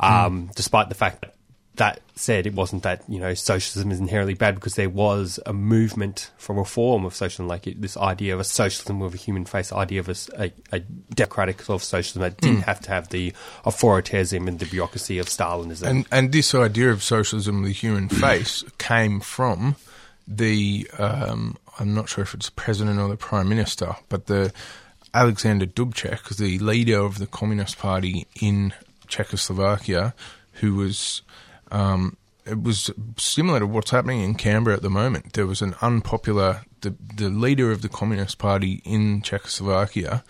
Um, 0.00 0.50
Despite 0.54 0.88
the 0.88 0.94
fact 0.94 1.20
that 1.22 1.33
that 1.76 2.00
said, 2.14 2.46
it 2.46 2.54
wasn't 2.54 2.84
that 2.84 3.02
you 3.08 3.18
know 3.18 3.34
socialism 3.34 3.90
is 3.90 3.98
inherently 3.98 4.34
bad 4.34 4.54
because 4.54 4.74
there 4.74 4.88
was 4.88 5.40
a 5.46 5.52
movement 5.52 6.30
from 6.38 6.56
a 6.56 6.60
reform 6.60 7.04
of 7.04 7.14
socialism, 7.14 7.48
like 7.48 7.66
it, 7.66 7.80
this 7.80 7.96
idea 7.96 8.34
of 8.34 8.40
a 8.40 8.44
socialism 8.44 9.00
with 9.00 9.14
a 9.14 9.16
human 9.16 9.44
face, 9.44 9.72
idea 9.72 10.00
of 10.00 10.08
a, 10.08 10.14
a- 10.38 10.52
a 10.72 10.80
democratic 11.14 11.62
sort 11.62 11.80
of 11.80 11.84
socialism 11.84 12.22
that 12.22 12.40
didn't 12.40 12.62
have 12.62 12.80
to 12.80 12.90
have 12.90 13.08
the 13.08 13.32
authoritarianism 13.64 14.46
and 14.46 14.58
the 14.58 14.66
bureaucracy 14.66 15.18
of 15.18 15.26
Stalinism. 15.26 15.86
And 15.88 16.06
and 16.12 16.32
this 16.32 16.54
idea 16.54 16.90
of 16.90 17.02
socialism 17.02 17.62
with 17.62 17.70
a 17.70 17.74
human 17.74 18.08
face 18.24 18.62
came 18.78 19.20
from 19.20 19.76
the 20.28 20.88
um, 20.98 21.56
I'm 21.78 21.92
not 21.94 22.08
sure 22.08 22.22
if 22.22 22.34
it's 22.34 22.46
the 22.46 22.52
president 22.52 23.00
or 23.00 23.08
the 23.08 23.16
prime 23.16 23.48
minister, 23.48 23.96
but 24.08 24.26
the 24.26 24.52
Alexander 25.12 25.66
Dubček, 25.66 26.36
the 26.36 26.58
leader 26.58 26.98
of 27.00 27.18
the 27.18 27.26
Communist 27.26 27.78
Party 27.78 28.26
in 28.40 28.72
Czechoslovakia, 29.06 30.14
who 30.54 30.74
was 30.74 31.22
um, 31.70 32.16
it 32.46 32.62
was 32.62 32.90
similar 33.16 33.60
to 33.60 33.66
what's 33.66 33.90
happening 33.90 34.20
in 34.20 34.34
Canberra 34.34 34.76
at 34.76 34.82
the 34.82 34.90
moment. 34.90 35.32
There 35.32 35.46
was 35.46 35.62
an 35.62 35.74
unpopular 35.80 36.62
the 36.84 36.94
the 37.16 37.30
leader 37.30 37.72
of 37.72 37.82
the 37.82 37.88
Communist 37.88 38.38
Party 38.38 38.82
in 38.84 39.22
Czechoslovakia 39.22 40.22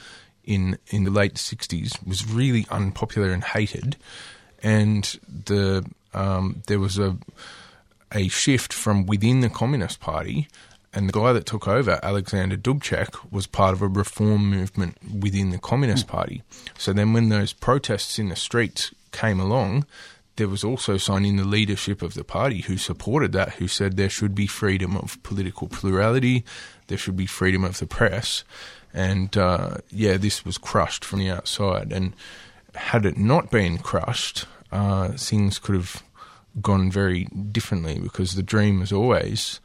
in 0.44 0.78
in 0.88 1.04
the 1.04 1.10
late 1.10 1.36
sixties 1.36 1.92
was 2.06 2.26
really 2.26 2.66
unpopular 2.70 3.30
and 3.30 3.44
hated, 3.44 3.96
and 4.62 5.18
the 5.46 5.84
um, 6.14 6.62
there 6.66 6.78
was 6.78 6.98
a 6.98 7.18
a 8.12 8.28
shift 8.28 8.72
from 8.72 9.06
within 9.06 9.40
the 9.40 9.50
Communist 9.50 10.00
Party. 10.00 10.48
And 10.96 11.08
the 11.08 11.12
guy 11.12 11.32
that 11.32 11.44
took 11.44 11.66
over, 11.66 11.98
Alexander 12.04 12.56
Dubček, 12.56 13.32
was 13.32 13.48
part 13.48 13.72
of 13.72 13.82
a 13.82 13.88
reform 13.88 14.48
movement 14.48 14.96
within 15.12 15.50
the 15.50 15.58
Communist 15.58 16.06
Party. 16.06 16.44
So 16.78 16.92
then, 16.92 17.12
when 17.12 17.30
those 17.30 17.52
protests 17.52 18.16
in 18.16 18.28
the 18.28 18.36
streets 18.36 18.94
came 19.10 19.40
along, 19.40 19.86
there 20.36 20.48
was 20.48 20.64
also 20.64 20.96
someone 20.96 21.24
in 21.24 21.36
the 21.36 21.44
leadership 21.44 22.02
of 22.02 22.14
the 22.14 22.24
party 22.24 22.62
who 22.62 22.76
supported 22.76 23.32
that, 23.32 23.54
who 23.54 23.68
said 23.68 23.96
there 23.96 24.10
should 24.10 24.34
be 24.34 24.46
freedom 24.46 24.96
of 24.96 25.22
political 25.22 25.68
plurality, 25.68 26.44
there 26.88 26.98
should 26.98 27.16
be 27.16 27.26
freedom 27.26 27.64
of 27.64 27.78
the 27.78 27.86
press. 27.86 28.44
And 28.92 29.36
uh, 29.36 29.78
yeah, 29.90 30.16
this 30.16 30.44
was 30.44 30.58
crushed 30.58 31.04
from 31.04 31.20
the 31.20 31.30
outside. 31.30 31.92
And 31.92 32.14
had 32.74 33.06
it 33.06 33.16
not 33.16 33.50
been 33.50 33.78
crushed, 33.78 34.46
uh, 34.72 35.12
things 35.12 35.58
could 35.58 35.76
have 35.76 36.02
gone 36.60 36.90
very 36.90 37.24
differently 37.24 37.98
because 37.98 38.34
the 38.34 38.42
dream 38.42 38.80
was 38.80 38.92
always 38.92 39.60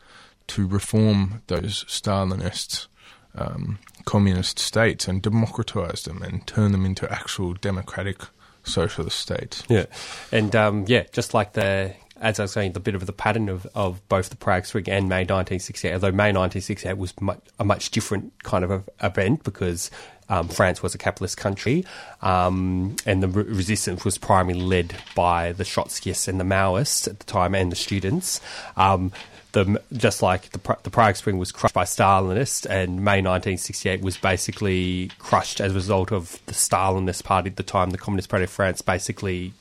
to 0.48 0.68
reform 0.68 1.42
those 1.48 1.84
Stalinist 1.86 2.88
um, 3.36 3.78
communist 4.06 4.58
states 4.58 5.08
and 5.08 5.22
democratize 5.22 6.04
them 6.04 6.24
and 6.24 6.46
turn 6.48 6.72
them 6.72 6.86
into 6.86 7.12
actual 7.12 7.54
democratic 7.54 8.22
socialist 8.64 9.20
states. 9.20 9.64
Yeah, 9.70 9.86
and 10.32 10.56
um, 10.56 10.86
yeah, 10.88 11.04
just 11.12 11.34
like 11.34 11.54
the 11.54 11.94
as 12.22 12.40
I 12.40 12.44
was 12.44 12.52
saying, 12.52 12.74
the 12.74 12.80
bit 12.80 12.96
of 12.96 13.06
the 13.06 13.14
pattern 13.14 13.50
of, 13.50 13.66
of 13.74 14.08
both 14.10 14.30
the 14.30 14.36
Prague 14.36 14.66
Spring 14.66 14.90
and 14.90 15.08
May 15.08 15.22
1968, 15.22 15.94
although 15.94 16.12
May 16.12 16.34
1968 16.34 16.98
was 16.98 17.20
much, 17.22 17.40
a 17.60 17.64
much 17.64 17.92
different 17.92 18.44
kind 18.44 18.64
of 18.64 18.90
event 19.02 19.44
because 19.44 19.90
um, 20.28 20.48
France 20.48 20.84
was 20.84 20.94
a 20.94 20.98
capitalist 20.98 21.38
country, 21.38 21.86
um, 22.22 22.96
and 23.06 23.24
the 23.24 23.28
re- 23.28 23.44
resistance 23.44 24.06
was 24.06 24.18
primarily 24.18 24.62
led 24.62 24.96
by 25.16 25.54
the 25.54 25.64
Trotskyists 25.64 26.28
and 26.28 26.40
the 26.40 26.44
Maoists 26.44 27.08
at 27.08 27.20
the 27.20 27.26
time 27.26 27.56
and 27.56 27.72
the 27.72 27.76
students. 27.76 28.40
Um, 28.78 29.12
the, 29.52 29.82
just 29.94 30.22
like 30.22 30.52
the, 30.52 30.78
the 30.84 30.90
Prague 30.90 31.16
Spring 31.16 31.38
was 31.38 31.52
crushed 31.52 31.74
by 31.74 31.84
Stalinists, 31.84 32.66
and 32.70 32.98
May 33.04 33.22
1968 33.22 34.02
was 34.02 34.18
basically 34.18 35.12
crushed 35.20 35.60
as 35.60 35.72
a 35.72 35.76
result 35.76 36.12
of 36.12 36.40
the 36.46 36.54
Stalinist 36.54 37.24
party 37.24 37.50
at 37.50 37.56
the 37.56 37.64
time, 37.64 37.90
the 37.90 37.98
Communist 37.98 38.30
Party 38.30 38.44
of 38.44 38.52
France, 38.52 38.82
basically 38.82 39.54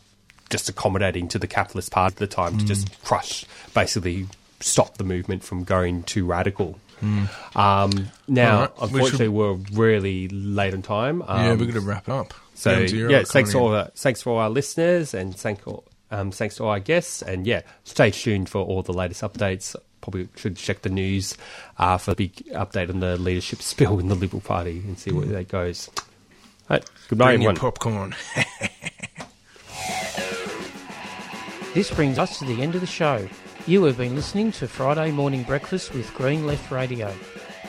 just 0.51 0.69
accommodating 0.69 1.29
to 1.29 1.39
the 1.39 1.47
capitalist 1.47 1.91
party 1.91 2.15
at 2.15 2.19
the 2.19 2.27
time 2.27 2.57
to 2.59 2.65
just 2.65 3.03
crush, 3.05 3.45
basically 3.75 4.27
stop 4.61 4.97
the 4.97 5.05
movement 5.05 5.43
from 5.43 5.65
going 5.65 6.03
too 6.03 6.25
radical. 6.25 6.79
Um, 7.55 8.09
now, 8.27 8.61
right, 8.61 8.71
unfortunately, 8.83 9.29
we 9.29 9.45
are 9.45 9.55
really 9.73 10.29
late 10.29 10.75
on 10.75 10.83
time. 10.83 11.23
Um, 11.23 11.45
yeah, 11.45 11.51
we're 11.51 11.59
going 11.59 11.73
to 11.75 11.81
wrap 11.81 12.09
up. 12.09 12.35
so 12.55 12.75
Down 12.75 12.87
to 12.89 12.97
your 12.97 13.11
yeah, 13.11 13.23
thanks 13.25 13.55
all 13.55 13.89
thanks 13.95 14.23
for 14.23 14.31
all 14.31 14.39
our 14.39 14.51
listeners 14.51 15.15
and 15.15 15.37
thank 15.37 15.67
all, 15.67 15.85
um, 16.11 16.31
thanks 16.31 16.57
to 16.57 16.65
all 16.65 16.71
our 16.71 16.81
guests 16.81 17.23
and 17.23 17.47
yeah, 17.47 17.63
stay 17.85 18.11
tuned 18.11 18.49
for 18.49 18.63
all 18.63 18.83
the 18.83 18.93
latest 18.93 19.23
updates. 19.23 19.75
Probably 20.01 20.29
should 20.37 20.57
check 20.57 20.83
the 20.83 20.89
news 20.91 21.37
uh, 21.79 21.99
for 21.99 22.13
the 22.13 22.29
big 22.29 22.35
update 22.53 22.89
on 22.89 23.01
the 23.01 23.17
leadership 23.19 23.61
spill 23.63 23.99
in 23.99 24.09
the 24.09 24.15
Liberal 24.15 24.41
Party 24.41 24.79
and 24.87 24.99
see 24.99 25.11
where 25.13 25.27
that 25.27 25.49
goes. 25.49 25.91
Right, 26.71 26.85
goodbye, 27.09 27.33
Bring 27.33 27.43
your 27.43 27.51
everyone. 27.53 27.73
popcorn. 27.73 28.15
This 31.75 31.91
brings 31.93 32.19
us 32.19 32.39
to 32.39 32.45
the 32.45 32.61
end 32.63 32.75
of 32.75 32.81
the 32.81 32.87
show. 32.89 33.29
You 33.67 33.85
have 33.85 33.99
been 33.99 34.17
listening 34.17 34.51
to 34.53 34.67
Friday 34.67 35.13
Morning 35.13 35.43
Breakfast 35.45 35.93
with 35.95 36.13
Green 36.15 36.47
Left 36.47 36.71
Radio, 36.73 37.15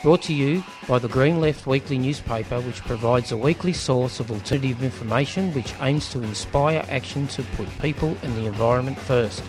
brought 0.02 0.22
to 0.22 0.32
you 0.32 0.64
by 0.88 0.98
the 0.98 1.08
Green 1.08 1.40
Left 1.40 1.66
Weekly 1.66 1.98
newspaper, 1.98 2.60
which 2.60 2.80
provides 2.82 3.32
a 3.32 3.36
weekly 3.36 3.72
source 3.72 4.20
of 4.20 4.30
alternative 4.30 4.80
information 4.82 5.52
which 5.52 5.74
aims 5.80 6.10
to 6.12 6.22
inspire 6.22 6.84
action 6.88 7.26
to 7.28 7.42
put 7.56 7.68
people 7.80 8.16
and 8.22 8.36
the 8.36 8.46
environment 8.46 8.98
first. 8.98 9.42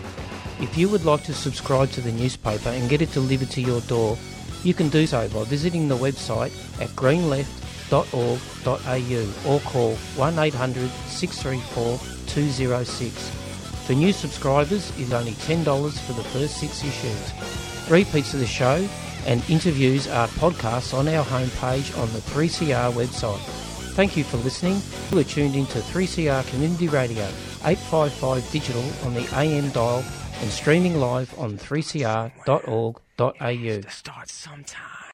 If 0.60 0.76
you 0.76 0.88
would 0.90 1.04
like 1.04 1.22
to 1.24 1.32
subscribe 1.32 1.90
to 1.92 2.00
the 2.00 2.10
newspaper 2.12 2.68
and 2.68 2.90
get 2.90 3.02
it 3.02 3.12
delivered 3.12 3.50
to 3.50 3.60
your 3.60 3.80
door, 3.82 4.18
you 4.62 4.74
can 4.74 4.88
do 4.90 5.06
so 5.06 5.28
by 5.28 5.44
visiting 5.44 5.86
the 5.88 5.96
website 5.96 6.52
at 6.80 6.88
greenleft.org.au 6.90 9.50
or 9.50 9.60
call 9.60 9.94
1800 10.16 10.90
634 10.90 11.98
206. 12.26 13.30
For 13.86 13.94
new 13.94 14.12
subscribers 14.12 14.96
is 14.98 15.12
only 15.12 15.32
$10 15.32 15.98
for 16.00 16.12
the 16.12 16.24
first 16.24 16.58
six 16.58 16.84
issues. 16.84 17.32
Repeats 17.90 18.34
of 18.34 18.40
the 18.40 18.46
show 18.46 18.86
and 19.26 19.42
interviews 19.48 20.08
are 20.08 20.28
podcasts 20.28 20.96
on 20.96 21.08
our 21.08 21.24
homepage 21.24 21.96
on 21.98 22.12
the 22.12 22.20
3CR 22.20 22.92
website. 22.92 23.40
Thank 23.94 24.16
you 24.16 24.24
for 24.24 24.38
listening. 24.38 24.80
You 25.10 25.18
are 25.18 25.24
tuned 25.24 25.54
into 25.54 25.78
3CR 25.78 26.48
Community 26.48 26.88
Radio, 26.88 27.24
855 27.64 28.50
digital 28.50 28.84
on 29.04 29.14
the 29.14 29.28
AM 29.36 29.70
dial 29.70 30.04
and 30.40 30.50
streaming 30.50 30.98
live 30.98 31.38
on 31.38 31.58
3cr.org.au. 31.58 33.90
Start 33.90 34.28
sometime. 34.28 34.91